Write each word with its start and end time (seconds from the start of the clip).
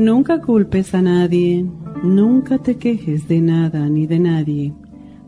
Nunca 0.00 0.40
culpes 0.40 0.94
a 0.94 1.02
nadie, 1.02 1.66
nunca 2.02 2.56
te 2.56 2.78
quejes 2.78 3.28
de 3.28 3.42
nada 3.42 3.86
ni 3.90 4.06
de 4.06 4.18
nadie, 4.18 4.72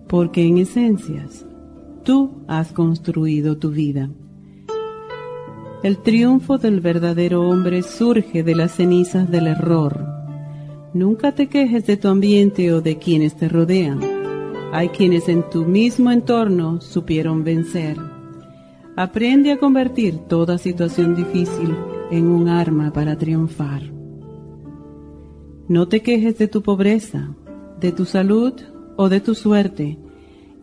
porque 0.09 0.47
en 0.47 0.57
esencias 0.57 1.45
tú 2.05 2.43
has 2.49 2.73
construido 2.73 3.59
tu 3.59 3.69
vida. 3.69 4.09
El 5.83 5.99
triunfo 5.99 6.57
del 6.57 6.81
verdadero 6.81 7.47
hombre 7.51 7.83
surge 7.83 8.43
de 8.43 8.55
las 8.55 8.73
cenizas 8.77 9.31
del 9.31 9.49
error. 9.49 10.07
Nunca 10.95 11.33
te 11.33 11.49
quejes 11.49 11.85
de 11.85 11.99
tu 11.99 12.09
ambiente 12.09 12.73
o 12.73 12.81
de 12.81 12.97
quienes 12.97 13.37
te 13.37 13.51
rodean. 13.51 14.01
Hay 14.73 14.89
quienes 14.89 15.29
en 15.29 15.43
tu 15.51 15.67
mismo 15.67 16.11
entorno 16.11 16.81
supieron 16.81 17.45
vencer. 17.45 17.99
Aprende 18.97 19.53
a 19.53 19.59
convertir 19.59 20.17
toda 20.31 20.57
situación 20.57 21.15
difícil 21.15 21.77
en 22.11 22.27
un 22.27 22.49
arma 22.49 22.91
para 22.91 23.19
triunfar. 23.19 24.02
No 25.73 25.89
te 25.89 26.03
quejes 26.03 26.37
de 26.37 26.49
tu 26.49 26.61
pobreza, 26.61 27.31
de 27.81 27.93
tu 27.93 28.05
salud 28.05 28.53
o 28.97 29.09
de 29.09 29.21
tu 29.21 29.35
suerte. 29.35 29.99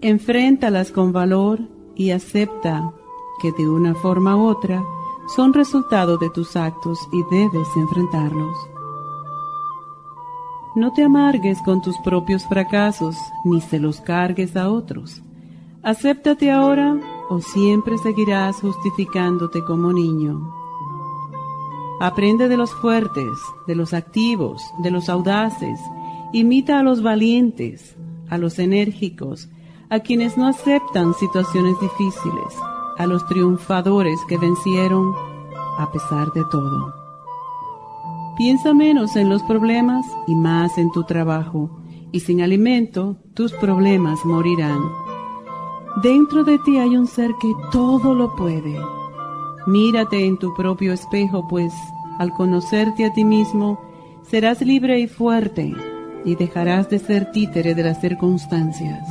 Enfréntalas 0.02 0.92
con 0.92 1.12
valor 1.14 1.62
y 1.96 2.12
acepta 2.12 2.94
que 3.42 3.52
de 3.54 3.68
una 3.68 3.96
forma 3.96 4.38
u 4.38 4.46
otra 4.46 4.84
son 5.36 5.56
resultado 5.56 6.20
de 6.20 6.30
tus 6.30 6.56
actos 6.56 7.00
y 7.12 7.24
debes 7.36 7.68
enfrentarlos. 7.76 8.56
No 10.76 10.94
te 10.94 11.02
amargues 11.02 11.58
con 11.66 11.82
tus 11.82 11.98
propios 12.02 12.46
fracasos 12.46 13.16
ni 13.44 13.62
se 13.62 13.80
los 13.80 14.02
cargues 14.02 14.56
a 14.56 14.70
otros. 14.70 15.24
Acéptate 15.82 16.52
ahora 16.52 17.00
o 17.32 17.42
siempre 17.42 17.98
seguirás 17.98 18.58
justificándote 18.58 19.64
como 19.64 19.92
niño. 19.92 20.59
Aprende 22.00 22.48
de 22.48 22.56
los 22.56 22.74
fuertes, 22.74 23.38
de 23.68 23.76
los 23.76 23.94
activos, 23.94 24.64
de 24.80 24.90
los 24.90 25.10
audaces. 25.10 25.80
Imita 26.32 26.80
a 26.80 26.84
los 26.84 27.04
valientes, 27.04 27.98
a 28.30 28.38
los 28.38 28.58
enérgicos, 28.58 29.50
a 29.90 30.00
quienes 30.00 30.38
no 30.38 30.48
aceptan 30.48 31.14
situaciones 31.14 31.78
difíciles, 31.82 32.56
a 32.98 33.06
los 33.06 33.28
triunfadores 33.28 34.18
que 34.30 34.38
vencieron 34.38 35.14
a 35.78 35.92
pesar 35.92 36.32
de 36.32 36.44
todo. 36.50 36.94
Piensa 38.38 38.74
menos 38.74 39.18
en 39.18 39.28
los 39.28 39.44
problemas 39.44 40.06
y 40.26 40.36
más 40.36 40.78
en 40.78 40.92
tu 40.94 41.04
trabajo, 41.04 41.82
y 42.14 42.22
sin 42.22 42.42
alimento 42.42 43.18
tus 43.34 43.52
problemas 43.52 44.24
morirán. 44.24 44.80
Dentro 46.02 46.46
de 46.46 46.60
ti 46.60 46.78
hay 46.78 46.96
un 46.96 47.08
ser 47.08 47.32
que 47.42 47.52
todo 47.72 48.14
lo 48.14 48.36
puede 48.38 48.80
Mírate 49.68 50.26
en 50.26 50.38
tu 50.38 50.54
propio 50.56 50.94
espejo, 50.94 51.48
pues 51.48 51.74
al 52.18 52.34
conocerte 52.34 53.06
a 53.06 53.14
ti 53.14 53.24
mismo, 53.24 53.80
serás 54.30 54.62
libre 54.62 55.00
y 55.00 55.08
fuerte 55.08 55.74
y 56.26 56.36
dejarás 56.36 56.90
de 56.90 57.00
ser 57.00 57.32
títere 57.32 57.76
de 57.76 57.84
las 57.84 58.02
circunstancias. 58.02 59.08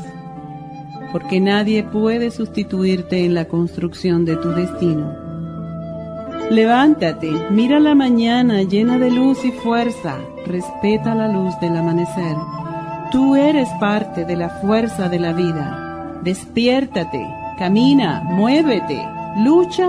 Porque 1.13 1.41
nadie 1.41 1.83
puede 1.83 2.31
sustituirte 2.31 3.25
en 3.25 3.35
la 3.35 3.47
construcción 3.47 4.25
de 4.25 4.37
tu 4.37 4.51
destino. 4.51 5.13
Levántate, 6.51 7.31
mira 7.51 7.79
la 7.79 7.95
mañana 7.95 8.63
llena 8.63 8.99
de 8.99 9.11
luz 9.11 9.45
y 9.45 9.53
fuerza, 9.53 10.17
respeta 10.47 11.15
la 11.15 11.29
luz 11.29 11.59
del 11.61 11.77
amanecer. 11.77 12.37
Tú 13.11 13.37
eres 13.37 13.69
parte 13.81 14.25
de 14.25 14.37
la 14.37 14.49
fuerza 14.49 15.09
de 15.09 15.19
la 15.19 15.33
vida. 15.33 16.21
Despiértate, 16.23 17.27
camina, 17.59 18.23
muévete, 18.23 19.03
lucha 19.39 19.89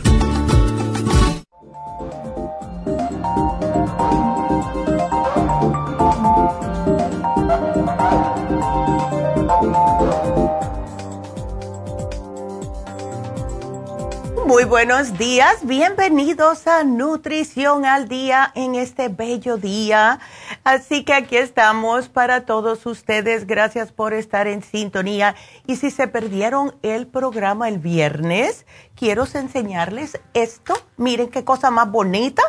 Muy 14.61 14.69
buenos 14.69 15.17
días, 15.17 15.65
bienvenidos 15.65 16.67
a 16.67 16.83
Nutrición 16.83 17.83
al 17.83 18.07
Día 18.07 18.51
en 18.53 18.75
este 18.75 19.09
bello 19.09 19.57
día. 19.57 20.19
Así 20.63 21.03
que 21.03 21.15
aquí 21.15 21.35
estamos 21.35 22.09
para 22.09 22.45
todos 22.45 22.85
ustedes. 22.85 23.47
Gracias 23.47 23.91
por 23.91 24.13
estar 24.13 24.45
en 24.45 24.61
sintonía. 24.61 25.33
Y 25.65 25.77
si 25.77 25.89
se 25.89 26.07
perdieron 26.07 26.75
el 26.83 27.07
programa 27.07 27.69
el 27.69 27.79
viernes, 27.79 28.67
quiero 28.93 29.25
enseñarles 29.33 30.19
esto. 30.35 30.75
Miren 30.95 31.29
qué 31.29 31.43
cosa 31.43 31.71
más 31.71 31.89
bonita. 31.89 32.43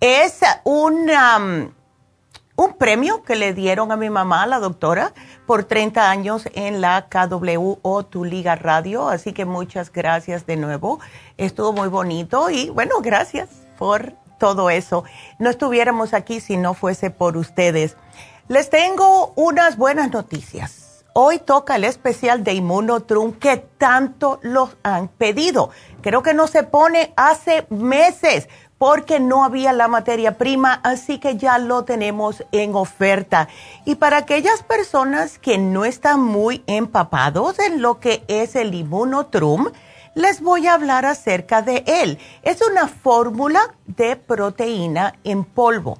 Es 0.00 0.40
un 0.64 1.08
un 2.56 2.74
premio 2.74 3.22
que 3.22 3.36
le 3.36 3.52
dieron 3.52 3.90
a 3.90 3.96
mi 3.96 4.10
mamá, 4.10 4.46
la 4.46 4.60
doctora, 4.60 5.12
por 5.46 5.64
30 5.64 6.10
años 6.10 6.48
en 6.54 6.80
la 6.80 7.08
KWO 7.08 8.04
Tu 8.04 8.24
Liga 8.24 8.54
Radio. 8.54 9.08
Así 9.08 9.32
que 9.32 9.44
muchas 9.44 9.92
gracias 9.92 10.46
de 10.46 10.56
nuevo. 10.56 11.00
Estuvo 11.36 11.72
muy 11.72 11.88
bonito 11.88 12.50
y 12.50 12.70
bueno, 12.70 12.96
gracias 13.02 13.48
por 13.78 14.12
todo 14.38 14.70
eso. 14.70 15.04
No 15.38 15.50
estuviéramos 15.50 16.14
aquí 16.14 16.40
si 16.40 16.56
no 16.56 16.74
fuese 16.74 17.10
por 17.10 17.36
ustedes. 17.36 17.96
Les 18.48 18.70
tengo 18.70 19.32
unas 19.36 19.76
buenas 19.76 20.10
noticias. 20.10 21.04
Hoy 21.16 21.38
toca 21.38 21.76
el 21.76 21.84
especial 21.84 22.42
de 22.42 22.54
Inmunotrum 22.54 23.32
que 23.34 23.56
tanto 23.56 24.40
los 24.42 24.76
han 24.82 25.06
pedido. 25.06 25.70
Creo 26.02 26.24
que 26.24 26.34
no 26.34 26.48
se 26.48 26.64
pone 26.64 27.12
hace 27.16 27.66
meses 27.70 28.48
porque 28.84 29.18
no 29.18 29.44
había 29.44 29.72
la 29.72 29.88
materia 29.88 30.36
prima, 30.36 30.78
así 30.82 31.16
que 31.16 31.38
ya 31.38 31.56
lo 31.56 31.84
tenemos 31.84 32.44
en 32.52 32.74
oferta. 32.74 33.48
Y 33.86 33.94
para 33.94 34.18
aquellas 34.18 34.62
personas 34.62 35.38
que 35.38 35.56
no 35.56 35.86
están 35.86 36.20
muy 36.20 36.62
empapados 36.66 37.58
en 37.60 37.80
lo 37.80 37.98
que 37.98 38.24
es 38.28 38.54
el 38.56 38.74
Immunotrum, 38.74 39.70
les 40.14 40.42
voy 40.42 40.66
a 40.66 40.74
hablar 40.74 41.06
acerca 41.06 41.62
de 41.62 41.82
él. 41.86 42.18
Es 42.42 42.60
una 42.60 42.86
fórmula 42.86 43.74
de 43.86 44.16
proteína 44.16 45.14
en 45.24 45.44
polvo 45.44 45.96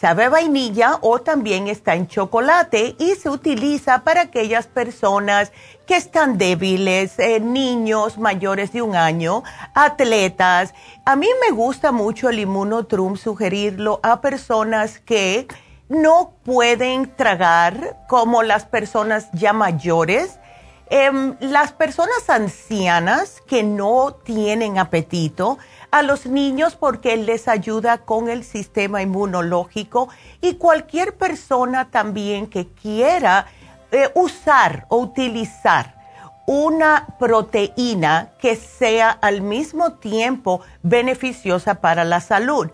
sabe 0.00 0.30
vainilla 0.30 0.98
o 1.02 1.18
también 1.18 1.68
está 1.68 1.94
en 1.94 2.08
chocolate 2.08 2.96
y 2.98 3.16
se 3.16 3.28
utiliza 3.28 4.02
para 4.02 4.22
aquellas 4.22 4.66
personas 4.66 5.52
que 5.90 5.96
están 5.96 6.38
débiles, 6.38 7.18
eh, 7.18 7.40
niños 7.40 8.16
mayores 8.16 8.70
de 8.70 8.80
un 8.80 8.94
año, 8.94 9.42
atletas. 9.74 10.72
A 11.04 11.16
mí 11.16 11.26
me 11.44 11.52
gusta 11.52 11.90
mucho 11.90 12.28
el 12.28 12.38
inmunotrum 12.38 13.16
sugerirlo 13.16 13.98
a 14.04 14.20
personas 14.20 15.00
que 15.00 15.48
no 15.88 16.34
pueden 16.44 17.12
tragar 17.16 18.04
como 18.08 18.44
las 18.44 18.66
personas 18.66 19.30
ya 19.32 19.52
mayores. 19.52 20.38
Em, 20.90 21.34
las 21.40 21.72
personas 21.72 22.30
ancianas 22.30 23.40
que 23.48 23.64
no 23.64 24.14
tienen 24.22 24.78
apetito, 24.78 25.58
a 25.90 26.02
los 26.02 26.24
niños 26.24 26.76
porque 26.76 27.16
les 27.16 27.48
ayuda 27.48 27.98
con 27.98 28.28
el 28.28 28.44
sistema 28.44 29.02
inmunológico 29.02 30.08
y 30.40 30.54
cualquier 30.54 31.16
persona 31.16 31.90
también 31.90 32.46
que 32.46 32.68
quiera 32.68 33.48
eh, 33.92 34.10
usar 34.14 34.86
o 34.88 34.98
utilizar 34.98 36.00
una 36.46 37.06
proteína 37.18 38.32
que 38.40 38.56
sea 38.56 39.10
al 39.10 39.40
mismo 39.40 39.92
tiempo 39.94 40.62
beneficiosa 40.82 41.76
para 41.76 42.04
la 42.04 42.20
salud. 42.20 42.70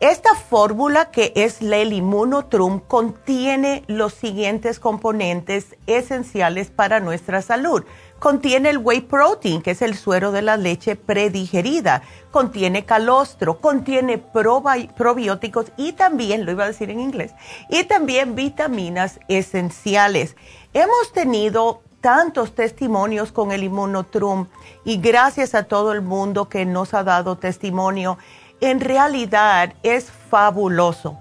Esta 0.00 0.34
fórmula 0.34 1.10
que 1.10 1.32
es 1.36 1.60
el 1.60 1.92
Immunotrum 1.92 2.80
contiene 2.80 3.84
los 3.86 4.14
siguientes 4.14 4.80
componentes 4.80 5.76
esenciales 5.86 6.70
para 6.70 7.00
nuestra 7.00 7.42
salud 7.42 7.84
Contiene 8.20 8.68
el 8.68 8.76
whey 8.76 9.00
protein, 9.00 9.62
que 9.62 9.70
es 9.70 9.80
el 9.80 9.96
suero 9.96 10.30
de 10.30 10.42
la 10.42 10.58
leche 10.58 10.94
predigerida. 10.94 12.02
Contiene 12.30 12.84
calostro, 12.84 13.58
contiene 13.58 14.18
probióticos 14.18 15.72
y 15.78 15.92
también, 15.92 16.44
lo 16.44 16.52
iba 16.52 16.64
a 16.64 16.66
decir 16.66 16.90
en 16.90 17.00
inglés, 17.00 17.32
y 17.70 17.84
también 17.84 18.34
vitaminas 18.34 19.20
esenciales. 19.28 20.36
Hemos 20.72 21.12
tenido 21.12 21.82
tantos 22.00 22.54
testimonios 22.54 23.32
con 23.32 23.50
el 23.50 23.64
inmunotrum 23.64 24.46
y 24.84 24.98
gracias 24.98 25.56
a 25.56 25.64
todo 25.64 25.92
el 25.92 26.00
mundo 26.00 26.48
que 26.48 26.64
nos 26.64 26.94
ha 26.94 27.02
dado 27.02 27.36
testimonio. 27.36 28.18
En 28.60 28.78
realidad 28.78 29.74
es 29.82 30.12
fabuloso. 30.12 31.18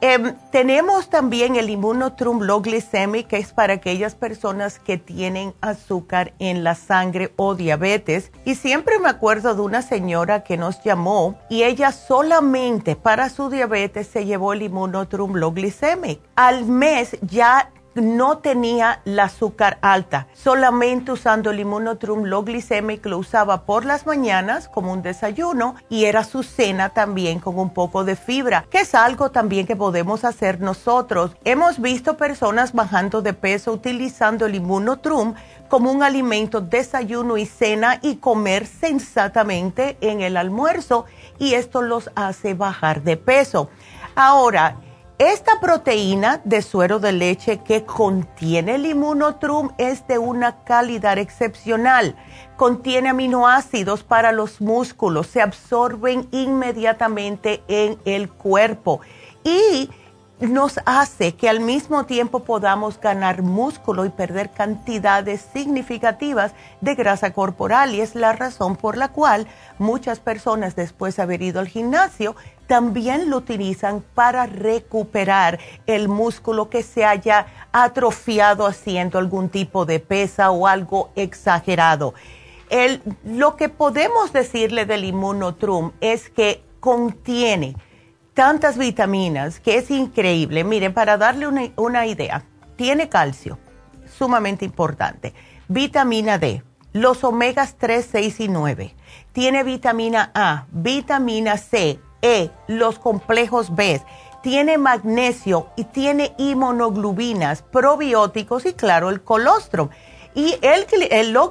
Em, 0.00 0.34
tenemos 0.50 1.10
también 1.10 1.54
el 1.54 1.70
inmunotrum 1.70 2.42
low 2.42 2.60
glycemic, 2.60 3.28
que 3.28 3.36
es 3.36 3.52
para 3.52 3.74
aquellas 3.74 4.14
personas 4.16 4.80
que 4.80 4.96
tienen 4.96 5.54
azúcar 5.60 6.34
en 6.40 6.64
la 6.64 6.74
sangre 6.74 7.32
o 7.36 7.54
diabetes. 7.54 8.32
Y 8.44 8.56
siempre 8.56 8.98
me 8.98 9.08
acuerdo 9.08 9.54
de 9.54 9.60
una 9.60 9.82
señora 9.82 10.42
que 10.42 10.56
nos 10.56 10.82
llamó 10.82 11.36
y 11.48 11.62
ella 11.64 11.92
solamente 11.92 12.96
para 12.96 13.28
su 13.28 13.48
diabetes 13.48 14.08
se 14.08 14.24
llevó 14.24 14.52
el 14.52 14.62
inmunotrum 14.62 15.34
low 15.34 15.52
glycemic. 15.52 16.20
Al 16.36 16.64
mes 16.64 17.16
ya 17.22 17.70
no 18.00 18.38
tenía 18.38 19.00
la 19.04 19.24
azúcar 19.24 19.78
alta, 19.82 20.26
solamente 20.32 21.12
usando 21.12 21.50
el 21.50 21.60
inmunotrum 21.60 22.24
low 22.24 22.42
glycemic 22.42 23.04
lo 23.06 23.18
usaba 23.18 23.62
por 23.64 23.84
las 23.84 24.06
mañanas 24.06 24.68
como 24.68 24.92
un 24.92 25.02
desayuno 25.02 25.74
y 25.88 26.04
era 26.04 26.24
su 26.24 26.42
cena 26.42 26.90
también 26.90 27.40
con 27.40 27.58
un 27.58 27.70
poco 27.70 28.04
de 28.04 28.16
fibra, 28.16 28.64
que 28.70 28.80
es 28.80 28.94
algo 28.94 29.30
también 29.30 29.66
que 29.66 29.76
podemos 29.76 30.24
hacer 30.24 30.60
nosotros. 30.60 31.36
Hemos 31.44 31.80
visto 31.80 32.16
personas 32.16 32.72
bajando 32.72 33.22
de 33.22 33.34
peso 33.34 33.72
utilizando 33.72 34.46
el 34.46 34.54
inmunotrum 34.54 35.34
como 35.68 35.92
un 35.92 36.02
alimento 36.02 36.60
desayuno 36.60 37.36
y 37.36 37.46
cena 37.46 37.98
y 38.02 38.16
comer 38.16 38.66
sensatamente 38.66 39.96
en 40.00 40.22
el 40.22 40.36
almuerzo 40.36 41.04
y 41.38 41.54
esto 41.54 41.82
los 41.82 42.10
hace 42.14 42.54
bajar 42.54 43.02
de 43.02 43.16
peso. 43.16 43.68
Ahora, 44.14 44.76
esta 45.18 45.58
proteína 45.60 46.40
de 46.44 46.62
suero 46.62 47.00
de 47.00 47.10
leche 47.10 47.58
que 47.58 47.84
contiene 47.84 48.76
el 48.76 48.86
inmunotrum 48.86 49.70
es 49.76 50.06
de 50.06 50.16
una 50.18 50.62
calidad 50.62 51.18
excepcional. 51.18 52.14
Contiene 52.56 53.08
aminoácidos 53.08 54.04
para 54.04 54.30
los 54.30 54.60
músculos, 54.60 55.26
se 55.26 55.42
absorben 55.42 56.28
inmediatamente 56.30 57.64
en 57.66 57.98
el 58.04 58.30
cuerpo 58.30 59.00
y 59.42 59.90
nos 60.40 60.78
hace 60.84 61.34
que 61.34 61.48
al 61.48 61.60
mismo 61.60 62.06
tiempo 62.06 62.40
podamos 62.40 63.00
ganar 63.00 63.42
músculo 63.42 64.04
y 64.04 64.10
perder 64.10 64.50
cantidades 64.50 65.44
significativas 65.52 66.52
de 66.80 66.94
grasa 66.94 67.32
corporal 67.32 67.94
y 67.94 68.00
es 68.00 68.14
la 68.14 68.32
razón 68.32 68.76
por 68.76 68.96
la 68.96 69.08
cual 69.08 69.48
muchas 69.78 70.20
personas 70.20 70.76
después 70.76 71.16
de 71.16 71.22
haber 71.22 71.42
ido 71.42 71.58
al 71.58 71.66
gimnasio 71.66 72.36
también 72.68 73.30
lo 73.30 73.38
utilizan 73.38 74.04
para 74.14 74.46
recuperar 74.46 75.58
el 75.86 76.08
músculo 76.08 76.68
que 76.70 76.82
se 76.82 77.04
haya 77.04 77.46
atrofiado 77.72 78.66
haciendo 78.66 79.18
algún 79.18 79.48
tipo 79.48 79.86
de 79.86 79.98
pesa 79.98 80.50
o 80.50 80.66
algo 80.66 81.10
exagerado. 81.16 82.14
lo 83.24 83.56
que 83.56 83.68
podemos 83.70 84.32
decirle 84.32 84.84
del 84.84 85.04
inmunotrum 85.04 85.92
es 86.00 86.28
que 86.28 86.62
contiene 86.78 87.74
tantas 88.38 88.78
vitaminas 88.78 89.58
que 89.58 89.78
es 89.78 89.90
increíble. 89.90 90.62
Miren, 90.62 90.94
para 90.94 91.16
darle 91.16 91.48
una, 91.48 91.72
una 91.74 92.06
idea, 92.06 92.44
tiene 92.76 93.08
calcio, 93.08 93.58
sumamente 94.16 94.64
importante, 94.64 95.34
vitamina 95.66 96.38
D, 96.38 96.62
los 96.92 97.24
omegas 97.24 97.74
3, 97.78 98.08
6 98.12 98.38
y 98.38 98.46
9, 98.46 98.94
tiene 99.32 99.64
vitamina 99.64 100.30
A, 100.36 100.66
vitamina 100.70 101.56
C, 101.56 101.98
e, 102.22 102.50
los 102.68 103.00
complejos 103.00 103.74
B, 103.74 104.00
tiene 104.40 104.78
magnesio 104.78 105.70
y 105.74 105.82
tiene 105.82 106.32
inmunoglobinas, 106.38 107.62
probióticos 107.62 108.66
y 108.66 108.72
claro, 108.72 109.10
el 109.10 109.20
colostrum. 109.20 109.88
Y 110.36 110.54
el, 110.62 110.86
el 111.10 111.32
low 111.32 111.50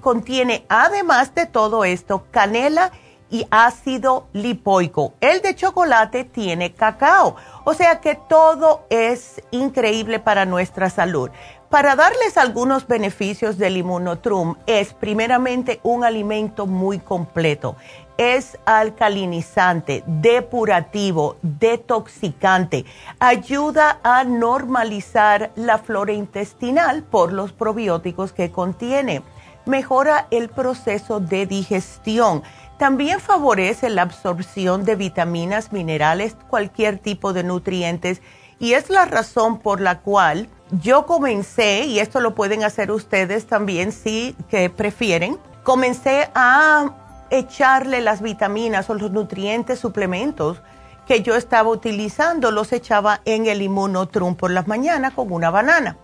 contiene, 0.00 0.64
además 0.70 1.34
de 1.34 1.44
todo 1.44 1.84
esto, 1.84 2.24
canela 2.30 2.92
y 2.92 3.03
ácido 3.50 4.28
lipoico. 4.32 5.14
El 5.20 5.40
de 5.42 5.54
chocolate 5.54 6.24
tiene 6.24 6.72
cacao. 6.72 7.36
O 7.64 7.74
sea 7.74 8.00
que 8.00 8.14
todo 8.14 8.86
es 8.90 9.42
increíble 9.50 10.18
para 10.18 10.44
nuestra 10.44 10.90
salud. 10.90 11.30
Para 11.70 11.96
darles 11.96 12.38
algunos 12.38 12.86
beneficios 12.86 13.58
del 13.58 13.78
inmunotrum, 13.78 14.54
es 14.66 14.94
primeramente 14.94 15.80
un 15.82 16.04
alimento 16.04 16.66
muy 16.66 17.00
completo 17.00 17.74
es 18.16 18.58
alcalinizante, 18.64 20.04
depurativo, 20.06 21.36
detoxicante, 21.42 22.84
ayuda 23.18 23.98
a 24.02 24.24
normalizar 24.24 25.50
la 25.56 25.78
flora 25.78 26.12
intestinal 26.12 27.02
por 27.02 27.32
los 27.32 27.52
probióticos 27.52 28.32
que 28.32 28.50
contiene, 28.50 29.22
mejora 29.66 30.28
el 30.30 30.48
proceso 30.48 31.20
de 31.20 31.46
digestión, 31.46 32.42
también 32.78 33.20
favorece 33.20 33.88
la 33.90 34.02
absorción 34.02 34.84
de 34.84 34.96
vitaminas, 34.96 35.72
minerales, 35.72 36.36
cualquier 36.48 36.98
tipo 36.98 37.32
de 37.32 37.44
nutrientes 37.44 38.20
y 38.58 38.72
es 38.74 38.90
la 38.90 39.04
razón 39.04 39.58
por 39.58 39.80
la 39.80 40.00
cual 40.00 40.48
yo 40.82 41.06
comencé, 41.06 41.84
y 41.84 42.00
esto 42.00 42.20
lo 42.20 42.34
pueden 42.34 42.64
hacer 42.64 42.90
ustedes 42.90 43.46
también 43.46 43.92
si 43.92 44.34
que 44.48 44.70
prefieren, 44.70 45.38
comencé 45.62 46.30
a 46.34 46.90
echarle 47.30 48.00
las 48.00 48.22
vitaminas 48.22 48.88
o 48.90 48.94
los 48.94 49.10
nutrientes 49.10 49.78
suplementos 49.78 50.62
que 51.06 51.22
yo 51.22 51.36
estaba 51.36 51.68
utilizando, 51.68 52.50
los 52.50 52.72
echaba 52.72 53.20
en 53.24 53.46
el 53.46 53.62
inmunotrum 53.62 54.36
por 54.36 54.50
las 54.50 54.66
mañanas 54.66 55.12
con 55.12 55.30
una 55.32 55.50
banana. 55.50 55.98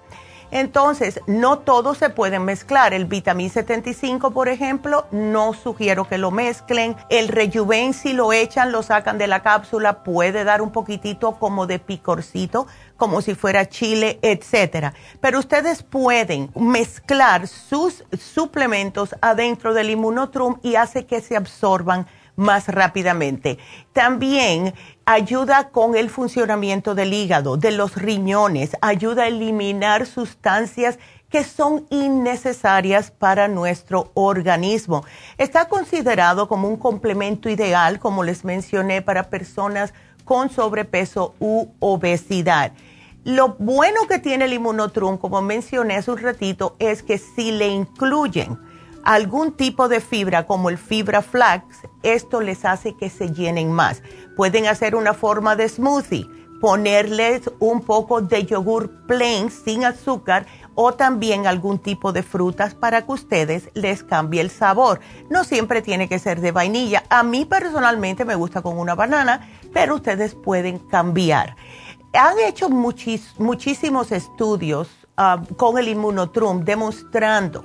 Entonces, 0.50 1.20
no 1.26 1.60
todos 1.60 1.98
se 1.98 2.10
pueden 2.10 2.44
mezclar. 2.44 2.92
El 2.92 3.04
vitamín 3.04 3.50
75, 3.50 4.32
por 4.32 4.48
ejemplo, 4.48 5.06
no 5.10 5.54
sugiero 5.54 6.08
que 6.08 6.18
lo 6.18 6.30
mezclen. 6.30 6.96
El 7.08 7.28
rejuven, 7.28 7.94
si 7.94 8.12
lo 8.12 8.32
echan, 8.32 8.72
lo 8.72 8.82
sacan 8.82 9.18
de 9.18 9.26
la 9.26 9.42
cápsula, 9.42 10.02
puede 10.02 10.44
dar 10.44 10.62
un 10.62 10.72
poquitito 10.72 11.38
como 11.38 11.66
de 11.66 11.78
picorcito, 11.78 12.66
como 12.96 13.22
si 13.22 13.34
fuera 13.34 13.68
chile, 13.68 14.18
etcétera. 14.22 14.94
Pero 15.20 15.38
ustedes 15.38 15.82
pueden 15.82 16.50
mezclar 16.54 17.46
sus 17.46 18.04
suplementos 18.18 19.14
adentro 19.20 19.72
del 19.72 19.90
inmunotrum 19.90 20.58
y 20.62 20.74
hace 20.74 21.06
que 21.06 21.20
se 21.20 21.36
absorban 21.36 22.06
más 22.40 22.68
rápidamente. 22.68 23.58
También 23.92 24.74
ayuda 25.04 25.68
con 25.68 25.94
el 25.94 26.08
funcionamiento 26.10 26.94
del 26.94 27.12
hígado, 27.12 27.56
de 27.56 27.70
los 27.70 27.96
riñones, 27.96 28.76
ayuda 28.80 29.24
a 29.24 29.28
eliminar 29.28 30.06
sustancias 30.06 30.98
que 31.28 31.44
son 31.44 31.86
innecesarias 31.90 33.10
para 33.10 33.46
nuestro 33.46 34.10
organismo. 34.14 35.04
Está 35.38 35.68
considerado 35.68 36.48
como 36.48 36.66
un 36.66 36.76
complemento 36.76 37.48
ideal, 37.48 38.00
como 38.00 38.24
les 38.24 38.44
mencioné, 38.44 39.02
para 39.02 39.30
personas 39.30 39.92
con 40.24 40.50
sobrepeso 40.50 41.34
u 41.38 41.68
obesidad. 41.78 42.72
Lo 43.24 43.56
bueno 43.58 44.06
que 44.08 44.18
tiene 44.18 44.46
el 44.46 44.54
inmunotrum, 44.54 45.18
como 45.18 45.42
mencioné 45.42 45.96
hace 45.96 46.10
un 46.10 46.18
ratito, 46.18 46.74
es 46.78 47.02
que 47.02 47.18
si 47.18 47.52
le 47.52 47.68
incluyen 47.68 48.58
algún 49.10 49.50
tipo 49.50 49.88
de 49.88 50.00
fibra 50.00 50.46
como 50.46 50.70
el 50.70 50.78
fibra 50.78 51.20
flax, 51.20 51.64
esto 52.04 52.40
les 52.40 52.64
hace 52.64 52.94
que 52.94 53.10
se 53.10 53.32
llenen 53.32 53.72
más. 53.72 54.04
Pueden 54.36 54.68
hacer 54.68 54.94
una 54.94 55.14
forma 55.14 55.56
de 55.56 55.68
smoothie, 55.68 56.28
ponerles 56.60 57.50
un 57.58 57.80
poco 57.80 58.20
de 58.20 58.44
yogur 58.46 58.88
plain 59.08 59.50
sin 59.50 59.84
azúcar 59.84 60.46
o 60.76 60.92
también 60.94 61.48
algún 61.48 61.80
tipo 61.80 62.12
de 62.12 62.22
frutas 62.22 62.76
para 62.76 63.04
que 63.04 63.10
ustedes 63.10 63.70
les 63.74 64.04
cambie 64.04 64.40
el 64.40 64.48
sabor. 64.48 65.00
No 65.28 65.42
siempre 65.42 65.82
tiene 65.82 66.08
que 66.08 66.20
ser 66.20 66.40
de 66.40 66.52
vainilla. 66.52 67.02
A 67.10 67.24
mí 67.24 67.44
personalmente 67.44 68.24
me 68.24 68.36
gusta 68.36 68.62
con 68.62 68.78
una 68.78 68.94
banana, 68.94 69.48
pero 69.72 69.96
ustedes 69.96 70.36
pueden 70.36 70.78
cambiar. 70.78 71.56
Han 72.12 72.38
hecho 72.38 72.68
muchísimos 72.70 74.12
estudios 74.12 74.88
ah, 75.16 75.42
con 75.56 75.78
el 75.78 75.88
inmunotrum 75.88 76.64
demostrando 76.64 77.64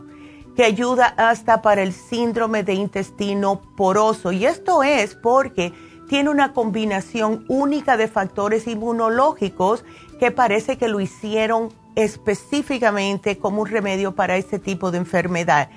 que 0.56 0.64
ayuda 0.64 1.14
hasta 1.18 1.62
para 1.62 1.84
el 1.84 1.94
síndrome 1.94 2.64
de 2.64 2.74
intestino 2.74 3.62
poroso. 3.76 4.32
Y 4.32 4.46
esto 4.46 4.84
es 4.84 5.16
porque 5.16 5.74
tiene 6.08 6.30
una 6.30 6.54
combinación 6.54 7.46
única 7.48 7.98
de 7.98 8.08
factores 8.08 8.68
inmunológicos 8.68 9.84
que 10.20 10.32
parece 10.32 10.78
que 10.78 10.88
lo 10.88 11.00
hicieron 11.00 11.74
específicamente 11.96 13.38
como 13.38 13.64
un 13.64 13.70
remedio 13.70 14.14
para 14.14 14.38
este 14.38 14.60
tipo 14.60 14.92
de 14.92 15.00
enfermedad. 15.00 15.70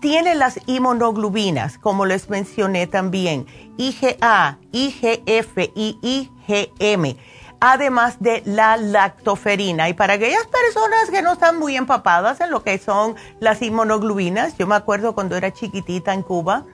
Tiene 0.00 0.34
las 0.34 0.60
inmunoglobinas, 0.66 1.78
como 1.78 2.06
les 2.06 2.30
mencioné 2.30 2.86
también, 2.86 3.46
IgA, 3.76 4.58
IgF 4.72 5.58
y 5.74 5.98
IgM 6.46 7.16
además 7.60 8.16
de 8.20 8.42
la 8.44 8.76
lactoferina. 8.76 9.88
Y 9.88 9.94
para 9.94 10.14
aquellas 10.14 10.46
personas 10.46 11.10
que 11.10 11.22
no 11.22 11.32
están 11.32 11.58
muy 11.58 11.76
empapadas 11.76 12.40
en 12.40 12.50
lo 12.50 12.62
que 12.62 12.78
son 12.78 13.16
las 13.40 13.62
inmunoglobinas, 13.62 14.56
yo 14.56 14.66
me 14.66 14.74
acuerdo 14.74 15.14
cuando 15.14 15.36
era 15.36 15.52
chiquitita 15.52 16.14
en 16.14 16.22
Cuba, 16.22 16.64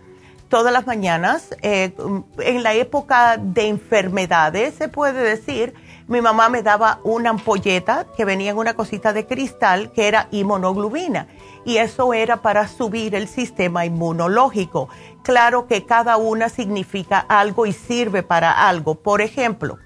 todas 0.49 0.73
las 0.73 0.87
mañanas, 0.87 1.57
eh, 1.63 1.95
en 2.39 2.63
la 2.63 2.75
época 2.75 3.39
de 3.39 3.69
enfermedades, 3.69 4.75
se 4.75 4.89
puede 4.89 5.23
decir, 5.23 5.75
mi 6.07 6.21
mamá 6.21 6.51
me 6.51 6.63
daba 6.63 7.01
una 7.03 7.31
ampolleta 7.31 8.07
que 8.15 8.27
venía 8.27 8.51
en 8.51 8.59
una 8.59 8.75
cosita 8.75 9.15
de 9.15 9.27
cristal 9.27 9.91
que 9.93 10.07
era 10.07 10.29
inmunoglobina 10.33 11.29
y 11.65 11.79
eso 11.79 12.13
era 12.13 12.43
para 12.43 12.69
subir 12.69 13.15
el 13.15 13.27
sistema 13.27 13.87
inmunológico. 13.87 14.91
Claro 15.23 15.67
que 15.67 15.87
cada 15.87 16.19
una 16.19 16.51
significa 16.51 17.19
algo 17.19 17.65
y 17.65 17.73
sirve 17.73 18.23
para 18.23 18.69
algo. 18.69 18.97
Por 18.97 19.23
ejemplo, 19.23 19.79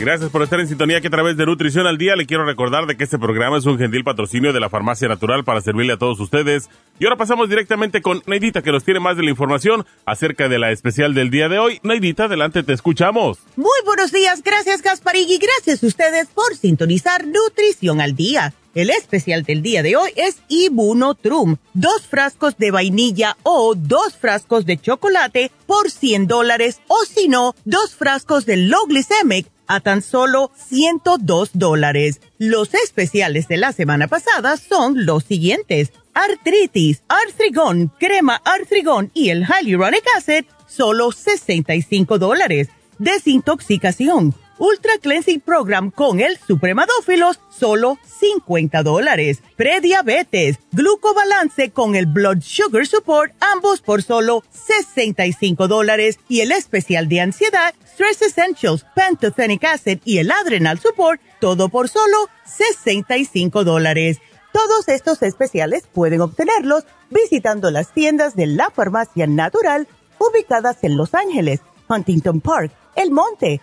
Gracias 0.00 0.30
por 0.30 0.42
estar 0.42 0.58
en 0.58 0.66
sintonía 0.66 1.02
que 1.02 1.08
a 1.08 1.10
través 1.10 1.36
de 1.36 1.44
Nutrición 1.44 1.86
al 1.86 1.98
Día 1.98 2.16
le 2.16 2.24
quiero 2.24 2.46
recordar 2.46 2.86
de 2.86 2.96
que 2.96 3.04
este 3.04 3.18
programa 3.18 3.58
es 3.58 3.66
un 3.66 3.76
gentil 3.76 4.02
patrocinio 4.02 4.54
de 4.54 4.58
la 4.58 4.70
Farmacia 4.70 5.08
Natural 5.08 5.44
para 5.44 5.60
servirle 5.60 5.92
a 5.92 5.98
todos 5.98 6.18
ustedes. 6.20 6.70
Y 6.98 7.04
ahora 7.04 7.18
pasamos 7.18 7.50
directamente 7.50 8.00
con 8.00 8.22
Neidita 8.24 8.62
que 8.62 8.72
nos 8.72 8.82
tiene 8.82 8.98
más 8.98 9.18
de 9.18 9.24
la 9.24 9.28
información 9.28 9.84
acerca 10.06 10.48
de 10.48 10.58
la 10.58 10.70
especial 10.70 11.12
del 11.12 11.28
día 11.28 11.50
de 11.50 11.58
hoy. 11.58 11.80
Neidita, 11.82 12.24
adelante, 12.24 12.62
te 12.62 12.72
escuchamos. 12.72 13.40
Muy 13.56 13.78
buenos 13.84 14.10
días, 14.10 14.42
gracias 14.42 14.80
Gasparín 14.80 15.28
y 15.28 15.36
gracias 15.36 15.84
a 15.84 15.86
ustedes 15.86 16.28
por 16.28 16.56
sintonizar 16.56 17.26
Nutrición 17.26 18.00
al 18.00 18.16
Día. 18.16 18.54
El 18.74 18.88
especial 18.88 19.42
del 19.42 19.60
día 19.60 19.82
de 19.82 19.96
hoy 19.96 20.12
es 20.16 20.38
Ibunotrum, 20.48 21.56
dos 21.74 22.06
frascos 22.06 22.56
de 22.56 22.70
vainilla 22.70 23.36
o 23.42 23.74
dos 23.76 24.16
frascos 24.16 24.64
de 24.64 24.78
chocolate 24.78 25.50
por 25.66 25.90
100 25.90 26.26
dólares 26.26 26.80
o 26.88 27.04
si 27.04 27.28
no, 27.28 27.54
dos 27.66 27.94
frascos 27.94 28.46
de 28.46 28.56
low 28.56 28.86
glycemic 28.86 29.46
a 29.70 29.78
tan 29.78 30.02
solo 30.02 30.50
102 30.56 31.50
dólares. 31.54 32.20
Los 32.38 32.74
especiales 32.74 33.46
de 33.46 33.56
la 33.56 33.72
semana 33.72 34.08
pasada 34.08 34.56
son 34.56 35.06
los 35.06 35.22
siguientes. 35.22 35.92
Artritis, 36.12 37.02
Artrigón, 37.06 37.92
crema 38.00 38.42
Artrigón 38.44 39.12
y 39.14 39.28
el 39.30 39.46
Hyaluronic 39.46 40.02
Acid, 40.16 40.44
solo 40.66 41.12
65 41.12 42.18
dólares. 42.18 42.68
Desintoxicación, 42.98 44.34
Ultra 44.60 44.98
Cleansing 45.00 45.40
Program 45.40 45.90
con 45.90 46.20
el 46.20 46.36
Supremadófilos, 46.36 47.40
solo 47.48 47.98
50 48.20 48.82
dólares. 48.82 49.38
Prediabetes, 49.56 50.58
Glucobalance 50.72 51.70
con 51.70 51.96
el 51.96 52.04
Blood 52.04 52.42
Sugar 52.42 52.86
Support, 52.86 53.32
ambos 53.40 53.80
por 53.80 54.02
solo 54.02 54.44
65 54.52 55.66
dólares. 55.66 56.18
Y 56.28 56.40
el 56.40 56.52
especial 56.52 57.08
de 57.08 57.22
ansiedad, 57.22 57.74
Stress 57.94 58.20
Essentials, 58.20 58.84
Pantothenic 58.94 59.64
Acid 59.64 60.00
y 60.04 60.18
el 60.18 60.30
Adrenal 60.30 60.78
Support, 60.78 61.22
todo 61.40 61.70
por 61.70 61.88
solo 61.88 62.28
65 62.44 63.64
dólares. 63.64 64.18
Todos 64.52 64.88
estos 64.88 65.22
especiales 65.22 65.84
pueden 65.90 66.20
obtenerlos 66.20 66.84
visitando 67.08 67.70
las 67.70 67.94
tiendas 67.94 68.36
de 68.36 68.46
la 68.46 68.68
Farmacia 68.68 69.26
Natural 69.26 69.88
ubicadas 70.18 70.84
en 70.84 70.98
Los 70.98 71.14
Ángeles, 71.14 71.60
Huntington 71.88 72.42
Park, 72.42 72.72
El 72.94 73.10
Monte, 73.10 73.62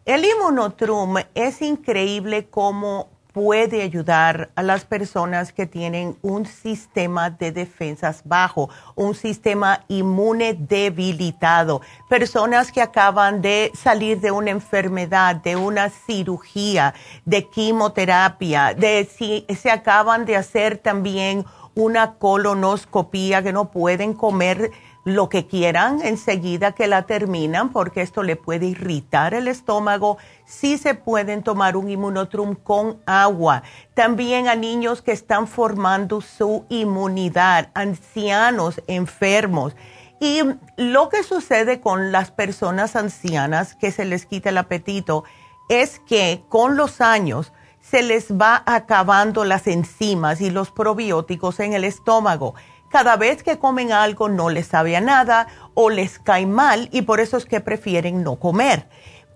El 0.07 0.25
inmunotrum 0.25 1.17
es 1.35 1.61
increíble 1.61 2.49
cómo 2.49 3.11
puede 3.35 3.83
ayudar 3.83 4.53
a 4.55 4.63
las 4.63 4.85
personas 4.85 5.53
que 5.53 5.67
tienen 5.67 6.17
un 6.23 6.47
sistema 6.47 7.31
de 7.31 7.51
defensas 7.51 8.23
bajo, 8.25 8.71
un 8.95 9.17
sistema 9.17 9.85
inmune 9.89 10.55
debilitado, 10.55 11.81
personas 12.09 12.71
que 12.71 12.81
acaban 12.81 13.43
de 13.43 13.73
salir 13.75 14.21
de 14.21 14.31
una 14.31 14.53
enfermedad, 14.53 15.35
de 15.35 15.57
una 15.57 15.91
cirugía, 15.91 16.95
de 17.25 17.49
quimioterapia, 17.51 18.73
de 18.73 19.05
si 19.05 19.45
se 19.61 19.69
acaban 19.69 20.25
de 20.27 20.37
hacer 20.37 20.79
también 20.79 21.45
una 21.75 22.15
colonoscopía 22.15 23.43
que 23.43 23.53
no 23.53 23.73
pueden 23.73 24.15
comer 24.15 24.71
lo 25.05 25.29
que 25.29 25.47
quieran 25.47 26.01
enseguida 26.03 26.73
que 26.73 26.87
la 26.87 27.03
terminan 27.03 27.71
porque 27.71 28.01
esto 28.01 28.23
le 28.23 28.37
puede 28.37 28.67
irritar 28.67 29.35
el 29.35 29.49
estómago. 29.49 30.17
Sí 30.47 30.79
se 30.79 30.95
pueden 30.95 31.43
tomar 31.43 31.77
un 31.77 31.91
inmunotrum 31.91 32.55
con 32.55 33.01
agua. 33.05 33.63
También 33.93 34.49
a 34.49 34.55
niños 34.55 35.03
que 35.03 35.13
están 35.13 35.47
formando 35.47 36.23
su 36.23 36.65
inmunidad, 36.71 37.71
ancianos, 37.75 38.83
enfermos. 38.87 39.77
Y 40.21 40.41
lo 40.79 41.11
que 41.11 41.23
sucede 41.23 41.81
con 41.81 42.11
las 42.11 42.31
personas 42.31 42.97
ancianas 42.97 43.75
que 43.75 43.93
se 43.93 44.07
les 44.07 44.25
quita 44.25 44.49
el 44.49 44.59
apetito 44.59 45.25
es 45.69 45.99
que 45.99 46.45
con 46.49 46.77
los 46.77 47.03
años 47.03 47.53
se 47.81 48.03
les 48.03 48.33
va 48.33 48.63
acabando 48.65 49.45
las 49.45 49.67
enzimas 49.67 50.41
y 50.41 50.49
los 50.49 50.71
probióticos 50.71 51.61
en 51.61 51.75
el 51.75 51.85
estómago 51.85 52.55
cada 52.95 53.17
vez 53.17 53.43
que 53.43 53.59
comen 53.59 53.91
algo 53.91 54.29
no 54.29 54.51
les 54.51 54.69
sabe 54.69 54.97
a 54.97 55.01
nada 55.01 55.49
o 55.75 55.91
les 55.91 56.21
cae 56.21 56.47
mal 56.47 56.89
y 56.93 57.03
por 57.03 57.19
eso 57.19 57.37
es 57.37 57.45
que 57.45 57.61
prefieren 57.61 58.23
no 58.23 58.37
comer. 58.37 58.87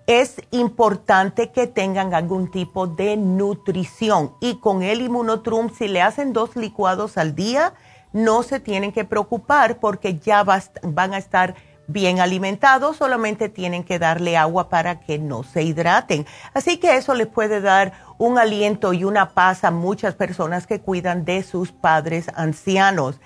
Es 0.07 0.37
importante 0.53 1.51
que 1.51 1.66
tengan 1.66 2.14
algún 2.14 2.53
tipo 2.53 2.87
de 2.87 3.16
nutrición 3.16 4.33
y 4.40 4.61
con 4.61 4.85
el 4.85 5.01
inmunotrum 5.01 5.71
si 5.71 5.88
le 5.88 6.03
hacen 6.03 6.33
dos 6.33 6.55
licuados 6.55 7.18
al 7.18 7.35
día 7.35 7.75
no 8.12 8.44
se 8.44 8.61
tienen 8.61 8.92
que 8.92 9.05
preocupar 9.05 9.81
porque 9.81 10.21
ya 10.21 10.44
van 10.44 11.14
a 11.14 11.18
estar 11.18 11.57
bien 11.88 12.21
alimentados, 12.21 12.99
solamente 12.99 13.49
tienen 13.49 13.83
que 13.83 13.99
darle 13.99 14.37
agua 14.37 14.68
para 14.68 15.01
que 15.01 15.18
no 15.18 15.42
se 15.42 15.64
hidraten. 15.64 16.27
Así 16.55 16.77
que 16.77 16.97
eso 16.97 17.12
les 17.14 17.27
puede 17.27 17.61
dar 17.61 17.92
un 18.18 18.38
aliento 18.38 18.92
y 18.92 19.03
una 19.03 19.31
paz 19.31 19.64
a 19.64 19.73
muchas 19.73 20.14
personas 20.14 20.68
que 20.68 20.81
cuidan 20.81 21.25
de 21.25 21.42
sus 21.42 21.73
padres 21.73 22.27
ancianos. 22.37 23.18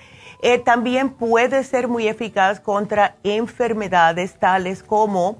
Eh, 0.45 0.59
también 0.59 1.11
puede 1.11 1.63
ser 1.63 1.87
muy 1.87 2.09
eficaz 2.09 2.59
contra 2.59 3.15
enfermedades 3.23 4.35
tales 4.41 4.83
como 4.83 5.39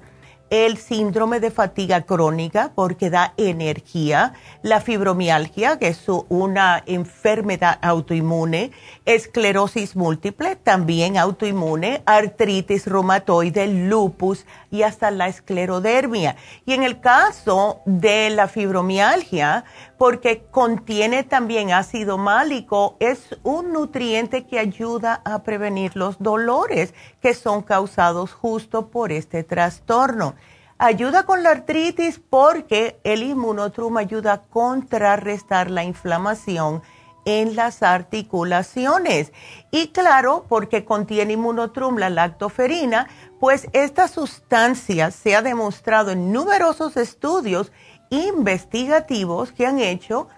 el 0.49 0.77
síndrome 0.77 1.41
de 1.41 1.51
fatiga 1.51 2.03
crónica 2.03 2.73
porque 2.75 3.11
da 3.11 3.35
energía, 3.37 4.35
la 4.63 4.81
fibromialgia, 4.81 5.79
que 5.79 5.89
es 5.89 6.05
una 6.29 6.85
enfermedad 6.87 7.79
autoinmune, 7.81 8.71
esclerosis 9.05 9.97
múltiple, 9.97 10.57
también 10.57 11.19
autoinmune, 11.19 12.03
artritis 12.07 12.87
reumatoide, 12.87 13.67
lupus 13.67 14.47
y 14.71 14.83
hasta 14.83 15.11
la 15.11 15.29
esclerodermia. 15.29 16.37
Y 16.65 16.75
en 16.75 16.83
el 16.83 17.01
caso 17.01 17.81
de 17.85 18.31
la 18.31 18.49
fibromialgia, 18.49 19.65
porque 19.99 20.45
contiene 20.51 21.25
también 21.25 21.73
ácido 21.73 22.19
málico, 22.19 22.97
es 23.01 23.37
un 23.43 23.73
nutriente 23.73 24.47
que 24.47 24.59
ayuda 24.59 25.21
a 25.25 25.43
prevenir 25.43 25.97
los 25.97 26.19
dolores 26.19 26.95
que 27.21 27.35
son 27.35 27.63
causados 27.63 28.33
justo 28.33 28.89
por 28.89 29.13
este 29.13 29.43
trastorno. 29.45 30.35
Ayuda 30.79 31.23
con 31.23 31.45
la 31.45 31.51
artritis 31.51 32.21
porque 32.29 32.99
el 33.05 33.23
inmunotrum 33.23 33.97
ayuda 33.99 34.33
a 34.33 34.43
contrarrestar 34.43 35.71
la 35.71 35.85
inflamación 35.85 36.83
en 37.25 37.57
las 37.57 37.83
articulaciones. 37.83 39.33
Y 39.71 39.89
claro, 39.89 40.45
porque 40.49 40.85
contiene 40.85 41.35
inmunotrum 41.35 41.99
la 41.99 42.11
lactoferina, 42.11 43.09
pues 43.41 43.69
esta 43.73 44.09
sustancia 44.09 45.11
se 45.11 45.37
ha 45.37 45.43
demostrado 45.43 46.11
en 46.11 46.33
numerosos 46.33 46.97
estudios 46.97 47.73
investigativos 48.11 49.53
que 49.53 49.67
han 49.67 49.79
hecho 49.79 50.29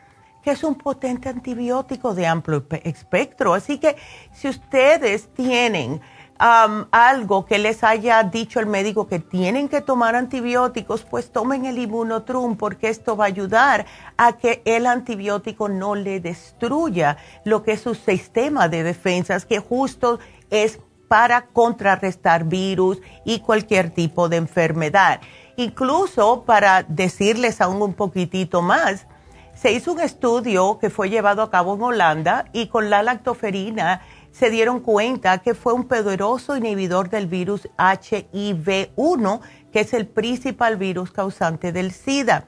que 0.45 0.51
es 0.51 0.63
un 0.63 0.75
potente 0.75 1.31
antibiótico 1.31 2.15
de 2.15 2.27
amplio 2.27 2.67
espectro. 2.85 3.55
Así 3.55 3.79
que 3.79 3.97
si 4.35 4.49
ustedes 4.49 5.29
tienen 5.33 6.03
algo 6.39 7.47
que 7.47 7.59
les 7.59 7.85
haya 7.85 8.23
dicho 8.25 8.61
el 8.61 8.67
médico 8.67 9.07
que 9.07 9.21
tienen 9.21 9.69
que 9.69 9.81
tomar 9.81 10.17
antibióticos, 10.17 11.05
pues 11.05 11.31
tomen 11.31 11.65
el 11.65 11.79
inmunotrum 11.79 12.57
porque 12.57 12.89
esto 12.89 13.17
va 13.17 13.25
a 13.25 13.29
ayudar 13.29 13.87
a 14.17 14.33
que 14.33 14.63
el 14.65 14.87
antibiótico 14.87 15.69
no 15.69 15.95
le 15.95 16.21
destruya 16.21 17.17
lo 17.45 17.63
que 17.63 17.73
es 17.73 17.83
su 17.83 17.95
sistema 17.95 18.69
de 18.69 18.83
defensas, 18.83 19.47
que 19.47 19.61
justo 19.61 20.19
es 20.51 20.81
para 21.09 21.47
contrarrestar 21.47 22.45
virus 22.45 22.99
y 23.25 23.41
cualquier 23.41 23.91
tipo 23.91 24.29
de 24.29 24.37
enfermedad. 24.39 25.21
Incluso 25.57 26.43
para 26.45 26.83
decirles 26.83 27.61
aún 27.61 27.81
un 27.81 27.95
poquitito 27.95 28.63
más, 28.63 29.07
se 29.55 29.71
hizo 29.73 29.93
un 29.93 30.01
estudio 30.01 30.79
que 30.81 30.91
fue 30.91 31.11
llevado 31.11 31.43
a 31.43 31.51
cabo 31.51 31.77
en 31.77 31.83
Holanda 31.83 32.47
y 32.53 32.67
con 32.67 32.91
la 32.91 33.03
lactoferina 33.03 34.03
se 34.35 34.51
dieron 34.51 34.81
cuenta 34.81 35.39
que 35.39 35.55
fue 35.55 35.73
un 35.73 35.85
poderoso 35.85 36.57
inhibidor 36.57 37.09
del 37.09 37.29
virus 37.29 37.69
HIV-1, 37.79 39.41
que 39.73 39.81
es 39.81 39.95
el 39.95 40.09
principal 40.09 40.77
virus 40.77 41.13
causante 41.13 41.71
del 41.71 41.93
SIDA. 41.93 42.47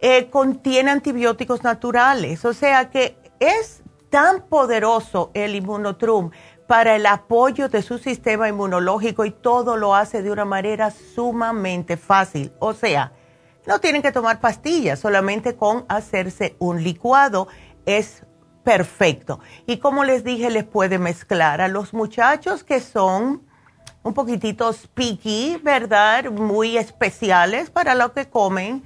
Eh, 0.00 0.30
contiene 0.30 0.92
antibióticos 0.92 1.64
naturales, 1.64 2.44
o 2.44 2.52
sea 2.52 2.88
que 2.88 3.16
es 3.40 3.82
tan 4.10 4.42
poderoso 4.42 5.32
el 5.34 5.56
inmunotrum 5.56 6.30
para 6.68 6.94
el 6.94 7.04
apoyo 7.04 7.68
de 7.68 7.82
su 7.82 7.98
sistema 7.98 8.48
inmunológico 8.48 9.24
y 9.24 9.32
todo 9.32 9.76
lo 9.76 9.96
hace 9.96 10.22
de 10.22 10.30
una 10.30 10.44
manera 10.44 10.92
sumamente 10.92 11.96
fácil. 11.96 12.52
O 12.60 12.74
sea, 12.74 13.12
no 13.66 13.80
tienen 13.80 14.02
que 14.02 14.12
tomar 14.12 14.40
pastillas, 14.40 15.00
solamente 15.00 15.56
con 15.56 15.84
hacerse 15.88 16.54
un 16.60 16.84
licuado 16.84 17.48
es 17.86 18.22
perfecto. 18.64 19.40
Y 19.66 19.76
como 19.76 20.02
les 20.04 20.24
dije, 20.24 20.50
les 20.50 20.64
puede 20.64 20.98
mezclar 20.98 21.60
a 21.60 21.68
los 21.68 21.92
muchachos 21.94 22.64
que 22.64 22.80
son 22.80 23.42
un 24.02 24.14
poquitito 24.14 24.74
picky, 24.94 25.60
¿verdad? 25.62 26.30
Muy 26.30 26.76
especiales 26.76 27.70
para 27.70 27.94
lo 27.94 28.12
que 28.12 28.28
comen. 28.28 28.82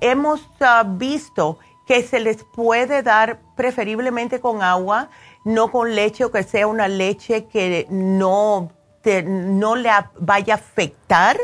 hemos 0.00 0.48
ah, 0.60 0.84
visto 0.86 1.58
que 1.86 2.02
se 2.02 2.20
les 2.20 2.44
puede 2.44 3.02
dar 3.02 3.40
preferiblemente 3.56 4.40
con 4.40 4.62
agua, 4.62 5.10
no 5.44 5.70
con 5.70 5.94
leche 5.94 6.24
o 6.24 6.30
que 6.30 6.42
sea 6.42 6.66
una 6.66 6.88
leche 6.88 7.46
que 7.46 7.86
no, 7.90 8.70
no 9.24 9.76
le 9.76 9.90
vaya 10.18 10.54
a 10.54 10.56
afectar 10.56 11.36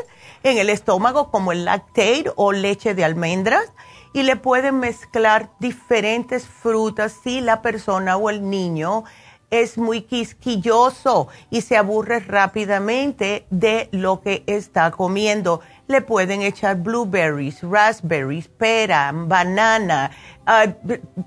en 0.43 0.57
el 0.57 0.69
estómago 0.69 1.31
como 1.31 1.51
el 1.51 1.65
lactate 1.65 2.31
o 2.35 2.51
leche 2.51 2.93
de 2.93 3.03
almendras 3.03 3.71
y 4.17 4.23
le 4.23 4.35
pueden 4.35 4.79
mezclar 4.79 5.51
diferentes 5.59 6.47
frutas 6.47 7.13
si 7.23 7.39
la 7.39 7.61
persona 7.61 8.17
o 8.17 8.31
el 8.31 8.49
niño 8.49 9.03
es 9.51 9.77
muy 9.77 10.01
quisquilloso 10.01 11.27
y 11.51 11.61
se 11.61 11.77
aburre 11.77 12.21
rápidamente 12.21 13.45
de 13.51 13.89
lo 13.91 14.21
que 14.21 14.43
está 14.47 14.89
comiendo. 14.89 15.61
Le 15.87 16.01
pueden 16.01 16.41
echar 16.41 16.77
blueberries, 16.77 17.61
raspberries, 17.61 18.47
pera, 18.47 19.11
banana, 19.13 20.09
ah, 20.47 20.65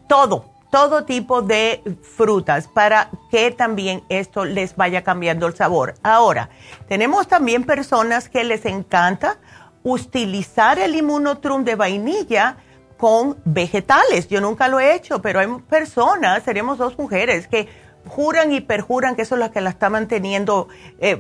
todo, 0.09 0.47
todo 0.73 1.05
tipo 1.05 1.43
de 1.43 1.85
frutas 2.03 2.67
para 2.67 3.11
que 3.31 3.53
también 3.53 4.03
esto 4.09 4.45
les 4.45 4.75
vaya 4.75 5.05
cambiando 5.05 5.47
el 5.47 5.55
sabor. 5.55 5.95
Ahora, 6.03 6.51
tenemos 6.89 7.29
también 7.29 7.63
personas 7.63 8.29
que 8.29 8.43
les 8.43 8.65
encanta 8.67 9.39
utilizar 9.85 10.81
el 10.81 10.97
inmunotrum 10.97 11.63
de 11.63 11.77
vainilla 11.77 12.57
con 13.01 13.39
vegetales. 13.47 14.29
Yo 14.29 14.43
nunca 14.43 14.69
lo 14.69 14.79
he 14.79 14.95
hecho, 14.95 15.23
pero 15.23 15.41
hay 15.41 15.49
personas, 15.69 16.43
seremos 16.43 16.77
dos 16.77 16.99
mujeres, 16.99 17.49
que 17.49 17.67
juran 18.07 18.53
y 18.53 18.61
perjuran 18.61 19.17
que 19.17 19.23
eso 19.23 19.37
es 19.37 19.41
lo 19.41 19.51
que 19.51 19.63
la 19.63 19.71
está 19.71 19.89
manteniendo 19.89 20.69
eh, 20.99 21.19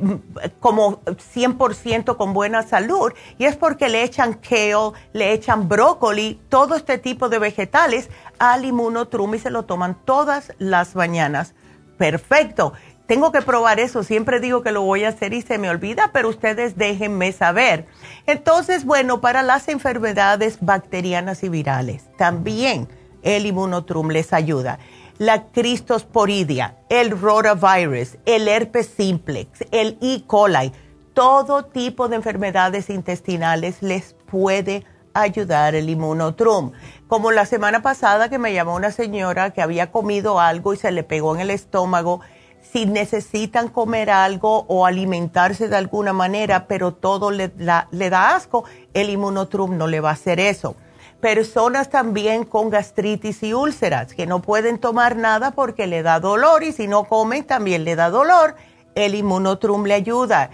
como 0.61 1.01
100% 1.05 2.19
con 2.19 2.35
buena 2.35 2.63
salud. 2.63 3.13
Y 3.39 3.47
es 3.47 3.57
porque 3.57 3.89
le 3.89 4.03
echan 4.03 4.35
kale, 4.35 4.93
le 5.15 5.33
echan 5.33 5.71
brócoli, 5.71 6.39
todo 6.51 6.75
este 6.77 6.99
tipo 6.99 7.31
de 7.31 7.39
vegetales 7.39 8.11
al 8.39 8.67
inmunotrum 8.67 9.35
y 9.35 9.39
se 9.39 9.51
lo 9.51 9.65
toman 9.65 9.97
todas 10.05 10.53
las 10.59 10.95
mañanas. 10.95 11.55
Perfecto 11.97 12.75
tengo 13.11 13.33
que 13.33 13.43
probar 13.43 13.81
eso, 13.81 14.05
siempre 14.05 14.39
digo 14.39 14.63
que 14.63 14.71
lo 14.71 14.83
voy 14.83 15.03
a 15.03 15.09
hacer 15.09 15.33
y 15.33 15.43
se 15.43 15.59
me 15.59 15.69
olvida, 15.69 16.11
pero 16.13 16.29
ustedes 16.29 16.77
déjenme 16.77 17.33
saber. 17.33 17.87
Entonces, 18.25 18.85
bueno, 18.85 19.21
para 19.21 19.43
las 19.43 19.67
enfermedades 19.67 20.59
bacterianas 20.61 21.43
y 21.43 21.49
virales, 21.49 22.05
también 22.17 22.87
el 23.25 23.47
inmunotrum 23.47 24.11
les 24.11 24.33
ayuda. 24.33 24.79
La 25.19 25.49
cristosporidia, 25.49 26.77
el 26.89 27.21
rotavirus, 27.21 28.17
el 28.27 28.47
herpes 28.47 28.93
simplex, 28.97 29.65
el 29.73 29.99
E. 30.01 30.23
coli, 30.29 30.73
todo 31.13 31.65
tipo 31.65 32.07
de 32.07 32.15
enfermedades 32.15 32.91
intestinales 32.91 33.83
les 33.83 34.15
puede 34.31 34.85
ayudar 35.15 35.75
el 35.75 35.91
inmunotrum. 35.91 36.71
Como 37.09 37.33
la 37.33 37.45
semana 37.45 37.83
pasada 37.83 38.29
que 38.29 38.39
me 38.39 38.55
llamó 38.55 38.77
una 38.77 38.93
señora 38.93 39.51
que 39.51 39.63
había 39.63 39.91
comido 39.91 40.39
algo 40.39 40.75
y 40.75 40.77
se 40.77 40.93
le 40.93 41.03
pegó 41.03 41.35
en 41.35 41.41
el 41.41 41.51
estómago 41.51 42.21
si 42.63 42.87
necesitan 42.87 43.69
comer 43.69 44.11
algo 44.11 44.65
o 44.69 44.87
alimentarse 44.87 45.69
de 45.69 45.77
alguna 45.77 46.13
manera, 46.13 46.67
pero 46.67 46.93
todo 46.93 47.31
le, 47.31 47.51
le 47.91 48.11
da 48.11 48.35
asco, 48.37 48.65
el 48.95 49.11
inmunotrum 49.11 49.77
no 49.77 49.87
le 49.87 50.01
va 50.01 50.11
a 50.11 50.13
hacer 50.13 50.41
eso. 50.41 50.77
Personas 51.21 51.91
también 51.91 52.45
con 52.45 52.71
gastritis 52.71 53.43
y 53.43 53.53
úlceras 53.53 54.15
que 54.15 54.27
no 54.27 54.41
pueden 54.41 54.79
tomar 54.79 55.17
nada 55.17 55.51
porque 55.51 55.87
le 55.87 56.03
da 56.03 56.19
dolor 56.21 56.63
y 56.63 56.73
si 56.73 56.89
no 56.89 57.05
comen 57.05 57.45
también 57.45 57.85
le 57.85 57.95
da 57.97 58.09
dolor, 58.09 58.55
el 58.95 59.15
inmunotrum 59.15 59.85
le 59.85 59.95
ayuda 59.95 60.51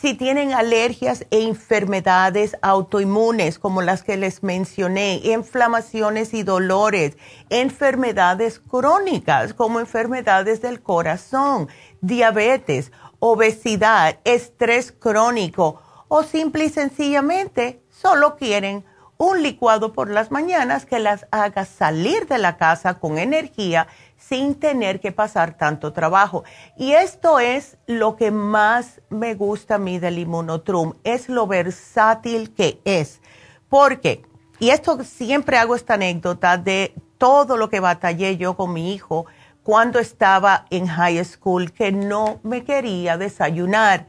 si 0.00 0.14
tienen 0.14 0.54
alergias 0.54 1.26
e 1.30 1.42
enfermedades 1.42 2.56
autoinmunes 2.62 3.58
como 3.58 3.82
las 3.82 4.02
que 4.02 4.16
les 4.16 4.42
mencioné, 4.42 5.20
inflamaciones 5.22 6.32
y 6.32 6.42
dolores, 6.42 7.18
enfermedades 7.50 8.60
crónicas 8.60 9.52
como 9.52 9.78
enfermedades 9.78 10.62
del 10.62 10.80
corazón, 10.82 11.68
diabetes, 12.00 12.92
obesidad, 13.18 14.18
estrés 14.24 14.90
crónico 14.90 15.82
o 16.08 16.22
simple 16.22 16.64
y 16.64 16.70
sencillamente 16.70 17.82
solo 17.90 18.36
quieren 18.36 18.86
un 19.18 19.42
licuado 19.42 19.92
por 19.92 20.08
las 20.08 20.30
mañanas 20.30 20.86
que 20.86 20.98
las 20.98 21.26
haga 21.30 21.66
salir 21.66 22.26
de 22.26 22.38
la 22.38 22.56
casa 22.56 22.94
con 22.94 23.18
energía 23.18 23.86
sin 24.20 24.54
tener 24.54 25.00
que 25.00 25.12
pasar 25.12 25.56
tanto 25.56 25.92
trabajo. 25.92 26.44
Y 26.76 26.92
esto 26.92 27.40
es 27.40 27.78
lo 27.86 28.16
que 28.16 28.30
más 28.30 29.00
me 29.08 29.34
gusta 29.34 29.76
a 29.76 29.78
mí 29.78 29.98
del 29.98 30.18
inmunotrum, 30.18 30.94
es 31.02 31.28
lo 31.28 31.46
versátil 31.46 32.54
que 32.54 32.80
es. 32.84 33.20
Porque, 33.68 34.22
y 34.58 34.70
esto 34.70 35.02
siempre 35.02 35.56
hago 35.56 35.74
esta 35.74 35.94
anécdota 35.94 36.58
de 36.58 36.94
todo 37.18 37.56
lo 37.56 37.68
que 37.68 37.80
batallé 37.80 38.36
yo 38.36 38.56
con 38.56 38.72
mi 38.72 38.94
hijo 38.94 39.26
cuando 39.62 39.98
estaba 39.98 40.66
en 40.70 40.86
high 40.86 41.24
school, 41.24 41.72
que 41.72 41.92
no 41.92 42.40
me 42.42 42.64
quería 42.64 43.16
desayunar. 43.16 44.06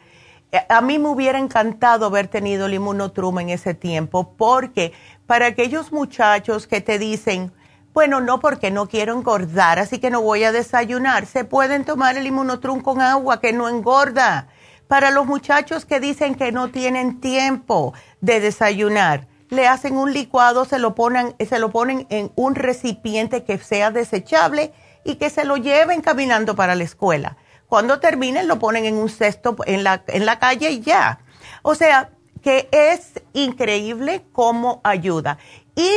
A 0.69 0.81
mí 0.81 0.99
me 0.99 1.09
hubiera 1.09 1.39
encantado 1.39 2.05
haber 2.05 2.27
tenido 2.27 2.65
el 2.65 2.73
inmunotrum 2.73 3.39
en 3.39 3.49
ese 3.49 3.73
tiempo, 3.73 4.33
porque 4.37 4.93
para 5.25 5.47
aquellos 5.47 5.91
muchachos 5.91 6.67
que 6.67 6.81
te 6.81 6.99
dicen, 6.99 7.53
bueno, 7.93 8.21
no, 8.21 8.39
porque 8.39 8.71
no 8.71 8.87
quiero 8.87 9.13
engordar, 9.13 9.77
así 9.79 9.99
que 9.99 10.09
no 10.09 10.21
voy 10.21 10.43
a 10.45 10.51
desayunar. 10.51 11.25
Se 11.25 11.43
pueden 11.43 11.83
tomar 11.83 12.17
el 12.17 12.25
inmunotrum 12.25 12.81
con 12.81 13.01
agua, 13.01 13.41
que 13.41 13.51
no 13.51 13.67
engorda. 13.67 14.47
Para 14.87 15.11
los 15.11 15.25
muchachos 15.25 15.85
que 15.85 15.99
dicen 15.99 16.35
que 16.35 16.51
no 16.51 16.69
tienen 16.69 17.19
tiempo 17.19 17.93
de 18.21 18.39
desayunar, 18.39 19.27
le 19.49 19.67
hacen 19.67 19.97
un 19.97 20.13
licuado, 20.13 20.63
se 20.63 20.79
lo 20.79 20.95
ponen, 20.95 21.35
se 21.39 21.59
lo 21.59 21.71
ponen 21.71 22.07
en 22.09 22.31
un 22.35 22.55
recipiente 22.55 23.43
que 23.43 23.57
sea 23.57 23.91
desechable 23.91 24.73
y 25.03 25.15
que 25.15 25.29
se 25.29 25.43
lo 25.43 25.57
lleven 25.57 26.01
caminando 26.01 26.55
para 26.55 26.75
la 26.75 26.85
escuela. 26.85 27.35
Cuando 27.67 27.99
terminen, 27.99 28.47
lo 28.47 28.59
ponen 28.59 28.85
en 28.85 28.97
un 28.97 29.09
cesto 29.09 29.55
en 29.65 29.83
la, 29.83 30.03
en 30.07 30.25
la 30.25 30.39
calle 30.39 30.71
y 30.71 30.81
ya. 30.81 31.19
O 31.61 31.75
sea, 31.75 32.11
que 32.41 32.69
es 32.71 33.21
increíble 33.33 34.25
cómo 34.31 34.79
ayuda. 34.83 35.37
Y 35.75 35.89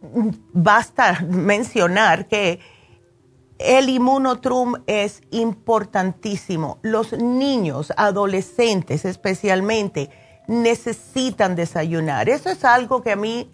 basta 0.00 1.20
mencionar 1.28 2.28
que 2.28 2.60
el 3.58 3.88
inmunotrum 3.88 4.74
es 4.86 5.20
importantísimo. 5.30 6.78
Los 6.82 7.12
niños, 7.12 7.92
adolescentes 7.96 9.04
especialmente, 9.04 10.10
necesitan 10.46 11.56
desayunar. 11.56 12.28
Eso 12.28 12.50
es 12.50 12.64
algo 12.64 13.02
que 13.02 13.12
a 13.12 13.16
mí 13.16 13.50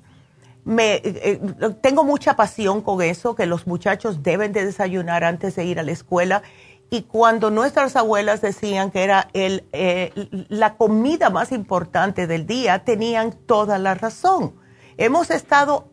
me 0.65 1.01
eh, 1.03 1.41
tengo 1.81 2.05
mucha 2.05 2.37
pasión 2.37 2.83
con 2.83 3.03
eso, 3.03 3.35
que 3.35 3.47
los 3.47 3.67
muchachos 3.67 4.23
deben 4.23 4.53
de 4.53 4.67
desayunar 4.67 5.25
antes 5.25 5.57
de 5.57 5.65
ir 5.65 5.81
a 5.81 5.83
la 5.83 5.93
escuela. 5.93 6.43
Y 6.91 7.03
cuando 7.03 7.51
nuestras 7.51 7.97
abuelas 7.97 8.43
decían 8.43 8.91
que 8.91 9.03
era 9.03 9.29
el, 9.33 9.65
eh, 9.73 10.13
la 10.49 10.77
comida 10.77 11.31
más 11.31 11.51
importante 11.51 12.27
del 12.27 12.47
día, 12.47 12.85
tenían 12.85 13.33
toda 13.33 13.79
la 13.79 13.95
razón 13.95 14.55
hemos 14.97 15.31
estado 15.31 15.89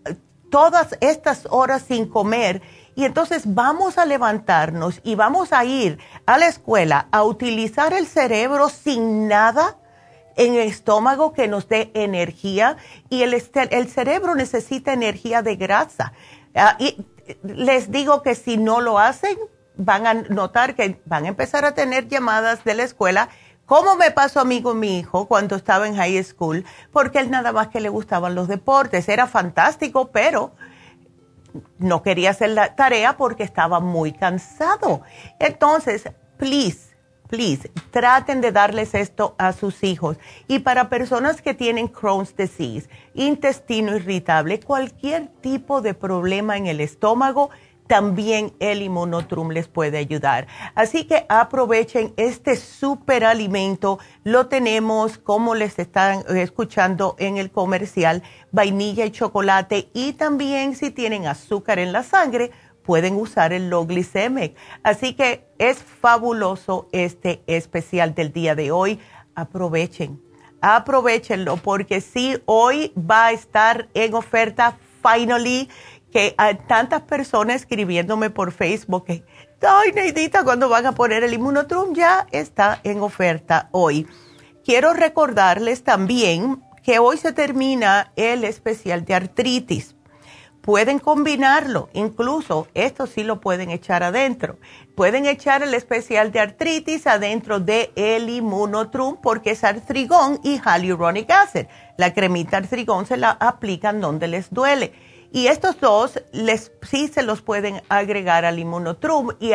todas 0.51 0.95
estas 0.99 1.47
horas 1.49 1.81
sin 1.87 2.07
comer 2.07 2.61
y 2.93 3.05
entonces 3.05 3.43
vamos 3.55 3.97
a 3.97 4.05
levantarnos 4.05 4.99
y 5.03 5.15
vamos 5.15 5.53
a 5.53 5.65
ir 5.65 5.97
a 6.27 6.37
la 6.37 6.47
escuela 6.47 7.07
a 7.11 7.23
utilizar 7.23 7.93
el 7.93 8.05
cerebro 8.05 8.69
sin 8.69 9.27
nada 9.27 9.77
en 10.35 10.53
el 10.53 10.67
estómago 10.67 11.33
que 11.33 11.47
nos 11.47 11.67
dé 11.67 11.89
energía 11.93 12.77
y 13.09 13.23
el, 13.23 13.33
el 13.33 13.87
cerebro 13.89 14.35
necesita 14.35 14.93
energía 14.93 15.41
de 15.41 15.55
grasa. 15.55 16.13
Ah, 16.53 16.75
y 16.79 17.05
les 17.43 17.91
digo 17.91 18.21
que 18.21 18.35
si 18.35 18.57
no 18.57 18.81
lo 18.81 18.99
hacen, 18.99 19.37
van 19.75 20.05
a 20.05 20.13
notar 20.13 20.75
que 20.75 21.01
van 21.05 21.25
a 21.25 21.29
empezar 21.29 21.65
a 21.65 21.73
tener 21.73 22.07
llamadas 22.07 22.63
de 22.63 22.75
la 22.75 22.83
escuela, 22.83 23.29
como 23.71 23.95
me 23.95 24.11
pasó 24.11 24.41
a 24.41 24.43
mí 24.43 24.61
con 24.61 24.79
mi 24.79 24.99
hijo 24.99 25.29
cuando 25.29 25.55
estaba 25.55 25.87
en 25.87 25.95
high 25.95 26.21
school, 26.25 26.65
porque 26.91 27.19
él 27.19 27.31
nada 27.31 27.53
más 27.53 27.69
que 27.69 27.79
le 27.79 27.87
gustaban 27.87 28.35
los 28.35 28.49
deportes, 28.49 29.07
era 29.07 29.27
fantástico, 29.27 30.11
pero 30.11 30.51
no 31.77 32.03
quería 32.03 32.31
hacer 32.31 32.49
la 32.49 32.75
tarea 32.75 33.15
porque 33.15 33.43
estaba 33.43 33.79
muy 33.79 34.11
cansado. 34.11 35.03
Entonces, 35.39 36.03
please, 36.35 36.97
please, 37.29 37.71
traten 37.91 38.41
de 38.41 38.51
darles 38.51 38.93
esto 38.93 39.35
a 39.37 39.53
sus 39.53 39.85
hijos. 39.85 40.17
Y 40.49 40.59
para 40.59 40.89
personas 40.89 41.41
que 41.41 41.53
tienen 41.53 41.87
Crohn's 41.87 42.35
disease, 42.35 42.89
intestino 43.13 43.95
irritable, 43.95 44.59
cualquier 44.59 45.27
tipo 45.39 45.81
de 45.81 45.93
problema 45.93 46.57
en 46.57 46.67
el 46.67 46.81
estómago, 46.81 47.51
también 47.91 48.53
el 48.61 48.83
inmunotrum 48.83 49.49
les 49.49 49.67
puede 49.67 49.97
ayudar. 49.97 50.47
Así 50.75 51.03
que 51.03 51.25
aprovechen 51.27 52.13
este 52.15 52.55
super 52.55 53.25
alimento. 53.25 53.99
Lo 54.23 54.47
tenemos, 54.47 55.17
como 55.17 55.55
les 55.55 55.77
están 55.77 56.23
escuchando 56.37 57.17
en 57.19 57.35
el 57.35 57.51
comercial, 57.51 58.23
vainilla 58.53 59.03
y 59.03 59.11
chocolate. 59.11 59.89
Y 59.93 60.13
también 60.13 60.73
si 60.77 60.89
tienen 60.89 61.27
azúcar 61.27 61.79
en 61.79 61.91
la 61.91 62.03
sangre, 62.03 62.51
pueden 62.81 63.17
usar 63.17 63.51
el 63.51 63.69
low. 63.69 63.85
Así 64.83 65.13
que 65.13 65.45
es 65.57 65.79
fabuloso 65.79 66.87
este 66.93 67.43
especial 67.45 68.15
del 68.15 68.31
día 68.31 68.55
de 68.55 68.71
hoy. 68.71 69.01
Aprovechen, 69.35 70.21
aprovechenlo 70.61 71.57
porque 71.57 71.99
sí, 71.99 72.37
hoy 72.45 72.93
va 72.95 73.25
a 73.25 73.31
estar 73.33 73.89
en 73.93 74.13
oferta 74.13 74.77
finally 75.01 75.67
que 76.11 76.35
hay 76.37 76.55
tantas 76.67 77.01
personas 77.01 77.57
escribiéndome 77.57 78.29
por 78.29 78.51
Facebook 78.51 79.05
que, 79.05 79.23
ay, 79.61 79.91
Neidita, 79.93 80.43
¿cuándo 80.43 80.69
van 80.69 80.85
a 80.85 80.91
poner 80.91 81.23
el 81.23 81.33
Inmunotrum? 81.33 81.93
Ya 81.93 82.27
está 82.31 82.79
en 82.83 83.01
oferta 83.01 83.69
hoy. 83.71 84.07
Quiero 84.63 84.93
recordarles 84.93 85.83
también 85.83 86.61
que 86.83 86.99
hoy 86.99 87.17
se 87.17 87.31
termina 87.31 88.11
el 88.15 88.43
especial 88.43 89.05
de 89.05 89.15
artritis. 89.15 89.95
Pueden 90.61 90.99
combinarlo, 90.99 91.89
incluso 91.93 92.67
esto 92.75 93.07
sí 93.07 93.23
lo 93.23 93.41
pueden 93.41 93.71
echar 93.71 94.03
adentro. 94.03 94.59
Pueden 94.95 95.25
echar 95.25 95.63
el 95.63 95.73
especial 95.73 96.31
de 96.31 96.39
artritis 96.39 97.07
adentro 97.07 97.59
de 97.59 97.91
el 97.95 98.29
Inmunotrum 98.29 99.17
porque 99.23 99.51
es 99.51 99.63
artrigón 99.63 100.39
y 100.43 100.59
hyaluronic 100.59 101.31
acid. 101.31 101.65
La 101.97 102.13
cremita 102.13 102.57
artrigón 102.57 103.07
se 103.07 103.17
la 103.17 103.31
aplican 103.31 104.01
donde 104.01 104.27
les 104.27 104.51
duele 104.51 104.93
y 105.31 105.47
estos 105.47 105.79
dos 105.79 106.21
les, 106.33 106.71
sí 106.81 107.07
se 107.07 107.23
los 107.23 107.41
pueden 107.41 107.81
agregar 107.87 108.43
al 108.43 108.59
inmunotrum 108.59 109.29
y 109.39 109.51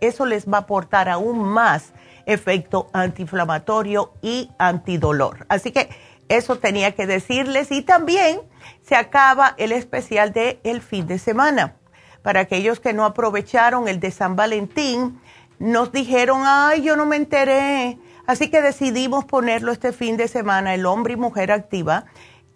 eso 0.00 0.26
les 0.26 0.48
va 0.48 0.58
a 0.58 0.60
aportar 0.62 1.08
aún 1.08 1.38
más 1.38 1.92
efecto 2.26 2.90
antiinflamatorio 2.92 4.12
y 4.22 4.50
antidolor. 4.58 5.46
Así 5.48 5.70
que 5.70 5.88
eso 6.28 6.56
tenía 6.56 6.92
que 6.92 7.06
decirles 7.06 7.70
y 7.70 7.82
también 7.82 8.40
se 8.82 8.96
acaba 8.96 9.54
el 9.56 9.72
especial 9.72 10.32
de 10.32 10.60
el 10.64 10.82
fin 10.82 11.06
de 11.06 11.18
semana. 11.18 11.76
Para 12.22 12.40
aquellos 12.40 12.80
que 12.80 12.92
no 12.92 13.04
aprovecharon 13.04 13.88
el 13.88 14.00
de 14.00 14.10
San 14.10 14.36
Valentín, 14.36 15.20
nos 15.58 15.92
dijeron, 15.92 16.42
ay, 16.44 16.82
yo 16.82 16.96
no 16.96 17.06
me 17.06 17.16
enteré. 17.16 17.98
Así 18.26 18.50
que 18.50 18.62
decidimos 18.62 19.24
ponerlo 19.24 19.72
este 19.72 19.92
fin 19.92 20.16
de 20.16 20.28
semana, 20.28 20.74
el 20.74 20.86
hombre 20.86 21.14
y 21.14 21.16
mujer 21.16 21.52
activa 21.52 22.06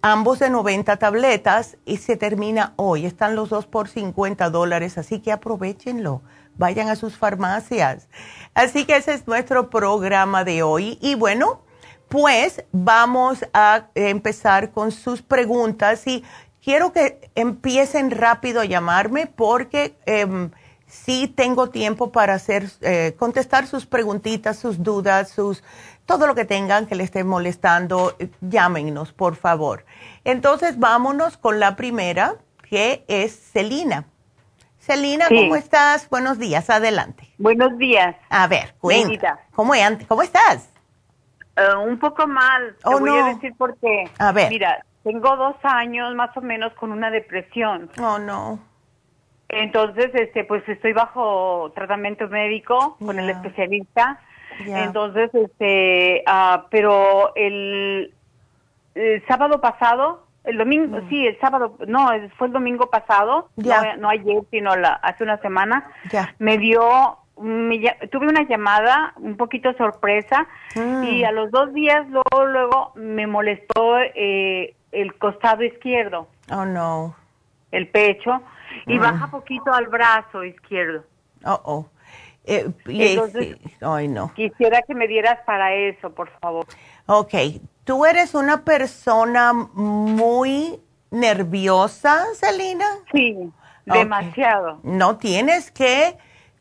ambos 0.04 0.38
de 0.38 0.50
90 0.50 0.98
tabletas 0.98 1.78
y 1.86 1.96
se 1.96 2.18
termina 2.18 2.74
hoy. 2.76 3.06
Están 3.06 3.34
los 3.34 3.48
dos 3.48 3.64
por 3.64 3.88
50 3.88 4.50
dólares, 4.50 4.98
así 4.98 5.20
que 5.20 5.32
aprovechenlo. 5.32 6.20
Vayan 6.58 6.90
a 6.90 6.96
sus 6.96 7.16
farmacias. 7.16 8.10
Así 8.52 8.84
que 8.84 8.96
ese 8.96 9.14
es 9.14 9.26
nuestro 9.26 9.70
programa 9.70 10.44
de 10.44 10.62
hoy. 10.62 10.98
Y 11.00 11.14
bueno, 11.14 11.62
pues 12.10 12.64
vamos 12.70 13.46
a 13.54 13.86
empezar 13.94 14.72
con 14.72 14.92
sus 14.92 15.22
preguntas 15.22 16.06
y 16.06 16.22
quiero 16.62 16.92
que 16.92 17.30
empiecen 17.34 18.10
rápido 18.10 18.60
a 18.60 18.66
llamarme 18.66 19.26
porque 19.26 19.96
eh, 20.04 20.50
sí 20.86 21.28
tengo 21.28 21.70
tiempo 21.70 22.12
para 22.12 22.34
hacer, 22.34 22.68
eh, 22.82 23.14
contestar 23.18 23.66
sus 23.66 23.86
preguntitas, 23.86 24.58
sus 24.58 24.82
dudas, 24.82 25.30
sus 25.30 25.62
todo 26.06 26.26
lo 26.26 26.34
que 26.34 26.44
tengan 26.44 26.86
que 26.86 26.94
le 26.94 27.04
esté 27.04 27.24
molestando, 27.24 28.16
llámenos, 28.40 29.12
por 29.12 29.36
favor. 29.36 29.84
Entonces, 30.24 30.78
vámonos 30.78 31.36
con 31.36 31.60
la 31.60 31.76
primera, 31.76 32.34
que 32.68 33.04
es 33.08 33.32
Celina. 33.52 34.04
Celina, 34.78 35.26
¿cómo 35.28 35.56
estás? 35.56 36.10
Buenos 36.10 36.38
días, 36.38 36.68
adelante. 36.68 37.26
Buenos 37.38 37.78
días. 37.78 38.16
A 38.28 38.46
ver, 38.48 38.74
cuenta. 38.80 39.40
¿Cómo, 39.54 39.72
¿Cómo 40.08 40.22
estás? 40.22 40.70
Uh, 41.56 41.80
un 41.88 41.98
poco 41.98 42.26
mal. 42.26 42.76
Te 42.82 42.88
oh, 42.88 42.98
voy 42.98 43.18
a 43.18 43.24
decir 43.26 43.54
por 43.56 43.78
qué. 43.78 44.10
A 44.18 44.32
ver. 44.32 44.50
Mira, 44.50 44.84
tengo 45.02 45.36
dos 45.36 45.56
años 45.62 46.14
más 46.14 46.36
o 46.36 46.42
menos 46.42 46.74
con 46.74 46.92
una 46.92 47.10
depresión. 47.10 47.90
Oh, 47.98 48.18
no. 48.18 48.58
Entonces, 49.48 50.10
este, 50.14 50.44
pues 50.44 50.68
estoy 50.68 50.92
bajo 50.92 51.72
tratamiento 51.74 52.28
médico 52.28 52.96
con 52.98 53.18
el 53.18 53.30
especialista 53.30 54.20
entonces, 54.66 55.30
este, 55.34 56.22
ah, 56.26 56.66
pero 56.70 57.34
el, 57.34 58.12
sábado 59.28 59.60
pasado, 59.60 60.26
el 60.44 60.58
domingo, 60.58 60.98
mm. 61.00 61.08
sí, 61.08 61.26
el 61.26 61.38
sábado, 61.40 61.76
no, 61.86 62.08
fue 62.36 62.48
el 62.48 62.52
domingo 62.52 62.90
pasado, 62.90 63.48
no, 63.56 64.08
ayer, 64.08 64.42
sino 64.50 64.76
la, 64.76 64.92
hace 64.94 65.24
una 65.24 65.38
semana, 65.38 65.90
me 66.38 66.58
dio, 66.58 67.18
tuve 67.36 68.28
una 68.28 68.42
llamada 68.42 69.14
un 69.16 69.36
poquito 69.36 69.72
sorpresa 69.74 70.46
mm. 70.76 71.04
y 71.04 71.24
a 71.24 71.32
los 71.32 71.50
dos 71.50 71.72
días 71.72 72.06
luego, 72.08 72.46
luego 72.46 72.92
me 72.94 73.26
molestó 73.26 73.98
eh, 73.98 74.74
el 74.92 75.14
costado 75.18 75.64
izquierdo. 75.64 76.28
Oh, 76.52 76.64
no. 76.64 77.16
El 77.72 77.88
pecho 77.88 78.40
y 78.86 78.98
mm. 78.98 79.00
baja 79.00 79.26
poquito 79.30 79.72
al 79.72 79.88
brazo 79.88 80.44
izquierdo. 80.44 81.04
Oh, 81.44 81.60
oh. 81.64 81.86
Eh, 82.44 82.70
Entonces, 82.86 83.56
ay, 83.80 84.08
no. 84.08 84.32
Quisiera 84.34 84.82
que 84.82 84.94
me 84.94 85.08
dieras 85.08 85.38
para 85.46 85.74
eso, 85.74 86.10
por 86.10 86.30
favor. 86.40 86.66
Ok, 87.06 87.34
tú 87.84 88.04
eres 88.04 88.34
una 88.34 88.64
persona 88.64 89.52
muy 89.52 90.80
nerviosa, 91.10 92.24
Celina. 92.34 92.86
Sí, 93.12 93.50
demasiado. 93.86 94.80
No 94.82 95.16
tienes 95.16 95.70
que 95.70 96.18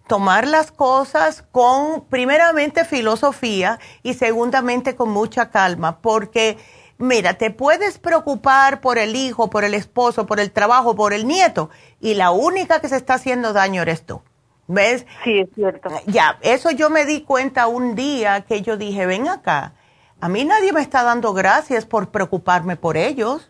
tomar 0.07 0.47
las 0.47 0.71
cosas 0.71 1.43
con, 1.51 2.05
primeramente, 2.05 2.85
filosofía 2.85 3.79
y 4.03 4.13
segundamente 4.13 4.95
con 4.95 5.09
mucha 5.09 5.49
calma, 5.49 5.99
porque, 6.01 6.57
mira, 6.97 7.33
te 7.35 7.51
puedes 7.51 7.99
preocupar 7.99 8.79
por 8.79 8.97
el 8.97 9.15
hijo, 9.15 9.49
por 9.49 9.63
el 9.63 9.73
esposo, 9.73 10.25
por 10.25 10.39
el 10.39 10.51
trabajo, 10.51 10.95
por 10.95 11.13
el 11.13 11.25
nieto, 11.25 11.69
y 11.99 12.13
la 12.13 12.31
única 12.31 12.79
que 12.79 12.89
se 12.89 12.97
está 12.97 13.15
haciendo 13.15 13.53
daño 13.53 13.81
eres 13.81 14.05
tú. 14.05 14.21
¿Ves? 14.67 15.05
Sí, 15.23 15.39
es 15.39 15.49
cierto. 15.53 15.89
Ya, 16.07 16.37
eso 16.41 16.71
yo 16.71 16.89
me 16.89 17.05
di 17.05 17.21
cuenta 17.21 17.67
un 17.67 17.95
día 17.95 18.41
que 18.41 18.61
yo 18.61 18.77
dije, 18.77 19.05
ven 19.05 19.27
acá, 19.27 19.73
a 20.21 20.29
mí 20.29 20.45
nadie 20.45 20.71
me 20.71 20.81
está 20.81 21.03
dando 21.03 21.33
gracias 21.33 21.85
por 21.85 22.09
preocuparme 22.09 22.77
por 22.77 22.95
ellos. 22.95 23.49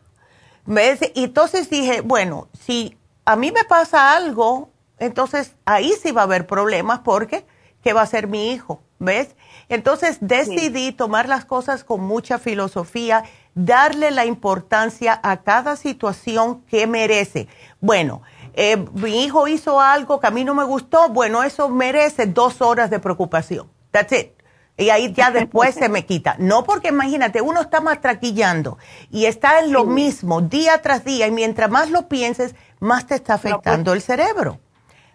¿Ves? 0.66 1.00
Y 1.14 1.26
entonces 1.26 1.70
dije, 1.70 2.02
bueno, 2.02 2.48
si 2.60 2.98
a 3.26 3.36
mí 3.36 3.52
me 3.52 3.64
pasa 3.64 4.16
algo, 4.16 4.70
entonces 4.98 5.56
ahí 5.66 5.94
sí 6.02 6.12
va 6.12 6.22
a 6.22 6.24
haber 6.24 6.48
problemas 6.48 7.00
porque, 7.00 7.46
¿qué 7.84 7.94
va 7.94 8.02
a 8.02 8.08
ser 8.08 8.28
mi 8.28 8.52
hijo? 8.52 8.82
¿Ves? 9.00 9.36
Entonces 9.70 10.18
decidí 10.22 10.94
tomar 10.94 11.28
las 11.28 11.46
cosas 11.46 11.84
con 11.84 12.02
mucha 12.02 12.40
filosofía, 12.40 13.24
darle 13.54 14.12
la 14.12 14.26
importancia 14.26 15.20
a 15.22 15.42
cada 15.44 15.76
situación 15.76 16.62
que 16.64 16.88
merece. 16.88 17.48
Bueno, 17.82 18.22
eh, 18.54 18.78
mi 18.94 19.24
hijo 19.24 19.48
hizo 19.48 19.80
algo 19.80 20.20
que 20.20 20.28
a 20.28 20.32
mí 20.32 20.44
no 20.44 20.54
me 20.54 20.64
gustó, 20.64 21.10
bueno, 21.10 21.44
eso 21.44 21.70
merece 21.70 22.26
dos 22.26 22.62
horas 22.62 22.90
de 22.90 23.00
preocupación. 23.00 23.70
That's 23.92 24.12
it. 24.12 24.32
Y 24.78 24.90
ahí 24.90 25.14
ya 25.14 25.32
después 25.32 25.76
se 25.76 25.90
me 25.90 26.06
quita. 26.06 26.36
No 26.40 26.64
porque 26.64 26.90
imagínate, 26.90 27.42
uno 27.42 27.62
está 27.62 27.82
matraquillando 27.82 28.78
y 29.12 29.26
está 29.26 29.60
en 29.60 29.72
lo 29.72 29.86
mismo 29.86 30.42
día 30.42 30.82
tras 30.82 31.04
día 31.04 31.28
y 31.28 31.32
mientras 31.32 31.70
más 31.70 31.90
lo 31.90 32.08
pienses, 32.08 32.56
más 32.80 33.08
te 33.08 33.16
está 33.16 33.38
pues 33.38 33.54
afectando 33.54 33.94
el 33.94 34.02
cerebro. 34.02 34.60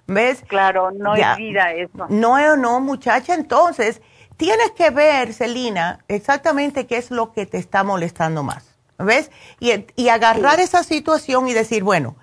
¿Ves? 0.07 0.43
Claro, 0.47 0.91
no 0.91 1.15
es 1.15 1.37
vida 1.37 1.73
eso. 1.73 2.07
No, 2.09 2.57
no, 2.57 2.81
muchacha. 2.81 3.35
Entonces, 3.35 4.01
tienes 4.39 4.71
que 4.71 4.89
ver, 4.89 5.35
Celina, 5.35 5.99
exactamente 6.09 6.87
qué 6.87 6.97
es 6.97 7.11
lo 7.11 7.33
que 7.33 7.45
te 7.45 7.59
está 7.59 7.85
molestando 7.85 8.43
más. 8.43 8.79
¿ves? 8.99 9.31
Y, 9.61 10.09
agarrar 10.09 10.61
esa 10.61 10.83
situación 10.83 11.49
y 11.49 11.55
decir, 11.55 11.83
bueno, 11.83 12.17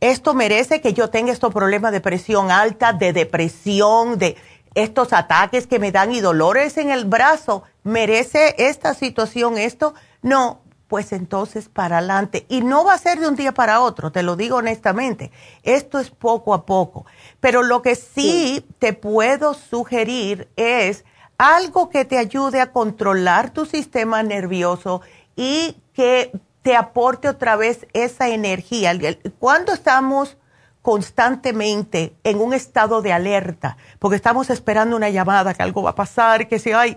esto 0.00 0.34
merece 0.34 0.80
que 0.80 0.94
yo 0.94 1.10
tenga 1.10 1.32
estos 1.32 1.52
problemas 1.52 1.92
de 1.92 2.00
presión 2.00 2.50
alta, 2.50 2.92
de 2.92 3.12
depresión, 3.12 4.18
de 4.18 4.36
estos 4.74 5.12
ataques 5.12 5.66
que 5.66 5.78
me 5.78 5.92
dan 5.92 6.12
y 6.12 6.20
dolores 6.20 6.78
en 6.78 6.90
el 6.90 7.04
brazo. 7.04 7.64
¿Merece 7.82 8.54
esta 8.58 8.94
situación 8.94 9.58
esto? 9.58 9.94
No, 10.22 10.62
pues 10.88 11.12
entonces 11.12 11.68
para 11.68 11.98
adelante. 11.98 12.46
Y 12.48 12.62
no 12.62 12.84
va 12.84 12.94
a 12.94 12.98
ser 12.98 13.20
de 13.20 13.28
un 13.28 13.36
día 13.36 13.52
para 13.52 13.80
otro, 13.80 14.10
te 14.10 14.22
lo 14.22 14.36
digo 14.36 14.56
honestamente. 14.56 15.30
Esto 15.62 15.98
es 15.98 16.10
poco 16.10 16.54
a 16.54 16.66
poco. 16.66 17.06
Pero 17.40 17.62
lo 17.62 17.82
que 17.82 17.94
sí, 17.94 18.66
te 18.78 18.92
puedo 18.92 19.54
sugerir 19.54 20.48
es 20.56 21.04
algo 21.38 21.90
que 21.90 22.04
te 22.04 22.18
ayude 22.18 22.60
a 22.60 22.72
controlar 22.72 23.50
tu 23.50 23.66
sistema 23.66 24.22
nervioso 24.22 25.00
y 25.36 25.76
que 25.94 26.32
te 26.62 26.76
aporte 26.76 27.28
otra 27.28 27.56
vez 27.56 27.86
esa 27.92 28.28
energía. 28.28 28.92
Cuando 29.38 29.72
estamos 29.72 30.36
constantemente 30.82 32.14
en 32.24 32.40
un 32.40 32.54
estado 32.54 33.02
de 33.02 33.12
alerta, 33.12 33.76
porque 33.98 34.16
estamos 34.16 34.50
esperando 34.50 34.96
una 34.96 35.10
llamada, 35.10 35.54
que 35.54 35.62
algo 35.62 35.82
va 35.82 35.90
a 35.90 35.94
pasar, 35.94 36.48
que 36.48 36.58
si 36.58 36.72
hay, 36.72 36.96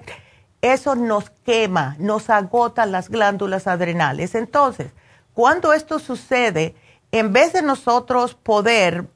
eso 0.62 0.96
nos 0.96 1.30
quema, 1.46 1.96
nos 2.00 2.30
agota 2.30 2.86
las 2.86 3.10
glándulas 3.10 3.68
adrenales. 3.68 4.36
Entonces, 4.36 4.92
cuando 5.34 5.74
esto 5.74 6.00
sucede, 6.00 6.76
en 7.12 7.34
vez 7.34 7.54
de 7.54 7.62
nosotros 7.62 8.36
poder 8.36 9.08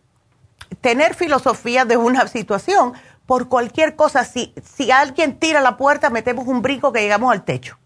tener 0.82 1.16
filosofía 1.16 1.86
de 1.86 1.96
una 1.96 2.28
situación, 2.28 2.94
por 3.26 3.50
cualquier 3.50 3.96
cosa, 3.96 4.24
si, 4.24 4.54
si 4.64 4.92
alguien 4.92 5.38
tira 5.38 5.62
la 5.62 5.78
puerta, 5.78 6.10
metemos 6.10 6.48
un 6.48 6.62
brinco 6.62 6.92
que 6.92 7.02
llegamos 7.02 7.32
al 7.32 7.44
techo. 7.44 7.78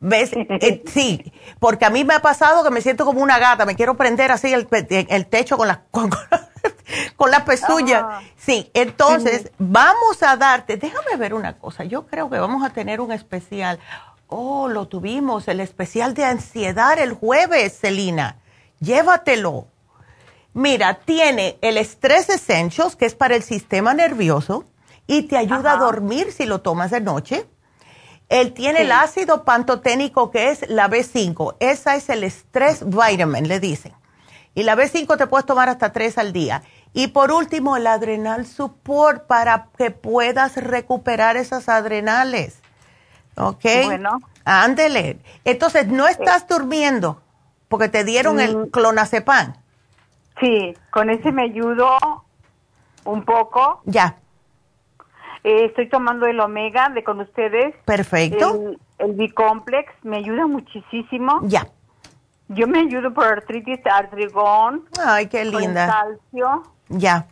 ¿Ves? 0.00 0.30
Eh, 0.34 0.82
sí, 0.92 1.32
porque 1.58 1.86
a 1.86 1.90
mí 1.90 2.04
me 2.04 2.14
ha 2.14 2.20
pasado 2.20 2.62
que 2.62 2.70
me 2.70 2.82
siento 2.82 3.04
como 3.04 3.22
una 3.22 3.38
gata, 3.38 3.64
me 3.64 3.76
quiero 3.76 3.96
prender 3.96 4.30
así 4.30 4.52
el, 4.52 4.68
el 4.90 5.26
techo 5.26 5.56
con 5.56 5.68
las 5.68 5.78
con, 5.90 6.10
con 7.16 7.30
las 7.30 7.42
pezuñas. 7.42 8.02
Ah. 8.04 8.20
Sí, 8.36 8.70
entonces 8.74 9.50
vamos 9.58 10.22
a 10.22 10.36
darte, 10.36 10.76
déjame 10.76 11.16
ver 11.16 11.34
una 11.34 11.58
cosa, 11.58 11.84
yo 11.84 12.06
creo 12.06 12.28
que 12.28 12.38
vamos 12.38 12.64
a 12.64 12.70
tener 12.70 13.00
un 13.00 13.12
especial. 13.12 13.78
Oh, 14.28 14.68
lo 14.68 14.88
tuvimos, 14.88 15.46
el 15.48 15.60
especial 15.60 16.12
de 16.14 16.24
ansiedad 16.24 16.98
el 16.98 17.12
jueves, 17.12 17.78
Celina. 17.80 18.36
Llévatelo. 18.80 19.68
Mira, 20.52 20.94
tiene 21.04 21.58
el 21.60 21.76
Stress 21.78 22.30
Essentials, 22.30 22.96
que 22.96 23.06
es 23.06 23.14
para 23.14 23.36
el 23.36 23.42
sistema 23.42 23.94
nervioso, 23.94 24.64
y 25.06 25.22
te 25.22 25.36
ayuda 25.36 25.72
a 25.72 25.76
dormir 25.76 26.32
si 26.32 26.46
lo 26.46 26.60
tomas 26.60 26.90
de 26.90 27.00
noche. 27.00 27.46
Él 28.28 28.52
tiene 28.54 28.82
el 28.82 28.92
ácido 28.92 29.44
pantoténico, 29.44 30.30
que 30.30 30.50
es 30.50 30.68
la 30.68 30.88
B5. 30.88 31.56
Esa 31.60 31.94
es 31.96 32.08
el 32.08 32.24
Stress 32.24 32.84
Vitamin, 32.84 33.46
le 33.46 33.60
dicen. 33.60 33.92
Y 34.54 34.64
la 34.64 34.74
B5 34.74 35.16
te 35.16 35.26
puedes 35.26 35.46
tomar 35.46 35.68
hasta 35.68 35.92
tres 35.92 36.18
al 36.18 36.32
día. 36.32 36.62
Y 36.92 37.08
por 37.08 37.30
último, 37.30 37.76
el 37.76 37.86
Adrenal 37.86 38.46
Support 38.46 39.26
para 39.26 39.68
que 39.76 39.90
puedas 39.90 40.56
recuperar 40.56 41.36
esas 41.36 41.68
adrenales. 41.68 42.60
¿Ok? 43.36 43.64
Bueno. 43.84 44.18
Ándele. 44.44 45.18
Entonces, 45.44 45.88
no 45.88 46.08
estás 46.08 46.48
durmiendo 46.48 47.20
porque 47.68 47.88
te 47.88 48.02
dieron 48.02 48.40
el 48.40 48.56
mm. 48.56 48.70
clonazepam. 48.70 49.54
Sí, 50.40 50.74
con 50.90 51.10
ese 51.10 51.32
me 51.32 51.42
ayudo 51.42 51.96
un 53.04 53.24
poco. 53.24 53.82
Ya. 53.84 54.16
Eh, 55.46 55.66
estoy 55.66 55.88
tomando 55.88 56.26
el 56.26 56.40
omega 56.40 56.88
de 56.88 57.04
con 57.04 57.20
ustedes. 57.20 57.72
Perfecto. 57.84 58.74
El, 58.98 59.12
B-complex 59.12 59.92
me 60.02 60.16
ayuda 60.16 60.48
muchísimo. 60.48 61.38
Ya. 61.44 61.68
Yo 62.48 62.66
me 62.66 62.80
ayudo 62.80 63.14
por 63.14 63.26
artritis, 63.26 63.78
artrigón. 63.86 64.88
Ay, 65.00 65.28
qué 65.28 65.44
linda. 65.44 65.86
calcio. 65.86 66.64
Ya. 66.88 67.28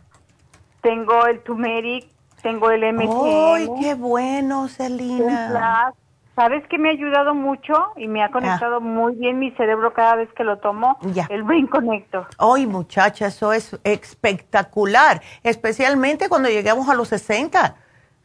Tengo 0.79 1.25
el 1.25 1.41
turmeric, 1.41 2.07
tengo 2.41 2.71
el 2.71 2.85
MSM. 2.93 3.53
Ay, 3.53 3.69
qué 3.81 3.95
bueno, 3.95 4.69
Celina. 4.69 5.91
¿Sabes 6.37 6.65
que 6.69 6.77
me 6.77 6.89
ha 6.89 6.91
ayudado 6.93 7.35
mucho 7.35 7.73
y 7.97 8.07
me 8.07 8.23
ha 8.23 8.31
conectado 8.31 8.79
muy 8.79 9.15
bien 9.15 9.39
mi 9.39 9.51
cerebro 9.51 9.93
cada 9.93 10.15
vez 10.15 10.29
que 10.37 10.45
lo 10.45 10.59
tomo? 10.59 10.97
Ya. 11.01 11.27
El 11.29 11.43
Brain 11.43 11.67
Connector. 11.67 12.27
Ay, 12.37 12.65
muchacha, 12.65 13.27
eso 13.27 13.51
es 13.51 13.77
espectacular, 13.83 15.21
especialmente 15.43 16.29
cuando 16.29 16.47
lleguemos 16.47 16.87
a 16.87 16.93
los 16.93 17.09
60. 17.09 17.75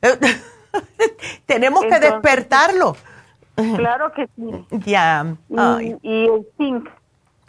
Tenemos 1.46 1.84
que 1.84 1.98
despertarlo. 2.00 2.96
Claro 3.76 4.12
que 4.12 4.28
sí. 4.36 4.66
Ya. 4.86 5.36
Y, 5.80 5.96
el 6.26 6.46
zinc. 6.56 6.88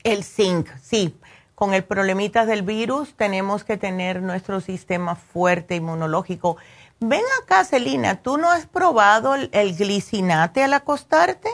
El 0.03 0.23
zinc, 0.23 0.67
sí. 0.81 1.15
Con 1.55 1.73
el 1.73 1.83
problemitas 1.83 2.47
del 2.47 2.63
virus 2.63 3.13
tenemos 3.13 3.63
que 3.63 3.77
tener 3.77 4.21
nuestro 4.21 4.61
sistema 4.61 5.15
fuerte 5.15 5.75
inmunológico. 5.75 6.57
Ven 6.99 7.21
acá, 7.41 7.63
Celina, 7.63 8.21
¿tú 8.21 8.37
no 8.37 8.49
has 8.49 8.65
probado 8.65 9.35
el, 9.35 9.75
glicinate 9.77 10.63
al 10.63 10.73
acostarte? 10.73 11.49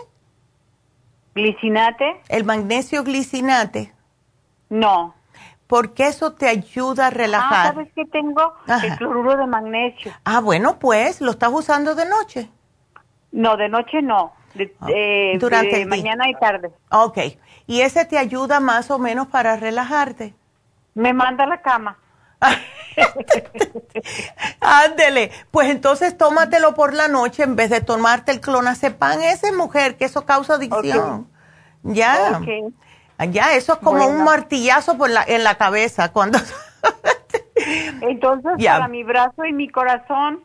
¿Glicinate? 1.36 2.22
El 2.30 2.46
magnesio 2.46 3.04
glicinate. 3.04 3.94
No. 4.70 5.14
Porque 5.68 6.08
eso 6.08 6.34
te 6.34 6.48
ayuda 6.48 7.08
a 7.08 7.10
relajar. 7.10 7.68
Ah, 7.68 7.74
¿sabes 7.74 7.90
qué 7.94 8.06
tengo? 8.06 8.54
El 8.84 8.96
cloruro 8.98 9.36
de 9.36 9.46
magnesio. 9.48 10.14
Ah, 10.24 10.40
bueno, 10.40 10.80
pues, 10.80 11.20
¿lo 11.20 11.32
estás 11.32 11.52
usando 11.52 11.94
de 11.94 12.06
noche? 12.08 12.50
No, 13.34 13.58
de 13.58 13.68
noche 13.68 14.02
no. 14.02 14.34
De, 14.54 14.74
ah, 14.80 14.88
eh, 14.90 15.38
Durante 15.40 15.86
mañana 15.86 16.30
y 16.30 16.34
tarde. 16.36 16.72
Ok. 16.90 17.18
¿Y 17.68 17.82
ese 17.82 18.06
te 18.06 18.18
ayuda 18.18 18.62
más 18.62 18.90
o 18.90 18.98
menos 18.98 19.28
para 19.28 19.58
relajarte? 19.58 20.34
Me 20.96 21.14
manda 21.14 21.44
a 21.44 21.48
la 21.48 21.62
cama. 21.62 21.98
Ándele, 24.62 25.32
pues 25.52 25.70
entonces 25.70 26.18
tómatelo 26.18 26.74
por 26.74 26.94
la 26.94 27.08
noche 27.08 27.44
en 27.44 27.56
vez 27.56 27.70
de 27.70 27.82
tomarte 27.82 28.32
el 28.32 28.40
clonazepam. 28.40 29.22
Esa 29.22 29.52
mujer, 29.52 29.98
que 29.98 30.06
eso 30.06 30.26
causa 30.26 30.56
adicción. 30.56 31.28
Ya. 31.84 32.40
Ya, 33.26 33.56
eso 33.56 33.74
es 33.74 33.80
como 33.80 34.08
un 34.08 34.24
martillazo 34.24 34.98
por 34.98 35.10
la, 35.10 35.24
en 35.24 35.44
la 35.44 35.56
cabeza 35.56 36.12
cuando... 36.12 36.40
entonces, 38.02 38.52
para 38.64 38.88
mi 38.88 39.04
brazo 39.04 39.46
y 39.46 39.54
mi 39.54 39.70
corazón... 39.70 40.44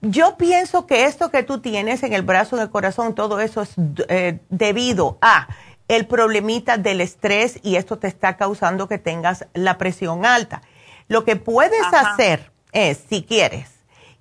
Yo 0.00 0.36
pienso 0.36 0.86
que 0.86 1.04
esto 1.04 1.30
que 1.30 1.42
tú 1.42 1.60
tienes 1.60 2.02
en 2.02 2.12
el 2.12 2.22
brazo, 2.22 2.56
en 2.56 2.62
el 2.62 2.70
corazón, 2.70 3.14
todo 3.14 3.40
eso 3.40 3.62
es 3.62 3.74
eh, 4.08 4.40
debido 4.50 5.18
a 5.22 5.48
el 5.88 6.06
problemita 6.06 6.76
del 6.76 7.00
estrés 7.00 7.58
y 7.62 7.76
esto 7.76 7.98
te 7.98 8.08
está 8.08 8.36
causando 8.36 8.88
que 8.88 8.98
tengas 8.98 9.46
la 9.54 9.78
presión 9.78 10.26
alta. 10.26 10.62
Lo 11.08 11.24
que 11.24 11.36
puedes 11.36 11.84
hacer 11.92 12.50
es, 12.72 13.02
si 13.08 13.22
quieres, 13.22 13.70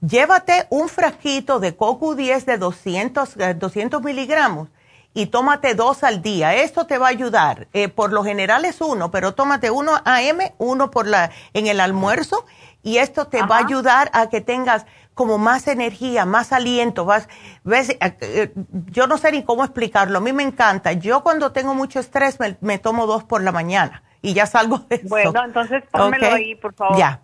llévate 0.02 0.68
un 0.70 0.90
frasquito 0.90 1.60
de 1.60 1.78
CoQ10 1.78 2.46
de 2.46 2.58
200, 2.58 3.38
200 3.58 4.00
eh, 4.00 4.04
miligramos 4.04 4.70
y 5.14 5.28
tómate 5.28 5.76
dos 5.76 6.04
al 6.04 6.22
día. 6.22 6.56
Esto 6.56 6.86
te 6.86 6.98
va 6.98 7.08
a 7.08 7.10
ayudar. 7.10 7.68
Eh, 7.74 7.88
por 7.88 8.12
lo 8.12 8.24
general 8.24 8.66
es 8.66 8.82
uno, 8.82 9.12
pero 9.12 9.34
tómate 9.34 9.72
uno 9.72 9.94
AM, 10.06 10.40
uno 10.58 10.92
por 10.92 11.08
la, 11.08 11.32
en 11.54 11.68
el 11.68 11.80
almuerzo 11.80 12.46
y 12.82 12.98
esto 12.98 13.28
te 13.28 13.42
va 13.44 13.58
a 13.58 13.66
ayudar 13.66 14.10
a 14.14 14.28
que 14.30 14.42
tengas 14.42 14.86
como 15.14 15.38
más 15.38 15.68
energía, 15.68 16.26
más 16.26 16.52
aliento. 16.52 17.06
Vas, 17.06 17.30
ves, 17.64 17.96
eh, 18.00 18.54
yo 18.92 19.08
no 19.08 19.18
sé 19.18 19.32
ni 19.32 19.44
cómo 19.44 19.64
explicarlo. 19.64 20.18
A 20.18 20.22
mí 20.22 20.34
me 20.34 20.44
encanta. 20.44 20.94
Yo 20.94 21.24
cuando 21.24 21.52
tengo 21.52 21.74
mucho 21.76 22.00
estrés 22.00 22.38
me 22.62 22.80
tomo 22.80 23.06
dos 23.06 23.24
por 23.24 23.44
la 23.44 23.52
mañana 23.52 24.04
y 24.24 24.34
ya 24.34 24.48
salgo 24.48 24.80
de 24.90 24.96
eso. 24.96 25.10
Bueno, 25.10 25.44
entonces 25.46 25.84
pónmelo 25.92 26.34
ahí, 26.34 26.56
por 26.56 26.74
favor. 26.74 26.98
Ya, 26.98 27.20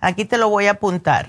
aquí 0.00 0.24
te 0.24 0.38
lo 0.38 0.48
voy 0.48 0.66
a 0.66 0.72
apuntar. 0.72 1.28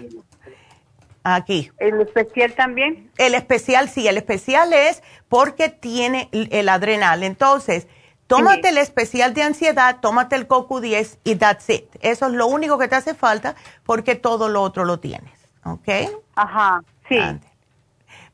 Aquí. 1.24 1.72
¿El 1.78 2.02
especial 2.02 2.54
también? 2.54 3.10
El 3.18 3.34
especial, 3.34 3.90
sí, 3.90 4.08
el 4.08 4.18
especial 4.18 4.74
es 4.74 5.02
porque 5.30 5.70
tiene 5.70 6.30
el 6.32 6.68
adrenal. 6.68 7.24
Entonces, 7.24 7.88
tómate 8.28 8.70
el 8.70 8.78
especial 8.78 9.34
de 9.34 9.44
ansiedad, 9.44 10.00
tómate 10.02 10.36
el 10.36 10.48
CoQ10 10.48 11.20
y 11.24 11.36
that's 11.36 11.70
it. 11.70 11.86
Eso 12.02 12.28
es 12.28 12.34
lo 12.34 12.48
único 12.48 12.78
que 12.78 12.90
te 12.90 12.96
hace 12.96 13.14
falta 13.14 13.56
porque 13.86 14.16
todo 14.16 14.50
lo 14.50 14.62
otro 14.62 14.84
lo 14.84 15.00
tienes. 15.00 15.32
¿Ok? 15.64 15.88
Ajá, 16.36 16.84
sí. 17.08 17.18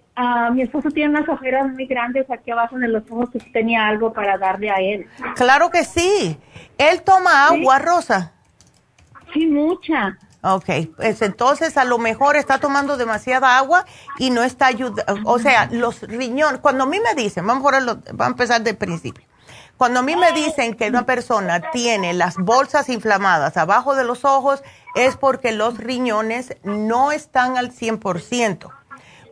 mi 0.52 0.62
esposo 0.62 0.90
tiene 0.92 1.10
unas 1.10 1.28
ojeras 1.28 1.72
muy 1.72 1.88
grandes 1.88 2.30
aquí 2.30 2.52
abajo 2.52 2.76
en 2.76 2.92
los 2.92 3.04
ojos 3.10 3.30
que 3.32 3.40
tenía 3.40 3.88
algo 3.88 4.14
para 4.14 4.38
darle 4.38 4.70
a 4.70 4.76
él. 4.76 5.08
Claro 5.36 5.72
que 5.72 5.84
sí. 5.84 6.38
¿Él 6.78 7.02
toma 7.02 7.48
agua, 7.48 7.80
Rosa? 7.80 8.32
Sí, 9.34 9.48
mucha. 9.48 10.18
Ok, 10.44 10.70
pues 10.98 11.22
entonces 11.22 11.78
a 11.78 11.86
lo 11.86 11.98
mejor 11.98 12.36
está 12.36 12.60
tomando 12.60 12.98
demasiada 12.98 13.58
agua 13.58 13.86
y 14.20 14.30
no 14.30 14.44
está 14.44 14.68
ayudando, 14.68 15.04
o 15.24 15.40
sea, 15.40 15.70
los 15.72 16.02
riñones, 16.02 16.60
cuando 16.60 16.84
a 16.84 16.88
mí 16.88 17.00
me 17.00 17.16
dicen, 17.16 17.48
vamos 17.48 17.74
a, 17.74 17.80
vamos 17.80 18.06
a 18.20 18.26
empezar 18.28 18.62
del 18.62 18.76
principio, 18.76 19.24
cuando 19.78 20.02
a 20.02 20.04
mí 20.04 20.18
me 20.18 20.34
dicen 20.34 20.76
que 20.76 20.90
una 20.90 21.06
persona 21.06 21.72
tiene 21.72 22.14
las 22.14 22.36
bolsas 22.36 22.90
inflamadas 22.90 23.56
abajo 23.56 23.96
de 23.96 24.04
los 24.04 24.26
ojos, 24.26 24.64
es 24.96 25.16
porque 25.16 25.54
los 25.54 25.78
riñones 25.78 26.58
no 26.64 27.14
están 27.14 27.58
al 27.58 27.72
100%. 27.72 28.70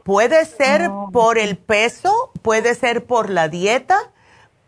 Puede 0.04 0.46
ser 0.46 0.90
por 1.12 1.38
el 1.38 1.58
peso, 1.58 2.32
puede 2.42 2.76
ser 2.76 3.06
por 3.06 3.30
la 3.30 3.48
dieta, 3.48 3.98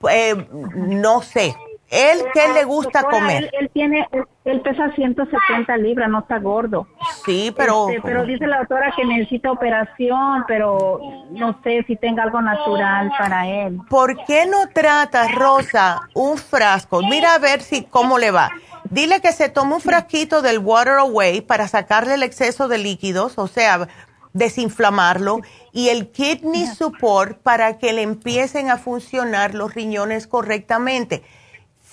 eh, 0.09 0.47
no 0.51 1.21
sé, 1.21 1.55
¿Él 1.93 2.23
qué 2.33 2.51
le 2.51 2.63
gusta 2.63 3.03
comer? 3.03 3.51
Él, 3.53 3.69
tiene, 3.71 4.07
él 4.45 4.61
pesa 4.61 4.91
170 4.95 5.77
libras, 5.77 6.09
no 6.09 6.21
está 6.21 6.39
gordo. 6.39 6.87
Sí, 7.23 7.53
pero... 7.55 7.87
Este, 7.87 8.01
pero 8.01 8.25
dice 8.25 8.47
la 8.47 8.57
doctora 8.59 8.91
que 8.95 9.05
necesita 9.05 9.51
operación, 9.51 10.43
pero 10.47 10.99
no 11.29 11.55
sé 11.63 11.83
si 11.85 11.95
tenga 11.95 12.23
algo 12.23 12.41
natural 12.41 13.11
para 13.15 13.47
él. 13.47 13.77
¿Por 13.91 14.25
qué 14.25 14.47
no 14.47 14.69
trata, 14.73 15.27
Rosa, 15.27 16.01
un 16.15 16.39
frasco? 16.39 17.03
Mira 17.03 17.35
a 17.35 17.37
ver 17.37 17.61
si 17.61 17.83
cómo 17.83 18.17
le 18.17 18.31
va. 18.31 18.49
Dile 18.89 19.21
que 19.21 19.31
se 19.31 19.49
tome 19.49 19.75
un 19.75 19.81
frasquito 19.81 20.41
del 20.41 20.57
Water 20.57 20.93
Away 20.93 21.41
para 21.41 21.67
sacarle 21.67 22.15
el 22.15 22.23
exceso 22.23 22.67
de 22.67 22.79
líquidos, 22.79 23.37
o 23.37 23.45
sea, 23.45 23.87
desinflamarlo, 24.33 25.41
y 25.71 25.89
el 25.89 26.09
Kidney 26.09 26.67
Support 26.67 27.39
para 27.39 27.77
que 27.77 27.93
le 27.93 28.01
empiecen 28.01 28.69
a 28.69 28.77
funcionar 28.77 29.53
los 29.53 29.73
riñones 29.73 30.27
correctamente 30.27 31.23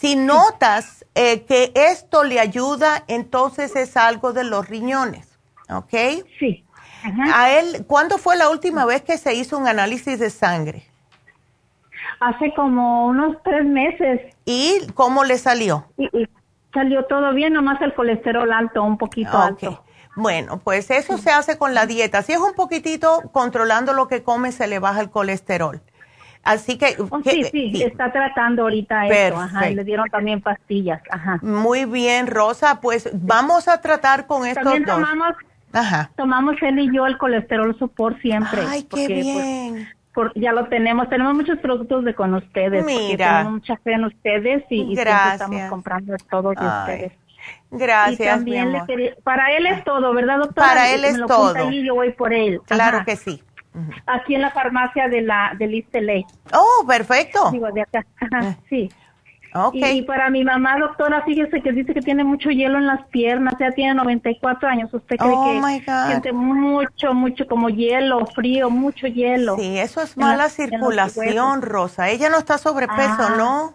si 0.00 0.16
notas 0.16 1.04
eh, 1.14 1.44
que 1.44 1.72
esto 1.74 2.24
le 2.24 2.40
ayuda, 2.40 3.04
entonces 3.06 3.76
es 3.76 3.98
algo 3.98 4.32
de 4.32 4.44
los 4.44 4.66
riñones, 4.66 5.38
¿ok? 5.68 6.24
Sí. 6.38 6.64
A 7.34 7.50
él, 7.50 7.84
¿cuándo 7.86 8.16
fue 8.16 8.36
la 8.36 8.48
última 8.48 8.86
vez 8.86 9.02
que 9.02 9.18
se 9.18 9.34
hizo 9.34 9.58
un 9.58 9.68
análisis 9.68 10.18
de 10.18 10.30
sangre? 10.30 10.84
Hace 12.20 12.54
como 12.54 13.06
unos 13.08 13.36
tres 13.42 13.66
meses. 13.66 14.34
¿Y 14.46 14.86
cómo 14.94 15.24
le 15.24 15.36
salió? 15.36 15.84
salió 16.72 17.04
todo 17.04 17.34
bien, 17.34 17.52
nomás 17.52 17.80
el 17.82 17.92
colesterol 17.94 18.50
alto, 18.52 18.82
un 18.82 18.96
poquito 18.96 19.36
alto. 19.36 19.84
Bueno, 20.16 20.60
pues 20.62 20.90
eso 20.90 21.18
se 21.18 21.30
hace 21.30 21.56
con 21.56 21.74
la 21.74 21.86
dieta. 21.86 22.22
Si 22.22 22.32
es 22.32 22.38
un 22.38 22.54
poquitito 22.54 23.22
controlando 23.32 23.92
lo 23.92 24.08
que 24.08 24.22
come, 24.22 24.52
se 24.52 24.66
le 24.66 24.78
baja 24.78 25.00
el 25.00 25.10
colesterol. 25.10 25.80
Así 26.42 26.78
que, 26.78 26.96
oh, 27.10 27.20
sí, 27.22 27.44
sí, 27.52 27.82
está 27.82 28.10
tratando 28.10 28.62
ahorita 28.62 29.06
eso, 29.08 29.38
ajá, 29.38 29.68
le 29.68 29.84
dieron 29.84 30.08
también 30.08 30.40
pastillas, 30.40 31.02
ajá. 31.10 31.38
Muy 31.42 31.84
bien, 31.84 32.26
Rosa, 32.28 32.80
pues 32.80 33.10
vamos 33.12 33.68
a 33.68 33.82
tratar 33.82 34.26
con 34.26 34.46
estos 34.46 34.64
también 34.64 34.86
tomamos, 34.86 35.34
ajá. 35.72 36.10
tomamos 36.16 36.56
él 36.62 36.78
y 36.78 36.96
yo 36.96 37.06
el 37.06 37.18
colesterol 37.18 37.76
support 37.78 38.18
siempre. 38.22 38.62
Ay, 38.66 38.84
qué 38.84 39.06
pues, 39.06 39.08
bien. 39.08 39.88
ya 40.36 40.52
lo 40.52 40.66
tenemos, 40.68 41.10
tenemos 41.10 41.34
muchos 41.34 41.58
productos 41.58 42.06
de 42.06 42.14
con 42.14 42.32
ustedes, 42.32 42.86
Mira. 42.86 43.28
tenemos 43.28 43.52
mucha 43.52 43.76
fe 43.76 43.92
en 43.92 44.04
ustedes 44.04 44.64
y, 44.70 44.98
estamos 44.98 45.68
comprando 45.68 46.16
todos 46.30 46.56
de 46.56 46.66
ustedes. 46.66 47.12
Gracias. 47.70 48.20
Y 48.20 48.30
también 48.30 48.72
le 48.72 49.16
para 49.22 49.52
él 49.52 49.66
es 49.66 49.84
todo, 49.84 50.12
¿verdad, 50.12 50.38
doctora? 50.38 50.66
Para 50.66 50.90
él 50.90 51.04
es 51.04 51.18
todo. 51.26 51.54
Ahí, 51.56 51.84
yo 51.84 51.94
voy 51.94 52.12
por 52.12 52.32
él. 52.32 52.60
Claro 52.66 53.04
que 53.04 53.16
sí. 53.16 53.42
Aquí 54.06 54.34
en 54.34 54.42
la 54.42 54.50
farmacia 54.50 55.08
de 55.08 55.22
la 55.22 55.52
de 55.56 55.66
Listele. 55.66 56.26
Oh, 56.52 56.84
perfecto. 56.86 57.50
Digo, 57.50 57.70
de 57.70 57.82
acá. 57.82 58.04
Eh. 58.42 58.56
sí. 58.68 58.90
Okay. 59.52 59.98
Y, 59.98 60.02
para 60.02 60.30
mi 60.30 60.44
mamá, 60.44 60.78
doctora, 60.78 61.22
fíjese 61.22 61.60
que 61.60 61.72
dice 61.72 61.92
que 61.92 62.00
tiene 62.00 62.22
mucho 62.22 62.50
hielo 62.50 62.78
en 62.78 62.86
las 62.86 63.04
piernas, 63.08 63.54
ya 63.58 63.72
tiene 63.72 63.94
94 63.94 64.68
años. 64.68 64.94
¿Usted 64.94 65.16
cree 65.16 65.32
oh, 65.32 65.60
que 65.60 65.92
siente 66.06 66.32
mucho, 66.32 67.14
mucho 67.14 67.46
como 67.48 67.68
hielo, 67.68 68.26
frío, 68.26 68.70
mucho 68.70 69.08
hielo? 69.08 69.56
Sí, 69.56 69.78
eso 69.78 70.02
es 70.02 70.16
mala 70.16 70.48
circulación, 70.50 71.62
Rosa. 71.62 72.10
Ella 72.10 72.28
no 72.30 72.38
está 72.38 72.58
sobrepeso, 72.58 73.16
ah. 73.18 73.34
¿no? 73.36 73.74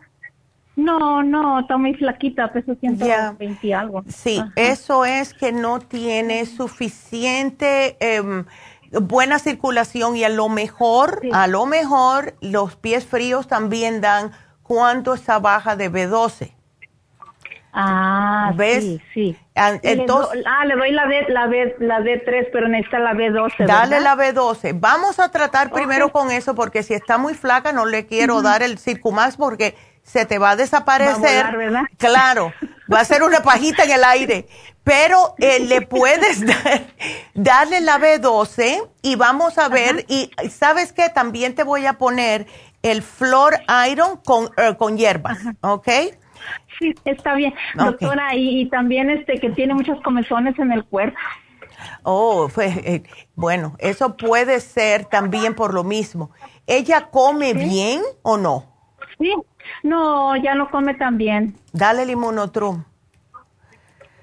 No, 0.76 1.24
no, 1.24 1.62
está 1.62 1.78
muy 1.78 1.94
flaquita, 1.94 2.52
peso 2.52 2.76
120 2.76 3.68
y 3.68 3.74
algo. 3.74 4.04
Sí, 4.08 4.42
eso 4.56 5.06
es 5.06 5.34
que 5.34 5.52
no 5.52 5.80
tiene 5.80 6.46
suficiente... 6.46 7.98
Eh, 8.00 8.44
buena 9.02 9.40
circulación 9.40 10.16
y 10.16 10.24
a 10.24 10.30
lo 10.30 10.50
mejor, 10.50 11.22
a 11.34 11.48
lo 11.48 11.66
mejor 11.66 12.36
los 12.42 12.76
pies 12.76 13.06
fríos 13.06 13.48
también 13.48 14.02
dan 14.02 14.32
cuánto 14.64 15.14
está 15.14 15.40
baja 15.40 15.76
de 15.76 15.92
B12. 15.92 16.52
Ah, 17.78 18.54
¿Ves? 18.56 18.84
sí, 18.84 19.02
sí. 19.14 19.38
Entonces, 19.54 20.44
ah, 20.48 20.64
le 20.66 20.76
doy 20.76 20.92
la, 20.92 21.08
D, 21.08 21.26
la, 21.28 21.48
B, 21.48 21.76
la 21.80 22.00
D3, 22.00 22.48
pero 22.52 22.70
necesita 22.70 23.00
la 23.00 23.14
B12. 23.14 23.66
Dale 23.66 24.00
la 24.00 24.16
B12. 24.16 24.78
Vamos 24.80 25.20
a 25.20 25.30
tratar 25.30 25.72
primero 25.72 26.10
con 26.10 26.32
eso 26.32 26.56
porque 26.56 26.84
si 26.84 26.94
está 26.94 27.18
muy 27.18 27.34
flaca 27.34 27.74
no 27.74 27.86
le 27.86 28.06
quiero 28.06 28.42
dar 28.42 28.64
el 28.64 28.78
Circumax 28.78 29.36
porque 29.36 29.76
se 30.06 30.26
te 30.26 30.38
va 30.38 30.52
a 30.52 30.56
desaparecer. 30.56 31.46
claro, 31.98 32.54
va 32.92 33.02
a 33.02 33.06
ser 33.06 33.24
una 33.24 33.42
pajita 33.42 33.84
en 33.84 33.92
el 33.92 34.04
aire. 34.04 34.48
Pero 34.84 35.34
eh, 35.40 35.60
le 35.62 35.82
puedes 35.82 36.46
dar, 36.46 36.86
darle 37.34 37.82
la 37.82 37.98
B12 37.98 38.88
y 39.02 39.16
vamos 39.16 39.58
a 39.58 39.68
ver. 39.68 40.06
Y 40.08 40.30
sabes 40.50 40.94
que 40.94 41.10
también 41.10 41.56
te 41.56 41.64
voy 41.64 41.88
a 41.88 41.94
poner 41.94 42.46
el 42.84 43.02
Flor 43.02 43.56
Iron 43.90 44.18
con, 44.24 44.52
eh, 44.58 44.76
con 44.78 44.96
hierbas, 44.96 45.40
¿ok? 45.62 45.90
Sí, 46.78 46.94
está 47.04 47.34
bien, 47.34 47.54
doctora. 47.74 48.36
Y, 48.36 48.70
también 48.70 49.10
este 49.10 49.40
que 49.40 49.50
tiene 49.50 49.74
muchas 49.74 50.00
comezones 50.02 50.58
en 50.60 50.72
el 50.72 50.86
cuerpo. 50.86 51.18
Oh, 52.04 52.48
pues, 52.54 52.78
eh, 52.78 53.04
bueno, 53.34 53.76
eso 53.80 54.16
puede 54.16 54.60
ser 54.60 55.06
también 55.06 55.56
por 55.56 55.74
lo 55.74 55.84
mismo. 55.84 56.30
¿Ella 56.68 57.10
come 57.10 57.54
bien 57.54 58.02
o 58.22 58.38
no? 58.38 58.72
Sí, 59.18 59.34
no, 59.84 60.36
ya 60.36 60.56
no 60.56 60.70
come 60.70 60.94
tan 60.96 61.18
bien. 61.18 61.56
Dale 61.74 62.04
el 62.04 62.10
inmunotrum. 62.12 62.84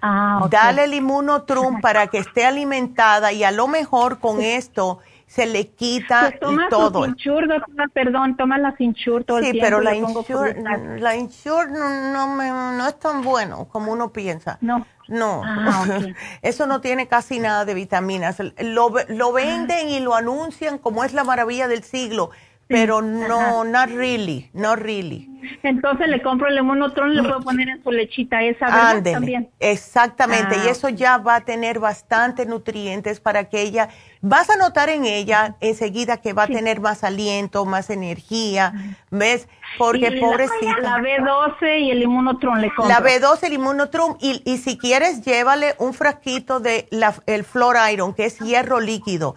Ah, 0.01 0.49
Dale 0.51 0.85
el 0.85 0.95
inmunotrum 0.95 1.81
para 1.83 2.09
que 2.09 2.19
esté 2.19 2.45
alimentada 2.45 3.33
y 3.33 3.45
a 3.45 3.53
lo 3.53 3.69
mejor 3.69 4.19
con 4.19 4.41
esto 4.41 4.99
se 5.33 5.47
le 5.47 5.69
quita 5.69 6.29
pues 6.29 6.41
toma 6.41 6.69
todo. 6.69 7.07
Insure, 7.07 7.47
perdón, 7.95 8.37
toma 8.37 8.59
la 8.59 8.75
Insure 8.79 9.25
todo 9.25 9.39
sí, 9.39 9.47
el 9.47 9.53
tiempo. 9.53 9.65
pero 9.65 9.81
la 9.81 9.95
Insure, 9.95 10.63
la 10.99 11.17
Insure 11.17 11.71
no, 11.71 12.35
me, 12.35 12.51
no, 12.51 12.87
es 12.87 12.99
tan 12.99 13.23
bueno 13.23 13.67
como 13.71 13.93
uno 13.93 14.13
piensa. 14.13 14.59
No. 14.61 14.85
No, 15.09 15.43
ah, 15.45 15.87
eso 16.43 16.67
no 16.67 16.81
tiene 16.81 17.07
casi 17.07 17.39
nada 17.39 17.65
de 17.65 17.75
vitaminas. 17.75 18.41
Lo, 18.59 18.93
lo 19.09 19.33
venden 19.33 19.89
y 19.89 20.01
lo 20.01 20.15
anuncian 20.15 20.79
como 20.79 21.03
es 21.03 21.15
la 21.15 21.25
maravilla 21.25 21.67
del 21.67 21.83
siglo 21.83 22.31
pero 22.69 23.03
no, 23.03 23.65
not 23.65 23.91
really, 23.91 24.51
not 24.53 24.79
really. 24.79 25.29
Entonces 25.63 26.09
le 26.09 26.23
compro 26.23 26.49
el 26.49 26.63
monotron 26.63 27.13
y 27.13 27.17
le 27.17 27.23
puedo 27.23 27.41
poner 27.41 27.69
en 27.69 27.83
su 27.83 27.91
lechita 27.91 28.43
esa, 28.43 28.67
¿verdad? 28.67 29.13
También. 29.13 29.51
Exactamente, 29.59 30.57
y 30.65 30.69
ah, 30.69 30.71
eso 30.71 30.89
ya 30.89 31.19
va 31.19 31.37
a 31.37 31.41
tener 31.45 31.79
bastante 31.79 32.47
nutrientes 32.47 33.21
para 33.21 33.49
que 33.49 33.63
ella, 33.63 33.89
vas 34.21 34.51
a 34.51 34.57
notar 34.57 34.89
en 34.89 35.05
ella 35.05 35.57
enseguida 35.61 36.19
que 36.19 36.33
va 36.33 36.45
a 36.45 36.47
tener 36.47 36.81
más 36.81 37.03
aliento, 37.05 37.65
más 37.65 37.91
energía, 37.91 38.73
¿ves? 39.11 39.49
Porque 39.79 40.13
pobrecita. 40.21 40.81
La, 40.81 40.99
B12 40.99 41.81
y 41.81 41.91
el 41.91 42.03
inmunotron 42.03 42.61
le 42.61 42.73
compro. 42.75 42.89
La 42.89 43.01
B12, 43.01 43.45
el 43.45 43.53
inmunotron, 43.55 44.17
y, 44.21 44.43
y 44.45 44.59
si 44.59 44.79
quieres, 44.79 45.23
llévale 45.23 45.75
un 45.79 45.93
frasquito 45.93 46.61
de 46.61 46.87
la, 46.91 47.15
el 47.27 47.45
Flor 47.45 47.77
Iron, 47.93 48.15
que 48.15 48.27
es 48.27 48.39
hierro 48.39 48.81
líquido 48.81 49.35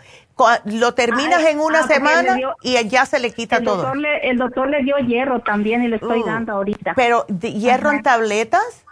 lo 0.66 0.94
terminas 0.94 1.46
en 1.46 1.60
una 1.60 1.80
ah, 1.80 1.88
semana 1.88 2.38
y 2.62 2.74
ya 2.88 3.06
se 3.06 3.20
le 3.20 3.32
quita 3.32 3.62
todo. 3.62 3.92
el 4.22 4.38
doctor 4.38 4.70
le 4.70 4.84
dio 4.84 4.98
hierro 4.98 5.40
también 5.42 5.84
y 5.84 5.88
le 5.88 5.96
estoy 5.96 6.22
uh, 6.22 6.26
dando 6.26 6.54
ahorita. 6.54 6.94
¿Pero 6.96 7.26
hierro 7.28 7.92
en 7.92 8.04
tabletas? 8.04 8.86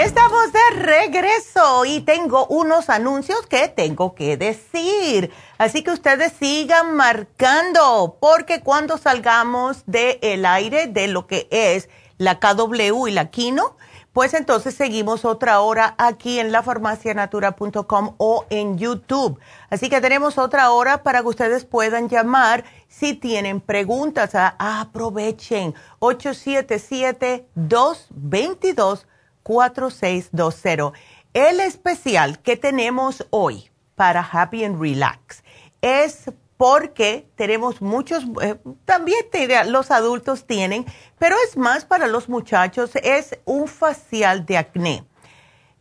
Estamos 0.00 0.50
de 0.50 0.76
regreso 0.76 1.84
y 1.84 2.00
tengo 2.00 2.46
unos 2.46 2.88
anuncios 2.88 3.46
que 3.46 3.68
tengo 3.68 4.14
que 4.14 4.38
decir. 4.38 5.30
Así 5.58 5.82
que 5.82 5.90
ustedes 5.90 6.32
sigan 6.32 6.96
marcando 6.96 8.16
porque 8.18 8.62
cuando 8.62 8.96
salgamos 8.96 9.82
del 9.84 10.46
aire 10.46 10.86
de 10.86 11.06
lo 11.06 11.26
que 11.26 11.48
es 11.50 11.90
la 12.16 12.40
KW 12.40 13.08
y 13.08 13.10
la 13.10 13.30
Kino, 13.30 13.76
pues 14.14 14.32
entonces 14.32 14.74
seguimos 14.74 15.26
otra 15.26 15.60
hora 15.60 15.96
aquí 15.98 16.40
en 16.40 16.50
la 16.50 16.60
lafarmacianatura.com 16.60 18.14
o 18.16 18.46
en 18.48 18.78
YouTube. 18.78 19.38
Así 19.68 19.90
que 19.90 20.00
tenemos 20.00 20.38
otra 20.38 20.70
hora 20.70 21.02
para 21.02 21.20
que 21.20 21.28
ustedes 21.28 21.66
puedan 21.66 22.08
llamar 22.08 22.64
si 22.88 23.12
tienen 23.12 23.60
preguntas. 23.60 24.30
Ah, 24.34 24.54
aprovechen 24.80 25.74
877 25.98 27.50
222 27.54 29.06
4620 29.42 30.92
El 31.32 31.60
especial 31.60 32.40
que 32.40 32.56
tenemos 32.56 33.26
hoy 33.30 33.70
para 33.94 34.20
Happy 34.20 34.64
and 34.64 34.80
Relax 34.80 35.42
es 35.82 36.30
porque 36.56 37.26
tenemos 37.36 37.80
muchos, 37.80 38.24
eh, 38.42 38.56
también 38.84 39.24
los 39.68 39.90
adultos 39.90 40.46
tienen, 40.46 40.84
pero 41.18 41.34
es 41.48 41.56
más 41.56 41.86
para 41.86 42.06
los 42.06 42.28
muchachos, 42.28 42.90
es 42.96 43.38
un 43.46 43.66
facial 43.66 44.44
de 44.44 44.58
acné. 44.58 45.04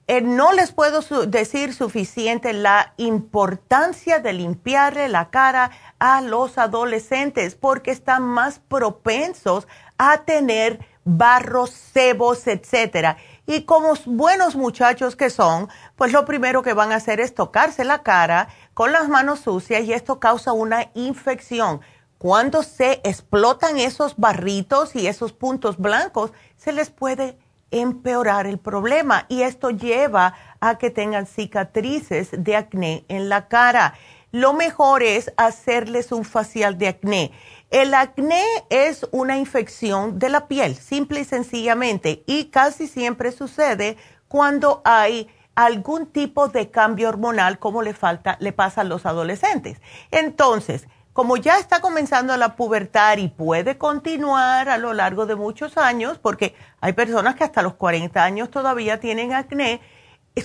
Eh, 0.07 0.21
no 0.21 0.53
les 0.53 0.71
puedo 0.71 1.01
decir 1.27 1.73
suficiente 1.73 2.53
la 2.53 2.93
importancia 2.97 4.19
de 4.19 4.33
limpiarle 4.33 5.07
la 5.07 5.29
cara 5.29 5.69
a 5.99 6.21
los 6.21 6.57
adolescentes 6.57 7.55
porque 7.55 7.91
están 7.91 8.23
más 8.23 8.59
propensos 8.59 9.67
a 9.97 10.23
tener 10.23 10.79
barros, 11.03 11.69
sebos, 11.69 12.47
etcétera. 12.47 13.17
Y 13.49 13.63
como 13.63 13.95
buenos 14.05 14.55
muchachos 14.55 15.15
que 15.15 15.31
son, 15.31 15.69
pues 15.95 16.11
lo 16.11 16.23
primero 16.23 16.61
que 16.61 16.73
van 16.73 16.91
a 16.91 16.97
hacer 16.97 17.19
es 17.19 17.33
tocarse 17.33 17.83
la 17.83 18.03
cara 18.03 18.47
con 18.75 18.91
las 18.91 19.09
manos 19.09 19.39
sucias 19.39 19.85
y 19.85 19.93
esto 19.93 20.19
causa 20.19 20.53
una 20.53 20.91
infección. 20.93 21.81
Cuando 22.19 22.61
se 22.61 23.01
explotan 23.03 23.79
esos 23.79 24.17
barritos 24.17 24.95
y 24.95 25.07
esos 25.07 25.33
puntos 25.33 25.79
blancos, 25.79 26.31
se 26.57 26.73
les 26.73 26.91
puede 26.91 27.39
empeorar 27.71 28.45
el 28.45 28.59
problema 28.59 29.25
y 29.29 29.41
esto 29.41 29.71
lleva 29.71 30.35
a 30.59 30.77
que 30.77 30.91
tengan 30.91 31.25
cicatrices 31.25 32.29
de 32.31 32.55
acné 32.55 33.03
en 33.07 33.29
la 33.29 33.47
cara. 33.47 33.95
Lo 34.31 34.53
mejor 34.53 35.01
es 35.01 35.33
hacerles 35.37 36.11
un 36.11 36.23
facial 36.23 36.77
de 36.77 36.89
acné. 36.89 37.31
El 37.69 37.93
acné 37.93 38.43
es 38.69 39.07
una 39.11 39.37
infección 39.37 40.17
de 40.17 40.29
la 40.29 40.47
piel, 40.47 40.75
simple 40.75 41.19
y 41.19 41.23
sencillamente, 41.23 42.23
y 42.25 42.45
casi 42.45 42.87
siempre 42.87 43.31
sucede 43.31 43.95
cuando 44.27 44.81
hay 44.85 45.29
algún 45.53 46.07
tipo 46.07 46.47
de 46.47 46.71
cambio 46.71 47.09
hormonal 47.09 47.59
como 47.59 47.83
le 47.83 47.93
falta, 47.93 48.37
le 48.39 48.53
pasa 48.53 48.81
a 48.81 48.85
los 48.85 49.05
adolescentes. 49.05 49.81
Entonces, 50.09 50.87
como 51.13 51.37
ya 51.37 51.59
está 51.59 51.79
comenzando 51.79 52.35
la 52.37 52.55
pubertad 52.55 53.17
y 53.17 53.27
puede 53.27 53.77
continuar 53.77 54.69
a 54.69 54.77
lo 54.77 54.93
largo 54.93 55.27
de 55.27 55.35
muchos 55.35 55.77
años, 55.77 56.17
porque 56.17 56.55
hay 56.81 56.93
personas 56.93 57.35
que 57.35 57.43
hasta 57.43 57.61
los 57.61 57.75
40 57.75 58.23
años 58.23 58.49
todavía 58.49 58.99
tienen 58.99 59.33
acné, 59.33 59.81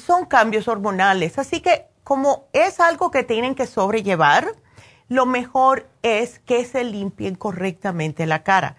son 0.04 0.26
cambios 0.26 0.68
hormonales. 0.68 1.38
Así 1.38 1.60
que 1.60 1.86
como 2.02 2.48
es 2.52 2.80
algo 2.80 3.10
que 3.10 3.22
tienen 3.22 3.54
que 3.54 3.66
sobrellevar, 3.66 4.48
lo 5.09 5.26
mejor 5.26 5.88
es 6.02 6.38
que 6.40 6.64
se 6.64 6.84
limpien 6.84 7.34
correctamente 7.34 8.26
la 8.26 8.42
cara 8.42 8.76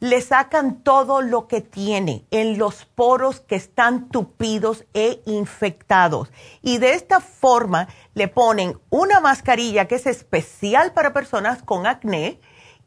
le 0.00 0.20
sacan 0.20 0.82
todo 0.82 1.22
lo 1.22 1.48
que 1.48 1.60
tiene 1.60 2.26
en 2.30 2.58
los 2.58 2.84
poros 2.84 3.40
que 3.40 3.56
están 3.56 4.08
tupidos 4.08 4.84
e 4.92 5.22
infectados. 5.24 6.30
Y 6.62 6.78
de 6.78 6.92
esta 6.92 7.20
forma 7.20 7.88
le 8.14 8.28
ponen 8.28 8.78
una 8.90 9.20
mascarilla 9.20 9.86
que 9.86 9.94
es 9.94 10.06
especial 10.06 10.92
para 10.92 11.12
personas 11.12 11.62
con 11.62 11.86
acné 11.86 12.38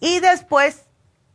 Y 0.00 0.18
después 0.20 0.86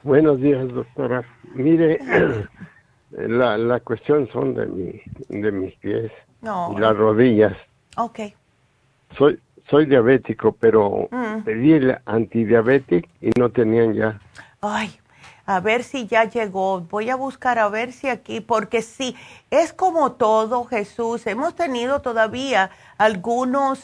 Buenos 0.03 0.41
días, 0.41 0.69
doctora. 0.69 1.25
Mire, 1.55 1.99
La, 3.17 3.57
la 3.57 3.81
cuestión 3.81 4.29
son 4.33 4.55
de, 4.55 4.67
mi, 4.67 5.01
de 5.29 5.53
mis 5.53 5.75
pies 5.77 6.11
y 6.43 6.79
las 6.79 6.97
rodillas. 6.97 7.57
Ok. 7.97 8.21
Soy, 9.17 9.39
soy 9.71 9.87
diabético, 9.87 10.53
pero 10.53 11.09
mm. 11.11 11.45
pedí 11.45 11.73
el 11.73 11.99
antidiabético 12.07 13.09
y 13.21 13.31
no 13.39 13.51
tenían 13.51 13.95
ya. 13.95 14.21
Ay, 14.61 14.99
a 15.47 15.61
ver 15.61 15.85
si 15.85 16.07
ya 16.07 16.25
llegó. 16.25 16.81
Voy 16.81 17.11
a 17.11 17.17
buscar 17.17 17.59
a 17.59 17.69
ver 17.69 17.93
si 17.93 18.09
aquí, 18.09 18.41
porque 18.41 18.83
sí, 18.83 19.15
es 19.51 19.73
como 19.73 20.13
todo, 20.13 20.65
Jesús. 20.65 21.27
Hemos 21.27 21.55
tenido 21.55 22.01
todavía 22.01 22.71
algunos, 22.99 23.81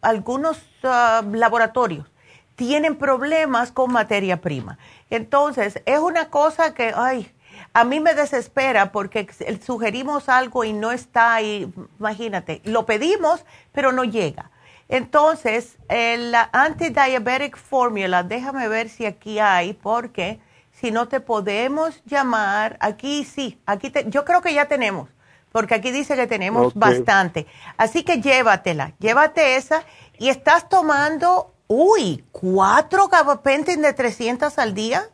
algunos 0.00 0.62
laboratorios. 0.82 2.06
Tienen 2.54 2.96
problemas 2.96 3.72
con 3.72 3.92
materia 3.92 4.40
prima. 4.40 4.78
Entonces, 5.10 5.82
es 5.86 5.98
una 5.98 6.30
cosa 6.30 6.72
que, 6.72 6.92
ay, 6.94 7.33
a 7.74 7.84
mí 7.84 8.00
me 8.00 8.14
desespera 8.14 8.92
porque 8.92 9.28
sugerimos 9.64 10.28
algo 10.28 10.64
y 10.64 10.72
no 10.72 10.92
está 10.92 11.34
ahí, 11.34 11.70
imagínate, 11.98 12.62
lo 12.64 12.86
pedimos, 12.86 13.44
pero 13.72 13.92
no 13.92 14.04
llega. 14.04 14.50
Entonces, 14.88 15.76
la 15.88 16.48
anti-diabetic 16.52 17.56
formula, 17.56 18.22
déjame 18.22 18.68
ver 18.68 18.88
si 18.88 19.06
aquí 19.06 19.38
hay, 19.40 19.74
porque 19.74 20.40
si 20.72 20.90
no 20.90 21.08
te 21.08 21.20
podemos 21.20 22.02
llamar, 22.06 22.76
aquí 22.80 23.24
sí, 23.24 23.60
aquí 23.66 23.92
yo 24.06 24.24
creo 24.24 24.40
que 24.40 24.54
ya 24.54 24.66
tenemos, 24.66 25.10
porque 25.50 25.74
aquí 25.74 25.90
dice 25.90 26.16
que 26.16 26.26
tenemos 26.26 26.74
bastante. 26.74 27.46
Así 27.76 28.04
que 28.04 28.20
llévatela, 28.20 28.92
llévate 28.98 29.56
esa 29.56 29.84
y 30.18 30.28
estás 30.28 30.68
tomando 30.68 31.50
Uy, 31.66 32.24
¿cuatro 32.30 33.08
gabapentin 33.08 33.80
de 33.80 33.94
300 33.94 34.58
al 34.58 34.74
día? 34.74 35.08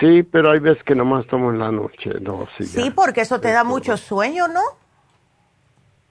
Sí, 0.00 0.22
pero 0.22 0.50
hay 0.50 0.58
veces 0.58 0.82
que 0.84 0.94
nomás 0.94 1.26
tomo 1.26 1.50
en 1.50 1.58
la 1.58 1.70
noche 1.70 2.10
dos. 2.20 2.48
sí, 2.60 2.90
porque 2.90 3.22
eso 3.22 3.40
te 3.40 3.50
da 3.50 3.64
mucho 3.64 3.96
sueño, 3.96 4.48
¿no? 4.48 4.60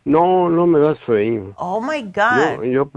No, 0.05 0.49
no 0.49 0.67
me 0.67 0.79
da 0.79 0.95
sueño. 1.05 1.53
Oh 1.57 1.81
my 1.81 2.01
God. 2.03 2.63
Yo, 2.63 2.89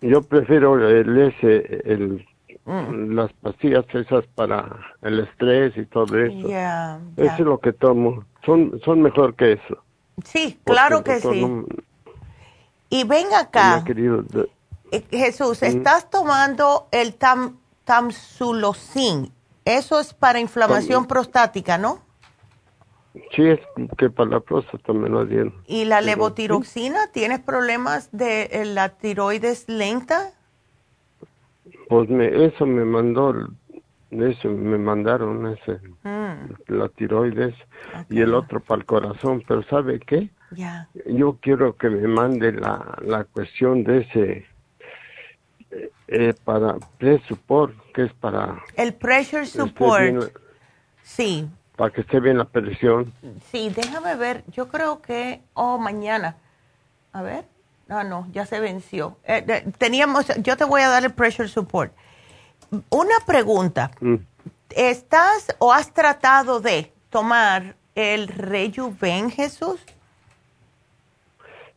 yo, 0.00 0.22
prefiero 0.22 0.76
el 0.88 1.18
ese, 1.18 1.82
el, 1.84 2.26
mm. 2.64 3.14
las 3.14 3.32
pastillas 3.34 3.84
esas 3.92 4.26
para 4.34 4.68
el 5.02 5.20
estrés 5.20 5.76
y 5.76 5.84
todo 5.84 6.18
eso. 6.18 6.48
Eso 7.16 7.34
es 7.34 7.40
lo 7.40 7.58
que 7.58 7.72
tomo. 7.74 8.24
Son, 8.44 8.80
son 8.84 9.02
mejor 9.02 9.34
que 9.34 9.52
eso. 9.52 9.82
Sí, 10.24 10.58
claro 10.64 11.04
que 11.04 11.20
sí. 11.20 11.46
y 12.88 13.04
ven 13.04 13.26
acá. 13.34 13.84
Eh, 14.92 15.04
Jesús, 15.10 15.60
mm. 15.60 15.66
estás 15.66 16.08
tomando 16.08 16.88
el 16.90 17.14
tam, 17.14 17.58
tamsulosin. 17.84 19.30
Eso 19.64 19.98
es 20.00 20.12
para 20.12 20.40
inflamación 20.40 21.06
prostática, 21.06 21.78
¿no? 21.78 22.02
Sí, 23.34 23.42
es 23.48 23.60
que 23.96 24.10
para 24.10 24.30
la 24.30 24.40
próstata 24.40 24.92
me 24.92 25.08
lo 25.08 25.24
dieron. 25.24 25.54
¿Y 25.66 25.84
la 25.84 26.00
levotiroxina? 26.00 27.12
¿Tienes 27.12 27.40
problemas 27.40 28.10
de 28.10 28.48
eh, 28.50 28.64
la 28.64 28.88
tiroides 28.88 29.68
lenta? 29.68 30.32
Pues 31.88 32.08
me, 32.08 32.46
eso 32.46 32.66
me 32.66 32.84
mandó, 32.84 33.34
eso 34.10 34.48
me 34.48 34.78
mandaron 34.78 35.46
ese, 35.46 35.78
mm. 36.02 36.72
la 36.72 36.88
tiroides 36.88 37.54
y 38.10 38.20
el 38.20 38.34
otro 38.34 38.60
para 38.60 38.80
el 38.80 38.86
corazón, 38.86 39.44
pero 39.46 39.62
¿sabe 39.64 40.00
qué? 40.00 40.30
Ya. 40.50 40.88
Yo 41.06 41.38
quiero 41.40 41.76
que 41.76 41.90
me 41.90 42.08
mande 42.08 42.52
la, 42.52 42.98
la 43.02 43.24
cuestión 43.24 43.84
de 43.84 43.98
ese, 43.98 44.46
eh, 46.08 46.34
para 46.44 46.76
pressure 46.98 47.28
support, 47.28 47.74
que 47.92 48.04
es 48.04 48.12
para... 48.12 48.62
El 48.76 48.94
pressure 48.94 49.46
support. 49.46 50.32
sí. 51.02 51.48
Para 51.76 51.92
que 51.92 52.02
esté 52.02 52.20
bien 52.20 52.38
la 52.38 52.44
presión. 52.44 53.12
Sí, 53.50 53.68
déjame 53.74 54.14
ver. 54.14 54.44
Yo 54.52 54.68
creo 54.68 55.02
que... 55.02 55.40
Oh, 55.54 55.76
mañana. 55.76 56.36
A 57.12 57.22
ver. 57.22 57.44
Ah, 57.88 58.04
no, 58.04 58.28
ya 58.32 58.46
se 58.46 58.60
venció. 58.60 59.16
Eh, 59.24 59.64
teníamos... 59.78 60.26
Yo 60.40 60.56
te 60.56 60.64
voy 60.64 60.82
a 60.82 60.88
dar 60.88 61.04
el 61.04 61.12
pressure 61.12 61.48
support. 61.48 61.92
Una 62.90 63.16
pregunta. 63.26 63.90
Mm. 64.00 64.16
¿Estás 64.70 65.54
o 65.58 65.72
has 65.72 65.92
tratado 65.92 66.60
de 66.60 66.92
tomar 67.10 67.74
el 67.94 68.28
Rejuven, 68.28 69.30
Jesús? 69.30 69.80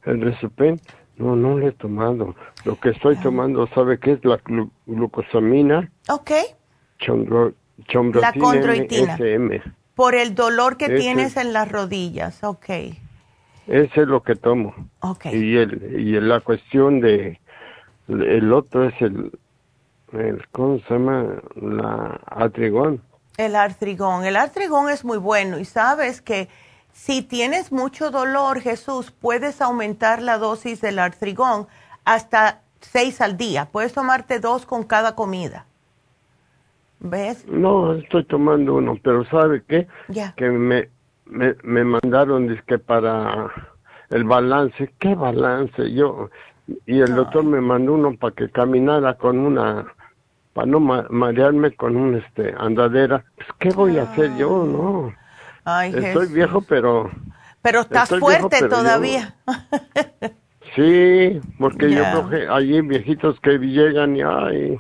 El 0.03 0.21
Rejuven 0.21 0.79
no, 1.17 1.35
no 1.35 1.57
lo 1.57 1.67
he 1.67 1.71
tomado. 1.71 2.35
Lo 2.63 2.79
que 2.79 2.89
estoy 2.89 3.15
ah. 3.17 3.23
tomando, 3.23 3.67
¿sabe 3.67 3.99
qué 3.99 4.13
es? 4.13 4.25
La 4.25 4.39
glucosamina. 4.85 5.91
Ok. 6.09 6.31
la 6.99 8.33
chondroitina. 8.33 9.17
Por 9.95 10.15
el 10.15 10.35
dolor 10.35 10.77
que 10.77 10.89
tienes 10.89 11.37
en 11.37 11.53
las 11.53 11.71
rodillas, 11.71 12.43
ok. 12.43 12.69
Ese 13.67 14.01
es 14.01 14.07
lo 14.07 14.21
que 14.21 14.35
tomo. 14.35 14.73
Ok. 14.99 15.25
Y, 15.25 15.57
el, 15.57 15.99
y 15.99 16.19
la 16.21 16.39
cuestión 16.39 17.01
de... 17.01 17.39
El 18.07 18.53
otro 18.53 18.85
es 18.85 19.01
el... 19.01 19.31
el 20.13 20.47
¿Cómo 20.51 20.79
se 20.79 20.93
llama? 20.93 21.41
La 21.55 22.21
artrigón. 22.27 23.01
El 23.37 23.55
artrigón. 23.55 24.25
El 24.25 24.37
artrigón 24.37 24.89
es 24.89 25.03
muy 25.03 25.17
bueno 25.17 25.59
y 25.59 25.65
sabes 25.65 26.21
que 26.21 26.47
si 26.97 27.21
tienes 27.21 27.71
mucho 27.71 28.09
dolor, 28.09 28.59
Jesús, 28.59 29.11
puedes 29.11 29.61
aumentar 29.61 30.19
la 30.19 30.39
dosis 30.39 30.81
del 30.81 30.97
artrigón 30.97 31.67
hasta 32.05 32.61
seis 32.81 33.21
al 33.21 33.37
día. 33.37 33.69
Puedes 33.71 33.93
tomarte 33.93 34.39
dos 34.39 34.65
con 34.65 34.83
cada 34.83 35.13
comida. 35.13 35.67
¿Ves? 36.99 37.45
No, 37.47 37.93
estoy 37.93 38.25
tomando 38.25 38.73
uno, 38.73 38.97
pero 39.03 39.23
¿sabe 39.25 39.63
qué? 39.67 39.87
Que 40.35 40.49
me, 40.49 40.89
me, 41.25 41.55
me 41.61 41.83
mandaron 41.83 42.59
para 42.87 43.51
el 44.09 44.23
balance. 44.23 44.91
¿Qué 44.97 45.13
balance? 45.13 45.93
Yo 45.93 46.29
y 46.87 46.99
el 46.99 47.13
doctor 47.13 47.43
me 47.43 47.61
mandó 47.61 47.93
uno 47.93 48.17
para 48.17 48.33
que 48.33 48.49
caminara 48.49 49.13
con 49.13 49.37
una 49.37 49.85
para 50.53 50.65
no 50.65 50.79
marearme 50.79 51.75
con 51.75 51.95
un 51.95 52.15
este 52.15 52.55
andadera. 52.57 53.23
Pues, 53.35 53.47
¿Qué 53.59 53.69
voy 53.69 53.99
a 53.99 54.03
hacer 54.03 54.35
yo? 54.35 54.65
No. 54.65 55.26
Estoy 55.67 56.27
viejo, 56.27 56.61
pero... 56.61 57.11
Pero 57.61 57.81
estás 57.81 58.09
fuerte 58.09 58.67
todavía. 58.69 59.35
sí, 60.75 61.41
porque 61.59 61.91
yo 61.91 62.03
creo 62.03 62.29
que 62.29 62.47
allí 62.47 62.81
viejitos 62.81 63.39
que 63.41 63.57
llegan 63.57 64.15
y 64.15 64.21
ay... 64.21 64.79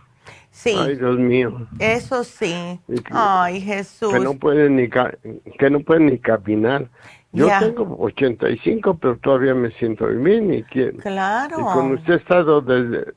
Sí. 0.51 0.75
Ay, 0.75 0.95
Dios 0.95 1.19
mío. 1.19 1.67
Eso 1.77 2.23
sí. 2.23 2.79
ay, 3.11 3.61
Jesús. 3.61 4.11
Que 4.11 4.19
no 4.19 4.33
pueden 4.33 4.77
ni, 4.77 4.89
que 4.89 5.69
no 5.69 5.81
pueden 5.81 6.07
ni 6.07 6.17
caminar. 6.17 6.89
Yo 7.31 7.47
tengo 7.59 7.95
85, 7.99 8.97
pero 8.97 9.17
todavía 9.17 9.53
me 9.53 9.69
siento 9.71 10.07
bien 10.07 10.51
y 10.51 10.63
quiero. 10.63 10.97
Claro. 10.97 11.59
Y 11.59 11.63
con 11.63 11.91
usted 11.93 12.13
he 12.13 12.17
estado 12.17 12.61
desde, 12.61 13.13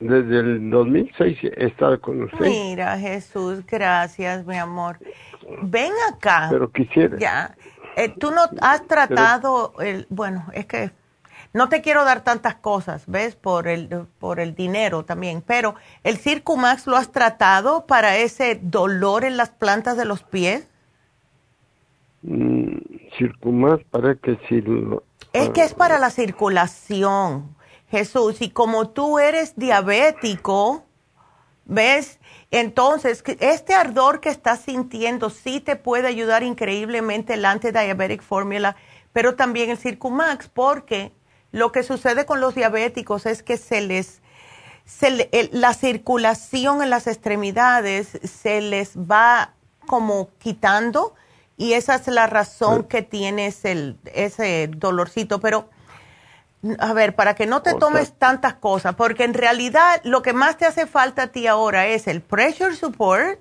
desde 0.00 0.40
el 0.40 0.70
2006, 0.70 1.38
he 1.42 1.66
estado 1.66 2.00
con 2.00 2.22
usted. 2.22 2.46
Mira, 2.46 2.98
Jesús, 2.98 3.64
gracias, 3.66 4.46
mi 4.46 4.56
amor 4.56 4.98
ven 5.62 5.92
acá. 6.12 6.48
Pero 6.50 6.70
quisiera. 6.70 7.18
Ya. 7.18 7.56
Eh, 7.96 8.08
tú 8.08 8.30
no 8.30 8.42
has 8.60 8.86
tratado, 8.86 9.74
el, 9.80 10.06
bueno, 10.08 10.46
es 10.52 10.66
que 10.66 10.92
no 11.52 11.68
te 11.68 11.80
quiero 11.80 12.04
dar 12.04 12.22
tantas 12.22 12.54
cosas, 12.54 13.04
¿ves? 13.06 13.34
Por 13.34 13.66
el, 13.66 14.06
por 14.18 14.38
el 14.38 14.54
dinero 14.54 15.04
también, 15.04 15.42
pero 15.44 15.74
el 16.04 16.16
Circumax 16.18 16.86
lo 16.86 16.96
has 16.96 17.10
tratado 17.10 17.86
para 17.86 18.16
ese 18.18 18.60
dolor 18.62 19.24
en 19.24 19.36
las 19.36 19.50
plantas 19.50 19.96
de 19.96 20.04
los 20.04 20.22
pies. 20.22 20.68
Mm, 22.22 22.76
Circumax 23.16 23.82
para 23.90 24.14
que 24.14 24.38
si 24.48 24.62
Es 25.32 25.50
que 25.50 25.62
es 25.62 25.74
para 25.74 25.98
la 25.98 26.10
circulación, 26.10 27.56
Jesús, 27.90 28.42
y 28.42 28.50
como 28.50 28.90
tú 28.90 29.18
eres 29.18 29.54
diabético, 29.56 30.84
¿ves? 31.64 32.18
Entonces, 32.50 33.22
este 33.40 33.74
ardor 33.74 34.20
que 34.20 34.30
estás 34.30 34.60
sintiendo 34.60 35.30
sí 35.30 35.60
te 35.60 35.76
puede 35.76 36.08
ayudar 36.08 36.42
increíblemente 36.42 37.34
el 37.34 37.44
anti-diabetic 37.44 38.22
formula, 38.22 38.76
pero 39.12 39.36
también 39.36 39.70
el 39.70 39.78
Circumax, 39.78 40.48
porque 40.48 41.12
lo 41.50 41.72
que 41.72 41.82
sucede 41.82 42.26
con 42.26 42.40
los 42.40 42.54
diabéticos 42.54 43.26
es 43.26 43.42
que 43.42 43.56
se 43.56 43.80
les, 43.80 44.20
la 45.52 45.74
circulación 45.74 46.82
en 46.82 46.90
las 46.90 47.06
extremidades 47.06 48.18
se 48.22 48.60
les 48.60 48.96
va 48.96 49.54
como 49.86 50.30
quitando 50.38 51.14
y 51.56 51.72
esa 51.72 51.96
es 51.96 52.06
la 52.06 52.26
razón 52.26 52.84
que 52.84 53.02
tienes 53.02 53.64
el, 53.64 53.98
ese 54.14 54.68
dolorcito, 54.68 55.40
pero 55.40 55.68
a 56.78 56.92
ver, 56.92 57.14
para 57.14 57.34
que 57.34 57.46
no 57.46 57.62
te 57.62 57.74
tomes 57.74 58.12
tantas 58.18 58.54
cosas, 58.54 58.94
porque 58.94 59.24
en 59.24 59.34
realidad 59.34 60.00
lo 60.04 60.22
que 60.22 60.32
más 60.32 60.58
te 60.58 60.66
hace 60.66 60.86
falta 60.86 61.24
a 61.24 61.26
ti 61.28 61.46
ahora 61.46 61.86
es 61.86 62.08
el 62.08 62.20
pressure 62.20 62.74
support 62.74 63.38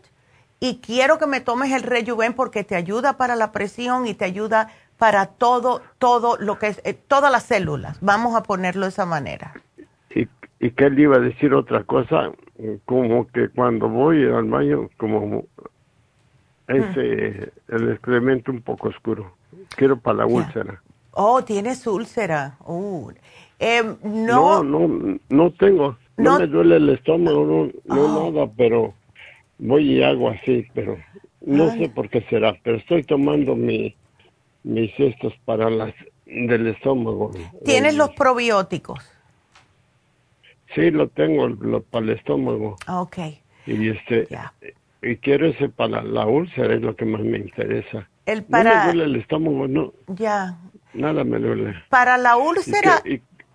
y 0.59 0.79
quiero 0.79 1.17
que 1.17 1.27
me 1.27 1.41
tomes 1.41 1.71
el 1.71 1.83
rejuven 1.83 2.33
porque 2.33 2.63
te 2.63 2.75
ayuda 2.75 3.17
para 3.17 3.35
la 3.35 3.51
presión 3.51 4.07
y 4.07 4.13
te 4.13 4.25
ayuda 4.25 4.69
para 4.97 5.27
todo, 5.27 5.81
todo 5.99 6.37
lo 6.37 6.57
que 6.59 6.67
es, 6.67 6.81
eh, 6.83 6.93
todas 6.93 7.31
las 7.31 7.43
células. 7.43 7.97
Vamos 8.01 8.35
a 8.35 8.43
ponerlo 8.43 8.85
de 8.85 8.89
esa 8.89 9.05
manera. 9.05 9.53
Y, 10.13 10.27
y 10.59 10.71
que 10.71 10.85
él 10.85 10.99
iba 10.99 11.17
a 11.17 11.19
decir 11.19 11.53
otra 11.53 11.83
cosa, 11.83 12.31
como 12.85 13.27
que 13.27 13.49
cuando 13.49 13.87
voy 13.89 14.25
al 14.25 14.45
baño, 14.45 14.89
como 14.97 15.45
ese, 16.67 17.51
el 17.67 17.91
excremento 17.91 18.51
un 18.51 18.61
poco 18.61 18.89
oscuro. 18.89 19.35
Quiero 19.75 19.97
para 19.97 20.19
la 20.19 20.25
úlcera. 20.25 20.81
Oh, 21.19 21.43
tienes 21.43 21.87
úlcera. 21.87 22.57
Uh. 22.63 23.11
no, 24.03 24.63
no, 24.63 25.19
no, 25.29 25.51
tengo. 25.53 25.97
No, 26.15 26.37
me 26.37 26.45
duele 26.45 26.75
el 26.75 26.89
estómago, 26.89 27.43
no, 27.43 27.95
no 27.95 28.01
oh. 28.03 28.31
nada, 28.31 28.51
pero 28.55 28.93
voy 29.57 29.93
y 29.93 30.03
hago 30.03 30.29
así, 30.29 30.67
pero 30.75 30.95
no 31.41 31.71
sé 31.71 31.89
por 31.89 32.09
qué 32.09 32.21
será, 32.29 32.55
pero 32.63 32.77
estoy 32.77 33.03
tomando 33.03 33.55
mi, 33.55 33.95
mis 34.61 34.91
estos 34.99 35.33
para 35.43 35.71
las 35.71 35.91
del 36.27 36.67
estómago. 36.67 37.31
¿Tienes 37.65 37.95
los 37.95 38.11
probióticos? 38.11 38.99
Sí, 40.75 40.91
lo 40.91 41.07
tengo 41.07 41.47
lo, 41.47 41.81
para 41.81 42.05
el 42.05 42.11
estómago. 42.11 42.77
Ok. 42.87 43.17
Y 43.65 43.89
este, 43.89 44.27
y 45.01 45.15
quiero 45.15 45.47
ese 45.47 45.67
para 45.69 46.03
la 46.03 46.27
úlcera, 46.27 46.75
es 46.75 46.81
lo 46.81 46.95
que 46.95 47.05
más 47.05 47.21
me 47.21 47.39
interesa. 47.39 48.07
El 48.27 48.43
para... 48.43 48.69
No 48.69 48.79
me 48.79 48.85
duele 48.85 49.03
el 49.05 49.15
estómago, 49.21 49.67
no. 49.67 49.93
Ya. 50.09 50.59
Nada 50.93 51.23
me 51.23 51.39
duele. 51.39 51.75
Para 51.89 52.17
la 52.17 52.37
úlcera 52.37 53.01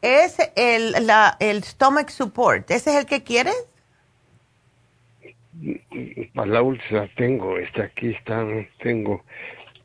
es 0.00 0.38
el, 0.56 1.06
la, 1.06 1.36
el 1.40 1.62
stomach 1.64 2.10
support. 2.10 2.70
¿Ese 2.70 2.90
es 2.90 2.96
el 2.96 3.06
que 3.06 3.22
quieres? 3.22 3.56
Para 6.34 6.50
la 6.50 6.62
úlcera 6.62 7.08
tengo, 7.16 7.58
este 7.58 7.82
aquí 7.82 8.10
está, 8.10 8.44
tengo. 8.82 9.22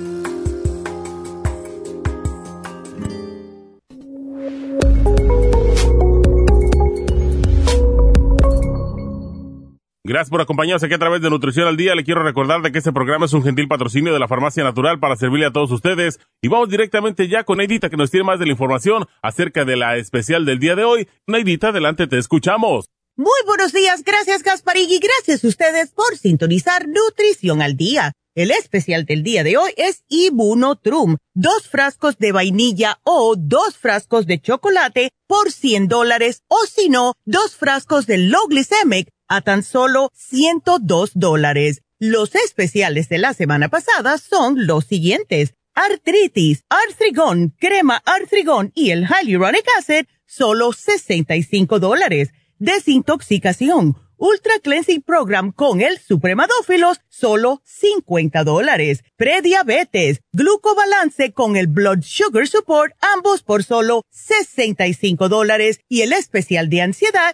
Gracias 10.11 10.29
por 10.29 10.41
acompañarnos 10.41 10.83
aquí 10.83 10.93
a 10.93 10.99
través 10.99 11.21
de 11.21 11.29
Nutrición 11.29 11.69
al 11.69 11.77
Día. 11.77 11.95
Le 11.95 12.03
quiero 12.03 12.21
recordar 12.21 12.61
de 12.61 12.73
que 12.73 12.79
este 12.79 12.91
programa 12.91 13.27
es 13.27 13.33
un 13.33 13.43
gentil 13.43 13.69
patrocinio 13.69 14.11
de 14.11 14.19
la 14.19 14.27
Farmacia 14.27 14.61
Natural 14.61 14.99
para 14.99 15.15
servirle 15.15 15.45
a 15.45 15.53
todos 15.53 15.71
ustedes. 15.71 16.19
Y 16.41 16.49
vamos 16.49 16.67
directamente 16.67 17.29
ya 17.29 17.45
con 17.45 17.59
Neidita 17.59 17.89
que 17.89 17.95
nos 17.95 18.11
tiene 18.11 18.25
más 18.25 18.37
de 18.37 18.45
la 18.45 18.51
información 18.51 19.05
acerca 19.21 19.63
de 19.63 19.77
la 19.77 19.95
especial 19.95 20.43
del 20.43 20.59
día 20.59 20.75
de 20.75 20.83
hoy. 20.83 21.07
Neidita, 21.27 21.69
adelante, 21.69 22.07
te 22.07 22.17
escuchamos. 22.17 22.89
Muy 23.15 23.39
buenos 23.45 23.71
días, 23.71 24.03
gracias 24.03 24.43
Gasparín 24.43 24.89
y 24.89 24.99
gracias 24.99 25.45
a 25.45 25.47
ustedes 25.47 25.91
por 25.91 26.17
sintonizar 26.17 26.89
Nutrición 26.89 27.61
al 27.61 27.77
Día. 27.77 28.11
El 28.35 28.51
especial 28.51 29.05
del 29.05 29.23
día 29.23 29.45
de 29.45 29.55
hoy 29.55 29.71
es 29.77 30.03
Ibunotrum, 30.09 31.15
dos 31.33 31.69
frascos 31.69 32.17
de 32.17 32.33
vainilla 32.33 32.99
o 33.03 33.35
dos 33.37 33.77
frascos 33.77 34.25
de 34.25 34.41
chocolate 34.41 35.11
por 35.27 35.51
100 35.51 35.87
dólares 35.87 36.41
o 36.49 36.65
si 36.65 36.89
no, 36.89 37.13
dos 37.23 37.55
frascos 37.55 38.07
de 38.07 38.17
low 38.17 38.47
glycemic 38.47 39.07
a 39.31 39.39
tan 39.41 39.63
solo 39.63 40.11
102 40.13 41.11
dólares. 41.13 41.83
Los 41.99 42.35
especiales 42.35 43.07
de 43.07 43.17
la 43.17 43.33
semana 43.33 43.69
pasada 43.69 44.17
son 44.17 44.67
los 44.67 44.85
siguientes. 44.85 45.53
Artritis, 45.73 46.65
Artrigón, 46.67 47.55
crema 47.57 48.03
Artrigón 48.05 48.73
y 48.75 48.91
el 48.91 49.07
Hyaluronic 49.07 49.65
Acid, 49.79 50.05
solo 50.25 50.73
65 50.73 51.79
dólares. 51.79 52.31
Desintoxicación, 52.59 53.95
Ultra 54.17 54.59
Cleansing 54.61 55.01
Program 55.01 55.51
con 55.51 55.81
el 55.81 55.97
Supremadófilos, 55.97 56.99
solo 57.09 57.61
50 57.65 58.43
dólares. 58.43 59.03
Prediabetes, 59.15 60.19
Glucobalance 60.31 61.31
con 61.31 61.55
el 61.55 61.67
Blood 61.67 62.03
Sugar 62.03 62.47
Support, 62.47 62.93
ambos 63.15 63.41
por 63.43 63.63
solo 63.63 64.03
65 64.11 65.27
dólares. 65.27 65.79
Y 65.87 66.01
el 66.01 66.13
especial 66.13 66.69
de 66.69 66.81
ansiedad, 66.81 67.33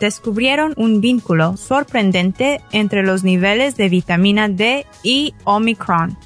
Descubrieron 0.00 0.74
un 0.76 1.00
vínculo 1.00 1.56
sorprendente 1.56 2.60
entre 2.72 3.02
los 3.02 3.24
niveles 3.24 3.76
de 3.76 3.88
vitamina 3.88 4.48
D 4.48 4.86
y 5.02 5.34
Omicron. 5.44 6.16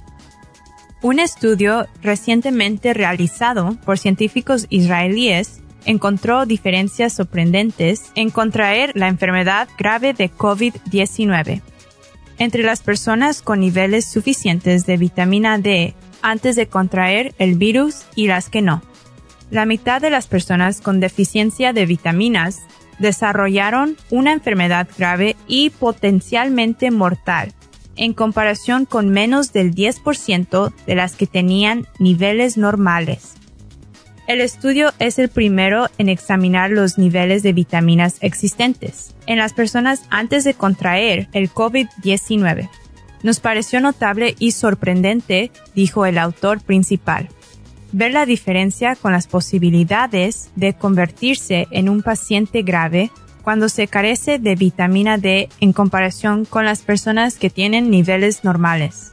Un 1.01 1.21
estudio 1.21 1.87
recientemente 2.03 2.93
realizado 2.93 3.77
por 3.85 3.99
científicos 3.99 4.67
israelíes 4.69 5.61
encontró 5.85 6.45
diferencias 6.45 7.13
sorprendentes 7.13 8.11
en 8.15 8.31
contraer 8.31 8.93
la 8.95 9.09
enfermedad 9.09 9.69
grave 9.79 10.13
de 10.13 10.31
COVID-19 10.31 11.63
entre 12.39 12.63
las 12.63 12.83
personas 12.83 13.43
con 13.43 13.61
niveles 13.61 14.05
suficientes 14.07 14.87
de 14.87 14.97
vitamina 14.97 15.59
D 15.59 15.95
antes 16.23 16.57
de 16.57 16.69
contraer 16.69 17.35
el 17.39 17.57
virus 17.57 18.07
y 18.15 18.29
las 18.29 18.49
que 18.49 18.63
no. 18.63 18.83
La 19.51 19.67
mitad 19.67 20.01
de 20.01 20.11
las 20.11 20.27
personas 20.27 20.81
con 20.81 21.01
deficiencia 21.01 21.73
de 21.73 21.87
vitaminas 21.87 22.61
desarrollaron 22.99 23.97
una 24.11 24.33
enfermedad 24.33 24.89
grave 24.97 25.37
y 25.47 25.71
potencialmente 25.71 26.91
mortal, 26.91 27.53
en 27.97 28.13
comparación 28.13 28.85
con 28.85 29.11
menos 29.11 29.53
del 29.53 29.75
10% 29.75 30.73
de 30.87 30.95
las 30.95 31.17
que 31.17 31.27
tenían 31.27 31.87
niveles 31.99 32.57
normales. 32.57 33.35
El 34.27 34.43
estudio 34.43 34.93
es 34.99 35.19
el 35.19 35.31
primero 35.31 35.89
en 35.97 36.11
examinar 36.11 36.71
los 36.71 36.99
niveles 36.99 37.43
de 37.43 37.55
vitaminas 37.55 38.19
existentes 38.21 39.15
en 39.27 39.39
las 39.39 39.55
personas 39.55 40.03
antes 40.11 40.45
de 40.45 40.53
contraer 40.53 41.29
el 41.33 41.51
COVID-19. 41.51 42.69
Nos 43.23 43.41
pareció 43.41 43.81
notable 43.81 44.37
y 44.39 44.53
sorprendente, 44.53 45.51
dijo 45.75 46.05
el 46.05 46.19
autor 46.19 46.61
principal 46.61 47.31
ver 47.93 48.13
la 48.13 48.27
diferencia 48.27 48.97
con 48.97 49.13
las 49.13 49.27
posibilidades 49.27 50.51
de 50.57 50.75
convertirse 50.75 51.67
en 51.71 51.89
un 51.89 52.03
paciente 52.03 52.63
grave 52.63 53.11
cuando 53.43 53.69
se 53.69 53.89
carece 53.89 54.39
de 54.39 54.57
vitamina 54.57 55.17
D 55.17 55.49
en 55.61 55.73
comparación 55.73 56.45
con 56.45 56.65
las 56.65 56.83
personas 56.83 57.39
que 57.39 57.51
tienen 57.51 57.91
niveles 57.91 58.45
normales. 58.45 59.13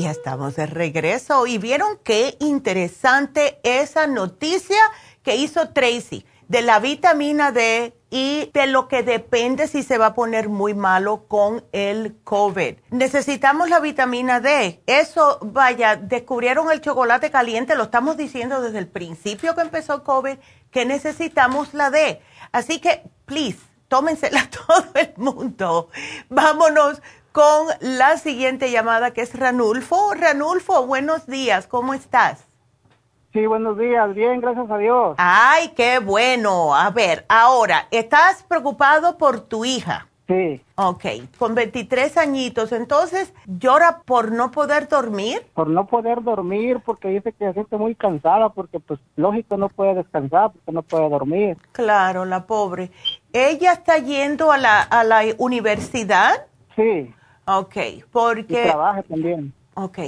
818-841-1422. 0.00 0.10
estamos 0.10 0.56
de 0.56 0.66
regreso 0.66 1.46
y 1.46 1.58
vieron 1.58 1.98
qué 2.02 2.36
interesante 2.40 3.60
esa 3.62 4.06
noticia 4.06 4.80
que 5.22 5.36
hizo 5.36 5.70
Tracy 5.70 6.24
de 6.48 6.62
la 6.62 6.80
vitamina 6.80 7.52
D 7.52 7.94
y 8.10 8.50
de 8.52 8.66
lo 8.66 8.88
que 8.88 9.04
depende 9.04 9.68
si 9.68 9.84
se 9.84 9.98
va 9.98 10.06
a 10.06 10.14
poner 10.14 10.48
muy 10.48 10.74
malo 10.74 11.26
con 11.28 11.64
el 11.70 12.16
COVID. 12.24 12.74
Necesitamos 12.90 13.70
la 13.70 13.78
vitamina 13.78 14.40
D. 14.40 14.82
Eso, 14.86 15.38
vaya, 15.42 15.94
descubrieron 15.94 16.72
el 16.72 16.80
chocolate 16.80 17.30
caliente, 17.30 17.76
lo 17.76 17.84
estamos 17.84 18.16
diciendo 18.16 18.60
desde 18.60 18.78
el 18.78 18.88
principio 18.88 19.54
que 19.54 19.60
empezó 19.60 19.94
el 19.94 20.02
COVID, 20.02 20.38
que 20.72 20.84
necesitamos 20.84 21.72
la 21.72 21.90
D. 21.90 22.20
Así 22.50 22.80
que, 22.80 23.04
please, 23.26 23.60
tómensela 23.86 24.50
todo 24.66 24.86
el 24.94 25.12
mundo. 25.18 25.88
Vámonos 26.28 27.00
con 27.32 27.66
la 27.80 28.16
siguiente 28.16 28.70
llamada 28.70 29.12
que 29.12 29.22
es 29.22 29.38
Ranulfo. 29.38 30.14
Ranulfo, 30.14 30.86
buenos 30.86 31.26
días, 31.26 31.66
¿cómo 31.66 31.94
estás? 31.94 32.46
Sí, 33.32 33.46
buenos 33.46 33.78
días, 33.78 34.12
bien, 34.14 34.40
gracias 34.40 34.68
a 34.68 34.78
Dios. 34.78 35.14
Ay, 35.18 35.68
qué 35.76 36.00
bueno. 36.00 36.74
A 36.74 36.90
ver, 36.90 37.24
ahora, 37.28 37.86
¿estás 37.92 38.42
preocupado 38.42 39.16
por 39.18 39.40
tu 39.40 39.64
hija? 39.64 40.08
Sí. 40.26 40.60
Ok, 40.76 41.04
con 41.38 41.54
23 41.54 42.16
añitos, 42.16 42.72
entonces, 42.72 43.32
¿llora 43.46 44.02
por 44.04 44.32
no 44.32 44.50
poder 44.50 44.88
dormir? 44.88 45.44
Por 45.54 45.68
no 45.68 45.86
poder 45.86 46.22
dormir, 46.22 46.80
porque 46.84 47.08
dice 47.08 47.32
que 47.32 47.46
se 47.46 47.52
siente 47.52 47.76
muy 47.76 47.94
cansada, 47.94 48.48
porque 48.48 48.78
pues 48.80 48.98
lógico 49.16 49.56
no 49.56 49.68
puede 49.68 49.94
descansar, 49.94 50.52
porque 50.52 50.72
no 50.72 50.82
puede 50.82 51.08
dormir. 51.08 51.56
Claro, 51.72 52.24
la 52.24 52.46
pobre. 52.46 52.90
¿Ella 53.32 53.72
está 53.72 53.98
yendo 53.98 54.50
a 54.50 54.58
la, 54.58 54.82
a 54.82 55.04
la 55.04 55.22
universidad? 55.38 56.46
Sí. 56.76 57.12
Ok, 57.58 57.76
porque... 58.12 58.62
Y 58.64 58.68
trabaja 58.68 59.02
también. 59.02 59.52
Ok, 59.74 59.98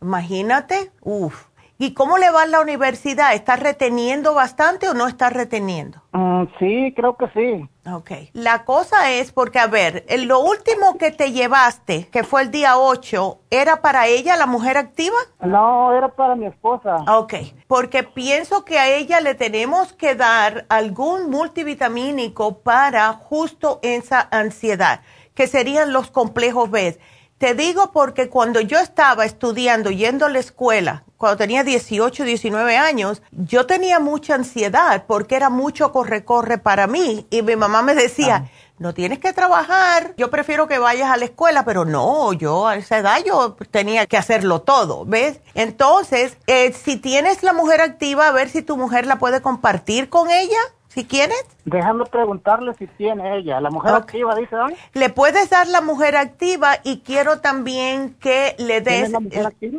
imagínate, 0.00 0.90
uff. 1.02 1.50
¿Y 1.82 1.94
cómo 1.94 2.18
le 2.18 2.30
va 2.30 2.42
a 2.42 2.46
la 2.46 2.60
universidad? 2.60 3.32
¿Está 3.32 3.56
reteniendo 3.56 4.34
bastante 4.34 4.86
o 4.90 4.92
no 4.92 5.06
está 5.06 5.30
reteniendo? 5.30 6.02
Mm, 6.12 6.42
sí, 6.58 6.92
creo 6.94 7.16
que 7.16 7.26
sí. 7.28 7.70
Ok. 7.90 8.10
La 8.34 8.66
cosa 8.66 9.10
es 9.12 9.32
porque, 9.32 9.58
a 9.58 9.66
ver, 9.66 10.04
lo 10.26 10.40
último 10.40 10.98
que 10.98 11.10
te 11.10 11.32
llevaste, 11.32 12.08
que 12.08 12.22
fue 12.22 12.42
el 12.42 12.50
día 12.50 12.76
8, 12.76 13.38
¿era 13.48 13.80
para 13.80 14.08
ella, 14.08 14.36
la 14.36 14.44
mujer 14.44 14.76
activa? 14.76 15.16
No, 15.40 15.94
era 15.94 16.08
para 16.08 16.34
mi 16.34 16.44
esposa. 16.44 16.96
Ok, 17.08 17.34
porque 17.66 18.02
pienso 18.02 18.66
que 18.66 18.78
a 18.78 18.88
ella 18.88 19.22
le 19.22 19.34
tenemos 19.34 19.94
que 19.94 20.14
dar 20.14 20.66
algún 20.68 21.30
multivitamínico 21.30 22.58
para 22.58 23.10
justo 23.14 23.78
esa 23.80 24.28
ansiedad 24.30 25.00
que 25.34 25.46
serían 25.46 25.92
los 25.92 26.10
complejos 26.10 26.70
B. 26.70 26.98
Te 27.40 27.54
digo 27.54 27.90
porque 27.90 28.28
cuando 28.28 28.60
yo 28.60 28.78
estaba 28.78 29.24
estudiando, 29.24 29.90
yendo 29.90 30.26
a 30.26 30.28
la 30.28 30.40
escuela, 30.40 31.04
cuando 31.16 31.38
tenía 31.38 31.64
18, 31.64 32.24
19 32.24 32.76
años, 32.76 33.22
yo 33.30 33.64
tenía 33.64 33.98
mucha 33.98 34.34
ansiedad 34.34 35.04
porque 35.06 35.36
era 35.36 35.48
mucho 35.48 35.90
corre-corre 35.90 36.58
para 36.58 36.86
mí. 36.86 37.26
Y 37.30 37.40
mi 37.40 37.56
mamá 37.56 37.80
me 37.80 37.94
decía, 37.94 38.44
ah. 38.44 38.50
no 38.78 38.92
tienes 38.92 39.20
que 39.20 39.32
trabajar, 39.32 40.12
yo 40.18 40.30
prefiero 40.30 40.68
que 40.68 40.78
vayas 40.78 41.10
a 41.10 41.16
la 41.16 41.24
escuela, 41.24 41.64
pero 41.64 41.86
no, 41.86 42.34
yo 42.34 42.66
a 42.66 42.76
esa 42.76 42.98
edad 42.98 43.24
yo 43.24 43.56
tenía 43.70 44.06
que 44.06 44.18
hacerlo 44.18 44.60
todo, 44.60 45.06
¿ves? 45.06 45.40
Entonces, 45.54 46.36
eh, 46.46 46.74
si 46.74 46.96
tienes 46.98 47.42
la 47.42 47.54
mujer 47.54 47.80
activa, 47.80 48.28
a 48.28 48.32
ver 48.32 48.50
si 48.50 48.60
tu 48.60 48.76
mujer 48.76 49.06
la 49.06 49.18
puede 49.18 49.40
compartir 49.40 50.10
con 50.10 50.30
ella 50.30 50.58
si 50.90 51.04
quieres. 51.04 51.44
Déjame 51.64 52.04
preguntarle 52.06 52.74
si 52.74 52.86
tiene 52.88 53.38
ella. 53.38 53.60
La 53.60 53.70
mujer 53.70 53.94
activa, 53.94 54.34
dice. 54.34 54.56
Le 54.92 55.08
puedes 55.08 55.48
dar 55.48 55.68
la 55.68 55.80
mujer 55.80 56.16
activa 56.16 56.78
y 56.82 57.00
quiero 57.00 57.40
también 57.40 58.14
que 58.14 58.56
le 58.58 58.80
des. 58.80 59.10
la 59.10 59.20
mujer 59.20 59.46
activa? 59.46 59.78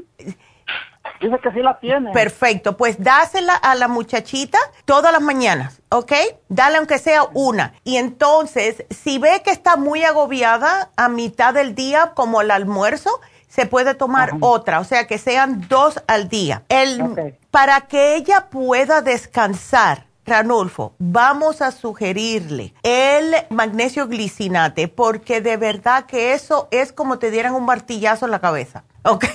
Dice 1.20 1.38
que 1.44 1.52
sí 1.52 1.60
la 1.60 1.80
tiene. 1.80 2.12
Perfecto, 2.14 2.78
pues 2.78 3.04
dásela 3.04 3.54
a 3.54 3.76
la 3.76 3.88
muchachita 3.88 4.58
todas 4.86 5.12
las 5.12 5.22
mañanas, 5.22 5.82
¿ok? 5.90 6.14
Dale 6.48 6.78
aunque 6.78 6.98
sea 6.98 7.26
una. 7.34 7.74
Y 7.84 7.98
entonces, 7.98 8.86
si 8.90 9.20
ve 9.20 9.42
que 9.44 9.52
está 9.52 9.76
muy 9.76 10.04
agobiada 10.04 10.90
a 10.96 11.10
mitad 11.10 11.54
del 11.54 11.76
día, 11.76 12.14
como 12.16 12.42
el 12.42 12.50
almuerzo, 12.50 13.20
se 13.50 13.66
puede 13.66 13.94
tomar 13.96 14.32
otra, 14.40 14.80
o 14.80 14.86
sea 14.86 15.08
que 15.08 15.18
sean 15.18 15.68
dos 15.68 16.02
al 16.08 16.30
día. 16.30 16.64
El, 16.70 17.38
Para 17.52 17.82
que 17.82 18.16
ella 18.16 18.48
pueda 18.50 19.02
descansar, 19.02 20.06
Ranulfo, 20.26 20.94
vamos 21.00 21.62
a 21.62 21.72
sugerirle 21.72 22.74
el 22.84 23.34
magnesio 23.50 24.08
glicinate, 24.08 24.88
porque 24.88 25.42
de 25.42 25.58
verdad 25.58 26.06
que 26.06 26.34
eso 26.34 26.68
es 26.72 26.94
como 26.94 27.18
te 27.18 27.32
dieran 27.32 27.56
un 27.56 27.66
martillazo 27.66 28.26
en 28.26 28.32
la 28.32 28.40
cabeza. 28.40 28.84
¿Ok? 29.04 29.26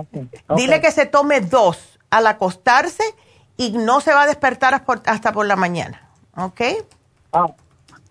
Dile 0.56 0.80
que 0.80 0.92
se 0.92 1.06
tome 1.06 1.40
dos 1.40 1.98
al 2.10 2.26
acostarse 2.26 3.02
y 3.56 3.72
no 3.72 4.00
se 4.00 4.14
va 4.14 4.22
a 4.22 4.26
despertar 4.26 4.84
hasta 5.06 5.32
por 5.32 5.46
la 5.46 5.56
mañana. 5.56 6.08
¿Ok? 6.36 6.60
Ah, 7.32 7.46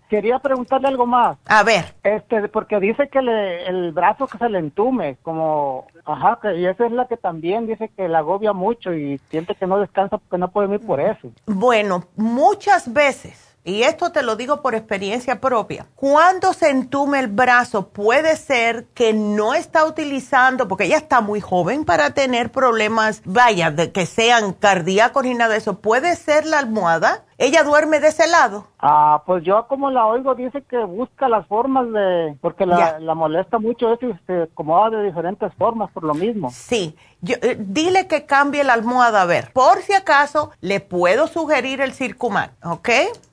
quería 0.09 0.39
preguntarle 0.39 0.89
algo 0.89 1.05
más. 1.05 1.37
A 1.45 1.63
ver. 1.63 1.95
Este, 2.03 2.49
porque 2.49 2.79
dice 2.79 3.07
que 3.07 3.19
el 3.19 3.91
brazo 3.93 4.27
que 4.27 4.37
se 4.37 4.49
le 4.49 4.59
entume, 4.59 5.17
como, 5.23 5.87
ajá, 6.07 6.39
y 6.55 6.65
esa 6.65 6.85
es 6.85 6.91
la 6.91 7.07
que 7.07 7.17
también 7.17 7.67
dice 7.67 7.89
que 7.95 8.07
la 8.07 8.19
agobia 8.19 8.53
mucho 8.53 8.93
y 8.93 9.17
siente 9.29 9.55
que 9.55 9.67
no 9.67 9.79
descansa 9.79 10.17
porque 10.17 10.37
no 10.37 10.49
puede 10.49 10.73
ir 10.75 10.85
por 10.85 10.99
eso. 10.99 11.29
Bueno, 11.45 12.05
muchas 12.15 12.91
veces 12.91 13.47
y 13.67 13.83
esto 13.83 14.13
te 14.13 14.23
lo 14.23 14.37
digo 14.37 14.61
por 14.61 14.75
experiencia 14.75 15.41
propia, 15.41 15.87
cuando 15.95 16.53
se 16.53 16.69
entume 16.69 17.19
el 17.19 17.27
brazo 17.27 17.89
puede 17.89 18.37
ser 18.37 18.85
que 18.93 19.11
no 19.11 19.53
está 19.55 19.83
utilizando, 19.83 20.69
porque 20.69 20.85
ella 20.85 20.95
está 20.95 21.19
muy 21.19 21.41
joven 21.41 21.83
para 21.83 22.11
tener 22.11 22.49
problemas, 22.49 23.21
vaya, 23.25 23.69
de 23.69 23.91
que 23.91 24.05
sean 24.05 24.53
cardíacos 24.53 25.25
ni 25.25 25.33
nada 25.33 25.51
de 25.51 25.57
eso, 25.57 25.81
puede 25.81 26.15
ser 26.15 26.45
la 26.45 26.59
almohada. 26.59 27.25
¿Ella 27.39 27.63
duerme 27.63 27.99
de 27.99 28.07
ese 28.07 28.27
lado? 28.27 28.67
Ah, 28.79 29.21
pues 29.25 29.43
yo 29.43 29.67
como 29.67 29.91
la 29.91 30.07
oigo 30.07 30.33
dice 30.33 30.63
que 30.63 30.77
busca 30.79 31.29
las 31.29 31.45
formas 31.45 31.91
de, 31.91 32.35
porque 32.41 32.65
la, 32.65 32.99
molesta 33.13 33.59
mucho 33.59 33.93
eso 33.93 34.07
y 34.07 34.19
se 34.25 34.43
acomoda 34.43 34.97
de 34.97 35.03
diferentes 35.03 35.53
formas 35.53 35.91
por 35.91 36.03
lo 36.03 36.15
mismo. 36.15 36.49
Sí, 36.51 36.97
yo, 37.21 37.35
eh, 37.43 37.55
dile 37.59 38.07
que 38.07 38.25
cambie 38.25 38.63
la 38.63 38.73
almohada 38.73 39.21
a 39.21 39.25
ver. 39.25 39.51
Por 39.53 39.83
si 39.83 39.93
acaso, 39.93 40.51
le 40.61 40.79
puedo 40.79 41.27
sugerir 41.27 41.79
el 41.81 41.93
Circumax, 41.93 42.53
¿ok? 42.65 42.89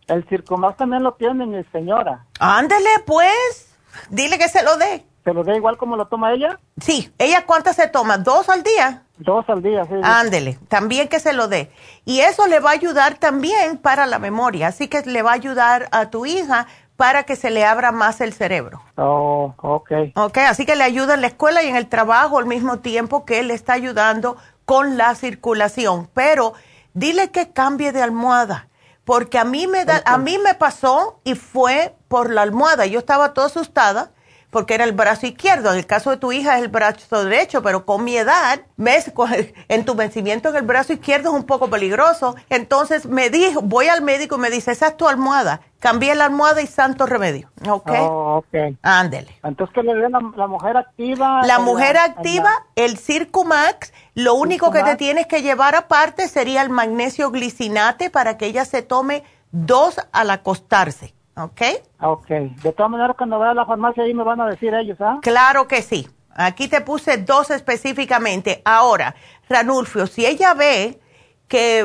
El 0.07 0.25
Circumax 0.29 0.77
también 0.77 1.03
lo 1.03 1.15
tiene 1.15 1.47
mi 1.47 1.65
señora. 1.65 2.27
Ándele, 2.39 2.91
pues. 3.07 3.75
Dile 4.11 4.39
que 4.39 4.49
se 4.49 4.63
lo 4.63 4.77
dé. 4.77 5.07
¿Se 5.25 5.33
lo 5.33 5.45
dé 5.45 5.57
igual 5.57 5.79
como 5.79 5.97
lo 5.97 6.07
toma 6.09 6.35
ella? 6.35 6.59
Sí. 6.79 7.11
¿Ella 7.17 7.47
cuántas 7.47 7.77
se 7.77 7.89
toma? 7.89 8.19
¿Dos 8.19 8.51
al 8.51 8.63
día? 8.63 9.04
Dos 9.17 9.45
al 9.49 9.63
día, 9.63 9.85
sí. 9.85 9.95
Ándele, 10.03 10.59
también 10.69 11.09
que 11.09 11.21
se 11.21 11.33
lo 11.33 11.49
dé. 11.49 11.71
Y 12.05 12.21
eso 12.21 12.47
le 12.47 12.61
va 12.61 12.71
a 12.71 12.75
ayudar 12.75 13.15
también 13.15 13.79
para 13.79 14.07
la 14.07 14.19
memoria. 14.19 14.69
Así 14.69 14.89
que 14.89 15.03
le 15.03 15.23
va 15.23 15.31
a 15.31 15.35
ayudar 15.35 15.89
a 15.93 16.11
tu 16.11 16.27
hija 16.27 16.67
para 16.97 17.25
que 17.25 17.37
se 17.37 17.51
le 17.51 17.65
abra 17.65 17.93
más 17.93 18.21
el 18.21 18.33
cerebro. 18.33 18.83
Oh, 18.97 19.55
ok. 19.57 19.91
Ok, 20.17 20.39
así 20.39 20.67
que 20.67 20.77
le 20.77 20.85
ayuda 20.85 21.15
en 21.15 21.21
la 21.21 21.29
escuela 21.29 21.63
y 21.63 21.69
en 21.69 21.77
el 21.77 21.89
trabajo 21.89 22.39
al 22.39 22.47
mismo 22.47 22.81
tiempo 22.81 23.25
que 23.25 23.43
le 23.43 23.55
está 23.55 23.73
ayudando 23.73 24.37
con 24.65 24.97
la 24.97 25.15
circulación. 25.15 26.09
Pero 26.13 26.55
dile 26.93 27.31
que 27.31 27.51
cambie 27.51 27.93
de 27.93 28.03
almohada 28.03 28.69
porque 29.05 29.39
a 29.39 29.45
mí 29.45 29.67
me 29.67 29.85
da, 29.85 30.03
a 30.07 30.19
mí 30.19 30.39
me 30.39 30.55
pasó 30.55 31.21
y 31.25 31.35
fue 31.35 31.95
por 32.09 32.31
la 32.31 32.43
almohada. 32.43 32.87
Yo 32.87 32.99
estaba 32.99 33.35
toda 33.35 33.49
asustada 33.49 34.11
porque 34.55 34.75
era 34.75 34.85
el 34.85 34.93
brazo 34.93 35.27
izquierdo. 35.27 35.73
En 35.73 35.79
el 35.79 35.85
caso 35.85 36.11
de 36.11 36.17
tu 36.17 36.31
hija 36.31 36.57
es 36.57 36.63
el 36.63 36.69
brazo 36.69 37.25
derecho, 37.25 37.61
pero 37.61 37.85
con 37.85 38.05
mi 38.05 38.17
edad, 38.17 38.61
en 39.69 39.85
tu 39.85 39.95
vencimiento 39.97 40.51
en 40.51 40.57
el 40.57 40.63
brazo 40.63 40.93
izquierdo 40.93 41.31
es 41.31 41.35
un 41.35 41.43
poco 41.43 41.69
peligroso. 41.69 42.37
Entonces 42.49 43.05
me 43.07 43.31
dijo, 43.31 43.63
voy 43.63 43.89
al 43.89 44.03
médico 44.03 44.37
y 44.37 44.39
me 44.39 44.51
dice, 44.51 44.71
esa 44.71 44.87
es 44.87 44.97
tu 44.97 45.09
almohada. 45.09 45.61
Cambié 45.81 46.15
la 46.15 46.27
almohada 46.27 46.63
y 46.63 46.69
santo 46.69 47.05
remedio. 47.05 47.51
¿Ok? 47.69 47.91
Oh, 47.99 48.37
ok. 48.37 48.77
Ándele. 48.83 49.37
Entonces, 49.43 49.75
¿qué 49.75 49.83
le 49.83 49.97
den 49.97 50.13
la, 50.13 50.47
mujer 50.47 50.77
activa? 50.77 51.43
La 51.45 51.59
mujer 51.59 51.97
activa, 51.97 52.53
el 52.77 52.97
Circumax, 52.97 53.93
lo 54.15 54.35
único 54.35 54.71
que 54.71 54.85
te 54.85 54.95
tienes 54.95 55.27
que 55.27 55.43
llevar 55.43 55.75
aparte 55.75 56.29
sería 56.29 56.63
el 56.63 56.71
magnesio 56.71 57.33
glicinate 57.33 58.09
para 58.09 58.39
que 58.39 58.47
ella 58.47 58.65
se 58.65 58.83
tome 58.83 59.25
dos 59.51 60.01
al 60.13 60.31
acostarse. 60.31 61.14
¿Ok? 61.37 61.63
Ok. 62.01 62.29
De 62.29 62.73
todas 62.73 62.91
maneras, 62.91 63.17
cuando 63.17 63.39
vaya 63.39 63.53
a 63.53 63.55
la 63.55 63.67
farmacia 63.67 64.05
ahí 64.05 64.15
me 64.15 64.23
van 64.23 64.41
a 64.41 64.47
decir 64.47 64.73
ellos, 64.75 65.01
¿ah? 65.01 65.19
Claro 65.23 65.67
que 65.67 65.83
sí. 65.83 66.09
Aquí 66.35 66.69
te 66.69 66.81
puse 66.81 67.19
dos 67.19 67.51
específicamente. 67.51 68.63
Ahora, 68.65 69.15
Ranulfio, 69.49 70.07
si 70.07 70.27
ella 70.27 70.55
ve 70.55 71.01
que, 71.49 71.81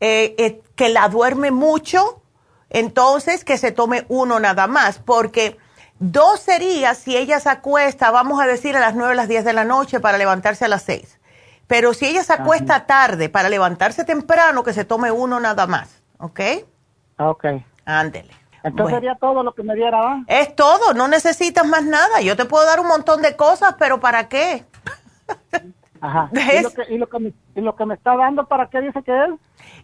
eh, 0.00 0.34
eh, 0.38 0.62
que 0.74 0.88
la 0.88 1.08
duerme 1.08 1.50
mucho, 1.50 2.22
entonces 2.70 3.44
que 3.44 3.58
se 3.58 3.72
tome 3.72 4.04
uno 4.08 4.40
nada 4.40 4.66
más, 4.66 4.98
porque 4.98 5.58
dos 5.98 6.40
sería 6.40 6.94
si 6.94 7.16
ella 7.16 7.40
se 7.40 7.50
acuesta, 7.50 8.10
vamos 8.10 8.40
a 8.40 8.46
decir, 8.46 8.76
a 8.76 8.80
las 8.80 8.94
nueve, 8.94 9.12
a 9.12 9.16
las 9.16 9.28
diez 9.28 9.44
de 9.44 9.52
la 9.52 9.64
noche 9.64 10.00
para 10.00 10.18
levantarse 10.18 10.64
a 10.64 10.68
las 10.68 10.82
seis. 10.82 11.20
Pero 11.66 11.94
si 11.94 12.06
ella 12.06 12.22
se 12.22 12.32
acuesta 12.32 12.86
tarde 12.86 13.28
para 13.28 13.48
levantarse 13.48 14.04
temprano, 14.04 14.62
que 14.62 14.74
se 14.74 14.84
tome 14.84 15.10
uno 15.10 15.40
nada 15.40 15.66
más. 15.66 16.02
¿Ok? 16.18 16.40
Ok. 17.18 17.44
Ándele. 17.86 18.30
Entonces 18.64 18.96
sería 18.96 19.14
todo 19.16 19.42
lo 19.42 19.54
que 19.54 19.62
me 19.62 19.74
diera. 19.74 20.24
Es 20.26 20.56
todo, 20.56 20.94
no 20.94 21.06
necesitas 21.06 21.66
más 21.66 21.84
nada. 21.84 22.22
Yo 22.22 22.34
te 22.34 22.46
puedo 22.46 22.64
dar 22.64 22.80
un 22.80 22.88
montón 22.88 23.20
de 23.20 23.36
cosas, 23.36 23.76
pero 23.78 24.00
¿para 24.00 24.28
qué? 24.28 24.64
Ajá. 26.00 26.30
¿Y 26.32 26.62
lo, 26.62 26.70
que, 26.70 26.82
y, 26.88 26.98
lo 26.98 27.08
que 27.08 27.18
me, 27.18 27.32
¿Y 27.54 27.60
lo 27.60 27.76
que 27.76 27.84
me 27.84 27.94
está 27.94 28.16
dando, 28.16 28.46
para 28.46 28.70
qué 28.70 28.80
dice 28.80 29.02
que 29.02 29.12
es? 29.12 29.30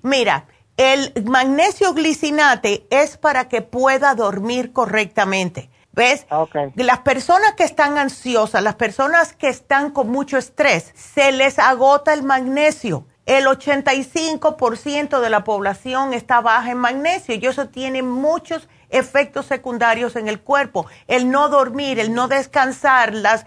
Mira, 0.03 0.47
el 0.78 1.12
magnesio 1.26 1.93
glicinate 1.93 2.87
es 2.91 3.18
para 3.18 3.49
que 3.49 3.61
pueda 3.61 4.14
dormir 4.14 4.72
correctamente. 4.72 5.70
¿Ves? 5.93 6.26
Okay. 6.31 6.72
Las 6.76 7.01
personas 7.01 7.55
que 7.55 7.64
están 7.64 7.99
ansiosas, 7.99 8.62
las 8.62 8.76
personas 8.76 9.35
que 9.35 9.49
están 9.49 9.91
con 9.91 10.09
mucho 10.09 10.39
estrés, 10.39 10.93
se 10.95 11.33
les 11.33 11.59
agota 11.59 12.14
el 12.14 12.22
magnesio 12.22 13.07
el 13.27 13.47
85% 13.47 15.21
de 15.21 15.31
la 15.31 15.45
población 15.45 16.14
está 16.14 16.41
baja 16.41 16.71
en 16.71 16.79
magnesio 16.79 17.35
y 17.35 17.47
eso 17.47 17.68
tiene 17.68 18.03
muchos 18.03 18.68
efectos 18.89 19.47
secundarios 19.47 20.16
en 20.16 20.29
el 20.29 20.41
cuerpo. 20.41 20.87
El 21.07 21.31
no 21.31 21.49
dormir, 21.49 22.01
el 22.01 22.12
no 22.12 22.29
descansar, 22.29 23.14
las, 23.14 23.45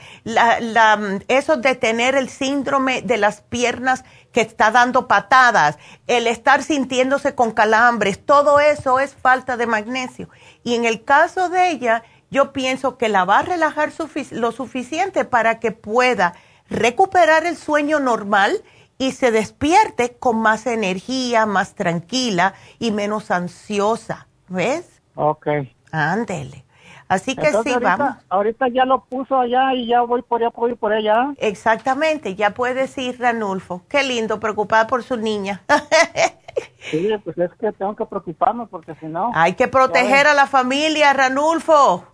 eso 1.28 1.58
de 1.58 1.76
tener 1.76 2.16
el 2.16 2.30
síndrome 2.30 3.02
de 3.02 3.18
las 3.18 3.42
piernas 3.42 4.06
que 4.32 4.42
está 4.42 4.72
dando 4.72 5.08
patadas, 5.08 5.78
el 6.08 6.28
estar 6.28 6.64
sintiéndose 6.64 7.36
con 7.36 7.52
calambres, 7.52 8.26
todo 8.26 8.60
eso 8.60 9.00
es 9.00 9.14
falta 9.14 9.58
de 9.58 9.68
magnesio. 9.68 10.30
Y 10.64 10.76
en 10.76 10.86
el 10.86 11.04
caso 11.04 11.50
de 11.50 11.70
ella, 11.70 12.04
yo 12.32 12.54
pienso 12.54 12.98
que 12.98 13.10
la 13.10 13.26
va 13.26 13.40
a 13.40 13.44
relajar 13.44 13.92
lo 14.32 14.52
suficiente 14.52 15.26
para 15.26 15.60
que 15.60 15.72
pueda 15.72 16.34
recuperar 16.70 17.46
el 17.46 17.58
sueño 17.58 18.00
normal 18.00 18.64
y 19.08 19.12
se 19.12 19.32
despierte 19.32 20.14
con 20.14 20.38
más 20.38 20.66
energía, 20.66 21.46
más 21.46 21.76
tranquila 21.76 22.54
y 22.80 22.92
menos 22.92 23.32
ansiosa. 23.32 24.28
¿Ves? 24.48 25.02
Ok. 25.16 25.48
Ándele. 25.92 26.64
Así 27.10 27.36
que 27.36 27.52
sí, 27.52 27.76
vamos. 27.82 28.16
Ahorita 28.30 28.70
ya 28.70 28.86
lo 28.86 29.04
puso 29.04 29.38
allá 29.38 29.74
y 29.74 29.88
ya 29.88 30.02
voy 30.02 30.22
por 30.22 30.42
allá, 30.42 30.52
voy 30.56 30.76
por 30.76 30.94
allá. 30.94 31.34
Exactamente, 31.38 32.36
ya 32.36 32.52
puedes 32.52 32.98
ir, 32.98 33.20
Ranulfo. 33.20 33.84
Qué 33.90 34.04
lindo, 34.04 34.40
preocupada 34.40 34.88
por 34.88 35.04
su 35.04 35.18
niña. 35.18 35.62
sí, 36.80 37.10
pues 37.24 37.38
es 37.38 37.52
que 37.60 37.72
tengo 37.72 37.96
que 37.96 38.06
preocuparme 38.06 38.68
porque 38.68 38.96
si 38.96 39.08
no... 39.08 39.32
Hay 39.34 39.54
que 39.54 39.68
proteger 39.68 40.28
a 40.28 40.34
la 40.34 40.48
familia, 40.48 41.14
Ranulfo. 41.14 42.06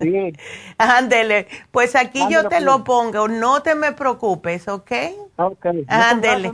sí. 0.00 0.32
Ándele, 0.78 1.46
pues 1.70 1.96
aquí 1.96 2.24
yo 2.30 2.48
te 2.48 2.60
lo 2.60 2.84
pues. 2.84 2.84
pongo, 2.84 3.28
no 3.28 3.62
te 3.62 3.74
me 3.74 3.92
preocupes, 3.92 4.68
¿ok? 4.68 4.92
Ok. 5.36 5.66
Ándele. 5.88 6.52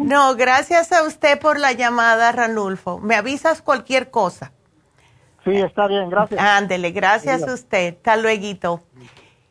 No, 0.00 0.34
gracias 0.36 0.92
a 0.92 1.04
usted 1.04 1.38
por 1.38 1.58
la 1.58 1.72
llamada, 1.72 2.32
Ranulfo. 2.32 2.98
Me 2.98 3.14
avisas 3.14 3.62
cualquier 3.62 4.10
cosa. 4.10 4.52
Sí, 5.44 5.52
está 5.54 5.86
bien, 5.86 6.10
gracias. 6.10 6.40
Ándele, 6.40 6.90
gracias 6.90 7.46
a 7.46 7.54
usted. 7.54 7.96
Hasta 7.96 8.16
luego. 8.16 8.82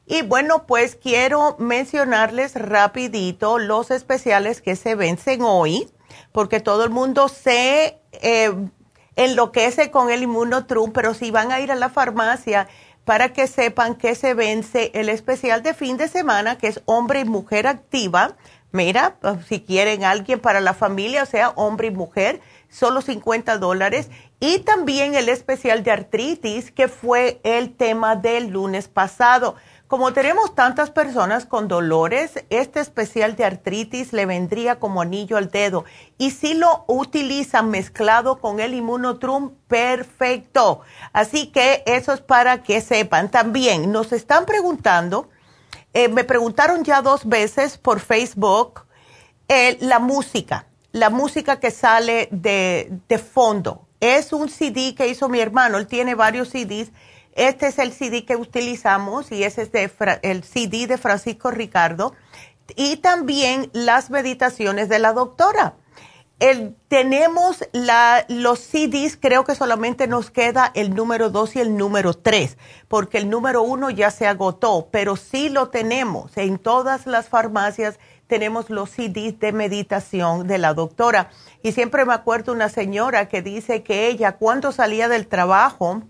Y 0.06 0.22
bueno, 0.22 0.66
pues 0.68 0.96
quiero 0.96 1.58
mencionarles 1.60 2.56
rapidito 2.56 3.60
los 3.60 3.92
especiales 3.92 4.62
que 4.62 4.76
se 4.76 4.96
vencen 4.96 5.42
hoy, 5.42 5.90
porque 6.32 6.60
todo 6.60 6.84
el 6.84 6.90
mundo 6.90 7.28
se 7.28 8.00
eh, 8.14 8.54
enloquece 9.16 9.92
con 9.92 10.10
el 10.10 10.24
inmunotrum, 10.24 10.92
pero 10.92 11.14
si 11.14 11.32
van 11.32 11.52
a 11.52 11.60
ir 11.60 11.72
a 11.72 11.76
la 11.76 11.90
farmacia 11.90 12.68
para 13.08 13.32
que 13.32 13.48
sepan 13.48 13.96
que 13.96 14.16
se 14.16 14.34
vence 14.34 14.92
el 14.94 15.08
especial 15.08 15.64
de 15.64 15.74
fin 15.74 15.96
de 15.96 16.10
semana, 16.10 16.58
que 16.58 16.68
es 16.68 16.82
hombre 16.84 17.22
y 17.22 17.26
mujer 17.26 17.66
activa. 17.66 18.36
Mira, 18.74 19.16
si 19.48 19.62
quieren 19.62 20.04
alguien 20.04 20.42
para 20.42 20.60
la 20.60 20.74
familia, 20.74 21.24
o 21.24 21.26
sea, 21.26 21.52
hombre 21.52 21.88
y 21.88 21.92
mujer, 21.92 22.42
solo 22.70 23.02
50 23.02 23.60
dólares. 23.60 24.10
Y 24.42 24.60
también 24.60 25.16
el 25.16 25.30
especial 25.30 25.84
de 25.84 25.92
artritis, 25.92 26.70
que 26.70 26.90
fue 26.90 27.40
el 27.44 27.78
tema 27.78 28.18
del 28.18 28.50
lunes 28.50 28.90
pasado, 28.90 29.56
como 29.88 30.12
tenemos 30.12 30.54
tantas 30.54 30.92
personas 30.92 31.46
con 31.46 31.70
dolores, 31.70 32.44
este 32.50 32.82
especial 32.82 33.38
de 33.38 33.46
artritis 33.46 34.12
le 34.12 34.26
vendría 34.26 34.80
como 34.80 35.02
anillo 35.02 35.38
al 35.38 35.50
dedo. 35.50 35.86
Y 36.18 36.32
si 36.32 36.56
lo 36.56 36.84
utilizan 36.88 37.70
mezclado 37.70 38.40
con 38.42 38.60
el 38.60 38.74
inmunotrum, 38.74 39.54
perfecto. 39.68 40.82
Así 41.14 41.48
que 41.48 41.84
eso 41.86 42.12
es 42.12 42.20
para 42.20 42.64
que 42.64 42.82
sepan. 42.82 43.32
También 43.32 43.94
nos 43.94 44.12
están 44.12 44.46
preguntando, 44.46 45.30
eh, 45.94 46.10
me 46.10 46.26
preguntaron 46.26 46.84
ya 46.84 47.02
dos 47.02 47.26
veces 47.26 47.78
por 47.78 48.02
Facebook, 48.02 48.82
eh, 49.48 49.78
la 49.80 50.00
música, 50.00 50.68
la 50.92 51.10
música 51.10 51.62
que 51.62 51.72
sale 51.72 52.28
de, 52.32 52.92
de 53.08 53.18
fondo. 53.18 53.88
Es 54.02 54.34
un 54.34 54.50
CD 54.50 54.94
que 54.96 55.08
hizo 55.08 55.30
mi 55.30 55.40
hermano, 55.40 55.78
él 55.78 55.88
tiene 55.88 56.14
varios 56.14 56.50
CDs 56.50 56.92
este 57.38 57.68
es 57.68 57.78
el 57.78 57.94
CD 57.94 58.26
que 58.26 58.36
utilizamos 58.36 59.32
y 59.32 59.44
ese 59.44 59.62
es 59.62 59.92
el 60.24 60.44
CD 60.44 60.88
de 60.88 60.98
Francisco 60.98 61.52
Ricardo 61.52 62.14
y 62.76 62.98
también 62.98 63.70
las 63.74 64.10
meditaciones 64.10 64.90
de 64.90 64.98
la 64.98 65.14
doctora. 65.14 65.76
tenemos 66.88 67.64
los 68.28 68.60
CDs, 68.60 69.18
creo 69.18 69.44
que 69.44 69.54
solamente 69.54 70.08
nos 70.08 70.32
queda 70.32 70.72
el 70.74 70.96
número 70.96 71.30
2 71.30 71.56
y 71.56 71.60
el 71.60 71.78
número 71.78 72.16
3, 72.16 72.58
porque 72.88 73.20
el 73.20 73.30
número 73.30 73.62
1 73.62 73.92
ya 73.92 74.10
se 74.10 74.26
agotó, 74.26 74.90
pero 74.92 75.16
sí 75.16 75.50
lo 75.50 75.70
tenemos. 75.70 76.36
En 76.38 76.58
todas 76.58 77.06
las 77.06 77.30
farmacias 77.30 78.00
tenemos 78.26 78.72
los 78.72 78.90
CDs 78.90 79.40
de 79.40 79.52
meditación 79.52 80.48
de 80.48 80.58
la 80.58 80.74
doctora. 80.74 81.30
Y 81.62 81.72
siempre 81.72 82.04
me 82.04 82.14
acuerdo 82.14 82.52
una 82.52 82.70
señora 82.70 83.28
que 83.30 83.44
dice 83.44 83.84
que 83.84 84.08
ella 84.08 84.34
cuando 84.34 84.72
salía 84.72 85.08
del 85.08 85.28
trabajo, 85.28 86.02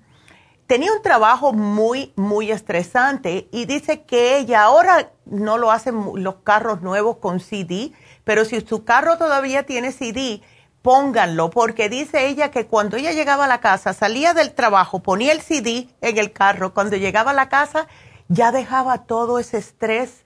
tenía 0.67 0.91
un 0.91 1.01
trabajo 1.01 1.53
muy, 1.53 2.13
muy 2.15 2.51
estresante 2.51 3.47
y 3.51 3.65
dice 3.65 4.03
que 4.03 4.37
ella 4.37 4.63
ahora 4.63 5.11
no 5.25 5.57
lo 5.57 5.71
hacen 5.71 5.95
los 6.15 6.35
carros 6.43 6.81
nuevos 6.81 7.17
con 7.17 7.39
CD, 7.39 7.93
pero 8.25 8.45
si 8.45 8.59
su 8.61 8.83
carro 8.83 9.17
todavía 9.17 9.63
tiene 9.63 9.93
CD, 9.93 10.41
pónganlo, 10.81 11.49
porque 11.49 11.89
dice 11.89 12.27
ella 12.27 12.51
que 12.51 12.67
cuando 12.67 12.97
ella 12.97 13.13
llegaba 13.13 13.45
a 13.45 13.47
la 13.47 13.61
casa, 13.61 13.93
salía 13.93 14.33
del 14.33 14.53
trabajo, 14.53 14.99
ponía 14.99 15.31
el 15.31 15.41
CD 15.41 15.89
en 16.01 16.17
el 16.17 16.33
carro, 16.33 16.73
cuando 16.73 16.97
llegaba 16.97 17.31
a 17.31 17.33
la 17.33 17.49
casa 17.49 17.87
ya 18.27 18.51
dejaba 18.51 19.05
todo 19.05 19.39
ese 19.39 19.57
estrés 19.57 20.25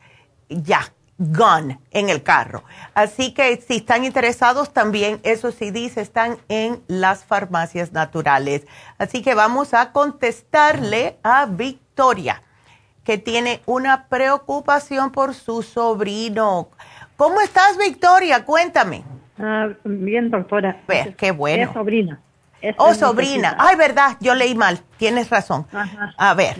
ya 0.49 0.91
Gun 1.21 1.79
en 1.91 2.09
el 2.09 2.23
carro. 2.23 2.63
Así 2.95 3.31
que 3.31 3.55
si 3.57 3.77
están 3.77 4.05
interesados 4.05 4.73
también, 4.73 5.19
esos 5.21 5.53
CDs 5.53 5.97
están 5.97 6.37
en 6.49 6.81
las 6.87 7.23
farmacias 7.25 7.91
naturales. 7.91 8.65
Así 8.97 9.21
que 9.21 9.35
vamos 9.35 9.75
a 9.75 9.91
contestarle 9.91 11.19
a 11.21 11.45
Victoria, 11.45 12.41
que 13.03 13.19
tiene 13.19 13.61
una 13.67 14.07
preocupación 14.07 15.11
por 15.11 15.35
su 15.35 15.61
sobrino. 15.61 16.69
¿Cómo 17.17 17.39
estás, 17.41 17.77
Victoria? 17.77 18.43
Cuéntame. 18.43 19.03
Ah, 19.37 19.69
bien, 19.83 20.31
doctora. 20.31 20.81
Ve, 20.87 21.13
qué 21.15 21.29
bueno. 21.29 21.65
Es 21.65 21.73
sobrina. 21.73 22.19
oh, 22.77 22.95
sobrina. 22.95 23.55
Ay, 23.59 23.75
verdad, 23.75 24.17
yo 24.21 24.33
leí 24.33 24.55
mal. 24.55 24.79
Tienes 24.97 25.29
razón. 25.29 25.67
A 26.17 26.33
ver. 26.33 26.57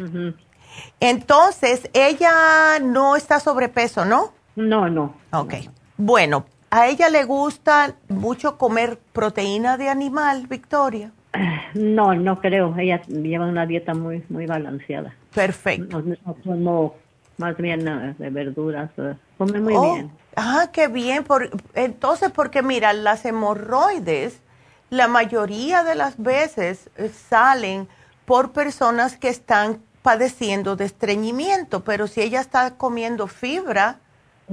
Entonces, 1.00 1.90
ella 1.94 2.78
no 2.80 3.16
está 3.16 3.40
sobrepeso, 3.40 4.06
¿no? 4.06 4.34
No, 4.56 4.90
no. 4.90 5.16
Ok. 5.32 5.56
Bueno, 5.98 6.46
¿a 6.70 6.88
ella 6.88 7.10
le 7.10 7.24
gusta 7.24 7.96
mucho 8.10 8.58
comer 8.58 9.00
proteína 9.14 9.78
de 9.78 9.90
animal, 9.90 10.48
Victoria? 10.48 11.12
No, 11.74 12.14
no 12.14 12.42
creo. 12.42 12.76
Ella 12.78 13.02
lleva 13.04 13.46
una 13.46 13.66
dieta 13.66 13.94
muy 13.94 14.24
muy 14.28 14.46
balanceada. 14.46 15.16
Perfecto. 15.34 16.04
No, 16.44 16.94
más 17.38 17.56
bien 17.58 17.88
eh, 17.88 18.16
de 18.18 18.30
verduras. 18.30 18.92
Eh, 18.98 19.16
come 19.38 19.62
muy 19.62 19.74
oh, 19.74 19.94
bien. 19.94 20.12
Ah, 20.36 20.70
qué 20.74 20.88
bien. 20.90 21.24
Por, 21.24 21.50
entonces, 21.74 22.32
porque 22.32 22.62
mira, 22.62 22.92
las 22.92 23.26
hemorroides, 23.26 24.42
la 24.90 25.08
mayoría 25.08 25.84
de 25.84 25.96
las 25.96 26.22
veces 26.22 26.90
eh, 26.98 27.10
salen 27.10 27.88
por 28.26 28.52
personas 28.52 29.18
que 29.18 29.30
están 29.30 29.82
padeciendo 30.02 30.76
de 30.76 30.86
estreñimiento, 30.86 31.84
pero 31.84 32.08
si 32.08 32.22
ella 32.22 32.42
está 32.42 32.76
comiendo 32.76 33.28
fibra, 33.28 34.00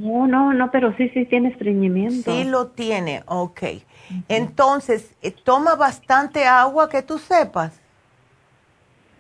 no, 0.01 0.27
no, 0.27 0.53
no, 0.53 0.71
pero 0.71 0.97
sí, 0.97 1.09
sí 1.11 1.25
tiene 1.27 1.49
estreñimiento. 1.51 2.33
Sí 2.33 2.45
lo 2.45 2.69
tiene, 2.69 3.23
ok. 3.27 3.63
Entonces, 4.29 5.15
eh, 5.23 5.31
¿toma 5.31 5.75
bastante 5.75 6.47
agua 6.47 6.89
que 6.89 7.03
tú 7.03 7.19
sepas? 7.19 7.81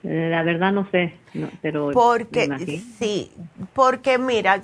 Eh, 0.05 0.29
la 0.31 0.43
verdad 0.43 0.73
no 0.73 0.89
sé, 0.91 1.15
pero... 1.61 1.91
Porque, 1.93 2.83
sí, 2.99 3.33
porque 3.75 4.19
mira, 4.19 4.63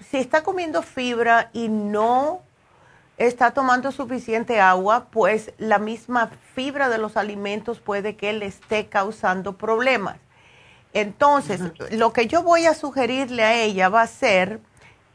si 0.00 0.16
está 0.16 0.42
comiendo 0.42 0.82
fibra 0.82 1.50
y 1.52 1.68
no 1.68 2.40
está 3.18 3.52
tomando 3.52 3.92
suficiente 3.92 4.60
agua, 4.60 5.06
pues 5.10 5.52
la 5.58 5.78
misma 5.78 6.30
fibra 6.54 6.88
de 6.88 6.98
los 6.98 7.16
alimentos 7.16 7.80
puede 7.80 8.16
que 8.16 8.32
le 8.32 8.46
esté 8.46 8.86
causando 8.86 9.56
problemas. 9.56 10.16
Entonces, 10.94 11.60
lo 11.90 12.12
que 12.12 12.26
yo 12.26 12.42
voy 12.42 12.66
a 12.66 12.74
sugerirle 12.74 13.42
a 13.42 13.54
ella 13.54 13.88
va 13.88 14.02
a 14.02 14.06
ser 14.06 14.60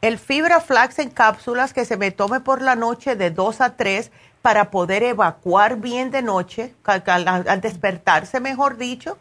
el 0.02 0.18
fibra 0.18 0.60
flax 0.60 0.98
en 0.98 1.10
cápsulas 1.10 1.72
que 1.72 1.84
se 1.84 1.96
me 1.96 2.10
tome 2.10 2.40
por 2.40 2.62
la 2.62 2.74
noche 2.74 3.16
de 3.16 3.30
2 3.30 3.60
a 3.60 3.76
3 3.76 4.10
para 4.42 4.70
poder 4.70 5.02
evacuar 5.02 5.76
bien 5.76 6.10
de 6.10 6.22
noche, 6.22 6.74
al, 6.84 7.60
despertarse, 7.60 8.40
mejor 8.40 8.78
dicho. 8.78 9.18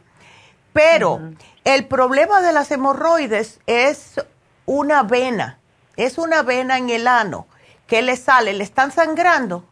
Pero 0.72 1.20
el 1.66 1.88
problema 1.88 2.42
de 2.42 2.54
las 2.54 2.72
hemorroides 2.72 3.60
es 3.66 4.22
una 4.66 5.04
vena, 5.04 5.60
es 5.98 6.18
una 6.18 6.44
vena 6.44 6.78
en 6.78 6.90
el 6.90 7.08
ano. 7.08 7.48
¿Qué 7.88 8.02
le 8.02 8.16
sale? 8.16 8.54
¿Le 8.54 8.64
están 8.64 8.92
sangrando? 8.92 9.66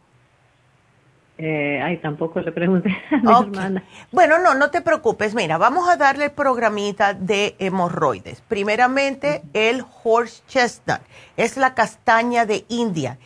Eh, 1.40 1.80
ay, 1.80 1.98
tampoco 1.98 2.40
le 2.40 2.50
pregunté 2.50 2.90
a 3.12 3.16
mi 3.16 3.30
hermana. 3.30 3.84
Bueno, 4.10 4.38
no, 4.40 4.54
no 4.54 4.70
te 4.70 4.82
preocupes. 4.82 5.34
Mira, 5.34 5.56
vamos 5.56 5.88
a 5.88 5.96
darle 5.96 6.26
el 6.26 6.30
programita 6.32 7.14
de 7.14 7.54
hemorroides. 7.60 8.40
Primeramente, 8.42 9.42
el 9.52 9.84
horse 10.02 10.42
chestnut. 10.48 11.00
Es 11.36 11.56
la 11.56 11.74
castaña 11.74 12.44
de 12.44 12.64
India. 12.68 13.18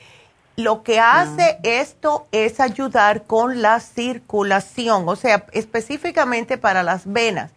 Lo 0.56 0.82
que 0.82 1.00
hace 1.00 1.42
ah. 1.42 1.58
esto 1.62 2.26
es 2.30 2.60
ayudar 2.60 3.24
con 3.24 3.62
la 3.62 3.80
circulación, 3.80 5.08
o 5.08 5.16
sea, 5.16 5.46
específicamente 5.52 6.58
para 6.58 6.82
las 6.82 7.10
venas. 7.10 7.52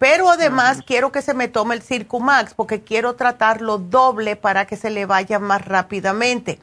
Pero 0.00 0.30
además 0.30 0.80
quiero 0.84 1.12
que 1.12 1.22
se 1.22 1.34
me 1.34 1.46
tome 1.46 1.74
el 1.74 1.82
Circumax 1.82 2.54
porque 2.54 2.82
quiero 2.82 3.14
tratarlo 3.14 3.78
doble 3.78 4.34
para 4.34 4.66
que 4.66 4.76
se 4.76 4.90
le 4.90 5.06
vaya 5.06 5.38
más 5.38 5.64
rápidamente. 5.64 6.58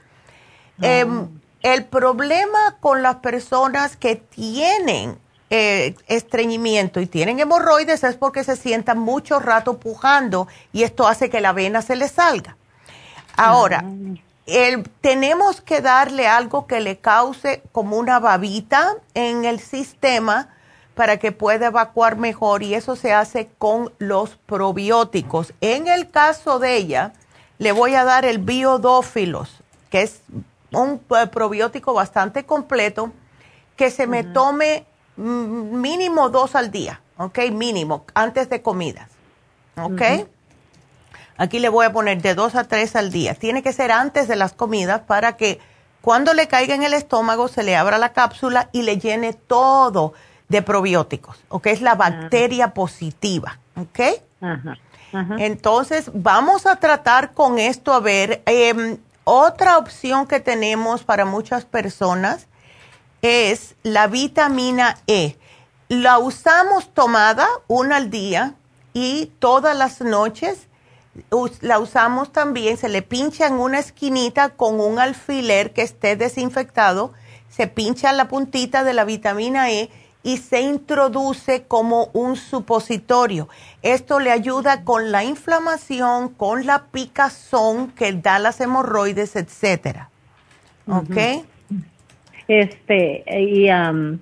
Em, 0.82 1.20
ah. 1.20 1.28
El 1.62 1.86
problema 1.86 2.78
con 2.80 3.02
las 3.02 3.18
personas 3.18 3.98
que 3.98 4.16
tienen 4.16 5.18
eh, 5.50 5.96
estreñimiento 6.08 7.00
y 7.00 7.06
tienen 7.06 7.40
hemorroides 7.40 8.04
es 8.04 8.16
porque 8.16 8.44
se 8.44 8.56
sientan 8.56 9.00
mucho 9.00 9.40
rato 9.40 9.78
pujando 9.78 10.48
y 10.74 10.84
esto 10.84 11.08
hace 11.08 11.30
que 11.30 11.42
la 11.42 11.54
vena 11.54 11.82
se 11.82 11.96
les 11.96 12.12
salga. 12.12 12.58
Ahora, 13.36 13.84
ah. 13.86 14.84
tenemos 15.02 15.62
que 15.62 15.82
darle 15.82 16.28
algo 16.28 16.68
que 16.68 16.80
le 16.80 16.98
cause 16.98 17.64
como 17.72 17.98
una 17.98 18.20
babita 18.20 18.96
en 19.14 19.46
el 19.46 19.60
sistema 19.60 20.50
para 20.96 21.18
que 21.18 21.32
pueda 21.32 21.68
evacuar 21.68 22.18
mejor 22.18 22.64
y 22.64 22.74
eso 22.74 22.96
se 22.96 23.14
hace 23.14 23.50
con 23.58 23.94
los 24.00 24.36
probióticos. 24.36 25.54
En 25.62 25.88
el 25.88 26.10
caso 26.10 26.60
de 26.60 26.76
ella, 26.76 27.14
le 27.60 27.72
voy 27.72 27.96
a 27.96 28.04
dar 28.04 28.26
el 28.26 28.40
biodófilos, 28.40 29.62
que 29.90 30.02
es 30.02 30.22
un 30.82 31.00
probiótico 31.00 31.94
bastante 31.94 32.46
completo 32.46 33.12
que 33.76 33.92
se 33.92 34.08
me 34.08 34.24
tome 34.24 34.86
mínimo 35.16 36.30
dos 36.30 36.56
al 36.56 36.72
día, 36.72 37.02
¿ok? 37.18 37.40
Mínimo, 37.52 38.06
antes 38.14 38.50
de 38.50 38.62
comidas, 38.62 39.10
¿ok? 39.76 40.02
Aquí 41.38 41.60
le 41.60 41.70
voy 41.70 41.86
a 41.86 41.94
poner 41.94 42.22
de 42.22 42.34
dos 42.34 42.56
a 42.56 42.64
tres 42.64 42.96
al 42.96 43.12
día. 43.12 43.36
Tiene 43.36 43.62
que 43.62 43.72
ser 43.72 43.92
antes 43.92 44.28
de 44.28 44.36
las 44.36 44.54
comidas 44.54 45.02
para 45.02 45.38
que 45.38 45.60
cuando 46.02 46.34
le 46.34 46.48
caiga 46.48 46.74
en 46.74 46.84
el 46.84 46.94
estómago 46.94 47.48
se 47.48 47.64
le 47.64 47.76
abra 47.76 47.98
la 47.98 48.14
cápsula 48.14 48.70
y 48.72 48.82
le 48.82 48.98
llene 48.98 49.34
todo 49.34 50.14
de 50.50 50.62
probióticos, 50.62 51.38
¿ok? 51.50 51.68
Es 51.68 51.82
la 51.82 51.96
bacteria 51.96 52.74
positiva, 52.74 53.60
¿ok? 53.76 54.00
Entonces, 55.38 56.12
vamos 56.14 56.66
a 56.66 56.78
tratar 56.78 57.34
con 57.34 57.60
esto, 57.60 57.94
a 57.94 58.00
ver, 58.00 58.42
eh, 58.46 58.98
otra 59.30 59.78
opción 59.78 60.26
que 60.26 60.40
tenemos 60.40 61.04
para 61.04 61.26
muchas 61.26 61.66
personas 61.66 62.48
es 63.22 63.76
la 63.84 64.08
vitamina 64.08 65.00
E. 65.06 65.36
La 65.90 66.18
usamos 66.18 66.94
tomada 66.94 67.46
una 67.68 67.98
al 67.98 68.10
día 68.10 68.56
y 68.94 69.26
todas 69.40 69.76
las 69.76 70.00
noches 70.00 70.68
la 71.60 71.80
usamos 71.80 72.32
también, 72.32 72.78
se 72.78 72.88
le 72.88 73.02
pincha 73.02 73.48
en 73.48 73.56
una 73.56 73.80
esquinita 73.80 74.52
con 74.52 74.80
un 74.80 74.98
alfiler 74.98 75.74
que 75.74 75.82
esté 75.82 76.16
desinfectado, 76.16 77.12
se 77.50 77.68
pincha 77.68 78.14
la 78.14 78.30
puntita 78.30 78.86
de 78.86 78.94
la 78.94 79.04
vitamina 79.04 79.70
E 79.72 79.90
y 80.28 80.36
se 80.36 80.60
introduce 80.60 81.64
como 81.70 82.10
un 82.12 82.36
supositorio. 82.36 83.48
Esto 83.82 84.20
le 84.20 84.30
ayuda 84.30 84.84
con 84.84 85.10
la 85.10 85.24
inflamación, 85.24 86.34
con 86.34 86.66
la 86.66 86.88
picazón 86.92 87.92
que 87.92 88.12
da 88.12 88.38
las 88.38 88.60
hemorroides, 88.60 89.38
etcétera. 89.38 90.10
¿Ok? 90.86 91.46
Este, 92.50 93.24
y, 93.40 93.70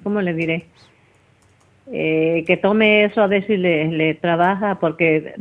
¿cómo 0.03 0.21
le 0.21 0.35
diré? 0.35 0.67
Eh, 1.91 2.43
que 2.47 2.57
tome 2.57 3.05
eso 3.05 3.21
a 3.21 3.27
ver 3.27 3.45
si 3.45 3.57
le, 3.57 4.15
trabaja 4.15 4.79
porque 4.79 5.35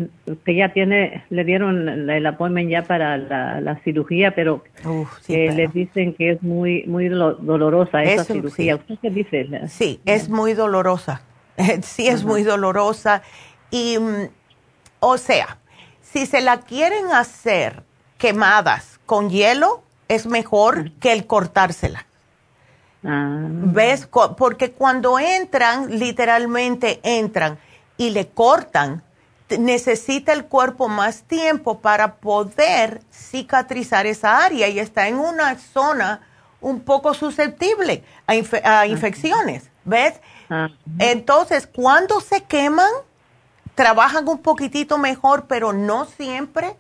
que 0.44 0.54
ya 0.54 0.74
tiene 0.74 1.24
le 1.30 1.42
dieron 1.42 2.10
el 2.10 2.26
apoyo 2.26 2.58
ya 2.68 2.82
para 2.82 3.16
la, 3.16 3.80
cirugía 3.82 4.34
pero 4.34 4.62
le 5.26 5.68
dicen 5.72 6.12
que 6.12 6.32
es 6.32 6.42
muy 6.42 6.84
muy 6.86 7.08
dolorosa 7.08 8.02
esa 8.02 8.24
cirugía. 8.24 8.76
Usted 8.76 8.96
qué 9.00 9.08
dice 9.08 9.48
sí 9.68 10.00
es 10.04 10.28
muy 10.28 10.52
dolorosa. 10.52 11.22
Sí 11.82 12.08
es 12.08 12.24
muy 12.24 12.42
dolorosa. 12.42 13.22
Y 13.70 13.96
mm, 13.98 14.28
o 15.00 15.16
sea 15.16 15.56
si 16.02 16.26
se 16.26 16.42
la 16.42 16.60
quieren 16.60 17.06
hacer 17.06 17.84
quemadas 18.18 19.00
con 19.06 19.30
hielo 19.30 19.82
es 20.08 20.26
mejor 20.26 20.90
que 21.00 21.12
el 21.14 21.26
cortársela 21.26 22.04
Ah. 23.04 23.38
¿Ves? 23.46 24.08
Porque 24.36 24.72
cuando 24.72 25.18
entran, 25.18 25.98
literalmente 25.98 27.00
entran 27.02 27.58
y 27.96 28.10
le 28.10 28.28
cortan, 28.28 29.02
necesita 29.58 30.32
el 30.32 30.46
cuerpo 30.46 30.88
más 30.88 31.22
tiempo 31.22 31.80
para 31.80 32.16
poder 32.16 33.02
cicatrizar 33.12 34.06
esa 34.06 34.44
área 34.44 34.68
y 34.68 34.78
está 34.78 35.08
en 35.08 35.18
una 35.18 35.58
zona 35.58 36.22
un 36.60 36.80
poco 36.80 37.12
susceptible 37.12 38.02
a, 38.26 38.86
infecciones, 38.86 39.70
¿ves? 39.84 40.14
Entonces, 40.98 41.66
cuando 41.66 42.20
se 42.20 42.42
queman, 42.44 42.90
trabajan 43.74 44.26
un 44.28 44.38
poquitito 44.38 44.96
mejor, 44.96 45.44
pero 45.46 45.74
no 45.74 46.06
siempre 46.06 46.76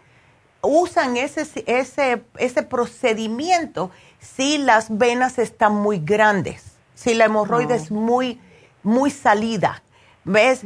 usan 0.62 1.18
ese, 1.18 1.46
ese, 1.66 2.22
ese 2.38 2.62
procedimiento 2.62 3.90
si 4.24 4.58
las 4.58 4.96
venas 4.96 5.38
están 5.38 5.74
muy 5.74 5.98
grandes, 5.98 6.62
si 6.94 7.14
la 7.14 7.26
hemorroide 7.26 7.74
es 7.74 7.90
muy, 7.90 8.40
muy 8.82 9.10
salida, 9.10 9.82
¿ves? 10.24 10.62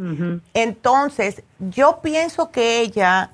Entonces, 0.55 1.43
yo 1.59 2.01
pienso 2.01 2.51
que 2.51 2.81
ella, 2.81 3.33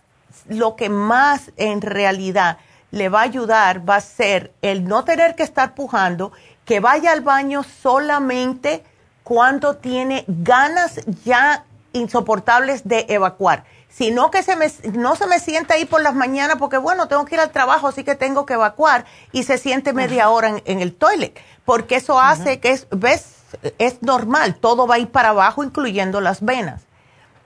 lo 0.49 0.77
que 0.77 0.89
más 0.89 1.53
en 1.57 1.83
realidad 1.83 2.59
le 2.91 3.09
va 3.09 3.21
a 3.21 3.25
ayudar 3.25 3.89
va 3.89 3.97
a 3.97 4.01
ser 4.01 4.53
el 4.63 4.85
no 4.85 5.05
tener 5.05 5.35
que 5.35 5.43
estar 5.43 5.75
pujando, 5.75 6.33
que 6.65 6.81
vaya 6.81 7.13
al 7.13 7.21
baño 7.21 7.63
solamente 7.63 8.83
cuando 9.23 9.77
tiene 9.77 10.25
ganas 10.27 11.01
ya 11.25 11.65
insoportables 11.93 12.87
de 12.87 13.07
evacuar 13.09 13.65
sino 13.97 14.31
que 14.31 14.43
se 14.43 14.57
me, 14.57 14.67
no 14.93 15.15
se 15.15 15.27
me 15.27 15.39
sienta 15.39 15.75
ahí 15.75 15.85
por 15.85 16.03
las 16.03 16.15
mañanas 16.15 16.57
porque, 16.59 16.79
bueno, 16.79 17.07
tengo 17.07 17.25
que 17.25 17.37
ir 17.37 17.41
al 17.41 17.51
trabajo, 17.51 17.89
así 17.89 18.03
que 18.03 18.17
tengo 18.17 18.45
que 18.45 18.55
evacuar 18.55 19.05
y 19.31 19.45
se 19.45 19.57
siente 19.57 19.93
media 19.93 20.31
hora 20.31 20.61
en, 20.65 20.81
el 20.81 20.95
toilet, 20.95 21.39
porque 21.65 21.97
eso 21.97 22.21
hace 22.21 22.59
que, 22.59 22.73
es, 22.73 22.89
ves, 22.91 23.37
es 23.79 24.03
normal, 24.03 24.57
todo 24.57 24.89
va 24.89 24.97
a 24.97 24.99
ir 24.99 25.09
para 25.09 25.29
abajo, 25.29 25.63
incluyendo 25.63 26.21
las 26.21 26.45
venas. 26.45 26.83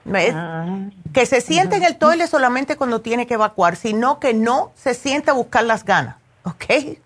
¿Ves? 0.05 0.33
Ah. 0.33 0.65
Que 1.13 1.27
se 1.27 1.41
siente 1.41 1.75
en 1.75 1.83
el 1.83 1.97
toilet 1.97 2.27
solamente 2.27 2.77
cuando 2.77 3.01
tiene 3.01 3.27
que 3.27 3.35
evacuar, 3.35 3.75
sino 3.75 4.19
que 4.19 4.33
no 4.33 4.71
se 4.75 4.95
siente 4.95 5.29
a 5.29 5.33
buscar 5.33 5.65
las 5.65 5.85
ganas. 5.85 6.15
¿Ok? 6.45 6.63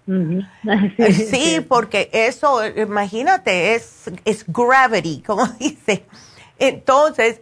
sí, 1.11 1.65
porque 1.67 2.09
eso, 2.13 2.65
imagínate, 2.65 3.75
es, 3.75 4.09
es 4.23 4.45
gravity, 4.47 5.21
como 5.21 5.45
dice. 5.59 6.05
Entonces, 6.59 7.41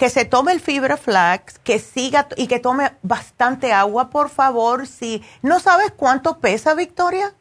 que 0.00 0.08
se 0.08 0.24
tome 0.24 0.52
el 0.52 0.60
fibra 0.60 0.96
flax, 0.96 1.58
que 1.58 1.78
siga 1.78 2.26
y 2.38 2.46
que 2.46 2.58
tome 2.58 2.92
bastante 3.02 3.74
agua, 3.74 4.08
por 4.08 4.30
favor. 4.30 4.86
Si 4.86 5.22
no 5.42 5.60
sabes 5.60 5.92
cuánto 5.94 6.38
pesa 6.38 6.74
Victoria, 6.74 7.34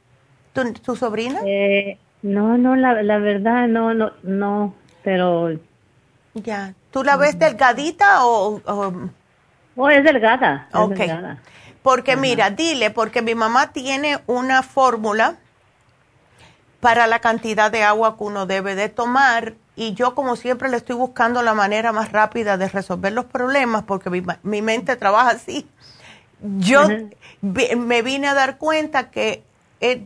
tu, 0.52 0.98
sobrina. 0.98 1.40
Eh, 1.46 1.98
no, 2.22 2.58
no, 2.58 2.76
la, 2.76 3.02
la, 3.02 3.18
verdad 3.20 3.70
no, 3.70 3.94
no, 3.94 4.12
no, 4.24 4.76
pero. 5.06 5.58
Ya, 6.34 6.74
¿tú 6.92 7.06
la 7.06 7.16
ves 7.16 7.40
delgadita 7.40 8.26
o? 8.26 8.62
o... 8.66 8.94
Oh, 9.78 9.90
es 9.90 10.04
delgada. 10.04 10.68
ok. 10.74 11.00
Porque 11.82 12.18
mira, 12.18 12.50
dile, 12.50 12.92
porque 12.92 13.22
mi 13.22 13.36
mamá 13.36 13.72
tiene 13.72 14.20
una 14.28 14.64
fórmula 14.64 15.38
para 16.82 17.08
la 17.08 17.20
cantidad 17.20 17.72
de 17.72 17.84
agua 17.84 18.18
que 18.18 18.24
uno 18.26 18.46
debe 18.46 18.76
de 18.76 18.90
tomar 18.90 19.54
y 19.76 19.94
yo 19.94 20.16
como 20.16 20.36
siempre 20.36 20.70
le 20.70 20.78
estoy 20.78 20.96
buscando 20.96 21.42
la 21.42 21.54
manera 21.54 21.92
más 21.92 22.12
rápida 22.12 22.58
de 22.58 22.68
resolver 22.68 23.14
los 23.14 23.26
problemas 23.26 23.84
porque 23.84 24.10
mi, 24.10 24.62
mente 24.62 24.96
trabaja 24.96 25.32
así. 25.32 25.68
Yo 26.42 26.88
me 27.42 28.02
vine 28.02 28.28
a 28.28 28.34
dar 28.34 28.58
cuenta 28.58 29.10
que 29.10 29.44
eh, 29.82 30.04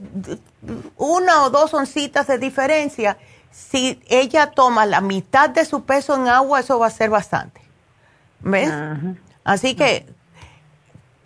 una 0.98 1.44
o 1.44 1.50
dos 1.50 1.74
oncitas 1.74 2.28
de 2.28 2.38
diferencia, 2.38 3.18
si 3.52 4.02
ella 4.08 4.52
toma 4.52 4.86
la 4.86 5.02
mitad 5.02 5.50
de 5.50 5.66
su 5.66 5.84
peso 5.84 6.16
en 6.16 6.28
agua, 6.28 6.60
eso 6.60 6.80
va 6.80 6.88
a 6.88 6.92
ser 6.92 7.10
bastante. 7.10 7.62
¿Ves? 8.40 8.72
Así 9.44 9.76
que 9.76 10.06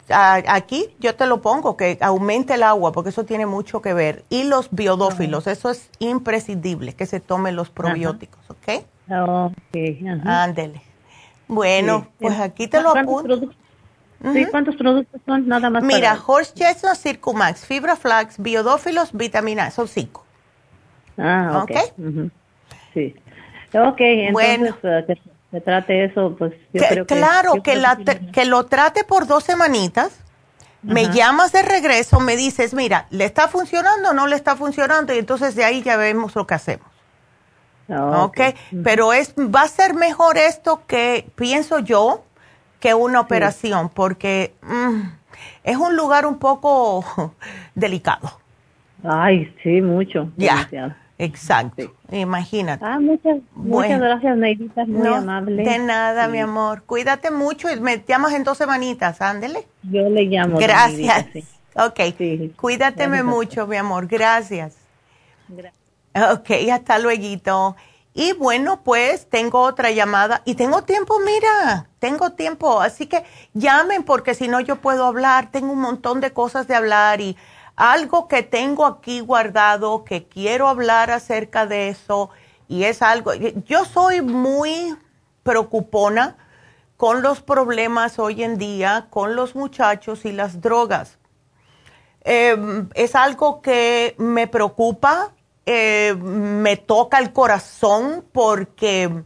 aquí 0.10 0.96
yo 1.00 1.16
te 1.16 1.26
lo 1.26 1.42
pongo, 1.42 1.78
que 1.78 1.98
aumente 2.02 2.54
el 2.56 2.64
agua, 2.64 2.92
porque 2.92 3.10
eso 3.10 3.26
tiene 3.26 3.46
mucho 3.46 3.82
que 3.82 3.94
ver. 3.94 4.24
Y 4.30 4.44
los 4.44 4.70
biodófilos, 4.72 5.48
eso 5.48 5.70
es 5.70 5.90
imprescindible, 6.00 6.94
que 6.94 7.06
se 7.06 7.20
tomen 7.20 7.56
los 7.56 7.70
probióticos, 7.70 8.42
¿ok? 8.50 8.84
Ok. 9.10 9.78
Ándele. 10.26 10.82
Bueno, 11.48 12.08
pues 12.20 12.40
aquí 12.40 12.68
te 12.68 12.82
lo 12.82 12.90
apunto. 12.98 13.50
Sí, 14.34 14.46
¿cuántos 14.50 14.76
productos 14.76 15.22
son? 15.26 15.48
Nada 15.48 15.70
más. 15.70 15.84
Mira, 15.84 16.18
Horse 16.26 16.54
Chestnut, 16.56 16.96
Circumax, 16.96 17.66
Fibra 17.66 17.96
Flax, 17.96 18.42
Biodófilos, 18.42 19.14
Vitamina, 19.14 19.70
son 19.70 19.88
cinco. 19.88 20.26
Ah, 21.18 21.64
ok. 21.64 21.72
Sí. 22.94 23.16
Ok, 23.74 24.00
entonces... 24.00 24.34
Bueno. 24.34 24.78
Uh, 24.82 25.14
trate 25.62 26.06
eso, 26.06 26.36
pues 26.38 26.54
yo 26.74 26.84
creo 26.88 27.06
que... 27.06 27.16
Claro, 27.16 27.62
que, 27.64 27.76
la, 27.76 27.98
que 27.98 28.46
lo 28.46 28.66
trate 28.66 29.04
por 29.04 29.28
dos 29.28 29.44
semanitas. 29.44 30.24
Me 30.84 31.10
llamas 31.10 31.52
de 31.52 31.64
regreso, 31.64 32.20
me 32.20 32.38
dices, 32.38 32.74
mira, 32.74 33.08
¿le 33.10 33.26
está 33.26 33.50
funcionando 33.50 34.12
o 34.12 34.14
no 34.14 34.28
le 34.28 34.36
está 34.36 34.56
funcionando? 34.56 35.14
Y 35.14 35.18
entonces 35.18 35.56
de 35.56 35.66
ahí 35.66 35.82
ya 35.82 35.98
vemos 35.98 36.36
lo 36.36 36.48
que 36.48 36.54
hacemos. 36.54 36.88
Ah, 37.90 38.24
ok, 38.24 38.40
pero 38.84 39.12
es, 39.14 39.34
va 39.34 39.64
a 39.64 39.68
ser 39.68 39.96
mejor 39.96 40.38
esto 40.38 40.84
que, 40.88 41.30
pienso 41.36 41.80
yo, 41.80 42.24
que 42.80 42.94
una 42.94 43.20
operación, 43.20 43.90
porque 43.90 44.54
mm, 44.62 45.02
es 45.64 45.78
un 45.78 45.96
lugar 45.96 46.26
un 46.26 46.38
poco 46.38 47.34
delicado. 47.76 48.40
Ay, 49.04 49.54
sí, 49.64 49.82
mucho. 49.82 50.32
Ya. 50.38 50.68
Exacto, 51.20 51.92
imagínate. 52.12 52.86
Ah, 52.86 53.00
muchas, 53.00 53.38
muchas 53.56 54.00
gracias, 54.00 54.38
Neidita, 54.38 54.86
muy 54.86 55.08
amable. 55.08 55.64
De 55.64 55.80
nada, 55.80 56.28
mi 56.28 56.40
amor. 56.40 56.84
Cuídate 56.84 57.32
mucho 57.32 57.72
y 57.72 57.80
me 57.80 58.04
llamas 58.08 58.34
en 58.34 58.44
dos 58.44 58.60
semanitas, 58.60 59.20
ándele. 59.20 59.66
Yo 59.84 60.08
le 60.10 60.26
llamo. 60.26 60.60
Gracias. 60.60 61.26
Ok, 61.76 62.00
cuídateme 62.56 63.24
mucho, 63.24 63.66
mi 63.68 63.78
amor, 63.78 64.08
gracias. 64.08 64.78
gracias. 65.48 65.74
Ok, 66.34 66.50
hasta 66.72 67.00
luego. 67.00 67.76
Y 68.14 68.34
bueno, 68.34 68.82
pues 68.84 69.28
tengo 69.30 69.62
otra 69.62 69.92
llamada 69.92 70.42
y 70.44 70.56
tengo 70.56 70.82
tiempo, 70.82 71.20
mira, 71.20 71.88
tengo 72.00 72.32
tiempo, 72.32 72.82
así 72.82 73.06
que 73.06 73.24
llamen 73.54 74.02
porque 74.02 74.34
si 74.34 74.48
no 74.48 74.60
yo 74.60 74.78
puedo 74.78 75.06
hablar, 75.06 75.52
tengo 75.52 75.72
un 75.72 75.82
montón 75.82 76.20
de 76.20 76.34
cosas 76.34 76.68
de 76.68 76.74
hablar 76.74 77.22
y 77.22 77.38
algo 77.78 78.28
que 78.28 78.44
tengo 78.44 78.86
aquí 78.86 79.22
guardado, 79.22 80.04
que 80.04 80.28
quiero 80.28 80.68
hablar 80.68 81.12
acerca 81.12 81.66
de 81.66 81.90
eso, 81.90 82.30
y 82.68 82.84
es 82.84 83.02
algo, 83.02 83.34
yo 83.34 83.86
soy 83.86 84.22
muy 84.22 84.98
preocupona 85.44 86.36
con 86.98 87.22
los 87.22 87.42
problemas 87.42 88.20
hoy 88.20 88.44
en 88.44 88.58
día, 88.58 89.08
con 89.10 89.36
los 89.36 89.56
muchachos 89.56 90.26
y 90.26 90.32
las 90.32 90.60
drogas. 90.60 91.20
Em, 92.22 92.90
es 92.96 93.16
algo 93.16 93.62
que 93.62 94.16
me 94.18 94.48
preocupa, 94.48 95.32
eh, 95.66 96.16
me 96.20 96.76
toca 96.76 97.20
el 97.20 97.32
corazón 97.32 98.26
porque 98.34 99.24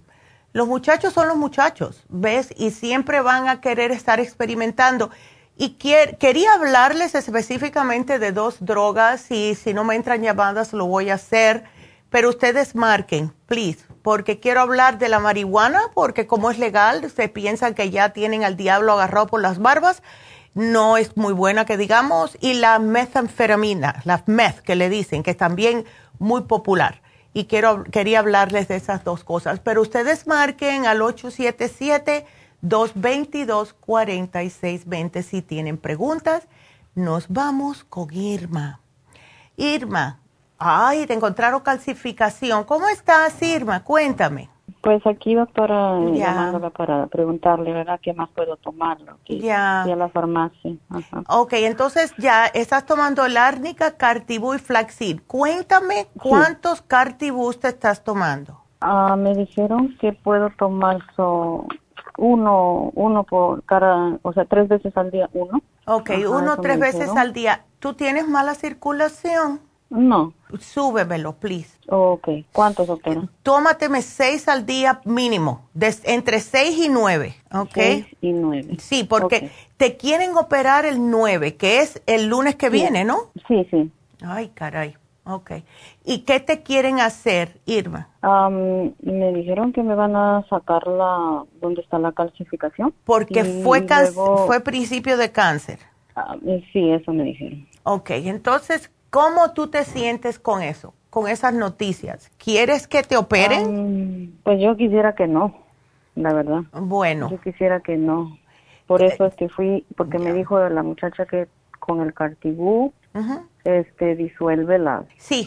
los 0.54 0.68
muchachos 0.68 1.14
son 1.14 1.30
los 1.30 1.38
muchachos, 1.38 2.04
¿ves? 2.10 2.54
Y 2.58 2.72
siempre 2.72 3.22
van 3.22 3.48
a 3.48 3.62
querer 3.62 3.92
estar 3.92 4.20
experimentando. 4.20 5.10
Y 5.58 5.76
quería 5.76 6.54
hablarles 6.54 7.14
específicamente 7.14 8.20
de 8.20 8.32
dos 8.32 8.58
drogas 8.60 9.30
y 9.30 9.56
si 9.56 9.74
no 9.74 9.84
me 9.84 9.96
entran 9.96 10.22
llamadas 10.22 10.74
lo 10.74 10.88
voy 10.88 11.10
a 11.10 11.16
hacer, 11.16 11.66
pero 12.10 12.30
ustedes 12.30 12.76
marquen, 12.76 13.34
please, 13.46 13.86
porque 14.02 14.40
quiero 14.40 14.62
hablar 14.62 14.98
de 14.98 15.08
la 15.08 15.20
marihuana, 15.20 15.82
porque 15.94 16.26
como 16.26 16.50
es 16.50 16.58
legal, 16.58 17.12
se 17.12 17.30
piensan 17.30 17.74
que 17.74 17.90
ya 17.90 18.10
tienen 18.10 18.44
al 18.44 18.58
diablo 18.58 18.94
agarrado 18.94 19.28
por 19.28 19.42
las 19.42 19.60
barbas, 19.60 20.02
no 20.54 20.98
es 20.98 21.16
muy 21.16 21.34
buena 21.34 21.66
que 21.66 21.78
digamos, 21.78 22.38
y 22.42 22.56
la 22.56 22.80
metanfetamina, 22.80 24.02
la 24.04 24.24
meth 24.26 24.60
que 24.60 24.76
le 24.76 24.90
dicen, 24.90 25.24
que 25.24 25.32
es 25.32 25.38
también 25.38 25.86
muy 26.20 26.42
popular. 26.42 27.02
y 27.34 27.46
quiero, 27.46 27.84
quería 27.86 28.20
hablarles 28.20 28.68
de 28.68 28.76
esas 28.76 29.04
dos 29.04 29.24
cosas. 29.24 29.60
Pero 29.60 29.82
ustedes 29.82 30.28
marquen 30.28 30.86
al 30.86 31.02
877-222-4620 32.64 35.22
si 35.22 35.42
tienen 35.42 35.78
preguntas. 35.78 36.48
Nos 36.96 37.28
vamos 37.30 37.84
con 37.84 38.14
Irma. 38.14 38.80
Irma, 39.58 40.20
ay, 40.58 41.06
te 41.08 41.14
encontraron 41.14 41.60
calcificación. 41.62 42.64
¿Cómo 42.64 42.88
estás, 42.90 43.42
Irma? 43.42 43.84
Cuéntame. 43.84 44.50
Pues 44.82 45.06
aquí, 45.06 45.36
doctora, 45.36 46.00
llamándola 46.12 46.72
para 46.72 47.06
preguntarle, 47.06 47.72
¿verdad? 47.72 48.00
¿Qué 48.02 48.14
más 48.14 48.30
puedo 48.32 48.58
tomar? 48.58 48.98
Ya. 49.28 49.86
Y 49.88 49.92
a 49.92 49.96
la 49.96 50.10
farmacia. 50.10 50.76
Ajá. 50.90 51.22
Ok, 51.30 51.54
entonces 51.54 52.12
ya 52.18 52.48
estás 52.48 52.88
tomando 52.88 53.24
el 53.24 53.38
árnica, 53.38 53.96
cartibú 53.96 54.56
y 54.56 54.58
flaxid. 54.58 55.22
Cuéntame 55.28 56.08
cuántos 56.18 56.82
cartibús 56.82 57.60
te 57.60 57.68
estás 57.68 58.04
tomando. 58.04 58.60
Ah, 58.80 59.16
me 59.16 59.36
dijeron 59.36 59.96
que 60.00 60.14
puedo 60.14 60.50
tomar 60.58 60.98
so, 61.16 61.68
uno, 62.18 62.92
uno 62.96 63.24
por 63.24 63.64
cada, 63.64 64.18
o 64.22 64.34
sea, 64.34 64.46
tres 64.46 64.68
veces 64.68 64.96
al 64.98 65.12
día, 65.12 65.30
uno. 65.34 65.62
Ok, 65.86 66.12
uno, 66.30 66.58
tres 66.62 66.80
veces 66.80 67.10
al 67.10 67.34
día. 67.34 67.64
¿Tú 67.80 67.94
tienes 67.94 68.28
mala 68.28 68.56
circulación? 68.56 69.62
No. 69.90 70.34
Súbemelo, 70.58 71.34
please. 71.34 71.78
Ok. 71.90 72.30
¿Cuántos, 72.54 72.88
doctora? 72.88 73.28
Tómateme 73.44 74.02
seis 74.02 74.48
al 74.48 74.66
día 74.66 75.02
mínimo, 75.04 75.68
entre 76.04 76.40
seis 76.40 76.78
y 76.78 76.88
nueve, 76.88 77.36
¿ok? 77.54 77.74
Seis 77.74 78.06
y 78.22 78.32
nueve. 78.32 78.78
Sí, 78.80 79.04
porque 79.04 79.52
te 79.76 79.98
quieren 79.98 80.38
operar 80.38 80.86
el 80.86 81.10
nueve, 81.10 81.58
que 81.58 81.80
es 81.82 82.02
el 82.06 82.28
lunes 82.28 82.56
que 82.56 82.70
viene, 82.70 83.04
¿no? 83.04 83.32
Sí, 83.48 83.68
sí. 83.70 83.92
Ay, 84.22 84.50
caray. 84.50 84.96
Ok. 85.24 85.52
¿Y 86.04 86.20
qué 86.20 86.40
te 86.40 86.64
quieren 86.64 87.00
hacer, 87.00 87.60
Irma? 87.66 88.10
me 89.02 89.34
dijeron 89.34 89.72
que 89.72 89.84
me 89.84 89.96
van 89.96 90.16
a 90.16 90.46
sacar 90.50 90.88
la, 90.88 91.44
¿dónde 91.62 91.82
está 91.82 92.00
la 92.00 92.12
calcificación? 92.12 92.94
Porque 93.06 93.44
fue, 93.44 93.86
fue 94.46 94.60
principio 94.62 95.18
de 95.18 95.32
cáncer. 95.32 95.80
Ah, 96.16 96.36
sí, 96.74 96.92
eso 96.92 97.14
me 97.14 97.24
dijeron. 97.24 97.68
Ok, 97.84 98.10
entonces, 98.12 98.92
¿Cómo 99.12 99.52
tú 99.52 99.68
te 99.68 99.84
sientes 99.84 100.40
con 100.40 100.62
eso, 100.62 100.94
con 101.10 101.28
esas 101.28 101.54
noticias? 101.54 102.32
¿Quieres 102.38 102.88
que 102.88 103.04
te 103.04 103.18
operen? 103.18 104.40
pues 104.44 104.62
yo 104.62 104.78
quisiera 104.78 105.16
que 105.16 105.28
no, 105.28 105.54
la 106.16 106.34
verdad. 106.34 106.62
Bueno. 106.72 107.30
Yo 107.30 107.42
quisiera 107.42 107.82
que 107.82 107.98
no. 107.98 108.38
Por 108.88 109.04
eso 109.04 109.26
es 109.26 109.36
que 109.36 109.50
fui, 109.50 109.86
porque 109.98 110.18
me 110.18 110.32
dijo 110.32 110.58
la 110.70 110.82
muchacha 110.82 111.26
que 111.26 111.50
con 111.80 112.00
el 112.00 112.14
cartibú 112.14 112.94
este 113.64 114.16
disuelve 114.16 114.80
las 114.80 115.06
sí. 115.18 115.46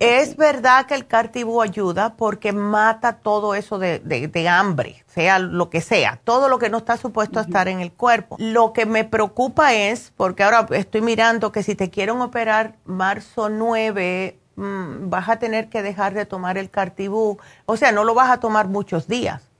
es 0.00 0.36
verdad 0.36 0.86
que 0.86 0.94
el 0.94 1.06
cartibú 1.06 1.62
ayuda 1.62 2.16
porque 2.16 2.52
mata 2.52 3.18
todo 3.18 3.54
eso 3.54 3.78
de, 3.78 4.00
de, 4.00 4.48
hambre 4.48 5.04
sea 5.06 5.38
lo 5.38 5.70
que 5.70 5.80
sea 5.80 6.20
todo 6.24 6.48
lo 6.48 6.58
que 6.58 6.70
no 6.70 6.78
está 6.78 6.96
supuesto 6.96 7.38
a 7.38 7.42
estar 7.42 7.68
en 7.68 7.80
el 7.80 7.92
cuerpo. 7.92 8.36
Lo 8.38 8.72
que 8.72 8.86
me 8.86 9.04
preocupa 9.04 9.74
es 9.74 10.12
porque 10.16 10.42
ahora 10.42 10.66
estoy 10.70 11.00
mirando 11.00 11.52
que 11.52 11.62
si 11.62 11.74
te 11.74 11.90
quieren 11.90 12.20
operar 12.20 12.76
marzo 12.84 13.48
9 13.48 14.38
mm, 14.56 15.08
vas 15.08 15.28
a 15.28 15.38
tener 15.38 15.68
que 15.68 15.82
dejar 15.82 16.14
de 16.14 16.26
tomar 16.26 16.58
el 16.58 16.70
cartibú. 16.70 17.38
O 17.66 17.76
sea 17.76 17.92
no 17.92 18.04
lo 18.04 18.14
vas 18.14 18.30
a 18.30 18.40
tomar 18.40 18.68
muchos 18.68 19.06
días 19.06 19.50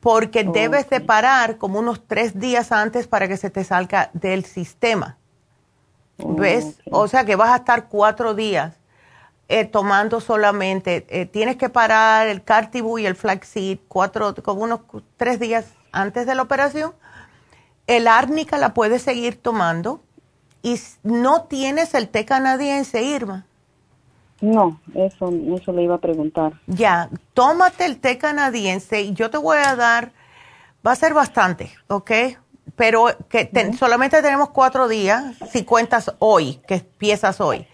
porque 0.00 0.42
debes 0.42 0.90
de 0.90 1.00
parar 1.00 1.58
como 1.58 1.78
unos 1.78 2.06
tres 2.06 2.38
días 2.38 2.72
antes 2.72 3.06
para 3.06 3.28
que 3.28 3.36
se 3.36 3.50
te 3.50 3.62
salga 3.62 4.10
del 4.12 4.44
sistema 4.44 5.16
¿Ves? 6.18 6.80
O 6.90 7.08
sea 7.08 7.24
que 7.24 7.36
vas 7.36 7.50
a 7.50 7.56
estar 7.56 7.88
cuatro 7.88 8.34
días 8.34 8.76
eh, 9.48 9.64
tomando 9.64 10.20
solamente. 10.20 11.06
Eh, 11.08 11.26
tienes 11.26 11.56
que 11.56 11.68
parar 11.68 12.26
el 12.26 12.42
Cartibú 12.42 12.98
y 12.98 13.06
el 13.06 13.16
Flaxseed 13.16 13.78
cuatro, 13.88 14.34
como 14.42 14.62
unos 14.62 14.80
tres 15.16 15.40
días 15.40 15.66
antes 15.92 16.26
de 16.26 16.34
la 16.34 16.42
operación. 16.42 16.92
El 17.86 18.08
árnica 18.08 18.58
la 18.58 18.74
puedes 18.74 19.02
seguir 19.02 19.40
tomando. 19.40 20.00
Y 20.62 20.80
no 21.02 21.42
tienes 21.44 21.92
el 21.94 22.08
té 22.08 22.24
canadiense, 22.24 23.02
Irma. 23.02 23.46
No, 24.40 24.80
eso, 24.94 25.32
eso 25.54 25.72
le 25.72 25.84
iba 25.84 25.96
a 25.96 26.00
preguntar. 26.00 26.52
Ya, 26.66 27.10
tómate 27.34 27.84
el 27.84 27.98
té 27.98 28.18
canadiense 28.18 29.02
y 29.02 29.12
yo 29.12 29.30
te 29.30 29.38
voy 29.38 29.58
a 29.58 29.76
dar, 29.76 30.12
va 30.86 30.92
a 30.92 30.96
ser 30.96 31.14
bastante, 31.14 31.70
¿ok? 31.88 32.10
Pero 32.76 33.06
que 33.28 33.50
solamente 33.78 34.22
tenemos 34.22 34.50
cuatro 34.50 34.88
días, 34.88 35.36
si 35.50 35.64
cuentas 35.64 36.12
hoy, 36.18 36.60
que 36.66 36.74
empiezas 36.76 37.40
hoy. 37.40 37.66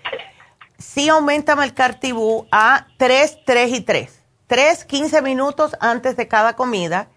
Sí, 0.78 1.08
aumentame 1.08 1.64
el 1.64 1.74
cartibú 1.74 2.46
a 2.50 2.86
3, 2.98 3.38
3 3.44 3.72
y 3.72 3.80
3. 3.80 4.22
3, 4.46 4.84
15 4.84 5.22
minutos 5.22 5.76
antes 5.80 6.16
de 6.16 6.26
cada 6.26 6.54
comida 6.56 7.08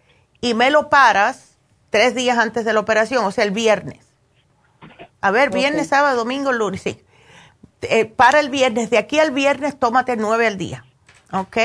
y 0.41 0.53
me 0.53 0.69
lo 0.69 0.89
paras 0.89 1.57
tres 1.91 2.15
días 2.15 2.37
antes 2.37 2.65
de 2.65 2.73
la 2.73 2.79
operación, 2.79 3.23
o 3.23 3.31
sea, 3.31 3.43
el 3.43 3.51
viernes. 3.51 4.05
A 5.21 5.29
ver, 5.29 5.51
viernes, 5.51 5.87
sábado, 5.87 6.17
domingo, 6.17 6.51
lunes, 6.51 6.81
sí. 6.81 7.03
Eh, 7.83 8.05
para 8.05 8.39
el 8.39 8.49
viernes, 8.49 8.89
de 8.89 8.97
aquí 8.97 9.19
al 9.19 9.31
viernes, 9.31 9.79
tómate 9.79 10.17
nueve 10.17 10.47
al 10.47 10.57
día. 10.57 10.85
¿Ok? 11.31 11.57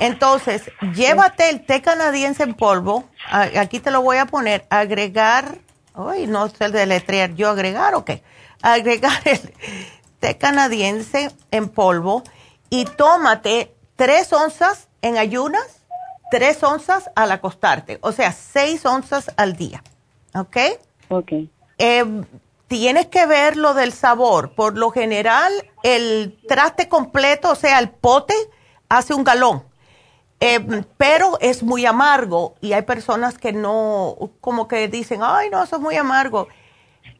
Entonces, 0.00 0.70
llévate 0.94 1.50
el 1.50 1.64
té 1.64 1.82
canadiense 1.82 2.42
en 2.42 2.54
polvo. 2.54 3.08
Aquí 3.30 3.80
te 3.80 3.90
lo 3.90 4.02
voy 4.02 4.16
a 4.18 4.26
poner. 4.26 4.66
Agregar, 4.70 5.58
ay, 5.94 6.26
no 6.26 6.48
sé 6.48 6.70
deletrear, 6.70 7.34
yo 7.34 7.48
agregar 7.50 7.94
o 7.94 8.04
qué. 8.04 8.22
Agregar 8.62 9.20
el 9.24 9.54
té 10.20 10.36
canadiense 10.36 11.30
en 11.50 11.68
polvo 11.68 12.22
y 12.70 12.84
tómate 12.84 13.74
tres 13.96 14.32
onzas 14.32 14.88
en 15.02 15.16
ayunas, 15.16 15.82
tres 16.30 16.62
onzas 16.62 17.10
al 17.14 17.32
acostarte. 17.32 17.98
O 18.02 18.12
sea, 18.12 18.32
seis 18.32 18.84
onzas 18.84 19.30
al 19.36 19.56
día. 19.56 19.82
¿Ok? 20.34 20.56
Ok. 21.08 21.32
Eh, 21.78 22.04
tienes 22.68 23.06
que 23.06 23.26
ver 23.26 23.56
lo 23.56 23.74
del 23.74 23.92
sabor. 23.92 24.54
Por 24.54 24.76
lo 24.76 24.90
general, 24.90 25.52
el 25.82 26.38
traste 26.46 26.88
completo, 26.88 27.50
o 27.50 27.54
sea, 27.54 27.78
el 27.78 27.90
pote, 27.90 28.34
hace 28.88 29.14
un 29.14 29.24
galón. 29.24 29.64
Eh, 30.40 30.84
pero 30.96 31.36
es 31.40 31.64
muy 31.64 31.84
amargo 31.84 32.54
y 32.60 32.72
hay 32.72 32.82
personas 32.82 33.38
que 33.38 33.52
no, 33.52 34.16
como 34.40 34.68
que 34.68 34.86
dicen, 34.86 35.20
ay, 35.22 35.50
no, 35.50 35.64
eso 35.64 35.76
es 35.76 35.82
muy 35.82 35.96
amargo. 35.96 36.46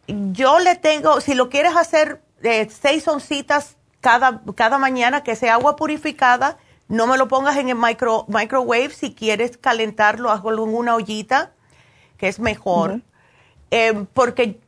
Yo 0.07 0.61
le 0.61 0.77
tengo, 0.77 1.21
si 1.21 1.35
lo 1.35 1.49
quieres 1.49 1.77
hacer 1.77 2.23
eh, 2.43 2.69
seis 2.71 3.09
oncitas 3.09 3.77
cada, 4.01 4.41
cada 4.55 4.79
mañana, 4.79 5.25
que 5.25 5.35
sea 5.35 5.55
agua 5.55 5.75
purificada, 5.75 6.59
no 6.87 7.07
me 7.07 7.19
lo 7.19 7.29
pongas 7.29 7.57
en 7.57 7.69
el 7.69 7.77
micro, 7.77 8.25
microwave. 8.29 8.91
Si 8.91 9.15
quieres 9.15 9.59
calentarlo, 9.59 10.31
hazlo 10.31 10.65
en 10.65 10.75
una 10.75 10.95
ollita, 10.95 11.53
que 12.17 12.29
es 12.29 12.39
mejor. 12.39 13.03
Eh, 13.71 14.07
porque 14.15 14.61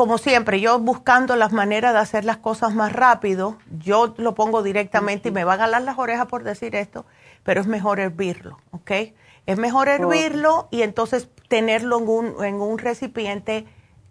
como 0.00 0.16
siempre, 0.16 0.62
yo 0.62 0.78
buscando 0.78 1.36
las 1.36 1.52
maneras 1.52 1.92
de 1.92 1.98
hacer 1.98 2.24
las 2.24 2.38
cosas 2.38 2.74
más 2.74 2.90
rápido, 2.90 3.58
yo 3.80 4.14
lo 4.16 4.34
pongo 4.34 4.62
directamente 4.62 5.28
y 5.28 5.30
me 5.30 5.44
van 5.44 5.60
a 5.60 5.64
galar 5.66 5.82
las 5.82 5.98
orejas 5.98 6.24
por 6.24 6.42
decir 6.42 6.74
esto, 6.74 7.04
pero 7.42 7.60
es 7.60 7.66
mejor 7.66 8.00
hervirlo, 8.00 8.58
¿ok? 8.70 8.90
Es 9.44 9.58
mejor 9.58 9.88
hervirlo 9.88 10.68
y 10.70 10.80
entonces 10.80 11.28
tenerlo 11.48 11.98
en 11.98 12.08
un, 12.08 12.44
en 12.46 12.54
un 12.62 12.78
recipiente 12.78 13.66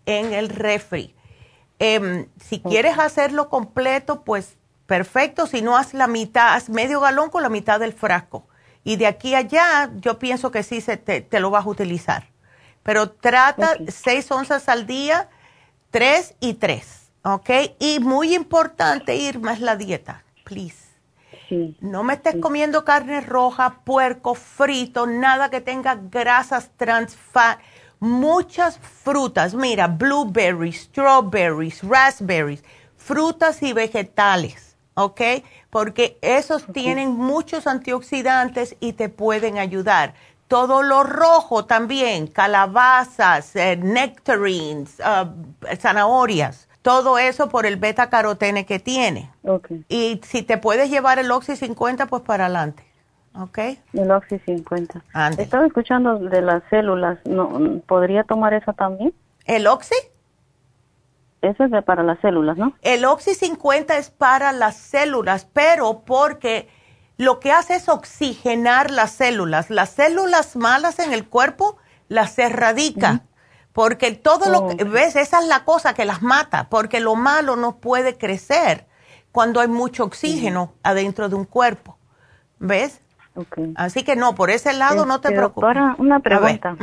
en 0.06 0.32
el 0.32 0.49
refri. 0.49 1.16
Em, 1.80 2.28
si 2.40 2.60
quieres 2.60 2.99
hacerlo 2.99 3.49
completo, 3.49 4.22
pues 4.24 4.57
perfecto. 4.86 5.48
Si 5.48 5.64
no, 5.64 5.76
haz 5.76 5.95
la 5.95 6.06
mitad, 6.06 6.53
haz 6.53 6.70
medio 6.70 6.99
galón 6.99 7.32
con 7.32 7.41
la 7.41 7.49
mitad 7.49 7.80
del 7.80 7.94
frasco. 7.94 8.48
Y 8.84 8.98
de 8.98 9.07
aquí 9.07 9.34
a 9.34 9.40
allá, 9.40 9.90
yo 9.95 10.20
pienso 10.20 10.52
que 10.52 10.61
sí 10.61 10.82
se 10.82 10.98
te, 10.98 11.40
lo 11.40 11.49
vas 11.49 11.66
a 11.66 11.70
utilizar. 11.70 12.28
Pero 12.84 13.10
trata 13.10 13.74
seis 13.88 14.30
onzas 14.30 14.70
al 14.70 14.86
día 14.86 15.30
Tres 15.91 16.36
y 16.40 16.53
tres, 16.53 17.10
¿ok? 17.24 17.49
Y 17.80 17.99
muy 17.99 18.36
importante, 18.36 19.16
Irma, 19.16 19.53
es 19.53 19.60
la 19.60 19.76
dieta, 19.76 20.24
please. 20.44 20.88
Sí, 21.48 21.76
no 21.82 22.03
me 22.03 22.14
estés 22.14 22.36
comiendo 22.40 22.86
carne 22.86 23.22
roja, 23.22 23.82
puerco, 23.84 24.36
frito, 24.36 25.07
nada 25.07 25.49
que 25.49 25.61
tenga 25.61 25.95
grasas 25.95 26.70
trans 26.78 27.16
fat. 27.16 27.60
Muchas 27.99 28.78
frutas, 28.78 29.56
mira, 29.56 29.88
blueberries, 29.88 30.84
strawberries, 30.84 31.82
raspberries, 31.82 32.64
frutas 32.95 33.64
y 33.64 33.74
vegetales, 33.74 34.78
¿ok? 34.94 35.22
Porque 35.72 36.20
esos 36.22 36.68
tienen 36.72 37.14
muchos 37.14 37.66
antioxidantes 37.66 38.76
y 38.80 38.94
te 38.94 39.10
pueden 39.10 39.57
ayudar 39.57 40.14
todo 40.50 40.82
lo 40.82 41.04
rojo 41.04 41.66
también, 41.66 42.28
calabazas, 42.28 43.56
eh, 43.56 43.78
nectarines, 43.78 45.00
ah, 45.00 45.30
zanahorias, 45.78 46.68
todo 46.82 47.20
eso 47.20 47.50
por 47.50 47.68
el 47.68 47.78
beta 47.78 48.10
carotene 48.10 48.66
que 48.66 48.80
tiene. 48.80 49.30
Okay. 49.44 49.86
Y 49.88 50.20
si 50.24 50.42
te 50.42 50.58
puedes 50.58 50.90
llevar 50.90 51.20
el 51.20 51.30
Oxy 51.32 51.56
50, 51.56 52.08
pues 52.08 52.24
para 52.24 52.46
adelante. 52.46 52.84
¿Ok? 53.36 53.60
El 53.94 54.10
Oxy 54.10 54.40
50. 54.40 55.04
Estaba 55.38 55.68
escuchando 55.68 56.18
de 56.18 56.42
las 56.42 56.64
células, 56.72 57.20
¿no, 57.26 57.80
¿podría 57.86 58.24
tomar 58.24 58.56
eso 58.56 58.74
también? 58.74 59.14
¿El 59.46 59.68
Oxy? 59.68 59.96
Eso 61.44 61.64
es 61.64 61.84
para 61.84 62.02
las 62.02 62.20
células, 62.22 62.58
¿no? 62.58 62.74
El 62.82 63.06
Oxy 63.06 63.36
50 63.36 63.98
es 63.98 64.10
para 64.10 64.52
las 64.52 64.76
células, 64.78 65.46
pero 65.54 66.02
porque 66.06 66.68
lo 67.20 67.41
que 67.41 67.52
hace 67.52 67.76
es 67.76 67.90
oxigenar 67.90 68.91
las 68.91 69.12
células. 69.12 69.70
Las 69.70 69.90
células 69.90 70.56
malas 70.56 71.00
en 71.00 71.12
el 71.12 71.28
cuerpo 71.28 71.76
las 72.08 72.40
erradica. 72.40 73.24
Porque 73.74 74.14
todo 74.14 74.50
lo 74.50 74.70
que, 74.70 74.86
ves, 74.86 75.18
esa 75.18 75.40
es 75.40 75.46
la 75.46 75.66
cosa 75.66 75.94
que 75.94 76.06
las 76.06 76.22
mata, 76.22 76.70
porque 76.70 77.02
lo 77.02 77.16
malo 77.16 77.58
no 77.58 77.82
puede 77.82 78.18
crecer 78.18 78.88
cuando 79.34 79.60
hay 79.60 79.68
mucho 79.68 80.06
oxígeno 80.06 80.76
adentro 80.82 81.28
de 81.28 81.36
un 81.36 81.44
cuerpo. 81.44 81.98
¿Ves? 82.58 83.02
Así 83.76 84.04
que 84.04 84.16
no, 84.16 84.36
por 84.36 84.50
ese 84.50 84.74
lado 84.74 85.06
no 85.06 85.22
te 85.22 85.30
este, 85.30 85.38
preocupes. 85.38 85.68
Ahora, 85.68 85.96
una 85.98 86.20
pregunta. 86.20 86.76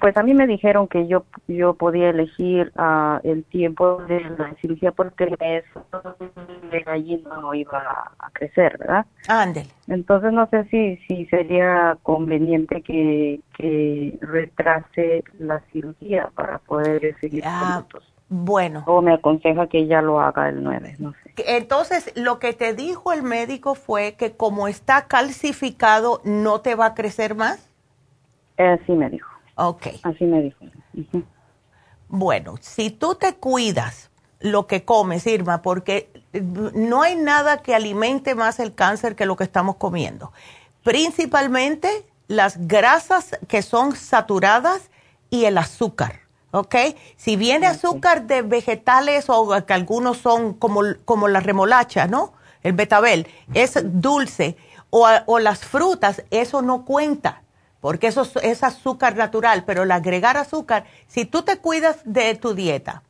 pues 0.00 0.16
a 0.16 0.22
mí 0.22 0.34
me 0.34 0.46
dijeron 0.46 0.88
que 0.88 1.06
yo 1.06 1.24
yo 1.48 1.74
podía 1.74 2.10
elegir 2.10 2.72
uh, 2.76 3.18
el 3.24 3.44
tiempo 3.44 4.02
de 4.04 4.20
la 4.20 4.54
cirugía 4.60 4.92
porque 4.92 5.26
de 5.26 6.80
gallina 6.80 7.38
no 7.40 7.54
iba 7.54 8.12
a 8.18 8.30
crecer, 8.32 8.78
¿verdad? 8.78 9.06
Ándele. 9.28 9.68
Entonces 9.88 10.32
no 10.32 10.48
sé 10.48 10.64
si 10.70 10.96
si 11.08 11.26
sería 11.26 11.96
conveniente 12.02 12.82
que, 12.82 13.40
que 13.56 14.18
retrase 14.20 15.24
la 15.38 15.60
cirugía 15.72 16.30
para 16.34 16.58
poder 16.58 17.16
seguir 17.20 17.42
ah, 17.46 17.84
bueno. 18.28 18.84
O 18.86 19.00
me 19.00 19.14
aconseja 19.14 19.68
que 19.68 19.86
ya 19.86 20.02
lo 20.02 20.20
haga 20.20 20.48
el 20.48 20.62
9, 20.62 20.96
no 20.98 21.12
sé. 21.12 21.34
Entonces, 21.46 22.12
lo 22.14 22.38
que 22.38 22.52
te 22.52 22.74
dijo 22.74 23.12
el 23.12 23.22
médico 23.22 23.74
fue 23.74 24.14
que 24.14 24.36
como 24.36 24.68
está 24.68 25.06
calcificado, 25.06 26.20
¿no 26.24 26.60
te 26.60 26.74
va 26.74 26.86
a 26.86 26.94
crecer 26.94 27.34
más? 27.34 27.68
Así 28.58 28.92
me 28.92 29.08
dijo. 29.08 29.30
Ok. 29.54 29.86
Así 30.02 30.24
me 30.24 30.42
dijo. 30.42 30.64
Bueno, 32.08 32.56
si 32.60 32.90
tú 32.90 33.14
te 33.14 33.34
cuidas 33.36 34.10
lo 34.40 34.66
que 34.66 34.84
comes, 34.84 35.26
Irma, 35.26 35.62
porque 35.62 36.10
no 36.32 37.02
hay 37.02 37.16
nada 37.16 37.58
que 37.58 37.74
alimente 37.74 38.34
más 38.34 38.60
el 38.60 38.74
cáncer 38.74 39.16
que 39.16 39.26
lo 39.26 39.36
que 39.36 39.44
estamos 39.44 39.76
comiendo. 39.76 40.32
Principalmente 40.84 41.88
las 42.26 42.68
grasas 42.68 43.38
que 43.48 43.62
son 43.62 43.96
saturadas 43.96 44.90
y 45.30 45.44
el 45.46 45.56
azúcar 45.58 46.27
¿ok? 46.50 46.74
Si 47.16 47.36
viene 47.36 47.66
azúcar 47.66 48.26
de 48.26 48.42
vegetales 48.42 49.26
o 49.28 49.64
que 49.64 49.72
algunos 49.72 50.18
son 50.18 50.54
como, 50.54 50.82
como 51.04 51.28
la 51.28 51.40
remolacha, 51.40 52.06
¿no? 52.06 52.32
El 52.62 52.72
betabel, 52.72 53.28
es 53.54 53.74
dulce. 53.84 54.56
O, 54.90 55.06
o, 55.26 55.38
las 55.38 55.66
frutas, 55.66 56.22
eso 56.30 56.62
no 56.62 56.86
cuenta, 56.86 57.42
porque 57.80 58.06
eso 58.06 58.26
es 58.42 58.62
azúcar 58.62 59.16
natural, 59.16 59.64
pero 59.64 59.82
el 59.82 59.90
agregar 59.90 60.38
azúcar, 60.38 60.86
si 61.08 61.26
tú 61.26 61.42
te 61.42 61.58
cuidas 61.58 61.98
de 62.04 62.34
tu 62.36 62.54
dieta, 62.54 63.02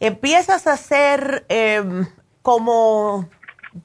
empiezas 0.00 0.68
a 0.68 0.74
hacer 0.74 1.44
em, 1.48 2.06
como, 2.42 3.28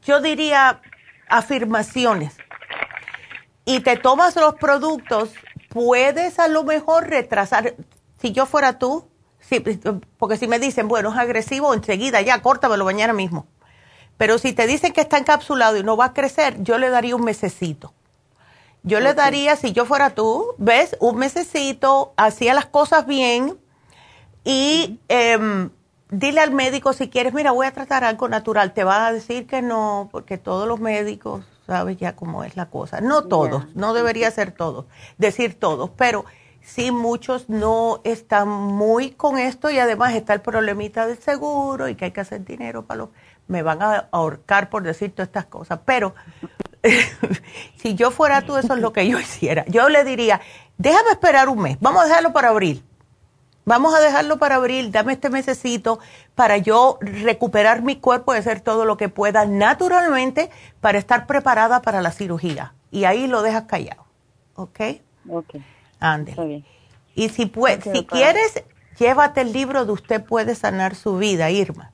yo 0.03 0.21
diría, 0.21 0.81
afirmaciones 1.27 2.35
y 3.65 3.79
te 3.79 3.97
tomas 3.97 4.35
los 4.35 4.55
productos, 4.55 5.33
puedes 5.69 6.39
a 6.39 6.47
lo 6.47 6.63
mejor 6.63 7.09
retrasar, 7.09 7.75
si 8.23 8.31
yo 8.31 8.45
fuera 8.45 8.79
tú, 8.79 9.03
porque 10.17 10.37
si 10.37 10.47
me 10.47 10.57
dicen, 10.57 10.87
bueno, 10.87 11.11
es 11.11 11.17
agresivo, 11.17 11.73
enseguida 11.73 12.21
ya, 12.21 12.41
córtamelo 12.41 12.85
mañana 12.85 13.11
mismo. 13.11 13.47
Pero 14.15 14.37
si 14.37 14.53
te 14.53 14.65
dicen 14.65 14.93
que 14.93 15.01
está 15.01 15.17
encapsulado 15.17 15.75
y 15.75 15.83
no 15.83 15.97
va 15.97 16.05
a 16.05 16.13
crecer, 16.13 16.63
yo 16.63 16.77
le 16.77 16.89
daría 16.89 17.17
un 17.17 17.25
mesecito. 17.25 17.93
Yo 18.83 19.01
le 19.01 19.13
daría, 19.13 19.57
si 19.57 19.73
yo 19.73 19.83
fuera 19.83 20.11
tú, 20.11 20.55
¿ves? 20.57 20.95
Un 21.01 21.17
mesecito, 21.17 22.13
hacía 22.15 22.53
las 22.53 22.65
cosas 22.65 23.05
bien 23.05 23.57
y 24.45 25.01
em, 25.09 25.69
dile 26.09 26.39
al 26.39 26.51
médico 26.51 26.93
si 26.93 27.09
quieres, 27.09 27.33
mira, 27.33 27.51
voy 27.51 27.67
a 27.67 27.73
tratar 27.73 28.05
algo 28.05 28.29
natural. 28.29 28.73
Te 28.73 28.85
va 28.85 29.07
a 29.07 29.11
decir 29.11 29.47
que 29.47 29.61
no, 29.61 30.07
porque 30.13 30.37
todos 30.37 30.65
los 30.65 30.79
médicos, 30.79 31.43
sabes 31.67 31.97
ya 31.97 32.15
cómo 32.15 32.45
es 32.45 32.55
la 32.55 32.69
cosa. 32.69 33.01
No 33.01 33.25
todos, 33.27 33.65
no 33.75 33.93
debería 33.93 34.31
ser 34.31 34.53
todos, 34.53 34.85
decir 35.17 35.59
todos, 35.59 35.89
pero 35.97 36.23
sí 36.63 36.91
muchos 36.91 37.49
no 37.49 38.01
están 38.03 38.47
muy 38.47 39.11
con 39.11 39.37
esto 39.37 39.69
y 39.69 39.79
además 39.79 40.15
está 40.15 40.33
el 40.33 40.41
problemita 40.41 41.05
del 41.05 41.19
seguro 41.19 41.87
y 41.89 41.95
que 41.95 42.05
hay 42.05 42.11
que 42.11 42.21
hacer 42.21 42.43
dinero 42.43 42.85
para 42.85 42.99
los... 42.99 43.09
Me 43.47 43.61
van 43.61 43.81
a 43.81 44.07
ahorcar 44.11 44.69
por 44.69 44.83
decir 44.83 45.11
todas 45.11 45.27
estas 45.27 45.45
cosas, 45.45 45.79
pero 45.85 46.15
si 47.75 47.93
yo 47.93 48.09
fuera 48.09 48.41
tú, 48.41 48.55
eso 48.55 48.73
es 48.73 48.79
lo 48.79 48.93
que 48.93 49.05
yo 49.07 49.19
hiciera. 49.19 49.65
Yo 49.67 49.89
le 49.89 50.05
diría, 50.05 50.39
déjame 50.77 51.11
esperar 51.11 51.49
un 51.49 51.59
mes, 51.59 51.77
vamos 51.81 52.03
a 52.03 52.05
dejarlo 52.05 52.31
para 52.31 52.49
abril. 52.49 52.83
Vamos 53.65 53.95
a 53.95 54.01
dejarlo 54.01 54.39
para 54.39 54.55
abril, 54.55 54.91
dame 54.91 55.13
este 55.13 55.29
mesecito 55.29 55.99
para 56.35 56.57
yo 56.57 56.97
recuperar 56.99 57.81
mi 57.81 57.95
cuerpo 57.95 58.33
y 58.33 58.37
hacer 58.37 58.59
todo 58.59 58.83
lo 58.83 58.97
que 58.97 59.07
pueda 59.07 59.45
naturalmente 59.45 60.49
para 60.81 60.97
estar 60.97 61.27
preparada 61.27 61.81
para 61.81 62.01
la 62.01 62.11
cirugía. 62.11 62.73
Y 62.91 63.05
ahí 63.05 63.27
lo 63.27 63.41
dejas 63.41 63.63
callado. 63.63 64.05
¿Ok? 64.55 64.79
Ok. 65.29 65.55
Ande. 66.03 66.63
Y 67.15 67.29
si, 67.29 67.51
si 67.93 68.05
quieres, 68.05 68.63
llévate 68.99 69.41
el 69.41 69.53
libro 69.53 69.85
de 69.85 69.91
Usted 69.91 70.23
puede 70.23 70.55
sanar 70.55 70.95
su 70.95 71.17
vida, 71.17 71.49
Irma. 71.49 71.91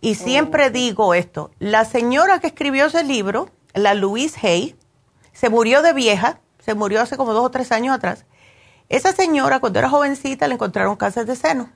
Y 0.00 0.14
siempre 0.14 0.70
digo 0.70 1.12
esto, 1.12 1.50
la 1.58 1.84
señora 1.84 2.38
que 2.38 2.46
escribió 2.46 2.86
ese 2.86 3.02
libro, 3.02 3.50
la 3.74 3.94
Louise 3.94 4.38
Hay, 4.42 4.76
se 5.32 5.50
murió 5.50 5.82
de 5.82 5.92
vieja, 5.92 6.40
se 6.58 6.74
murió 6.74 7.02
hace 7.02 7.16
como 7.16 7.32
dos 7.32 7.44
o 7.44 7.50
tres 7.50 7.72
años 7.72 7.94
atrás. 7.94 8.24
Esa 8.88 9.12
señora, 9.12 9.60
cuando 9.60 9.78
era 9.80 9.90
jovencita, 9.90 10.48
le 10.48 10.54
encontraron 10.54 10.96
cáncer 10.96 11.26
de 11.26 11.36
seno. 11.36 11.70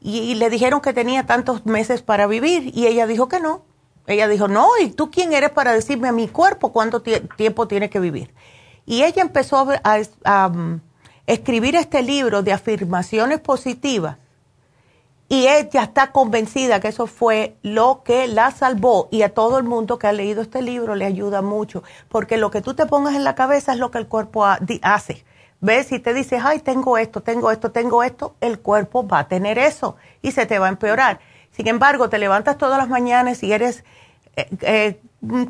Y, 0.00 0.34
le 0.34 0.50
dijeron 0.50 0.82
que 0.82 0.92
tenía 0.92 1.24
tantos 1.24 1.64
meses 1.64 2.02
para 2.02 2.26
vivir. 2.26 2.70
Y 2.74 2.86
ella 2.86 3.06
dijo 3.06 3.28
que 3.28 3.40
no. 3.40 3.64
Ella 4.06 4.28
dijo, 4.28 4.48
no, 4.48 4.68
¿y 4.78 4.90
tú 4.90 5.10
quién 5.10 5.32
eres 5.32 5.50
para 5.50 5.72
decirme 5.72 6.08
a 6.08 6.12
mi 6.12 6.28
cuerpo 6.28 6.72
cuánto 6.72 7.00
tiempo 7.00 7.66
tiene 7.66 7.88
que 7.88 8.00
vivir? 8.00 8.34
Y 8.86 9.02
ella 9.02 9.22
empezó 9.22 9.66
a, 9.82 10.46
um, 10.48 10.80
escribir 11.26 11.74
este 11.76 12.02
libro 12.02 12.42
de 12.42 12.52
afirmaciones 12.52 13.40
positivas 13.40 14.18
y 15.28 15.46
ella 15.48 15.82
está 15.82 16.12
convencida 16.12 16.80
que 16.80 16.88
eso 16.88 17.06
fue 17.06 17.56
lo 17.62 18.02
que 18.04 18.28
la 18.28 18.50
salvó 18.50 19.08
y 19.10 19.22
a 19.22 19.32
todo 19.32 19.58
el 19.58 19.64
mundo 19.64 19.98
que 19.98 20.06
ha 20.06 20.12
leído 20.12 20.42
este 20.42 20.60
libro 20.60 20.94
le 20.94 21.06
ayuda 21.06 21.40
mucho, 21.40 21.82
porque 22.08 22.36
lo 22.36 22.50
que 22.50 22.60
tú 22.60 22.74
te 22.74 22.86
pongas 22.86 23.14
en 23.14 23.24
la 23.24 23.34
cabeza 23.34 23.72
es 23.72 23.78
lo 23.78 23.90
que 23.90 23.98
el 23.98 24.06
cuerpo 24.06 24.44
hace. 24.44 25.24
¿Ves? 25.60 25.86
Si 25.86 25.98
te 25.98 26.12
dices, 26.12 26.42
ay, 26.44 26.58
tengo 26.58 26.98
esto, 26.98 27.22
tengo 27.22 27.50
esto, 27.50 27.70
tengo 27.70 28.02
esto, 28.02 28.34
el 28.42 28.60
cuerpo 28.60 29.06
va 29.06 29.20
a 29.20 29.28
tener 29.28 29.58
eso 29.58 29.96
y 30.20 30.32
se 30.32 30.44
te 30.44 30.58
va 30.58 30.66
a 30.66 30.68
empeorar. 30.68 31.20
Sin 31.52 31.68
embargo, 31.68 32.10
te 32.10 32.18
levantas 32.18 32.58
todas 32.58 32.76
las 32.76 32.90
mañanas 32.90 33.42
y 33.42 33.50
eres, 33.50 33.82
eh, 34.36 34.48
eh, 34.60 35.00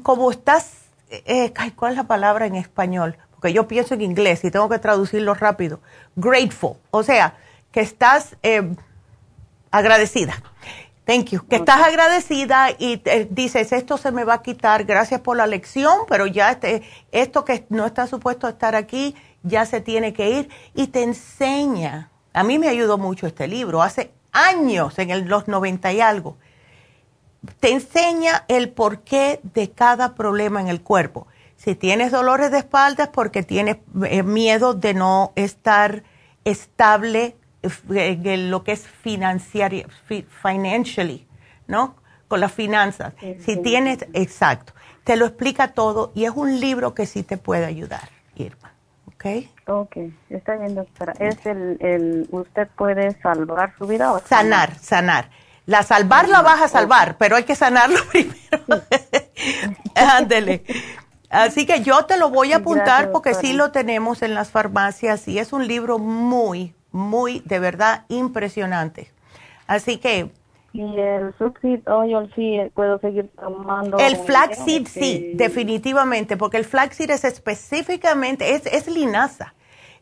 como 0.04 0.30
estás, 0.30 0.83
eh, 1.26 1.52
¿cuál 1.76 1.92
es 1.92 1.98
la 1.98 2.04
palabra 2.04 2.46
en 2.46 2.56
español? 2.56 3.16
que 3.44 3.52
yo 3.52 3.68
pienso 3.68 3.92
en 3.92 4.00
inglés 4.00 4.42
y 4.44 4.50
tengo 4.50 4.70
que 4.70 4.78
traducirlo 4.78 5.34
rápido, 5.34 5.80
grateful, 6.16 6.76
o 6.90 7.02
sea, 7.02 7.34
que 7.70 7.80
estás 7.80 8.36
eh, 8.42 8.74
agradecida. 9.70 10.42
Thank 11.04 11.26
you. 11.26 11.46
Que 11.46 11.56
estás 11.56 11.82
agradecida 11.82 12.70
y 12.78 13.02
dices, 13.28 13.72
esto 13.72 13.98
se 13.98 14.10
me 14.12 14.24
va 14.24 14.34
a 14.34 14.42
quitar, 14.42 14.84
gracias 14.84 15.20
por 15.20 15.36
la 15.36 15.46
lección, 15.46 15.98
pero 16.08 16.26
ya 16.26 16.52
este, 16.52 16.82
esto 17.12 17.44
que 17.44 17.66
no 17.68 17.84
está 17.84 18.06
supuesto 18.06 18.46
a 18.46 18.50
estar 18.50 18.74
aquí, 18.74 19.14
ya 19.42 19.66
se 19.66 19.82
tiene 19.82 20.14
que 20.14 20.30
ir 20.30 20.48
y 20.74 20.86
te 20.86 21.02
enseña. 21.02 22.10
A 22.32 22.42
mí 22.44 22.58
me 22.58 22.68
ayudó 22.68 22.96
mucho 22.96 23.26
este 23.26 23.46
libro, 23.46 23.82
hace 23.82 24.10
años, 24.32 24.98
en 24.98 25.28
los 25.28 25.48
90 25.48 25.92
y 25.92 26.00
algo. 26.00 26.38
Te 27.60 27.72
enseña 27.72 28.44
el 28.48 28.70
porqué 28.70 29.40
de 29.42 29.70
cada 29.70 30.14
problema 30.14 30.60
en 30.60 30.68
el 30.68 30.80
cuerpo. 30.80 31.26
Si 31.56 31.74
tienes 31.74 32.12
dolores 32.12 32.50
de 32.50 32.58
espalda 32.58 33.04
es 33.04 33.10
porque 33.10 33.42
tienes 33.42 33.78
eh, 34.04 34.22
miedo 34.22 34.74
de 34.74 34.94
no 34.94 35.32
estar 35.34 36.02
estable 36.44 37.36
eh, 37.62 38.20
en 38.22 38.50
lo 38.50 38.64
que 38.64 38.72
es 38.72 38.86
financiari 38.86 39.86
financially, 40.42 41.26
¿no? 41.66 41.96
Con 42.28 42.40
las 42.40 42.52
finanzas. 42.52 43.14
si 43.38 43.56
tienes, 43.56 44.06
exacto, 44.12 44.74
te 45.04 45.16
lo 45.16 45.26
explica 45.26 45.72
todo 45.72 46.12
y 46.14 46.24
es 46.24 46.32
un 46.34 46.60
libro 46.60 46.94
que 46.94 47.06
sí 47.06 47.22
te 47.22 47.36
puede 47.36 47.64
ayudar, 47.64 48.08
Irma. 48.34 48.72
¿Ok? 49.06 49.24
Ok, 49.66 49.96
está 50.28 50.56
bien, 50.56 50.74
doctora. 50.74 51.14
¿Es 51.18 51.46
el, 51.46 51.78
el 51.80 52.28
usted 52.30 52.68
puede 52.76 53.12
salvar 53.20 53.74
su 53.78 53.86
vida 53.86 54.12
o 54.12 54.18
sanar? 54.18 54.74
Sanar, 54.78 55.30
La 55.66 55.82
salvar 55.82 56.28
la 56.28 56.42
vas 56.42 56.60
a 56.60 56.68
salvar, 56.68 57.16
pero 57.16 57.36
hay 57.36 57.44
que 57.44 57.54
sanarlo 57.54 57.98
primero. 58.10 58.82
Ándele. 59.94 60.64
Así 61.30 61.66
que 61.66 61.82
yo 61.82 62.04
te 62.04 62.16
lo 62.16 62.30
voy 62.30 62.52
a 62.52 62.58
apuntar 62.58 63.10
porque 63.10 63.34
sí 63.34 63.54
lo 63.54 63.72
tenemos 63.72 64.22
en 64.22 64.34
las 64.34 64.50
farmacias 64.50 65.26
y 65.26 65.38
es 65.38 65.52
un 65.52 65.66
libro 65.66 65.98
muy, 65.98 66.74
muy, 66.92 67.40
de 67.40 67.58
verdad, 67.58 68.04
impresionante. 68.08 69.10
Así 69.66 69.98
que... 69.98 70.30
Y 70.72 70.98
el 70.98 71.32
flaxseed 71.34 71.88
oil 71.88 72.32
sí, 72.34 72.58
puedo 72.74 72.98
seguir 72.98 73.30
tomando. 73.40 73.98
El 73.98 74.16
flaxseed 74.16 74.86
sí, 74.86 75.32
definitivamente, 75.34 76.36
porque 76.36 76.56
el 76.56 76.64
flaxseed 76.64 77.10
es 77.10 77.24
específicamente, 77.24 78.54
es, 78.54 78.66
es 78.66 78.88
linaza. 78.88 79.54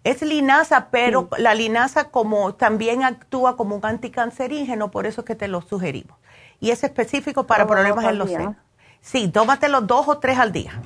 Es 0.04 0.20
linaza, 0.22 0.88
pero 0.90 1.28
la 1.38 1.54
linaza 1.54 2.10
como 2.10 2.54
también 2.54 3.04
actúa 3.04 3.56
como 3.56 3.76
un 3.76 3.86
anticancerígeno, 3.86 4.90
por 4.90 5.06
eso 5.06 5.20
es 5.20 5.26
que 5.26 5.36
te 5.36 5.46
lo 5.46 5.60
sugerimos. 5.60 6.18
Y 6.58 6.70
es 6.70 6.82
específico 6.82 7.46
para 7.46 7.66
problemas 7.66 8.04
en 8.06 8.18
los 8.18 8.30
senos. 8.30 8.56
Sí, 9.00 9.28
tómatelo 9.28 9.80
dos 9.80 10.08
o 10.08 10.18
tres 10.18 10.38
al 10.38 10.52
día. 10.52 10.80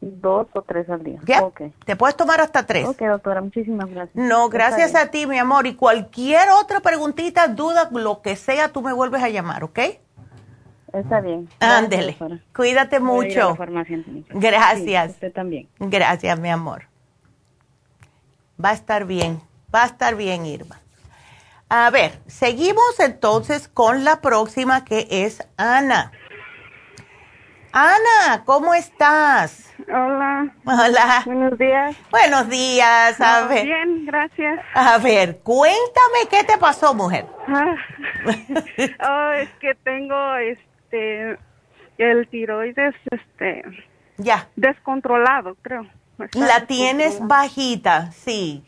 Dos 0.00 0.48
o 0.52 0.62
tres 0.62 0.88
al 0.90 1.02
día. 1.02 1.20
Ya. 1.24 1.42
Te 1.84 1.96
puedes 1.96 2.16
tomar 2.16 2.40
hasta 2.40 2.66
tres. 2.66 2.86
Ok, 2.86 3.00
doctora, 3.00 3.40
muchísimas 3.40 3.88
gracias. 3.88 4.14
No, 4.14 4.48
gracias 4.48 4.94
a 4.94 5.10
ti, 5.10 5.26
mi 5.26 5.38
amor. 5.38 5.66
Y 5.66 5.74
cualquier 5.74 6.50
otra 6.60 6.80
preguntita, 6.80 7.48
duda, 7.48 7.88
lo 7.92 8.20
que 8.20 8.36
sea, 8.36 8.68
tú 8.72 8.82
me 8.82 8.92
vuelves 8.92 9.22
a 9.22 9.28
llamar, 9.28 9.64
¿ok? 9.64 9.78
Está 10.92 11.20
bien. 11.20 11.48
Ándele. 11.60 12.16
Cuídate 12.54 13.00
mucho. 13.00 13.56
Gracias. 14.30 15.10
usted 15.12 15.32
también. 15.32 15.68
Gracias, 15.78 16.38
mi 16.38 16.50
amor. 16.50 16.84
Va 18.62 18.70
a 18.70 18.72
estar 18.72 19.04
bien. 19.04 19.40
Va 19.74 19.82
a 19.82 19.86
estar 19.86 20.14
bien, 20.14 20.46
Irma. 20.46 20.80
A 21.68 21.90
ver, 21.90 22.12
seguimos 22.26 23.00
entonces 23.00 23.68
con 23.68 24.04
la 24.04 24.20
próxima 24.20 24.84
que 24.84 25.06
es 25.10 25.46
Ana. 25.56 26.12
Ana, 27.72 28.44
¿cómo 28.44 28.72
estás? 28.72 29.74
Hola. 29.88 30.54
Hola. 30.64 31.22
Buenos 31.26 31.58
días. 31.58 31.96
Buenos 32.10 32.48
días. 32.48 33.20
A 33.20 33.46
ver. 33.48 33.66
Bien, 33.66 34.06
gracias. 34.06 34.60
A 34.74 34.96
ver, 34.98 35.40
cuéntame 35.40 36.28
qué 36.30 36.44
te 36.44 36.56
pasó, 36.56 36.94
mujer. 36.94 37.26
Ah. 37.48 37.74
oh, 39.10 39.32
es 39.32 39.50
que 39.60 39.74
tengo 39.74 40.36
este 40.36 41.38
el 41.98 42.28
tiroides 42.28 42.94
este 43.10 43.62
ya 44.16 44.48
descontrolado, 44.56 45.56
creo. 45.60 45.86
La 46.34 46.66
tienes 46.66 47.26
bajita, 47.26 48.10
sí. 48.12 48.64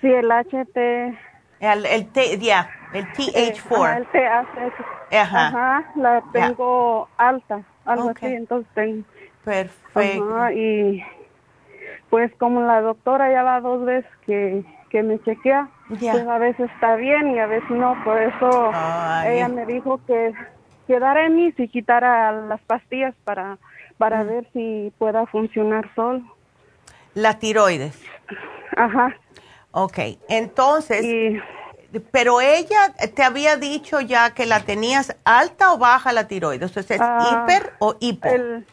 Sí, 0.00 0.08
el 0.08 0.30
HT 0.30 1.16
el, 1.62 1.86
el 1.86 2.08
T, 2.08 2.38
ya, 2.38 2.68
el 2.92 3.06
TH4. 3.12 3.96
el 3.98 4.06
TH. 4.06 5.16
Ajá. 5.16 5.46
Ajá, 5.46 5.92
la 5.94 6.22
tengo 6.32 7.08
alta 7.16 7.62
algo 7.84 8.10
así, 8.10 8.26
entonces 8.26 8.70
tengo. 8.74 9.04
Perfecto. 9.44 10.50
y 10.50 11.04
pues 12.10 12.32
como 12.36 12.60
la 12.62 12.80
doctora 12.80 13.30
ya 13.32 13.42
va 13.42 13.60
dos 13.60 13.84
veces 13.84 14.10
que, 14.26 14.64
que 14.90 15.02
me 15.02 15.20
chequea, 15.22 15.68
pues 15.88 16.02
a 16.02 16.38
veces 16.38 16.70
está 16.74 16.96
bien 16.96 17.30
y 17.30 17.38
a 17.38 17.46
veces 17.46 17.70
no, 17.70 17.96
por 18.04 18.20
eso 18.20 18.72
ella 19.24 19.48
me 19.48 19.64
dijo 19.64 20.00
que 20.06 20.32
quedara 20.86 21.26
en 21.26 21.36
mí 21.36 21.52
si 21.52 21.68
quitara 21.68 22.32
las 22.32 22.60
pastillas 22.62 23.14
para, 23.24 23.58
para 23.98 24.24
mm. 24.24 24.26
ver 24.26 24.48
si 24.52 24.92
pueda 24.98 25.26
funcionar 25.26 25.88
solo. 25.94 26.22
La 27.14 27.38
tiroides. 27.38 27.98
Ajá. 28.76 29.16
Ok, 29.72 29.98
entonces, 30.28 31.40
pero 32.10 32.40
ella 32.40 32.94
te 33.14 33.22
había 33.22 33.56
dicho 33.56 34.00
ya 34.00 34.34
que 34.34 34.44
la 34.46 34.60
tenías 34.60 35.16
alta 35.24 35.72
o 35.72 35.78
baja 35.78 36.12
la 36.12 36.28
tiroides, 36.28 36.76
¿es 36.76 37.00
ah, 37.00 37.44
hiper 37.44 37.72
o 37.78 37.96
hipo? 38.00 38.28
El 38.28 38.66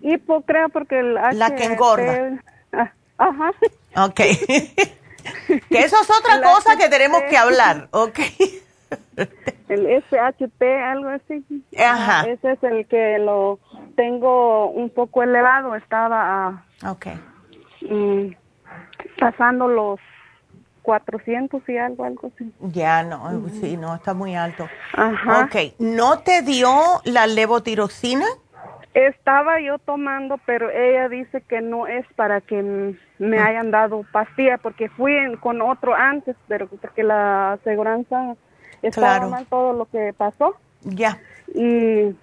hipo 0.00 0.42
creo 0.42 0.68
porque 0.70 1.00
el 1.00 1.14
La 1.14 1.54
que 1.54 1.64
engorda. 1.64 2.40
Ah, 2.72 2.92
ajá. 3.18 3.50
Ok. 3.96 4.16
que 5.68 5.78
eso 5.78 5.96
es 6.00 6.10
otra 6.10 6.40
cosa 6.42 6.76
que 6.78 6.88
tenemos 6.88 7.22
que 7.28 7.36
hablar, 7.36 7.88
ok. 7.90 8.18
el 9.68 10.02
SHP, 10.10 10.62
algo 10.62 11.08
así. 11.08 11.44
Ajá. 11.78 12.26
Ese 12.28 12.52
es 12.52 12.62
el 12.62 12.86
que 12.86 13.18
lo 13.18 13.58
tengo 13.96 14.70
un 14.70 14.90
poco 14.90 15.22
elevado, 15.22 15.74
estaba 15.74 16.64
Ok. 16.86 17.06
Mm, 17.88 18.34
pasando 19.18 19.68
los 19.68 20.00
400 20.82 21.68
y 21.68 21.76
algo, 21.76 22.04
algo 22.04 22.32
así. 22.34 22.52
Ya, 22.60 23.02
no, 23.02 23.48
sí, 23.60 23.76
no, 23.76 23.94
está 23.94 24.14
muy 24.14 24.34
alto. 24.34 24.68
Ajá. 24.94 25.44
Ok, 25.44 25.74
¿no 25.78 26.20
te 26.20 26.42
dio 26.42 26.70
la 27.04 27.26
levotiroxina? 27.26 28.24
Estaba 28.94 29.60
yo 29.60 29.78
tomando, 29.78 30.38
pero 30.46 30.70
ella 30.70 31.08
dice 31.08 31.42
que 31.42 31.60
no 31.60 31.86
es 31.86 32.06
para 32.16 32.40
que 32.40 32.94
me 33.18 33.38
ah. 33.38 33.46
hayan 33.46 33.70
dado 33.70 34.04
pastilla, 34.12 34.58
porque 34.58 34.88
fui 34.88 35.14
con 35.40 35.60
otro 35.60 35.94
antes, 35.94 36.36
pero 36.48 36.66
porque 36.68 37.02
la 37.02 37.52
aseguranza 37.52 38.34
estaba 38.82 39.28
mal 39.28 39.46
todo 39.46 39.72
lo 39.74 39.84
que 39.86 40.14
pasó. 40.16 40.56
Ya. 40.82 41.18
Y, 41.54 42.14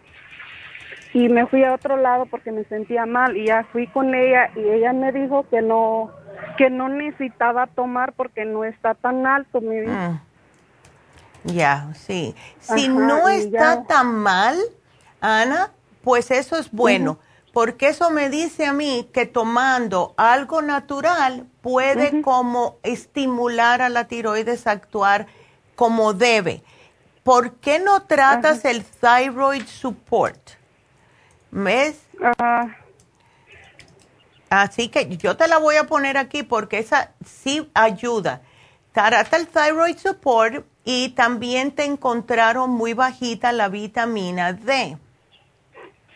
y 1.15 1.29
me 1.29 1.47
fui 1.47 1.63
a 1.63 1.73
otro 1.73 1.95
lado 1.95 2.25
porque 2.25 2.51
me 2.51 2.65
sentía 2.65 3.05
mal 3.05 3.37
y 3.37 3.47
ya 3.47 3.65
fui 3.71 3.87
con 3.87 4.13
ella 4.13 4.51
y 4.53 4.59
ella 4.59 4.91
me 4.91 5.13
dijo 5.13 5.47
que 5.49 5.61
no 5.61 6.11
que 6.57 6.69
no 6.69 6.89
necesitaba 6.89 7.67
tomar 7.67 8.11
porque 8.11 8.43
no 8.43 8.65
está 8.65 8.95
tan 8.95 9.25
alto 9.25 9.61
mi 9.61 9.79
vida. 9.79 10.09
Mm. 10.09 10.21
Ya, 11.53 11.87
sí. 11.93 12.35
Si 12.59 12.89
no 12.89 13.29
está 13.29 13.83
tan 13.83 14.13
mal, 14.13 14.57
Ana, 15.21 15.71
pues 16.03 16.31
eso 16.31 16.57
es 16.57 16.69
bueno, 16.71 17.17
porque 17.53 17.87
eso 17.87 18.09
me 18.09 18.29
dice 18.29 18.65
a 18.65 18.73
mí 18.73 19.09
que 19.13 19.25
tomando 19.25 20.13
algo 20.17 20.61
natural 20.61 21.45
puede 21.61 22.21
como 22.23 22.75
estimular 22.83 23.81
a 23.81 23.87
la 23.87 24.09
tiroides 24.09 24.67
a 24.67 24.71
actuar 24.71 25.27
como 25.75 26.13
debe. 26.13 26.61
¿Por 27.23 27.53
qué 27.53 27.79
no 27.79 28.01
tratas 28.01 28.65
el 28.65 28.83
thyroid 28.83 29.65
support? 29.65 30.64
¿Ves? 31.55 32.05
Ajá. 32.21 32.77
Así 34.49 34.89
que 34.89 35.15
yo 35.15 35.37
te 35.37 35.47
la 35.47 35.57
voy 35.57 35.77
a 35.77 35.85
poner 35.85 36.17
aquí 36.17 36.43
porque 36.43 36.79
esa 36.79 37.13
sí 37.25 37.71
ayuda. 37.73 38.41
Trata 38.91 39.37
el 39.37 39.47
thyroid 39.47 39.97
support 39.97 40.65
y 40.83 41.09
también 41.09 41.71
te 41.71 41.85
encontraron 41.85 42.71
muy 42.71 42.93
bajita 42.93 43.53
la 43.53 43.69
vitamina 43.69 44.51
D. 44.51 44.97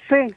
Sí. 0.09 0.35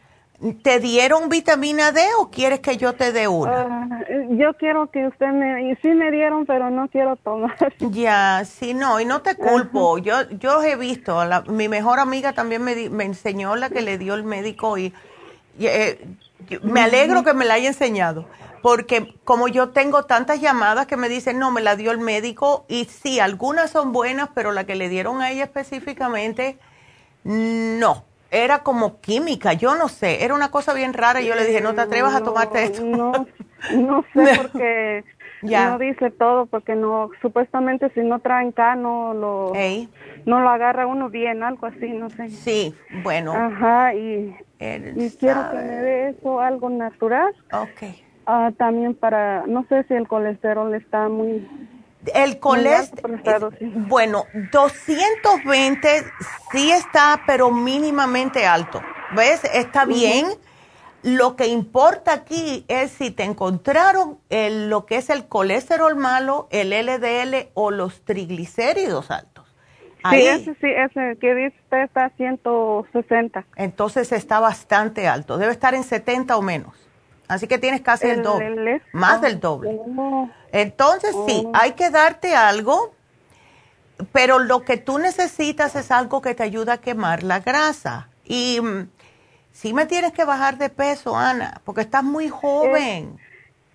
¿Te 0.63 0.81
dieron 0.81 1.29
vitamina 1.29 1.93
D 1.93 2.05
o 2.19 2.31
quieres 2.31 2.61
que 2.61 2.77
yo 2.77 2.95
te 2.95 3.13
dé 3.13 3.29
una? 3.29 3.61
Ah, 3.63 4.05
yo 4.31 4.55
quiero 4.55 4.91
que 4.91 5.07
usted 5.07 5.29
me... 5.29 5.77
Sí 5.83 5.89
me 5.89 6.11
dieron, 6.11 6.47
pero 6.47 6.71
no 6.71 6.89
quiero 6.89 7.17
tomar. 7.17 7.57
Ya, 7.79 8.43
sí, 8.45 8.75
no, 8.75 9.01
y 9.01 9.05
no 9.05 9.23
te 9.23 9.37
culpo. 9.37 9.99
Yo 9.99 10.29
yo 10.31 10.63
he 10.63 10.77
visto, 10.77 11.21
mi 11.47 11.69
mejor 11.69 12.01
amiga 12.01 12.33
también 12.33 12.63
me, 12.63 12.91
me 12.91 13.05
enseñó 13.05 13.55
la 13.57 13.71
que 13.71 13.83
le 13.83 13.99
dio 13.99 14.15
el 14.15 14.25
médico 14.25 14.79
y... 14.79 14.93
Eh, 15.61 16.05
me 16.63 16.81
alegro 16.81 17.23
que 17.23 17.35
me 17.35 17.45
la 17.45 17.55
haya 17.55 17.69
enseñado, 17.69 18.27
porque 18.63 19.15
como 19.25 19.49
yo 19.49 19.71
tengo 19.71 20.05
tantas 20.05 20.41
llamadas 20.41 20.87
que 20.87 20.97
me 20.97 21.09
dicen, 21.09 21.39
no, 21.39 21.51
me 21.51 21.61
la 21.61 21.77
dio 21.77 21.91
el 21.91 21.99
médico, 21.99 22.65
y 22.69 22.87
sí, 22.87 23.21
algunas 23.21 23.71
son 23.71 23.93
buenas, 23.93 24.31
pero 24.35 24.53
la 24.53 24.65
que 24.65 24.75
le 24.75 24.89
dieron 24.89 25.21
a 25.21 25.31
ella 25.31 25.45
específicamente, 25.45 26.59
no, 27.25 28.05
era 28.33 28.61
como 28.61 29.01
química, 29.01 29.53
yo 29.53 29.75
no 29.77 29.89
sé, 29.89 30.25
era 30.25 30.35
una 30.35 30.51
cosa 30.51 30.73
bien 30.73 30.95
rara, 30.95 31.21
y 31.21 31.27
yo 31.27 31.35
le 31.35 31.45
dije, 31.45 31.61
no 31.61 31.75
te 31.75 31.83
atrevas 31.83 32.15
a 32.15 32.25
tomarte 32.25 32.65
esto. 32.65 32.83
No, 32.83 33.13
no 33.77 34.05
sé, 34.15 34.35
porque 34.37 35.05
ya. 35.43 35.69
no 35.69 35.79
dice 35.79 36.11
todo, 36.11 36.47
porque 36.47 36.75
no, 36.75 37.11
supuestamente 37.21 37.91
si 37.91 38.01
no 38.01 38.21
traen 38.21 38.49
acá, 38.49 38.75
no 38.75 39.13
lo, 39.13 39.53
no 40.25 40.41
lo 40.41 40.49
agarra 40.49 40.87
uno 40.87 41.11
bien, 41.11 41.43
algo 41.43 41.67
así, 41.67 41.89
no 41.91 42.09
sé. 42.09 42.31
Sí, 42.31 42.75
bueno. 43.05 43.35
Ajá, 43.35 43.95
y 43.95 44.35
y 44.97 45.11
quiero 45.19 45.51
que 45.51 45.57
me 45.57 45.77
dé 45.83 46.09
eso, 46.11 46.41
algo 46.41 46.71
natural. 46.71 47.35
Ok. 47.53 47.83
Ah, 48.27 48.53
también 48.57 48.95
para, 48.95 49.45
no 49.47 49.67
sé 49.69 49.85
si 49.89 49.95
el 49.95 50.07
colesterol 50.07 50.73
está 50.75 51.09
muy... 51.09 51.47
El 52.15 52.39
colesterol, 52.41 53.57
bueno, 53.61 54.25
220 54.51 56.05
sí 56.51 56.71
está, 56.73 57.23
pero 57.27 57.51
mínimamente 57.51 58.45
alto. 58.47 58.83
¿Ves? 59.15 59.45
Está 59.45 59.85
bien. 59.85 60.27
Lo 61.03 61.35
que 61.35 61.47
importa 61.47 62.13
aquí 62.13 62.65
es 62.69 62.93
si 62.93 63.11
te 63.11 63.25
encontraron 63.25 64.19
el, 64.31 64.71
lo 64.71 64.87
que 64.87 64.97
es 64.97 65.11
el 65.11 65.27
colesterol 65.27 65.97
malo, 65.97 66.49
el 66.51 66.71
LDL 66.71 67.51
o 67.55 67.73
los 67.73 68.05
triglicéridos 68.05 69.11
altos. 69.11 69.33
Sí, 70.11 70.17
ese 70.17 70.55
sí, 70.61 70.67
ese 70.67 71.17
que 71.21 71.35
dice 71.35 71.57
usted 71.63 71.83
está 71.85 72.07
a 72.07 72.11
160. 72.11 73.45
Entonces 73.57 74.11
está 74.13 74.41
bastante 74.41 75.07
alto. 75.07 75.39
Debe 75.39 75.53
estar 75.53 75.75
en 75.75 75.85
70 75.85 76.37
o 76.37 76.43
menos. 76.43 76.75
Así 77.29 77.47
que 77.47 77.59
tienes 77.59 77.81
casi 77.81 78.09
el, 78.09 78.23
doble. 78.23 78.83
más 78.93 79.21
del 79.21 79.41
doble. 79.41 79.81
Entonces 80.51 81.15
sí, 81.27 81.45
oh. 81.47 81.53
hay 81.55 81.73
que 81.73 81.91
darte 81.91 82.35
algo, 82.35 82.95
pero 84.13 84.39
lo 84.39 84.63
que 84.63 84.77
tú 84.77 84.99
necesitas 84.99 85.75
es 85.77 85.91
algo 85.91 86.21
que 86.21 86.35
te 86.35 86.43
ayuda 86.43 86.75
a 86.75 86.79
quemar 86.79 87.23
la 87.23 87.41
grasa. 87.41 88.09
Y 88.25 88.61
mm, 88.61 88.89
sí 89.53 89.73
me 89.73 89.87
tienes 89.87 90.13
que 90.13 90.25
bajar 90.25 90.59
de 90.59 90.69
peso, 90.69 91.17
Ana, 91.17 91.61
porque 91.65 91.83
estás 91.83 92.05
muy 92.05 92.29
joven. 92.29 93.17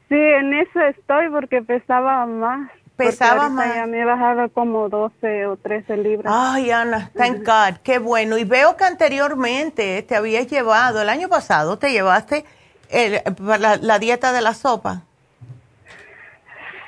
sí, 0.10 0.16
en 0.16 0.54
eso 0.54 0.80
estoy 0.82 1.30
porque 1.30 1.62
pesaba 1.62 2.26
más 2.26 2.70
pesaba 2.98 3.48
más. 3.48 3.74
Ya 3.74 3.86
me 3.86 4.02
he 4.02 4.06
bajado 4.06 4.50
como 4.50 4.90
12 4.90 5.46
o 5.46 5.56
13 5.56 5.98
libras. 5.98 6.34
Ay, 6.36 6.72
Ana, 6.72 7.12
thank 7.16 7.46
God, 7.46 7.78
qué 7.84 8.00
bueno. 8.00 8.38
Y 8.38 8.44
veo 8.44 8.76
que 8.76 8.84
anteriormente 8.84 10.02
te 10.02 10.16
habías 10.16 10.48
llevado, 10.48 11.02
el 11.02 11.10
año 11.10 11.30
pasado 11.30 11.78
te 11.78 11.92
llevaste 11.92 12.44
la, 12.90 14.00
dieta 14.00 14.32
de 14.32 14.42
la 14.42 14.54
sopa. 14.54 15.04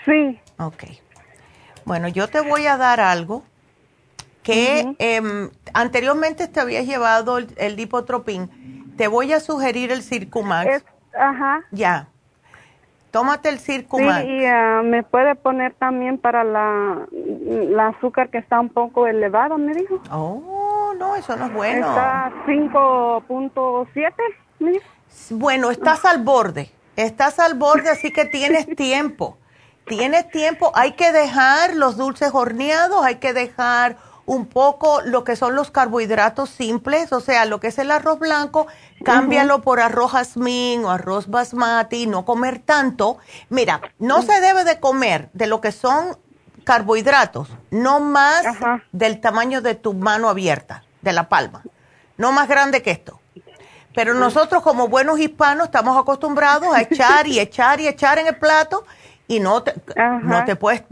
Sí. 0.06 0.40
Ok. 0.58 0.84
Bueno, 1.86 2.08
yo 2.08 2.28
te 2.28 2.42
voy 2.42 2.68
a 2.68 2.78
dar 2.78 3.00
algo 3.00 3.44
que 4.44 4.96
em, 5.00 5.50
anteriormente 5.74 6.48
te 6.48 6.60
habías 6.60 6.86
llevado 6.86 7.38
el, 7.38 7.48
el, 7.58 7.76
Lipotropin. 7.76 8.96
Te 8.98 9.08
voy 9.08 9.34
a 9.34 9.40
sugerir 9.40 9.92
el 9.92 10.02
Circumax. 10.02 10.84
ajá. 11.14 11.64
Ya. 11.72 12.08
Tómate 13.12 13.50
el 13.50 13.60
Circumax. 13.60 14.22
Sí, 14.22 14.28
y 14.28 14.46
ah, 14.46 14.82
me 14.84 15.02
puede 15.04 15.34
poner 15.36 15.74
también 15.74 16.20
para 16.20 16.44
la, 16.44 17.08
la 17.12 17.88
azúcar 17.88 18.30
que 18.30 18.38
está 18.38 18.60
un 18.60 18.70
poco 18.70 19.08
elevada, 19.08 19.58
me 19.58 19.74
dijo. 19.74 20.00
Oh, 20.12 20.94
no, 20.98 21.16
eso 21.16 21.36
no 21.36 21.46
es 21.46 21.54
bueno. 21.54 21.88
Está 21.90 22.32
5.7, 22.46 24.14
Bueno, 25.30 25.72
estás 25.72 26.06
al 26.06 26.24
borde. 26.24 26.72
Estás 26.96 27.40
al 27.40 27.56
borde, 27.56 27.90
así 27.90 28.12
que 28.12 28.26
tienes 28.26 28.68
tiempo. 28.76 29.38
Tienes 29.86 30.30
tiempo. 30.30 30.72
Hay 30.76 30.94
que 30.94 31.12
dejar 31.12 31.76
los 31.76 31.98
dulces 31.98 32.32
horneados, 32.34 33.04
hay 33.04 33.16
que 33.16 33.34
dejar 33.34 33.98
un 34.30 34.46
poco 34.46 35.02
lo 35.02 35.24
que 35.24 35.36
son 35.36 35.56
los 35.56 35.72
carbohidratos 35.72 36.52
simples, 36.52 37.12
o 37.14 37.20
sea, 37.20 37.46
lo 37.46 37.60
que 37.60 37.68
es 37.68 37.80
el 37.80 37.90
arroz 37.90 38.20
blanco, 38.20 38.68
cámbialo 39.04 39.64
por 39.64 39.80
arroz 39.80 40.12
jazmín 40.12 40.86
o 40.86 40.91
arroz 40.91 41.28
basmati, 41.28 42.06
no 42.06 42.26
comer 42.26 42.60
tanto. 42.60 43.18
Mira, 43.50 43.82
no 43.98 44.22
se 44.22 44.40
debe 44.40 44.64
de 44.66 44.80
comer 44.80 45.32
de 45.34 45.48
lo 45.48 45.62
que 45.62 45.72
son 45.72 46.16
carbohidratos, 46.64 47.48
no 47.72 48.02
más 48.02 48.46
del 48.91 49.20
tamaño 49.20 49.62
de 49.62 49.74
tu 49.74 49.96
mano 49.96 50.30
abierta, 50.30 50.84
de 51.02 51.14
la 51.14 51.28
palma, 51.28 51.64
no 52.18 52.32
más 52.32 52.48
grande 52.48 52.84
que 52.84 52.91
esto. 52.91 53.19
Pero 53.95 54.14
nosotros 54.14 54.61
como 54.64 54.88
buenos 54.88 55.20
hispanos 55.20 55.66
estamos 55.66 55.98
acostumbrados 55.98 56.74
a 56.74 56.82
echar 56.82 57.28
y 57.28 57.40
echar 57.40 57.80
y 57.80 57.88
echar 57.88 58.20
en 58.20 58.28
el 58.28 58.38
plato 58.38 58.86
y 59.28 59.40
no 59.40 59.64
te, 59.64 59.74
no 60.22 60.45
te 60.45 60.56
puedes 60.56 60.84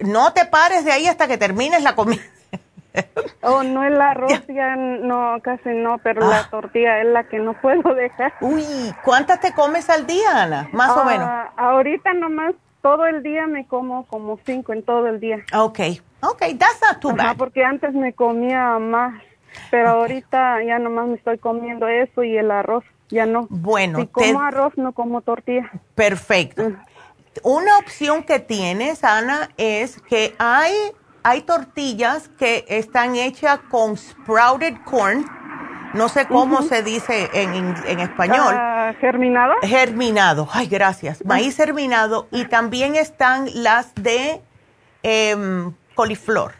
no 0.00 0.32
te 0.32 0.44
pares 0.46 0.84
de 0.84 0.92
ahí 0.92 1.06
hasta 1.06 1.26
que 1.26 1.38
termines 1.38 1.82
la 1.82 1.94
comida. 1.94 2.22
Oh, 3.42 3.62
no 3.62 3.84
el 3.84 4.00
arroz 4.00 4.44
ya 4.48 4.74
no, 4.74 5.36
casi 5.42 5.68
no, 5.70 5.98
pero 5.98 6.28
la 6.28 6.40
ah. 6.40 6.48
tortilla 6.50 7.00
es 7.00 7.06
la 7.06 7.24
que 7.24 7.38
no 7.38 7.54
puedo 7.54 7.94
dejar. 7.94 8.34
Uy, 8.40 8.64
¿cuántas 9.04 9.40
te 9.40 9.52
comes 9.52 9.88
al 9.88 10.06
día, 10.06 10.42
Ana? 10.42 10.68
Más 10.72 10.90
o 10.90 11.04
menos. 11.04 11.28
Ah, 11.28 11.52
ahorita 11.56 12.12
nomás 12.14 12.54
todo 12.82 13.06
el 13.06 13.22
día 13.22 13.46
me 13.46 13.66
como 13.66 14.06
como 14.06 14.38
cinco 14.44 14.72
en 14.72 14.82
todo 14.82 15.06
el 15.06 15.20
día. 15.20 15.44
Ok, 15.54 15.78
ok, 16.22 16.42
that's 16.58 16.80
not 16.82 17.00
too 17.00 17.14
bad. 17.14 17.36
porque 17.36 17.64
antes 17.64 17.94
me 17.94 18.12
comía 18.12 18.78
más, 18.78 19.14
pero 19.70 19.90
ahorita 19.90 20.62
ya 20.64 20.78
nomás 20.78 21.08
me 21.08 21.16
estoy 21.16 21.38
comiendo 21.38 21.88
eso 21.88 22.22
y 22.22 22.36
el 22.36 22.50
arroz, 22.50 22.84
ya 23.08 23.26
no. 23.26 23.46
Bueno. 23.50 24.00
Si 24.00 24.06
como 24.06 24.40
arroz, 24.40 24.76
no 24.76 24.92
como 24.92 25.20
tortilla. 25.20 25.70
Perfecto. 25.94 26.72
Una 27.42 27.78
opción 27.78 28.24
que 28.24 28.40
tienes, 28.40 29.04
Ana, 29.04 29.50
es 29.56 30.00
que 30.02 30.34
hay 30.38 30.72
hay 31.22 31.42
tortillas 31.42 32.30
que 32.38 32.64
están 32.68 33.16
hechas 33.16 33.58
con 33.70 33.96
sprouted 33.96 34.76
corn. 34.84 35.26
No 35.94 36.08
sé 36.08 36.26
cómo 36.26 36.62
se 36.62 36.82
dice 36.82 37.28
en, 37.32 38.00
español. 38.00 38.54
Ah, 38.56 38.94
¿Germinado? 39.00 39.54
Germinado. 39.62 40.48
Ay, 40.52 40.68
gracias. 40.68 41.24
Maíz 41.24 41.56
germinado. 41.56 42.28
Y 42.30 42.44
también 42.46 42.94
están 42.94 43.48
las 43.54 43.94
de 43.94 44.40
em, 45.02 45.72
coliflor. 45.94 46.52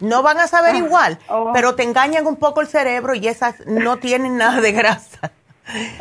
No 0.00 0.22
van 0.22 0.38
a 0.38 0.46
saber 0.46 0.74
ah, 0.74 0.78
igual, 0.78 1.18
oh. 1.28 1.50
pero 1.52 1.74
te 1.74 1.82
engañan 1.82 2.26
un 2.26 2.36
poco 2.36 2.60
el 2.60 2.66
cerebro 2.66 3.14
y 3.14 3.28
esas 3.28 3.66
no 3.66 3.96
tienen 3.96 4.36
nada 4.36 4.60
de 4.60 4.72
grasa. 4.72 5.32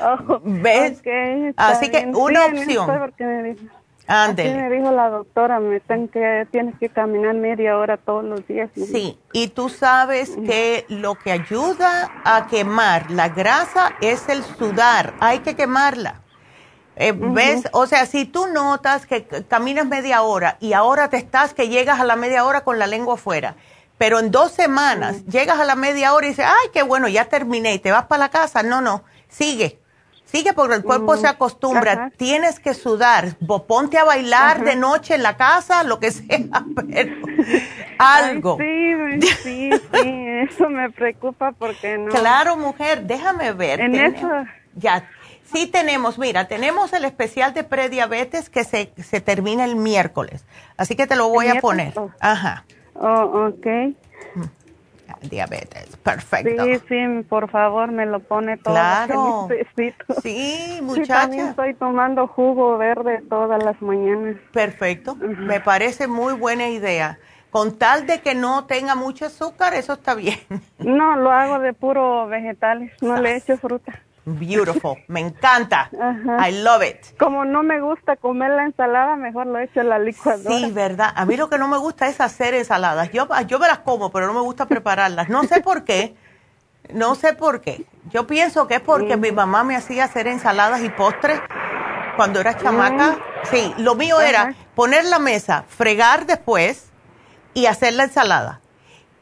Oh, 0.02 0.40
¿Ves? 0.44 1.02
Así 1.58 1.90
que 1.90 2.06
una 2.14 2.46
opción. 2.46 2.88
Así 4.08 4.44
me 4.44 4.70
dijo 4.70 4.92
la 4.92 5.10
doctora, 5.10 5.60
me 5.60 5.78
están 5.78 6.08
que 6.08 6.48
tienes 6.52 6.78
que 6.78 6.90
caminar 6.90 7.34
media 7.34 7.78
hora 7.78 7.98
todos 7.98 8.24
los 8.24 8.46
días. 8.48 8.70
Sí, 8.76 9.18
y 9.34 9.48
tú 9.48 9.70
sabes 9.70 10.36
que 10.46 10.86
lo 10.90 11.16
que 11.16 11.32
ayuda 11.32 12.12
a 12.24 12.46
quemar 12.48 13.10
la 13.10 13.30
grasa 13.30 13.96
es 14.02 14.30
el 14.30 14.44
sudar, 14.44 15.16
hay 15.20 15.40
que 15.40 15.56
quemarla. 15.56 16.22
Eh, 16.98 17.14
¿Ves? 17.14 17.68
O 17.74 17.88
sea, 17.88 18.06
si 18.06 18.26
tú 18.26 18.48
notas 18.48 19.06
que 19.06 19.26
caminas 19.50 19.86
media 19.86 20.22
hora 20.22 20.58
y 20.62 20.74
ahora 20.74 21.10
te 21.10 21.18
estás 21.18 21.54
que 21.54 21.68
llegas 21.68 22.00
a 22.00 22.06
la 22.06 22.16
media 22.16 22.46
hora 22.46 22.64
con 22.64 22.80
la 22.80 22.88
lengua 22.88 23.16
afuera, 23.16 23.56
pero 23.98 24.20
en 24.20 24.32
dos 24.32 24.52
semanas 24.52 25.26
llegas 25.26 25.60
a 25.60 25.66
la 25.66 25.76
media 25.76 26.14
hora 26.14 26.26
y 26.26 26.30
dices, 26.30 26.46
ay, 26.48 26.70
qué 26.74 26.84
bueno, 26.84 27.08
ya 27.08 27.26
terminé 27.26 27.74
y 27.74 27.80
te 27.80 27.92
vas 27.92 28.06
para 28.06 28.20
la 28.20 28.30
casa. 28.30 28.64
No, 28.64 28.82
no, 28.82 29.04
sigue 29.28 29.80
Sigue 30.26 30.54
porque 30.54 30.76
el 30.76 30.84
cuerpo 30.84 31.16
se 31.18 31.28
acostumbra. 31.28 32.12
Tienes 32.18 32.60
que 32.60 32.74
sudar. 32.74 33.38
Ponte 33.68 33.98
a 33.98 34.04
bailar 34.04 34.64
de 34.64 34.76
noche 34.76 35.16
en 35.16 35.24
la 35.24 35.38
casa, 35.38 35.84
lo 35.84 36.00
que 36.00 36.12
sea, 36.12 36.40
pero 36.92 37.16
algo. 38.00 38.58
sí, 38.58 39.22
sí, 39.44 39.70
sí, 39.94 40.26
eso 40.50 40.70
me 40.70 40.90
preocupa 40.90 41.52
porque 41.54 41.98
no. 41.98 42.12
Claro, 42.12 42.58
mujer, 42.58 43.04
déjame 43.04 43.54
ver. 43.54 43.80
En 43.80 43.96
eso. 43.96 44.28
Ya, 44.74 45.08
sí 45.54 45.68
tenemos, 45.68 46.18
mira, 46.18 46.48
tenemos 46.48 46.92
el 46.92 47.06
especial 47.06 47.54
de 47.54 47.64
prediabetes 47.64 48.50
que 48.50 48.64
se, 48.64 48.92
se 48.98 49.22
termina 49.22 49.64
el 49.64 49.76
miércoles. 49.76 50.44
Así 50.76 50.96
que 50.96 51.08
te 51.08 51.16
lo 51.16 51.30
voy 51.30 51.48
a 51.48 51.62
poner. 51.62 51.94
Ajá. 52.20 52.66
Oh, 52.96 53.50
ok 53.50 53.96
diabetes. 55.30 55.96
Perfecto. 55.98 56.64
Sí, 56.64 56.80
sí, 56.88 57.24
por 57.30 57.50
favor, 57.50 57.92
me 57.92 58.06
lo 58.06 58.20
pone 58.20 58.58
todo. 58.58 58.74
Claro. 58.74 59.48
Sí, 60.22 60.80
muchacha. 60.82 61.22
también 61.22 61.48
estoy 61.50 61.74
tomando 61.76 62.28
jugo 62.28 62.78
verde 62.78 63.22
todas 63.30 63.64
las 63.64 63.80
mañanas. 63.82 64.36
Perfecto. 64.52 65.16
Me 65.16 65.60
parece 65.60 66.08
muy 66.08 66.34
buena 66.34 66.70
idea. 66.70 67.20
Con 67.52 67.78
tal 67.78 68.08
de 68.08 68.22
que 68.22 68.34
no 68.34 68.66
tenga 68.66 68.96
mucho 68.96 69.26
azúcar, 69.26 69.74
eso 69.74 69.94
está 69.94 70.16
bien. 70.16 70.40
No, 70.80 71.16
lo 71.16 71.32
hago 71.32 71.60
de 71.60 71.74
puro 71.74 72.28
vegetales, 72.28 72.92
no 73.02 73.18
le 73.22 73.36
echo 73.38 73.58
fruta. 73.58 73.94
Beautiful, 74.26 74.98
me 75.08 75.20
encanta. 75.20 75.90
I 75.94 76.52
love 76.64 76.84
it. 76.84 77.16
Como 77.20 77.46
no 77.46 77.62
me 77.62 77.80
gusta 77.80 78.16
comer 78.16 78.50
la 78.52 78.64
ensalada, 78.64 79.16
mejor 79.16 79.46
lo 79.46 79.60
echo 79.60 79.82
en 79.82 79.90
la 79.90 80.00
licuadora. 80.00 80.50
Sí, 80.50 80.72
verdad. 80.72 81.14
A 81.16 81.26
mí 81.26 81.38
lo 81.38 81.48
que 81.48 81.60
no 81.60 81.68
me 81.68 81.78
gusta 81.78 82.08
es 82.08 82.20
hacer 82.20 82.56
ensaladas. 82.56 83.12
Yo, 83.12 83.28
yo 83.46 83.60
me 83.60 83.68
las 83.68 83.80
como, 83.80 84.12
pero 84.12 84.26
no 84.26 84.34
me 84.34 84.42
gusta 84.42 84.66
prepararlas. 84.66 85.30
No 85.30 85.44
sé 85.44 85.62
por 85.62 85.84
qué. 85.84 86.16
No 86.92 87.14
sé 87.14 87.34
por 87.34 87.62
qué. 87.62 87.86
Yo 88.12 88.26
pienso 88.26 88.68
que 88.68 88.76
es 88.76 88.82
porque 88.82 89.16
mi 89.16 89.32
mamá 89.32 89.64
me 89.64 89.76
hacía 89.76 90.06
hacer 90.06 90.28
ensaladas 90.28 90.82
y 90.82 90.90
postres 90.90 91.40
cuando 92.16 92.40
era 92.40 92.58
chamaca. 92.58 93.12
Mm. 93.12 93.18
Sí, 93.52 93.74
lo 93.78 93.96
mío 93.96 94.20
era 94.22 94.56
poner 94.74 95.06
la 95.06 95.20
mesa, 95.20 95.66
fregar 95.68 96.26
después 96.26 96.92
y 97.54 97.68
hacer 97.68 97.94
la 97.94 98.04
ensalada. 98.06 98.62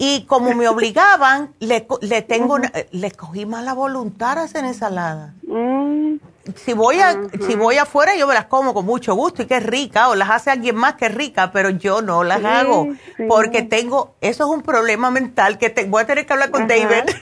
Y 0.06 0.26
como 0.26 0.54
me 0.54 0.68
obligaban, 0.68 1.54
le, 1.62 1.88
le 2.02 2.22
tengo, 2.22 2.58
le 2.92 3.12
cogí 3.12 3.46
mala 3.46 3.74
voluntad 3.74 4.38
a 4.38 4.44
hacer 4.44 4.66
ensalada. 4.66 5.34
Mm. 5.48 6.16
Si 6.56 6.74
voy 6.74 7.00
a, 7.00 7.16
si 7.48 7.56
voy 7.56 7.78
afuera, 7.78 8.14
yo 8.18 8.28
me 8.28 8.34
las 8.34 8.48
como 8.48 8.74
con 8.74 8.86
mucho 8.86 9.16
gusto 9.16 9.44
y 9.44 9.46
qué 9.46 9.62
rica, 9.62 10.10
o 10.10 10.16
las 10.16 10.30
hace 10.30 10.52
alguien 10.52 10.76
más 10.76 10.96
que 10.96 11.08
rica, 11.08 11.54
pero 11.54 11.70
yo 11.70 12.02
no 12.02 12.26
las 12.26 12.44
hago, 12.44 12.90
porque 13.30 13.62
tengo, 13.62 14.16
eso 14.20 14.44
es 14.44 14.50
un 14.50 14.62
problema 14.62 15.10
mental 15.10 15.58
que 15.58 15.70
te, 15.70 15.86
voy 15.86 16.02
a 16.02 16.06
tener 16.06 16.26
que 16.26 16.34
hablar 16.34 16.52
con 16.52 16.68
David. 16.68 17.10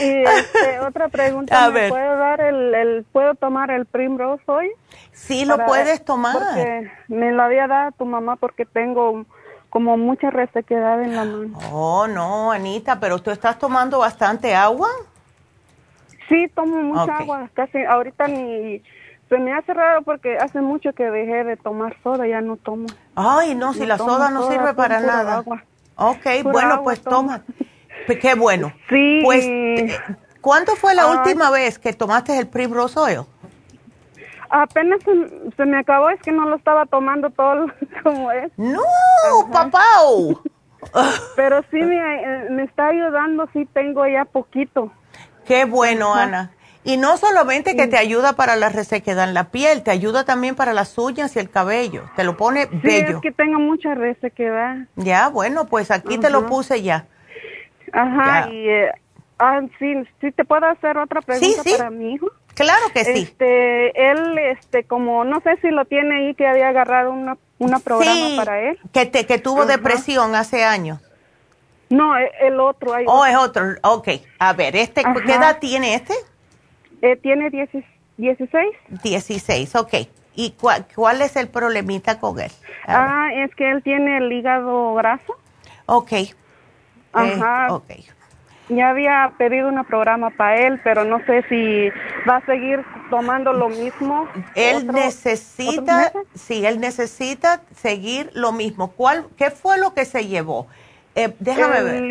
Y 0.00 0.22
este, 0.22 0.78
otra 0.80 1.08
pregunta, 1.08 1.68
¿me 1.72 1.88
puedo 1.88 2.16
dar 2.16 2.40
el, 2.40 2.74
el, 2.74 3.04
puedo 3.12 3.34
tomar 3.34 3.70
el 3.70 3.84
Primrose 3.84 4.42
hoy? 4.46 4.70
Sí, 5.12 5.44
lo 5.44 5.58
puedes 5.66 6.04
tomar. 6.04 6.34
Porque 6.34 6.90
me 7.08 7.32
lo 7.32 7.42
había 7.42 7.66
dado 7.66 7.90
tu 7.92 8.06
mamá 8.06 8.36
porque 8.36 8.64
tengo 8.64 9.26
como 9.72 9.96
mucha 9.96 10.28
resequedad 10.28 11.02
en 11.02 11.16
la 11.16 11.24
mano. 11.24 11.58
Oh, 11.72 12.06
no, 12.06 12.52
Anita, 12.52 13.00
pero 13.00 13.18
tú 13.20 13.30
estás 13.30 13.58
tomando 13.58 14.00
bastante 14.00 14.54
agua. 14.54 14.90
Sí, 16.28 16.46
tomo 16.54 16.76
mucha 16.82 17.16
agua, 17.16 17.48
casi 17.54 17.82
ahorita 17.82 18.28
ni 18.28 18.82
se 19.30 19.38
me 19.38 19.54
hace 19.54 19.72
raro 19.72 20.02
porque 20.02 20.36
hace 20.36 20.60
mucho 20.60 20.92
que 20.92 21.04
dejé 21.04 21.44
de 21.44 21.56
tomar 21.56 21.96
soda, 22.02 22.26
ya 22.26 22.42
no 22.42 22.58
tomo. 22.58 22.84
Ay, 23.14 23.54
no, 23.54 23.72
si 23.72 23.86
la 23.86 23.96
soda 23.96 24.28
no 24.28 24.46
sirve 24.50 24.74
para 24.74 25.00
nada. 25.00 25.38
Agua. 25.38 25.64
Ok, 25.96 26.26
bueno, 26.44 26.82
pues 26.82 27.02
toma. 27.02 27.40
Qué 28.06 28.34
bueno. 28.34 28.74
Sí. 28.90 29.20
Pues, 29.24 29.46
¿cuándo 30.42 30.76
fue 30.76 30.94
la 30.94 31.06
última 31.06 31.50
vez 31.50 31.78
que 31.78 31.94
tomaste 31.94 32.38
el 32.38 32.46
Primrose 32.46 33.00
Oil? 33.00 33.20
Apenas 34.54 35.00
se, 35.56 35.64
me 35.64 35.78
acabó, 35.78 36.10
es 36.10 36.20
que 36.20 36.30
no 36.30 36.46
lo 36.46 36.56
estaba 36.56 36.84
tomando 36.84 37.30
todo 37.30 37.66
como 38.02 38.30
es. 38.30 38.52
¡No, 38.58 38.82
papá! 39.50 39.80
Pero 41.36 41.62
sí 41.70 41.78
me, 41.78 42.50
me, 42.50 42.64
está 42.64 42.88
ayudando, 42.88 43.48
sí 43.54 43.66
tengo 43.72 44.06
ya 44.06 44.26
poquito. 44.26 44.92
Qué 45.46 45.64
bueno, 45.64 46.14
Ana. 46.14 46.52
Y 46.84 46.98
no 46.98 47.16
solamente 47.16 47.76
que 47.76 47.86
te 47.86 47.96
ayuda 47.96 48.34
para 48.34 48.56
la 48.56 48.68
resequedad 48.68 49.28
en 49.28 49.34
la 49.34 49.50
piel, 49.50 49.82
te 49.82 49.90
ayuda 49.90 50.24
también 50.24 50.54
para 50.54 50.74
las 50.74 50.98
uñas 50.98 51.34
y 51.36 51.38
el 51.38 51.48
cabello. 51.48 52.10
Te 52.16 52.24
lo 52.24 52.36
pone 52.36 52.66
sí, 52.66 52.80
bello. 52.82 53.16
es 53.16 53.22
que 53.22 53.32
tengo 53.32 53.58
mucha 53.58 53.94
resequedad. 53.94 54.88
Ya, 54.96 55.28
bueno, 55.28 55.66
pues 55.66 55.90
aquí 55.90 56.18
te 56.18 56.28
lo 56.28 56.46
puse 56.46 56.82
ya. 56.82 57.06
Ajá, 57.92 58.50
y 58.50 58.68
eh, 58.68 58.90
ah, 59.38 59.60
sí, 59.78 59.94
sí, 60.20 60.32
te 60.32 60.44
puedo 60.44 60.66
hacer 60.66 60.98
otra 60.98 61.20
pregunta 61.22 61.62
para 61.78 61.88
mi 61.90 62.14
hijo. 62.14 62.28
Claro 62.54 62.82
que 62.92 63.04
sí. 63.04 63.22
Este, 63.22 64.10
él, 64.10 64.38
este, 64.38 64.84
como 64.84 65.24
no 65.24 65.40
sé 65.40 65.56
si 65.62 65.68
lo 65.68 65.84
tiene 65.84 66.16
ahí 66.16 66.34
que 66.34 66.46
había 66.46 66.68
agarrado 66.68 67.12
una, 67.12 67.36
una 67.58 67.78
programa 67.78 68.36
para 68.36 68.60
él. 68.60 68.78
Que, 68.92 69.06
te, 69.06 69.26
que 69.26 69.38
tuvo 69.38 69.64
depresión 69.66 70.34
hace 70.34 70.64
años. 70.64 71.00
No, 71.88 72.16
e, 72.16 72.30
el 72.40 72.60
otro. 72.60 72.94
Hay 72.94 73.04
oh, 73.06 73.24
es 73.24 73.36
otro. 73.36 73.74
Ok. 73.82 74.08
A 74.38 74.52
ver, 74.52 74.76
este, 74.76 75.02
¿qué 75.26 75.34
edad 75.34 75.58
tiene 75.58 75.94
este? 75.94 76.14
Eh, 77.02 77.16
tiene 77.16 77.50
16. 77.50 77.86
16, 79.02 79.74
ok. 79.74 79.94
¿Y 80.34 80.52
cuál, 80.52 80.86
cuál 80.94 81.20
es 81.22 81.36
el 81.36 81.48
problemita 81.48 82.18
con 82.18 82.38
él? 82.40 82.50
ah, 82.86 83.28
es 83.34 83.54
que 83.54 83.70
él 83.70 83.82
tiene 83.82 84.18
el 84.18 84.32
hígado 84.32 84.94
graso. 84.94 85.34
Ok. 85.86 86.12
Ajá. 87.12 87.66
Eh, 87.68 87.72
ok. 87.72 87.90
Ya 88.68 88.90
había 88.90 89.32
pedido 89.38 89.68
un 89.68 89.84
programa 89.84 90.30
para 90.30 90.56
él, 90.56 90.80
pero 90.84 91.04
no 91.04 91.18
sé 91.26 91.44
si 91.48 91.90
va 92.28 92.36
a 92.36 92.46
seguir 92.46 92.84
tomando 93.10 93.52
lo 93.52 93.68
mismo. 93.68 94.28
Él 94.54 94.86
necesita, 94.86 96.12
sí, 96.34 96.64
él 96.64 96.80
necesita 96.80 97.62
seguir 97.74 98.30
lo 98.34 98.52
mismo. 98.52 98.92
¿Cuál, 98.92 99.26
¿Qué 99.36 99.50
fue 99.50 99.78
lo 99.78 99.94
que 99.94 100.04
se 100.04 100.26
llevó? 100.26 100.68
Eh, 101.14 101.34
déjame 101.38 101.82
ver. 101.82 102.02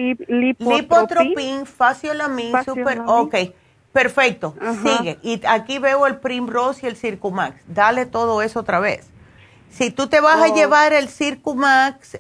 Lipotropin, 0.60 1.66
faciolamin, 1.66 2.54
super, 2.64 3.02
ok. 3.06 3.36
Perfecto, 3.92 4.56
sigue. 4.84 5.20
Y 5.22 5.42
aquí 5.46 5.80
veo 5.80 6.08
el 6.08 6.18
Primrose 6.18 6.86
y 6.86 6.90
el 6.90 6.96
Circumax. 6.96 7.56
Dale 7.68 8.06
todo 8.06 8.42
eso 8.42 8.62
otra 8.62 8.80
vez. 8.80 9.10
Si 9.70 9.90
tú 9.90 10.08
te 10.08 10.20
vas 10.22 10.42
a 10.42 10.52
oh. 10.52 10.56
llevar 10.56 10.94
el 10.94 11.10
Circumax, 11.10 12.18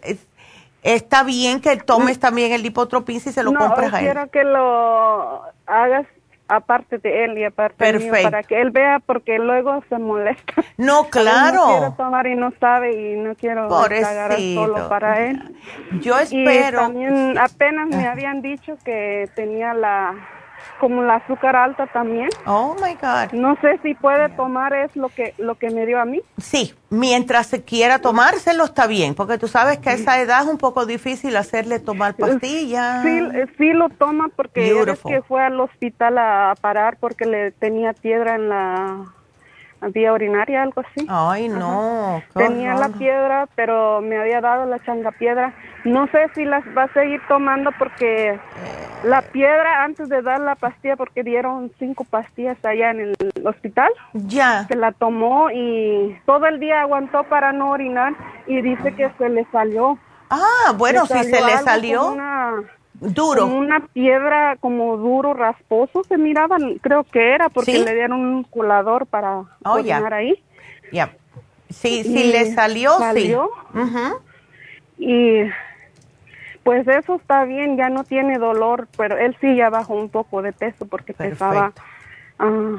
está 0.84 1.24
bien 1.24 1.62
que 1.62 1.78
tomes 1.78 2.20
también 2.20 2.52
el 2.52 2.64
lipotropin 2.64 3.20
si 3.20 3.32
se 3.32 3.44
lo 3.44 3.54
compras 3.54 3.94
a 3.94 4.00
él. 4.00 4.06
quiero 4.06 4.30
que 4.30 4.44
lo 4.44 5.44
hagas 5.66 6.06
aparte 6.48 6.98
de 6.98 7.24
él 7.24 7.38
y 7.38 7.46
aparte 7.46 7.94
de 7.94 8.00
mí, 8.00 8.10
para 8.24 8.44
que 8.44 8.60
él 8.60 8.72
vea 8.72 9.00
porque 9.00 9.40
luego 9.40 9.84
se 9.88 9.98
molesta. 9.98 10.54
No, 10.78 11.06
claro. 11.10 11.56
No 11.56 11.78
quiero 11.78 11.94
tomar 11.94 12.28
y 12.28 12.36
no 12.36 12.52
sabe 12.60 13.14
y 13.14 13.16
no 13.16 13.36
quiero 13.36 13.70
pagar 13.70 14.38
solo 14.38 14.90
para 14.90 15.26
él. 15.28 15.56
Yo 16.02 16.20
espero. 16.20 16.78
Y 16.78 16.82
también 16.82 17.38
apenas 17.38 17.88
me 17.88 18.08
habían 18.08 18.42
dicho 18.42 18.78
que 18.84 19.30
tenía 19.34 19.74
la 19.74 20.14
como 20.80 21.02
la 21.04 21.16
azúcar 21.16 21.56
alta 21.56 21.88
también. 21.88 22.30
Oh 22.46 22.76
my 22.76 22.94
God. 22.96 23.34
No 23.34 23.56
sé 23.62 23.80
si 23.84 23.94
puede 23.94 24.30
tomar 24.30 24.74
es 24.74 24.96
lo 24.96 25.10
que 25.10 25.34
lo 25.38 25.56
que 25.56 25.70
me 25.70 25.86
dio 25.86 26.00
a 26.00 26.06
mí. 26.06 26.22
Sí, 26.38 26.74
mientras 26.90 27.48
se 27.48 27.64
quiera 27.64 28.00
tomárselo 28.00 28.64
está 28.66 28.88
bien, 28.88 29.16
porque 29.16 29.38
tú 29.38 29.48
sabes 29.48 29.78
que 29.80 29.90
a 29.90 29.94
esa 29.94 30.20
edad 30.20 30.42
es 30.42 30.48
un 30.48 30.58
poco 30.58 30.86
difícil 30.86 31.36
hacerle 31.38 31.80
tomar 31.80 32.16
pastillas. 32.16 33.04
Sí, 33.04 33.20
sí 33.58 33.74
lo 33.74 33.90
toma 33.90 34.30
porque 34.36 34.72
es 34.72 35.00
que 35.00 35.22
fue 35.22 35.44
al 35.44 35.60
hospital 35.60 36.18
a 36.18 36.56
parar 36.60 36.98
porque 37.00 37.26
le 37.26 37.52
tenía 37.52 37.94
piedra 37.94 38.36
en 38.36 38.50
la 38.50 39.06
vía 39.90 40.14
urinaria, 40.14 40.62
algo 40.62 40.82
así. 40.82 41.06
Ay, 41.10 41.48
no. 41.48 42.22
Tenía 42.34 42.76
la 42.76 42.90
piedra, 42.90 43.48
pero 43.56 44.02
me 44.02 44.20
había 44.20 44.42
dado 44.42 44.66
la 44.66 44.80
changa 44.80 45.12
piedra. 45.12 45.54
No 45.84 46.08
sé 46.08 46.30
si 46.36 46.46
las 46.46 46.64
va 46.78 46.84
a 46.84 46.94
seguir 46.94 47.20
tomando 47.28 47.72
porque 47.78 48.40
la 49.04 49.22
piedra, 49.22 49.84
antes 49.84 50.10
de 50.10 50.22
dar 50.22 50.40
la 50.40 50.56
pastilla, 50.56 50.96
porque 50.96 51.24
dieron 51.24 51.72
cinco 51.80 52.04
pastillas 52.04 52.64
allá 52.64 52.92
en 52.92 53.00
el 53.00 53.16
hospital. 53.44 53.90
Ya. 54.14 54.66
Se 54.68 54.76
la 54.76 54.92
tomó 54.92 55.50
y 55.52 56.20
todo 56.26 56.46
el 56.46 56.60
día 56.60 56.82
aguantó 56.82 57.24
para 57.24 57.52
no 57.52 57.72
orinar 57.72 58.14
y 58.48 58.62
dice 58.62 58.94
que 58.96 59.10
se 59.18 59.30
le 59.30 59.46
salió. 59.52 59.98
Ah, 60.30 60.74
bueno, 60.78 61.06
si 61.06 61.24
se 61.24 61.42
le 61.42 61.58
salió. 61.58 62.16
Duro. 63.02 63.48
una 63.48 63.80
piedra 63.88 64.58
como 64.60 64.96
duro, 64.96 65.34
rasposo 65.34 66.04
se 66.04 66.20
miraba, 66.20 66.58
creo 66.82 67.04
que 67.04 67.34
era, 67.34 67.50
porque 67.50 67.80
le 67.80 67.96
dieron 67.96 68.20
un 68.20 68.44
colador 68.44 69.08
para 69.08 69.40
oh, 69.64 69.82
ahí. 70.12 70.42
Ya. 70.92 71.12
Sí, 71.70 72.04
sí 72.04 72.32
le 72.32 72.54
salió, 72.54 73.00
salió. 73.00 73.50
sí. 73.74 75.04
Y 75.04 75.50
pues 76.64 76.88
eso 76.88 77.16
está 77.16 77.44
bien, 77.46 77.76
ya 77.76 77.90
no 77.90 78.04
tiene 78.04 78.38
dolor, 78.38 78.88
pero 78.96 79.18
él 79.18 79.36
sí 79.42 79.56
ya 79.56 79.72
bajó 79.72 79.96
un 79.96 80.10
poco 80.10 80.44
de 80.44 80.54
peso 80.54 80.86
porque 80.86 81.14
pesaba... 81.14 81.74
Uh, 82.40 82.78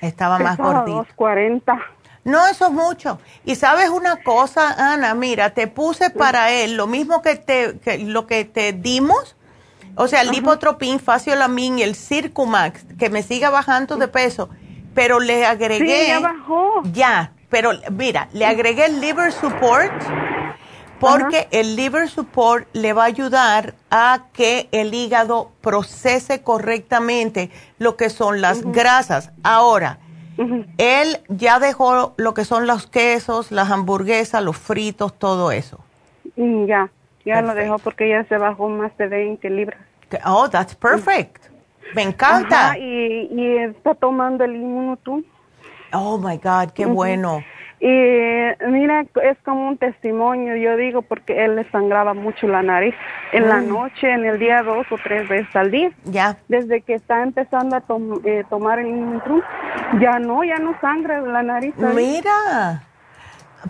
Estaba 0.00 0.38
más 0.38 0.56
gordito. 0.56 0.98
240. 0.98 1.78
No, 2.24 2.46
eso 2.46 2.66
es 2.66 2.72
mucho. 2.72 3.18
Y 3.44 3.54
sabes 3.56 3.88
una 3.88 4.22
cosa, 4.22 4.92
Ana, 4.92 5.14
mira, 5.14 5.50
te 5.50 5.66
puse 5.66 6.10
para 6.10 6.52
él 6.52 6.76
lo 6.76 6.86
mismo 6.86 7.22
que, 7.22 7.36
te, 7.36 7.78
que 7.78 7.98
lo 7.98 8.26
que 8.26 8.44
te 8.44 8.72
dimos, 8.72 9.36
o 9.96 10.06
sea, 10.06 10.20
el 10.22 10.30
lipotropin, 10.30 11.00
faciolamin 11.00 11.78
y 11.78 11.82
el 11.82 11.94
Circumax, 11.94 12.84
que 12.98 13.10
me 13.10 13.22
siga 13.22 13.50
bajando 13.50 13.96
de 13.96 14.08
peso, 14.08 14.50
pero 14.94 15.18
le 15.18 15.46
agregué... 15.46 16.04
Sí, 16.04 16.08
ya 16.08 16.20
bajó. 16.20 16.82
Ya, 16.92 17.32
pero 17.48 17.72
mira, 17.90 18.28
le 18.32 18.46
agregué 18.46 18.86
el 18.86 19.00
liver 19.00 19.32
support 19.32 19.92
porque 21.00 21.48
el 21.50 21.76
liver 21.76 22.08
support 22.08 22.68
le 22.74 22.92
va 22.92 23.04
a 23.04 23.06
ayudar 23.06 23.74
a 23.90 24.26
que 24.34 24.68
el 24.70 24.92
hígado 24.92 25.50
procese 25.62 26.42
correctamente 26.42 27.50
lo 27.78 27.96
que 27.96 28.10
son 28.10 28.42
las 28.42 28.62
grasas. 28.62 29.30
Ahora, 29.42 29.98
él 30.78 31.18
ya 31.28 31.58
dejó 31.58 32.14
lo 32.16 32.34
que 32.34 32.44
son 32.44 32.66
los 32.66 32.86
quesos, 32.86 33.50
las 33.52 33.70
hamburguesas, 33.70 34.42
los 34.42 34.56
fritos, 34.56 35.18
todo 35.18 35.52
eso. 35.52 35.80
Mm, 36.36 36.66
ya, 36.66 36.90
ya 37.24 37.42
lo 37.42 37.54
dejó 37.54 37.78
porque 37.78 38.08
ya 38.08 38.24
se 38.24 38.38
bajó 38.38 38.68
más 38.68 38.96
de 38.96 39.08
20 39.08 39.50
libras. 39.50 39.80
Oh, 40.24 40.48
that's 40.48 40.74
perfect. 40.74 41.46
Me 41.94 42.02
encanta. 42.02 42.78
y, 42.78 43.28
y, 43.30 43.56
está 43.58 43.94
tomando 43.94 44.44
el 44.44 44.56
inmunotún. 44.56 45.26
Oh 45.92 46.18
my 46.18 46.36
God, 46.36 46.70
qué 46.72 46.86
bueno. 46.86 47.42
Y 47.82 48.66
mira, 48.66 49.06
es 49.22 49.38
como 49.42 49.68
un 49.68 49.78
testimonio, 49.78 50.54
yo 50.56 50.76
digo, 50.76 51.00
porque 51.00 51.44
él 51.44 51.56
le 51.56 51.70
sangraba 51.70 52.12
mucho 52.12 52.46
la 52.46 52.62
nariz 52.62 52.94
en 53.32 53.48
la 53.48 53.56
mm. 53.56 53.68
noche, 53.68 54.12
en 54.12 54.26
el 54.26 54.38
día 54.38 54.62
dos 54.62 54.86
o 54.90 54.96
tres 55.02 55.26
veces 55.26 55.56
al 55.56 55.70
día. 55.70 55.90
Ya. 56.04 56.36
Desde 56.48 56.82
que 56.82 56.92
está 56.92 57.22
empezando 57.22 57.76
a 57.76 57.82
eh, 58.24 58.44
tomar 58.50 58.80
el 58.80 58.88
Inmunotrum, 58.88 59.40
ya 59.98 60.18
no, 60.18 60.44
ya 60.44 60.58
no 60.58 60.78
sangra 60.82 61.22
la 61.22 61.42
nariz. 61.42 61.74
Mira, 61.78 62.82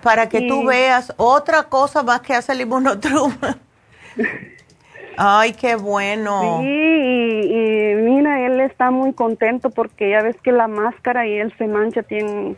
para 0.02 0.28
que 0.28 0.48
tú 0.48 0.64
veas 0.64 1.14
otra 1.16 1.62
cosa 1.64 2.02
más 2.02 2.20
que 2.20 2.34
hace 2.34 2.52
el 2.52 2.62
Inmunotrum. 2.62 3.32
Ay, 5.16 5.52
qué 5.52 5.76
bueno. 5.76 6.60
Sí, 6.62 6.66
y, 6.66 7.94
mira, 7.94 8.40
él 8.46 8.60
está 8.60 8.90
muy 8.90 9.12
contento 9.12 9.70
porque 9.70 10.10
ya 10.10 10.22
ves 10.22 10.36
que 10.42 10.50
la 10.50 10.66
máscara 10.66 11.26
y 11.26 11.38
él 11.38 11.54
se 11.58 11.66
mancha, 11.66 12.02
tiene 12.02 12.56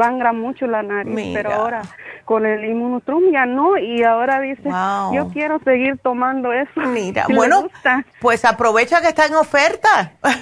sangra 0.00 0.32
mucho 0.32 0.66
la 0.66 0.82
nariz, 0.82 1.30
pero 1.34 1.52
ahora 1.52 1.82
con 2.24 2.46
el 2.46 2.64
inmunotrum 2.64 3.32
ya 3.32 3.44
no 3.44 3.76
y 3.76 4.02
ahora 4.02 4.40
dice, 4.40 4.70
yo 5.12 5.28
quiero 5.32 5.58
seguir 5.60 5.98
tomando 5.98 6.52
eso. 6.52 6.80
Mira, 6.80 7.26
bueno, 7.34 7.68
pues 8.20 8.44
aprovecha 8.44 9.00
que 9.00 9.08
está 9.08 9.26
en 9.26 9.34
oferta. 9.34 10.12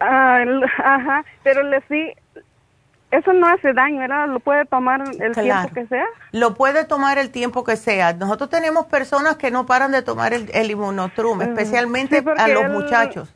Ah, 0.00 0.42
ajá, 0.78 1.24
pero 1.42 1.62
le 1.62 1.82
sí, 1.82 2.14
eso 3.10 3.34
no 3.34 3.46
hace 3.46 3.74
daño, 3.74 3.98
¿verdad? 3.98 4.26
Lo 4.28 4.40
puede 4.40 4.64
tomar 4.64 5.02
el 5.02 5.32
tiempo 5.34 5.68
que 5.74 5.86
sea. 5.86 6.06
Lo 6.32 6.54
puede 6.54 6.86
tomar 6.86 7.18
el 7.18 7.30
tiempo 7.30 7.62
que 7.62 7.76
sea. 7.76 8.14
Nosotros 8.14 8.48
tenemos 8.48 8.86
personas 8.86 9.36
que 9.36 9.50
no 9.50 9.66
paran 9.66 9.92
de 9.92 10.00
tomar 10.00 10.32
el, 10.32 10.50
el 10.54 10.70
inmunotrum, 10.70 11.42
especialmente 11.42 12.24
a 12.38 12.48
los 12.48 12.70
muchachos. 12.70 13.34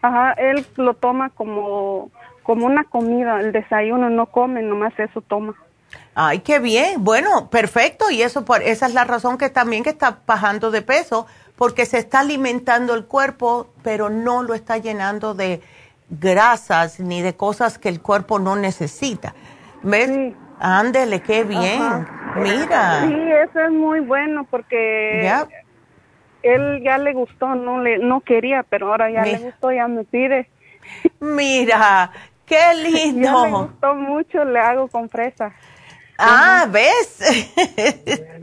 Ajá, 0.00 0.32
él 0.38 0.64
lo 0.76 0.94
toma 0.94 1.28
como 1.28 2.10
como 2.44 2.66
una 2.66 2.84
comida, 2.84 3.40
el 3.40 3.50
desayuno 3.50 4.08
no 4.10 4.26
come, 4.26 4.62
nomás 4.62 4.92
eso 4.98 5.20
toma. 5.22 5.54
Ay, 6.14 6.40
qué 6.40 6.60
bien. 6.60 7.02
Bueno, 7.02 7.50
perfecto. 7.50 8.10
Y 8.10 8.22
eso 8.22 8.44
por 8.44 8.62
esa 8.62 8.86
es 8.86 8.94
la 8.94 9.04
razón 9.04 9.36
que 9.36 9.50
también 9.50 9.82
que 9.82 9.90
está 9.90 10.18
bajando 10.26 10.70
de 10.70 10.82
peso, 10.82 11.26
porque 11.56 11.86
se 11.86 11.98
está 11.98 12.20
alimentando 12.20 12.94
el 12.94 13.06
cuerpo, 13.06 13.68
pero 13.82 14.10
no 14.10 14.42
lo 14.42 14.54
está 14.54 14.78
llenando 14.78 15.34
de 15.34 15.60
grasas 16.10 17.00
ni 17.00 17.22
de 17.22 17.34
cosas 17.34 17.78
que 17.78 17.88
el 17.88 18.00
cuerpo 18.00 18.38
no 18.38 18.54
necesita. 18.54 19.34
¿Ves? 19.82 20.08
Sí. 20.08 20.36
Ándele, 20.60 21.20
qué 21.20 21.44
bien. 21.44 22.06
Mira. 22.36 23.02
Sí, 23.06 23.14
eso 23.42 23.60
es 23.60 23.70
muy 23.70 24.00
bueno 24.00 24.46
porque 24.50 25.20
él 26.42 26.82
ya 26.82 26.98
le 26.98 27.12
gustó, 27.12 27.54
no 27.54 27.80
le 27.80 27.98
no 27.98 28.20
quería, 28.20 28.62
pero 28.62 28.90
ahora 28.90 29.10
ya 29.10 29.22
le 29.22 29.38
gustó, 29.38 29.72
ya 29.72 29.88
me 29.88 30.04
pide. 30.04 30.48
Mira, 31.20 32.10
¡Qué 32.46 32.74
lindo! 32.82 33.44
me 33.44 33.50
gustó 33.50 33.94
mucho, 33.94 34.44
le 34.44 34.58
hago 34.58 34.88
con 34.88 35.08
fresa. 35.08 35.52
Ah, 36.18 36.66
¿ves? 36.70 37.18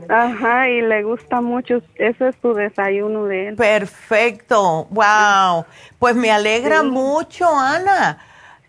Ajá, 0.08 0.68
y 0.68 0.82
le 0.82 1.02
gusta 1.02 1.40
mucho, 1.40 1.80
ese 1.94 2.28
es 2.28 2.36
su 2.42 2.52
desayuno 2.52 3.24
de 3.24 3.48
él. 3.48 3.56
Perfecto, 3.56 4.86
wow. 4.90 5.64
Pues 5.98 6.14
me 6.14 6.30
alegra 6.30 6.82
mucho, 6.82 7.48
Ana. 7.48 8.18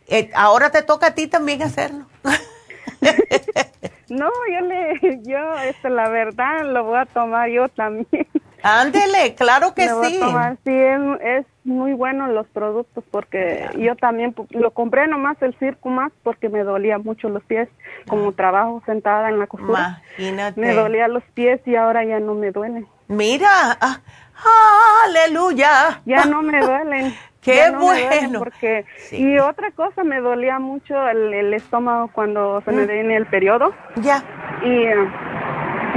Eh, 0.07 0.29
ahora 0.33 0.69
te 0.69 0.83
toca 0.83 1.07
a 1.07 1.15
ti 1.15 1.27
también 1.27 1.61
hacerlo. 1.63 2.05
no, 4.09 4.29
yo 4.51 4.61
le, 4.61 5.19
yo, 5.23 5.53
este, 5.63 5.89
la 5.89 6.07
verdad, 6.07 6.63
lo 6.63 6.85
voy 6.85 6.99
a 6.99 7.05
tomar 7.05 7.49
yo 7.49 7.67
también. 7.69 8.27
Ándele, 8.61 9.35
claro 9.35 9.73
que 9.73 9.89
sí. 9.89 9.93
Voy 9.93 10.15
a 10.15 10.19
tomar, 10.19 10.57
sí, 10.63 10.71
es, 10.73 11.45
muy 11.63 11.93
buenos 11.93 12.29
los 12.29 12.47
productos 12.47 13.03
porque 13.09 13.69
yo 13.77 13.95
también 13.95 14.35
lo 14.49 14.71
compré 14.71 15.07
nomás 15.07 15.41
el 15.41 15.57
circo 15.59 15.89
más 15.89 16.11
porque 16.23 16.49
me 16.49 16.63
dolía 16.63 16.97
mucho 16.97 17.29
los 17.29 17.43
pies 17.43 17.69
como 18.07 18.33
trabajo 18.33 18.81
sentada 18.85 19.29
en 19.29 19.39
la 19.39 19.47
costura. 19.47 20.01
Imagínate. 20.17 20.59
me 20.59 20.73
dolía 20.73 21.07
los 21.07 21.23
pies 21.33 21.61
y 21.65 21.75
ahora 21.75 22.03
ya 22.03 22.19
no 22.19 22.33
me 22.33 22.51
duelen 22.51 22.87
mira 23.13 23.77
ah, 23.79 23.99
aleluya. 25.05 26.01
Ya 26.05 26.25
no 26.25 26.41
me 26.41 26.59
duelen. 26.59 27.13
Qué 27.41 27.71
bueno. 27.71 28.39
porque 28.39 28.85
y 29.11 29.37
otra 29.37 29.71
cosa 29.71 30.03
me 30.05 30.21
dolía 30.21 30.59
mucho 30.59 30.95
el, 31.09 31.53
estómago 31.53 32.09
cuando 32.13 32.61
se 32.61 32.71
me 32.71 32.85
mm. 32.85 32.87
viene 32.87 33.15
el 33.17 33.25
periodo. 33.25 33.73
Ya. 33.97 34.23
Y 34.63 34.85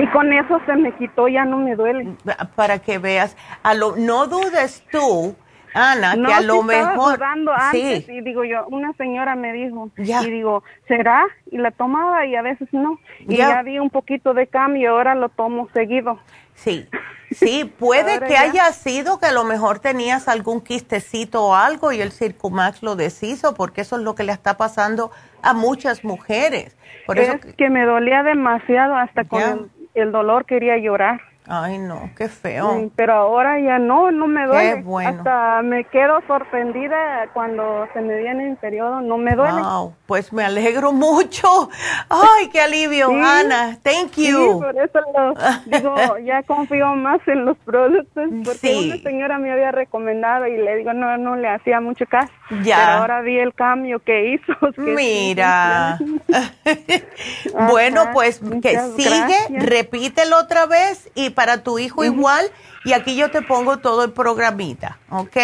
y 0.03 0.07
con 0.09 0.31
eso 0.33 0.61
se 0.67 0.75
me 0.75 0.93
quitó, 0.93 1.27
ya 1.29 1.45
no 1.45 1.57
me 1.57 1.75
duele. 1.75 2.17
Para 2.55 2.81
que 2.81 2.99
veas, 2.99 3.37
a 3.63 3.73
lo, 3.73 3.97
no 3.97 4.27
dudes 4.27 4.85
tú 4.91 5.35
Ana, 5.77 6.15
que 6.15 6.33
a 6.33 6.41
lo 6.41 6.63
mejor. 6.63 7.23
antes 7.23 8.09
y 8.09 8.21
digo 8.23 8.45
yo, 8.45 8.67
una 8.69 8.93
señora 8.95 9.37
me 9.37 9.53
dijo, 9.53 9.91
y 9.97 10.31
digo, 10.31 10.65
¿será? 10.89 11.27
Y 11.51 11.59
la 11.59 11.71
tomaba 11.71 12.25
y 12.27 12.35
a 12.35 12.43
veces 12.43 12.69
no. 12.73 12.99
Y 13.21 13.37
ya, 13.37 13.63
vi 13.63 13.79
un 13.79 13.91
poquito 13.91 14.33
de 14.33 14.47
cambio, 14.47 14.93
ahora 14.93 15.15
lo 15.15 15.29
tomo 15.29 15.69
seguido. 15.75 16.19
Sí, 16.55 16.89
sí, 17.31 17.71
puede 17.79 18.21
que 18.21 18.39
haya 18.39 18.73
sido 18.73 19.21
que 19.21 19.27
a 19.27 19.33
lo 19.33 19.45
mejor 19.45 19.79
tenías 19.79 20.29
algún 20.29 20.63
quistecito 20.63 21.45
o 21.45 21.55
algo 21.55 21.93
y 21.93 22.01
el 22.01 22.13
Circumax 22.13 22.83
lo 22.83 22.97
deshizo, 22.97 23.55
porque 23.55 23.83
eso 23.83 23.97
es 23.97 24.03
lo 24.03 24.15
que 24.15 24.25
le 24.25 24.33
está 24.33 24.57
pasando 24.57 25.11
a 25.43 25.53
muchas 25.53 26.03
mujeres. 26.03 26.75
Por 27.07 27.19
es 27.19 27.37
que, 27.57 27.69
me 27.69 27.85
dolía 27.85 28.23
demasiado, 28.23 28.97
hasta 28.97 29.25
con 29.25 29.71
el 29.95 30.13
dolor 30.13 30.47
quería 30.47 30.79
llorar. 30.79 31.21
Ay, 31.49 31.79
no, 31.79 32.11
qué 32.17 32.29
feo. 32.29 32.91
pero 32.97 33.15
ahora 33.15 33.61
ya 33.61 33.79
no, 33.79 34.11
no 34.11 34.27
me 34.27 34.47
duele. 34.47 34.77
Qué 34.77 34.83
bueno. 34.83 35.11
Hasta 35.11 35.63
me 35.63 35.85
quedo 35.85 36.21
sorprendida 36.27 37.29
cuando 37.33 37.87
se 37.93 38.01
me 38.01 38.17
viene 38.19 38.51
el 38.51 38.57
periodo, 38.57 39.01
no 39.01 39.17
me 39.19 39.35
duele. 39.35 39.61
Wow, 39.61 39.95
pues 40.07 40.33
me 40.33 40.45
alegro 40.45 40.93
mucho. 40.93 41.69
Ay, 42.09 42.49
qué 42.53 42.61
alivio, 42.61 43.11
Ana. 43.11 43.79
Thank 43.83 44.17
you. 44.17 44.55
Sí, 44.55 44.61
por 44.61 44.77
eso 44.77 44.99
lo, 45.15 45.35
digo, 45.67 46.19
ya 46.25 46.43
confío 46.43 46.95
más 46.97 47.21
en 47.27 47.45
los 47.45 47.57
productos 47.59 48.29
porque 48.45 48.77
una 48.77 48.97
señora 48.99 49.39
me 49.39 49.53
había 49.53 49.71
recomendado 49.71 50.47
y 50.47 50.57
le 50.57 50.77
digo, 50.77 50.93
no, 50.93 51.17
no 51.17 51.37
le 51.37 51.49
hacía 51.49 51.81
mucho 51.81 52.07
caso. 52.07 52.33
Ya. 52.63 52.77
Pero 52.77 52.91
ahora 52.99 53.21
vi 53.23 53.39
el 53.39 53.55
cambio 53.55 54.01
que 54.01 54.35
hizo. 54.35 54.53
Mira. 54.77 55.99
bueno, 57.71 58.11
pues 58.13 58.41
que 58.63 58.79
sigue, 58.97 59.61
repítelo 59.61 60.39
otra 60.39 60.67
vez 60.67 61.11
y 61.15 61.31
para 61.37 61.63
tu 61.63 61.79
hijo 61.79 62.05
igual 62.05 62.47
y 62.85 62.95
aquí 62.95 63.15
yo 63.15 63.31
te 63.31 63.43
pongo 63.43 63.77
todo 63.77 64.03
el 64.03 64.13
programita, 64.13 64.99
¿ok? 65.11 65.37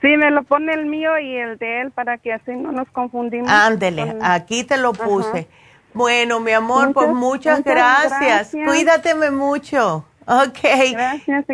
Sí, 0.00 0.16
me 0.16 0.30
lo 0.30 0.44
pone 0.44 0.72
el 0.74 0.86
mío 0.86 1.18
y 1.18 1.34
el 1.34 1.58
de 1.58 1.80
él 1.80 1.90
para 1.90 2.18
que 2.18 2.32
así 2.32 2.52
no 2.52 2.70
nos 2.70 2.88
confundimos. 2.90 3.50
Ándele, 3.50 4.16
aquí 4.22 4.62
te 4.62 4.76
lo 4.76 4.92
puse. 4.92 5.48
Bueno, 5.92 6.38
mi 6.38 6.52
amor, 6.52 6.92
pues 6.92 7.08
muchas, 7.08 7.64
gracias. 7.64 8.52
Cuídateme 8.64 9.32
mucho. 9.32 10.04
Ok. 10.26 10.58
Gracias, 10.92 11.46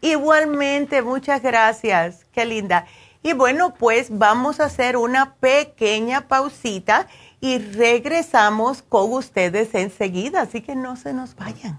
Igualmente, 0.00 1.02
muchas 1.02 1.42
gracias. 1.42 2.24
Qué 2.32 2.44
linda. 2.44 2.86
Y 3.22 3.34
bueno, 3.34 3.74
pues 3.74 4.16
vamos 4.16 4.58
a 4.58 4.64
hacer 4.64 4.96
una 4.96 5.34
pequeña 5.34 6.22
pausita 6.22 7.06
y 7.40 7.58
regresamos 7.58 8.82
con 8.82 9.12
ustedes 9.12 9.74
enseguida, 9.74 10.40
así 10.40 10.62
que 10.62 10.74
no 10.74 10.96
se 10.96 11.12
nos 11.12 11.36
vayan. 11.36 11.78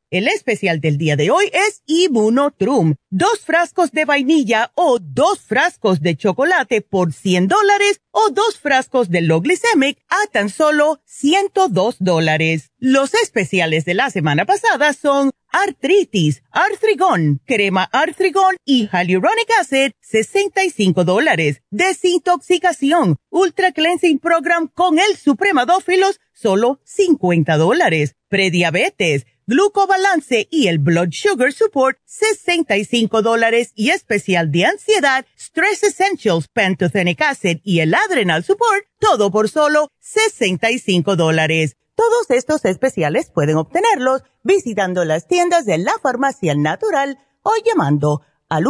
El 0.11 0.27
especial 0.27 0.81
del 0.81 0.97
día 0.97 1.15
de 1.15 1.31
hoy 1.31 1.45
es 1.53 1.83
Immunotrum. 1.85 2.95
Dos 3.09 3.39
frascos 3.45 3.93
de 3.93 4.03
vainilla 4.03 4.73
o 4.75 4.99
dos 4.99 5.39
frascos 5.39 6.01
de 6.01 6.17
chocolate 6.17 6.81
por 6.81 7.13
100 7.13 7.47
dólares 7.47 8.01
o 8.11 8.29
dos 8.29 8.59
frascos 8.59 9.09
de 9.09 9.21
Loglicemic 9.21 9.97
a 10.09 10.29
tan 10.29 10.49
solo 10.49 10.99
102 11.05 11.95
dólares. 11.99 12.71
Los 12.77 13.13
especiales 13.13 13.85
de 13.85 13.93
la 13.93 14.09
semana 14.09 14.45
pasada 14.45 14.91
son 14.91 15.31
artritis, 15.47 16.43
artrigón, 16.51 17.39
crema 17.45 17.85
artrigón 17.93 18.57
y 18.65 18.89
hyaluronic 18.91 19.49
acid, 19.61 19.91
65 20.01 21.05
dólares. 21.05 21.61
Desintoxicación, 21.69 23.15
ultra 23.29 23.71
cleansing 23.71 24.19
program 24.19 24.67
con 24.67 24.99
el 24.99 25.15
supremadófilos, 25.15 26.19
solo 26.33 26.81
50 26.83 27.55
dólares. 27.55 28.15
Prediabetes, 28.27 29.25
glucobalance 29.51 30.47
y 30.49 30.67
el 30.67 30.79
blood 30.79 31.09
sugar 31.11 31.51
support, 31.51 31.97
65 32.05 33.21
dólares 33.21 33.73
y 33.75 33.89
especial 33.89 34.49
de 34.49 34.65
ansiedad, 34.65 35.25
stress 35.37 35.83
essentials, 35.83 36.47
pantothenic 36.47 37.21
acid 37.21 37.57
y 37.61 37.81
el 37.81 37.93
adrenal 37.93 38.45
support, 38.45 38.85
todo 38.97 39.29
por 39.29 39.49
solo 39.49 39.89
65 39.99 41.17
dólares. 41.17 41.75
Todos 41.95 42.29
estos 42.29 42.63
especiales 42.63 43.29
pueden 43.29 43.57
obtenerlos 43.57 44.23
visitando 44.41 45.03
las 45.03 45.27
tiendas 45.27 45.65
de 45.65 45.79
la 45.79 45.95
farmacia 46.01 46.55
natural 46.55 47.19
o 47.41 47.51
llamando 47.65 48.21
al 48.47 48.63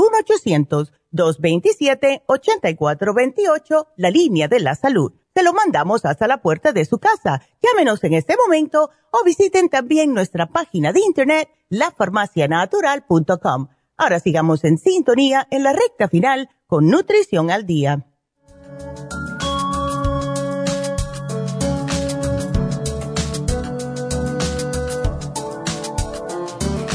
1-800-227-8428, 1.13 3.87
la 3.97 4.09
línea 4.09 4.47
de 4.47 4.59
la 4.59 4.73
salud 4.73 5.13
se 5.33 5.43
lo 5.43 5.53
mandamos 5.53 6.03
hasta 6.05 6.27
la 6.27 6.41
puerta 6.41 6.73
de 6.73 6.85
su 6.85 6.97
casa. 6.99 7.41
Llámenos 7.61 8.03
en 8.03 8.13
este 8.13 8.35
momento 8.35 8.89
o 9.11 9.23
visiten 9.23 9.69
también 9.69 10.13
nuestra 10.13 10.47
página 10.47 10.91
de 10.91 10.99
internet, 11.01 11.49
lafarmacianatural.com. 11.69 13.67
Ahora 13.97 14.19
sigamos 14.19 14.63
en 14.63 14.77
sintonía 14.77 15.47
en 15.51 15.63
la 15.63 15.73
recta 15.73 16.07
final 16.07 16.49
con 16.67 16.89
Nutrición 16.89 17.51
al 17.51 17.65
Día. 17.65 18.05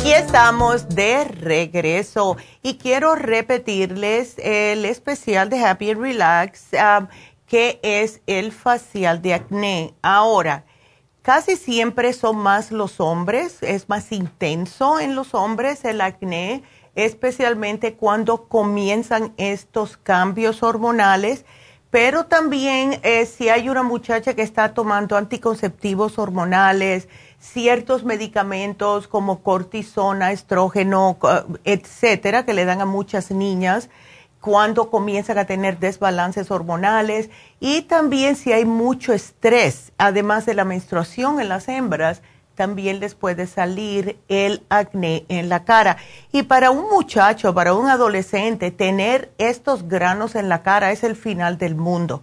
Y 0.04 0.12
estamos 0.12 0.88
de 0.90 1.24
regreso 1.24 2.36
y 2.62 2.76
quiero 2.78 3.16
repetirles 3.16 4.36
el 4.38 4.84
especial 4.84 5.50
de 5.50 5.64
Happy 5.64 5.94
Relax. 5.94 6.68
Um, 6.74 7.08
que 7.47 7.78
es 7.82 8.20
el 8.27 8.52
facial 8.52 9.23
de 9.23 9.35
acné. 9.35 9.94
Ahora, 10.02 10.64
casi 11.23 11.56
siempre 11.56 12.12
son 12.12 12.36
más 12.36 12.73
los 12.73 13.01
hombres, 13.01 13.62
es 13.62 13.89
más 13.89 14.12
intenso 14.12 15.01
en 15.01 15.14
los 15.14 15.35
hombres 15.35 15.85
el 15.85 16.01
acné, 16.01 16.62
especialmente 16.94 17.94
cuando 17.94 18.48
comienzan 18.48 19.32
estos 19.36 19.97
cambios 19.97 20.62
hormonales. 20.62 21.44
Pero 21.90 22.27
también 22.27 23.01
eh, 23.05 23.27
si 23.27 23.48
hay 23.48 23.68
una 23.68 23.82
muchacha 23.82 24.35
que 24.35 24.43
está 24.43 24.74
tomando 24.74 25.16
anticonceptivos 25.16 26.18
hormonales, 26.18 27.09
ciertos 27.39 28.05
medicamentos 28.05 29.06
como 29.06 29.43
cortisona, 29.43 30.32
estrógeno, 30.32 31.16
etcétera, 31.64 32.44
que 32.44 32.55
le 32.55 32.64
dan 32.64 32.81
a 32.81 32.86
muchas 32.86 33.31
niñas 33.31 33.89
cuando 34.47 34.90
comienzan 34.90 35.39
a 35.39 35.44
tener 35.44 35.81
desbalances 35.81 36.52
hormonales 36.52 37.31
y 37.59 37.82
también 37.82 38.36
si 38.36 38.52
hay 38.52 38.64
mucho 38.64 39.12
estrés, 39.12 39.90
además 39.98 40.47
de 40.47 40.55
la 40.55 40.64
menstruación 40.64 41.40
en 41.40 41.48
las 41.48 41.66
hembras, 41.66 42.23
también 42.55 43.01
les 43.01 43.16
puede 43.16 43.48
salir 43.48 44.20
el 44.28 44.62
acné 44.68 45.24
en 45.28 45.48
la 45.48 45.64
cara. 45.64 45.97
Y 46.31 46.44
para 46.44 46.70
un 46.70 46.89
muchacho, 46.89 47.55
para 47.55 47.74
un 47.74 47.89
adolescente, 47.89 48.70
tener 48.70 49.32
estos 49.39 49.89
granos 49.89 50.36
en 50.36 50.48
la 50.48 50.62
cara 50.62 50.93
es 50.93 51.02
el 51.02 51.16
final 51.16 51.59
del 51.59 51.74
mundo 51.74 52.23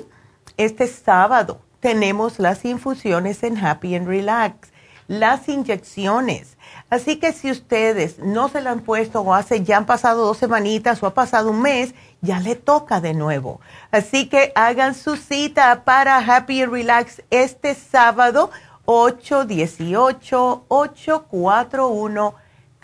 este 0.57 0.87
sábado 0.87 1.61
tenemos 1.79 2.39
las 2.39 2.65
infusiones 2.65 3.43
en 3.43 3.57
Happy 3.57 3.95
and 3.95 4.07
Relax, 4.07 4.69
las 5.07 5.47
inyecciones 5.49 6.55
Así 6.89 7.17
que 7.17 7.33
si 7.33 7.49
ustedes 7.49 8.19
no 8.19 8.47
se 8.47 8.61
la 8.61 8.71
han 8.71 8.81
puesto 8.81 9.21
o 9.21 9.33
hace, 9.33 9.63
ya 9.63 9.77
han 9.77 9.85
pasado 9.85 10.25
dos 10.25 10.37
semanitas 10.37 11.01
o 11.01 11.07
ha 11.07 11.13
pasado 11.13 11.49
un 11.49 11.61
mes, 11.61 11.95
ya 12.21 12.39
le 12.39 12.55
toca 12.55 13.01
de 13.01 13.13
nuevo. 13.13 13.59
Así 13.91 14.29
que 14.29 14.51
hagan 14.55 14.93
su 14.93 15.15
cita 15.15 15.83
para 15.83 16.17
Happy 16.17 16.61
and 16.61 16.71
Relax 16.71 17.23
este 17.31 17.73
sábado 17.73 18.51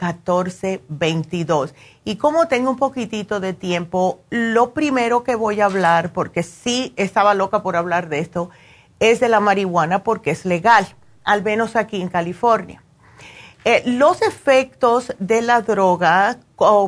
818-841-1422. 0.01 1.73
Y 2.03 2.15
como 2.17 2.47
tengo 2.47 2.71
un 2.71 2.77
poquitito 2.77 3.39
de 3.39 3.53
tiempo, 3.53 4.19
lo 4.29 4.73
primero 4.73 5.23
que 5.23 5.35
voy 5.35 5.61
a 5.61 5.65
hablar, 5.65 6.11
porque 6.13 6.43
sí 6.43 6.93
estaba 6.97 7.33
loca 7.33 7.61
por 7.61 7.75
hablar 7.75 8.09
de 8.09 8.19
esto, 8.19 8.49
es 8.99 9.19
de 9.19 9.29
la 9.29 9.39
marihuana 9.39 10.03
porque 10.03 10.31
es 10.31 10.45
legal, 10.45 10.87
al 11.23 11.43
menos 11.43 11.75
aquí 11.75 12.01
en 12.01 12.09
California. 12.09 12.83
Eh, 13.63 13.83
los 13.85 14.21
efectos 14.23 15.13
de 15.19 15.41
la 15.43 15.61
droga, 15.61 16.37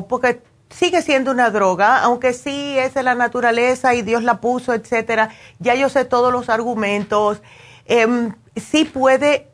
porque 0.08 0.42
sigue 0.70 1.02
siendo 1.02 1.30
una 1.30 1.50
droga, 1.50 2.00
aunque 2.02 2.32
sí 2.32 2.76
es 2.78 2.94
de 2.94 3.04
la 3.04 3.14
naturaleza 3.14 3.94
y 3.94 4.02
Dios 4.02 4.24
la 4.24 4.40
puso, 4.40 4.74
etcétera, 4.74 5.30
ya 5.60 5.76
yo 5.76 5.88
sé 5.88 6.04
todos 6.04 6.32
los 6.32 6.48
argumentos, 6.48 7.42
em, 7.84 8.34
sí 8.56 8.84
puede, 8.84 9.48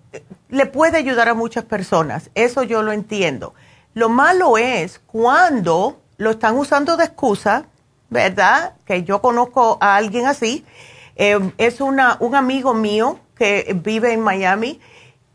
le 0.49 0.67
puede 0.67 0.99
ayudar 0.99 1.29
a 1.29 1.35
muchas 1.35 1.65
personas, 1.65 2.31
eso 2.35 2.63
yo 2.63 2.83
lo 2.83 2.93
entiendo. 2.93 3.55
Lo 3.95 4.09
malo 4.09 4.59
es 4.59 4.99
cuando 4.99 6.01
lo 6.17 6.31
están 6.31 6.57
usando 6.57 6.97
de 6.97 7.05
excusa, 7.05 7.67
¿verdad? 8.09 8.75
Que 8.85 9.05
yo 9.05 9.21
conozco 9.21 9.79
a 9.81 9.97
alguien 9.97 10.27
así, 10.27 10.65
em, 11.17 11.53
es 11.59 11.81
una, 11.81 12.17
un 12.21 12.35
amigo 12.35 12.75
mío 12.75 13.19
que 13.37 13.75
vive 13.83 14.13
en 14.13 14.21
Miami, 14.21 14.81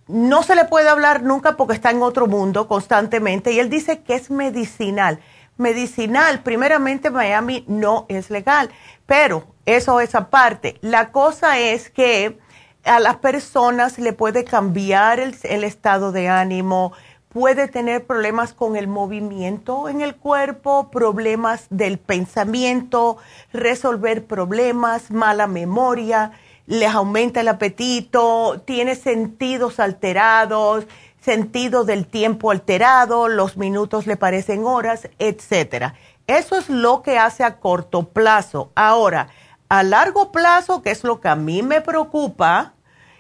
no 0.07 0.43
se 0.43 0.55
le 0.55 0.65
puede 0.65 0.89
hablar 0.89 1.23
nunca 1.23 1.57
porque 1.57 1.73
está 1.73 1.89
en 1.89 2.01
otro 2.03 2.27
mundo 2.27 2.67
constantemente 2.67 3.51
y 3.51 3.59
él 3.59 3.69
dice 3.69 4.01
que 4.01 4.13
es 4.13 4.29
medicinal. 4.29 5.19
Medicinal, 5.57 6.43
primeramente 6.43 7.09
Miami 7.09 7.63
no 7.67 8.05
es 8.09 8.29
legal, 8.29 8.69
pero 9.05 9.47
eso 9.65 10.01
es 10.01 10.13
aparte. 10.13 10.77
La 10.81 11.11
cosa 11.11 11.57
es 11.57 11.89
que 11.89 12.37
a 12.85 12.99
las 12.99 13.17
personas 13.17 13.99
le 13.99 14.13
puede 14.13 14.43
cambiar 14.45 15.19
el, 15.19 15.63
estado 15.63 16.11
de 16.11 16.29
ánimo, 16.29 16.93
puede 17.29 17.67
tener 17.67 18.05
problemas 18.05 18.53
con 18.53 18.75
el 18.75 18.87
movimiento 18.87 19.89
en 19.89 20.01
el 20.01 20.15
cuerpo, 20.15 20.89
problemas 20.91 21.65
del 21.69 21.97
pensamiento, 21.97 23.17
resolver 23.51 24.25
problemas, 24.25 25.11
mala 25.11 25.47
memoria 25.47 26.31
les 26.67 26.89
aumenta 26.89 27.41
el 27.41 27.47
apetito, 27.47 28.61
tiene 28.65 28.95
sentidos 28.95 29.79
alterados, 29.79 30.85
sentido 31.21 31.83
del 31.85 32.07
tiempo 32.07 32.51
alterado, 32.51 33.27
los 33.27 33.57
minutos 33.57 34.07
le 34.07 34.17
parecen 34.17 34.65
horas, 34.65 35.09
etcétera. 35.19 35.95
Eso 36.27 36.57
es 36.57 36.69
lo 36.69 37.03
que 37.03 37.19
hace 37.19 37.43
a 37.43 37.59
corto 37.59 38.09
plazo. 38.09 38.71
Ahora, 38.75 39.29
a 39.69 39.83
largo 39.83 40.31
plazo, 40.31 40.81
que 40.81 40.91
es 40.91 41.03
lo 41.03 41.19
que 41.19 41.27
a 41.27 41.35
mí 41.35 41.61
me 41.61 41.81
preocupa, 41.81 42.74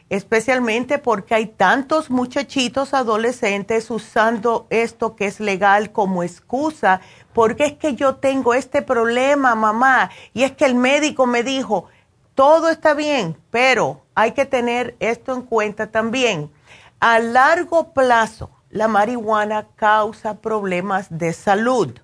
especialmente 0.09 0.99
porque 0.99 1.35
hay 1.35 1.47
tantos 1.47 2.09
muchachitos 2.09 2.93
adolescentes 2.93 3.89
usando 3.89 4.67
esto 4.69 5.15
que 5.15 5.25
es 5.25 5.39
legal 5.39 5.91
como 5.91 6.23
excusa, 6.23 7.01
porque 7.33 7.65
es 7.65 7.73
que 7.73 7.95
yo 7.95 8.15
tengo 8.15 8.53
este 8.53 8.81
problema, 8.81 9.55
mamá, 9.55 10.11
y 10.33 10.43
es 10.43 10.51
que 10.51 10.65
el 10.65 10.75
médico 10.75 11.25
me 11.25 11.43
dijo, 11.43 11.85
todo 12.35 12.69
está 12.69 12.93
bien, 12.93 13.37
pero 13.49 14.01
hay 14.13 14.33
que 14.33 14.45
tener 14.45 14.95
esto 14.99 15.33
en 15.33 15.41
cuenta 15.41 15.87
también. 15.87 16.51
A 16.99 17.19
largo 17.19 17.93
plazo, 17.93 18.49
la 18.69 18.87
marihuana 18.87 19.67
causa 19.75 20.41
problemas 20.41 21.07
de 21.09 21.33
salud. 21.33 21.99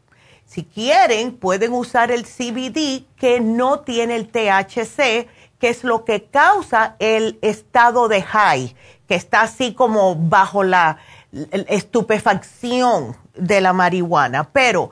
Si 0.45 0.63
quieren, 0.63 1.37
pueden 1.37 1.73
usar 1.73 2.11
el 2.11 2.25
CBD 2.25 3.05
que 3.15 3.39
no 3.39 3.81
tiene 3.81 4.15
el 4.15 4.29
THC, 4.29 5.27
que 5.61 5.69
es 5.69 5.83
lo 5.83 6.05
que 6.05 6.23
causa 6.23 6.95
el 6.97 7.37
estado 7.43 8.07
de 8.07 8.23
high, 8.23 8.75
que 9.07 9.13
está 9.13 9.41
así 9.41 9.75
como 9.75 10.15
bajo 10.15 10.63
la 10.63 10.97
estupefacción 11.67 13.15
de 13.35 13.61
la 13.61 13.71
marihuana. 13.71 14.49
Pero 14.51 14.89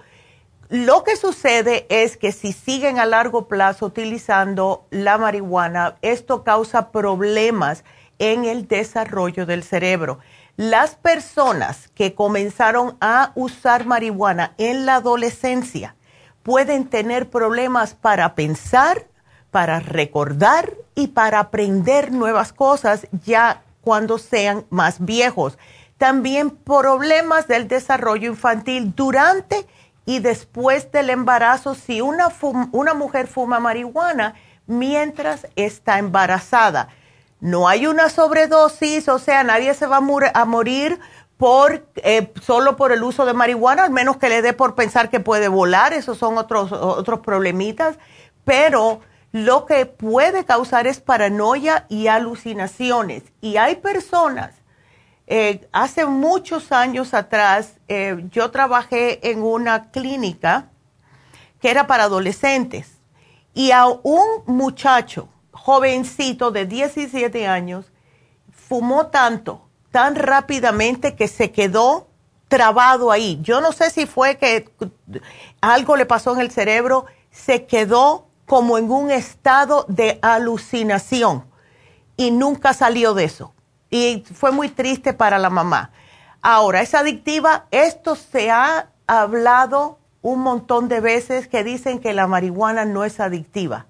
lo 0.69 1.03
que 1.03 1.15
sucede 1.15 1.87
es 1.89 2.17
que 2.17 2.31
si 2.31 2.53
siguen 2.53 2.99
a 2.99 3.07
largo 3.07 3.47
plazo 3.47 3.87
utilizando 3.87 4.85
la 4.91 5.17
marihuana, 5.17 5.95
esto 6.03 6.43
causa 6.43 6.91
problemas 6.91 7.83
en 8.19 8.45
el 8.45 8.67
desarrollo 8.67 9.47
del 9.47 9.63
cerebro. 9.63 10.19
Las 10.55 10.93
personas 10.93 11.89
que 11.95 12.13
comenzaron 12.13 12.95
a 13.01 13.31
usar 13.33 13.87
marihuana 13.87 14.53
en 14.59 14.85
la 14.85 14.95
adolescencia 14.95 15.95
pueden 16.43 16.87
tener 16.87 17.29
problemas 17.29 17.95
para 17.95 18.35
pensar, 18.35 19.08
para 19.51 19.79
recordar 19.79 20.73
y 20.95 21.07
para 21.07 21.39
aprender 21.39 22.11
nuevas 22.11 22.53
cosas 22.53 23.07
ya 23.25 23.63
cuando 23.81 24.17
sean 24.17 24.65
más 24.69 25.03
viejos. 25.03 25.57
También 25.97 26.51
problemas 26.51 27.47
del 27.47 27.67
desarrollo 27.67 28.29
infantil 28.29 28.93
durante 28.95 29.65
y 30.05 30.19
después 30.19 30.91
del 30.91 31.09
embarazo 31.09 31.75
si 31.75 32.01
una, 32.01 32.29
una 32.71 32.93
mujer 32.93 33.27
fuma 33.27 33.59
marihuana 33.59 34.35
mientras 34.65 35.47
está 35.55 35.99
embarazada. 35.99 36.89
No 37.41 37.67
hay 37.67 37.87
una 37.87 38.09
sobredosis, 38.09 39.07
o 39.07 39.17
sea, 39.17 39.43
nadie 39.43 39.73
se 39.73 39.87
va 39.87 39.97
a, 39.97 40.45
morir 40.45 40.99
por, 41.37 41.85
eh, 41.97 42.31
solo 42.41 42.75
por 42.75 42.91
el 42.91 43.01
uso 43.01 43.25
de 43.25 43.33
marihuana, 43.33 43.85
al 43.85 43.91
menos 43.91 44.17
que 44.17 44.29
le 44.29 44.41
dé 44.41 44.53
por 44.53 44.75
pensar 44.75 45.09
que 45.09 45.19
puede 45.19 45.47
volar, 45.47 45.93
esos 45.93 46.17
son 46.17 46.37
otros, 46.37 46.71
otros 46.71 47.19
problemitas, 47.21 47.97
pero 48.43 49.01
lo 49.31 49.65
que 49.65 49.85
puede 49.85 50.45
causar 50.45 50.87
es 50.87 50.99
paranoia 50.99 51.85
y 51.89 52.07
alucinaciones. 52.07 53.23
Y 53.41 53.57
hay 53.57 53.75
personas 53.77 54.59
eh, 55.31 55.67
hace 55.71 56.07
muchos 56.07 56.71
años 56.71 57.13
atrás, 57.13 57.75
eh, 57.87 58.25
yo 58.31 58.49
trabajé 58.49 59.29
en 59.29 59.43
una 59.43 59.91
clínica 59.91 60.71
que 61.61 61.69
era 61.69 61.85
para 61.85 62.05
adolescentes 62.05 62.97
y 63.53 63.69
a 63.69 63.85
un 63.85 64.25
muchacho 64.47 65.29
jovencito 65.51 66.49
de 66.49 66.65
17 66.65 67.47
años 67.47 67.91
fumó 68.51 69.07
tanto 69.07 69.69
tan 69.91 70.15
rápidamente 70.15 71.15
que 71.15 71.27
se 71.27 71.51
quedó 71.51 72.07
trabado 72.47 73.11
ahí. 73.11 73.37
Yo 73.43 73.61
no 73.61 73.71
sé 73.71 73.91
si 73.91 74.07
fue 74.07 74.37
que 74.37 74.67
algo 75.61 75.95
le 75.95 76.07
pasó 76.07 76.33
en 76.33 76.39
el 76.39 76.49
cerebro, 76.49 77.05
se 77.29 77.67
quedó 77.67 78.28
como 78.49 78.79
en 78.79 78.89
un 78.89 79.11
estado 79.11 79.85
de 79.89 80.17
alucinación 80.23 81.45
y 82.17 82.31
nunca 82.31 82.73
salió 82.73 83.13
de 83.13 83.25
eso. 83.25 83.53
Y 83.91 84.23
fue 84.33 84.51
muy 84.51 84.69
triste 84.69 85.13
para 85.13 85.37
la 85.37 85.51
mamá. 85.51 85.91
Ahora, 86.41 86.81
es 86.81 86.95
adictiva. 86.95 87.67
Esto 87.69 88.15
se 88.15 88.49
ha 88.49 88.89
hablado 89.05 89.99
un 90.23 90.39
montón 90.39 90.87
de 90.87 90.99
veces 90.99 91.47
que 91.47 91.63
dicen 91.63 91.99
que 91.99 92.11
la 92.11 92.25
marihuana 92.25 92.85
no 92.85 93.03
es 93.03 93.19
adictiva. 93.19 93.85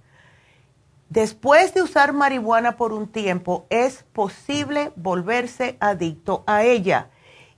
Después 1.07 1.73
de 1.73 1.81
usar 1.81 2.11
marihuana 2.11 2.75
por 2.75 2.91
un 2.91 3.07
tiempo, 3.07 3.65
es 3.69 4.03
posible 4.11 4.91
volverse 4.97 5.77
adicto 5.79 6.43
a 6.47 6.63
ella. 6.63 7.07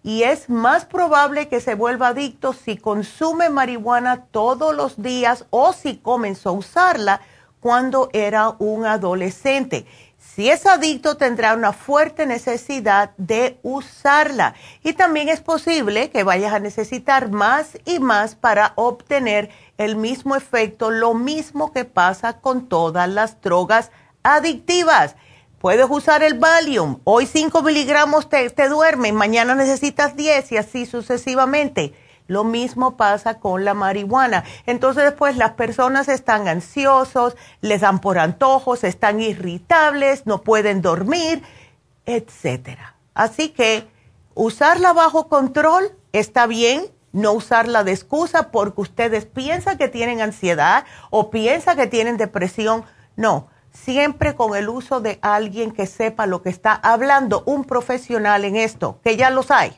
Y 0.04 0.24
es 0.24 0.50
más 0.50 0.86
probable 0.86 1.48
que 1.48 1.62
se 1.62 1.76
vuelva 1.76 2.10
adicto 2.10 2.54
si 2.54 2.78
consume 2.78 3.50
marihuana 3.50 4.26
todos 4.26 4.76
los 4.76 5.02
días 5.02 5.46
o 5.52 5.74
si 5.74 5.98
comenzó 5.98 6.50
a 6.50 6.54
usarla 6.54 7.22
cuando 7.60 8.10
era 8.12 8.56
un 8.58 8.86
adolescente. 8.86 9.86
Si 10.18 10.50
es 10.50 10.66
adicto, 10.66 11.18
tendrá 11.18 11.56
una 11.56 11.74
fuerte 11.74 12.26
necesidad 12.26 13.12
de 13.18 13.60
usarla. 13.64 14.56
Y 14.82 14.94
también 14.94 15.30
es 15.30 15.42
posible 15.42 16.10
que 16.10 16.24
vayas 16.24 16.54
a 16.54 16.60
necesitar 16.60 17.30
más 17.30 17.78
y 17.86 18.00
más 18.00 18.36
para 18.36 18.74
obtener 18.76 19.50
el 19.78 19.96
mismo 19.98 20.36
efecto, 20.36 20.90
lo 20.90 21.14
mismo 21.14 21.74
que 21.74 21.86
pasa 21.86 22.40
con 22.40 22.70
todas 22.70 23.10
las 23.10 23.42
drogas 23.42 23.92
adictivas. 24.24 25.16
Puedes 25.62 25.86
usar 25.92 26.24
el 26.24 26.40
Valium. 26.40 27.02
Hoy 27.04 27.28
5 27.28 27.62
miligramos 27.62 28.28
te, 28.28 28.50
te 28.50 28.68
mañana 29.14 29.54
necesitas 29.54 30.16
10 30.16 30.54
y 30.54 30.58
así 30.58 30.88
sucesivamente. 30.88 31.94
Lo 32.26 32.44
mismo 32.44 32.98
pasa 32.98 33.40
con 33.40 33.64
la 33.64 33.76
marihuana. 33.76 34.44
Entonces 34.66 35.04
después 35.04 35.38
las 35.38 35.52
personas 35.52 36.10
están 36.10 36.48
ansiosos, 36.48 37.38
les 37.62 37.82
dan 37.82 38.00
por 38.00 38.18
antojos, 38.18 38.84
están 38.84 39.22
irritables, 39.22 40.26
no 40.26 40.42
pueden 40.42 40.82
dormir, 40.82 41.44
etcétera. 42.08 42.96
Así 43.14 43.50
que 43.50 43.88
usarla 44.34 44.94
bajo 44.94 45.28
control 45.28 45.92
está 46.12 46.48
bien, 46.48 46.88
no 47.12 47.34
usarla 47.34 47.84
de 47.84 47.92
excusa 47.92 48.50
porque 48.50 48.82
ustedes 48.82 49.26
piensan 49.26 49.78
que 49.78 49.90
tienen 49.90 50.22
ansiedad 50.22 50.86
o 51.12 51.30
piensan 51.30 51.78
que 51.78 51.86
tienen 51.86 52.18
depresión. 52.18 52.84
No, 53.16 53.48
siempre 53.72 54.36
con 54.36 54.56
el 54.56 54.70
uso 54.70 55.00
de 55.00 55.20
alguien 55.22 55.72
que 55.72 55.88
sepa 55.88 56.26
lo 56.26 56.42
que 56.42 56.50
está 56.50 56.74
hablando, 56.74 57.44
un 57.46 57.66
profesional 57.66 58.46
en 58.46 58.56
esto, 58.56 59.00
que 59.04 59.18
ya 59.18 59.30
los 59.30 59.52
hay. 59.52 59.78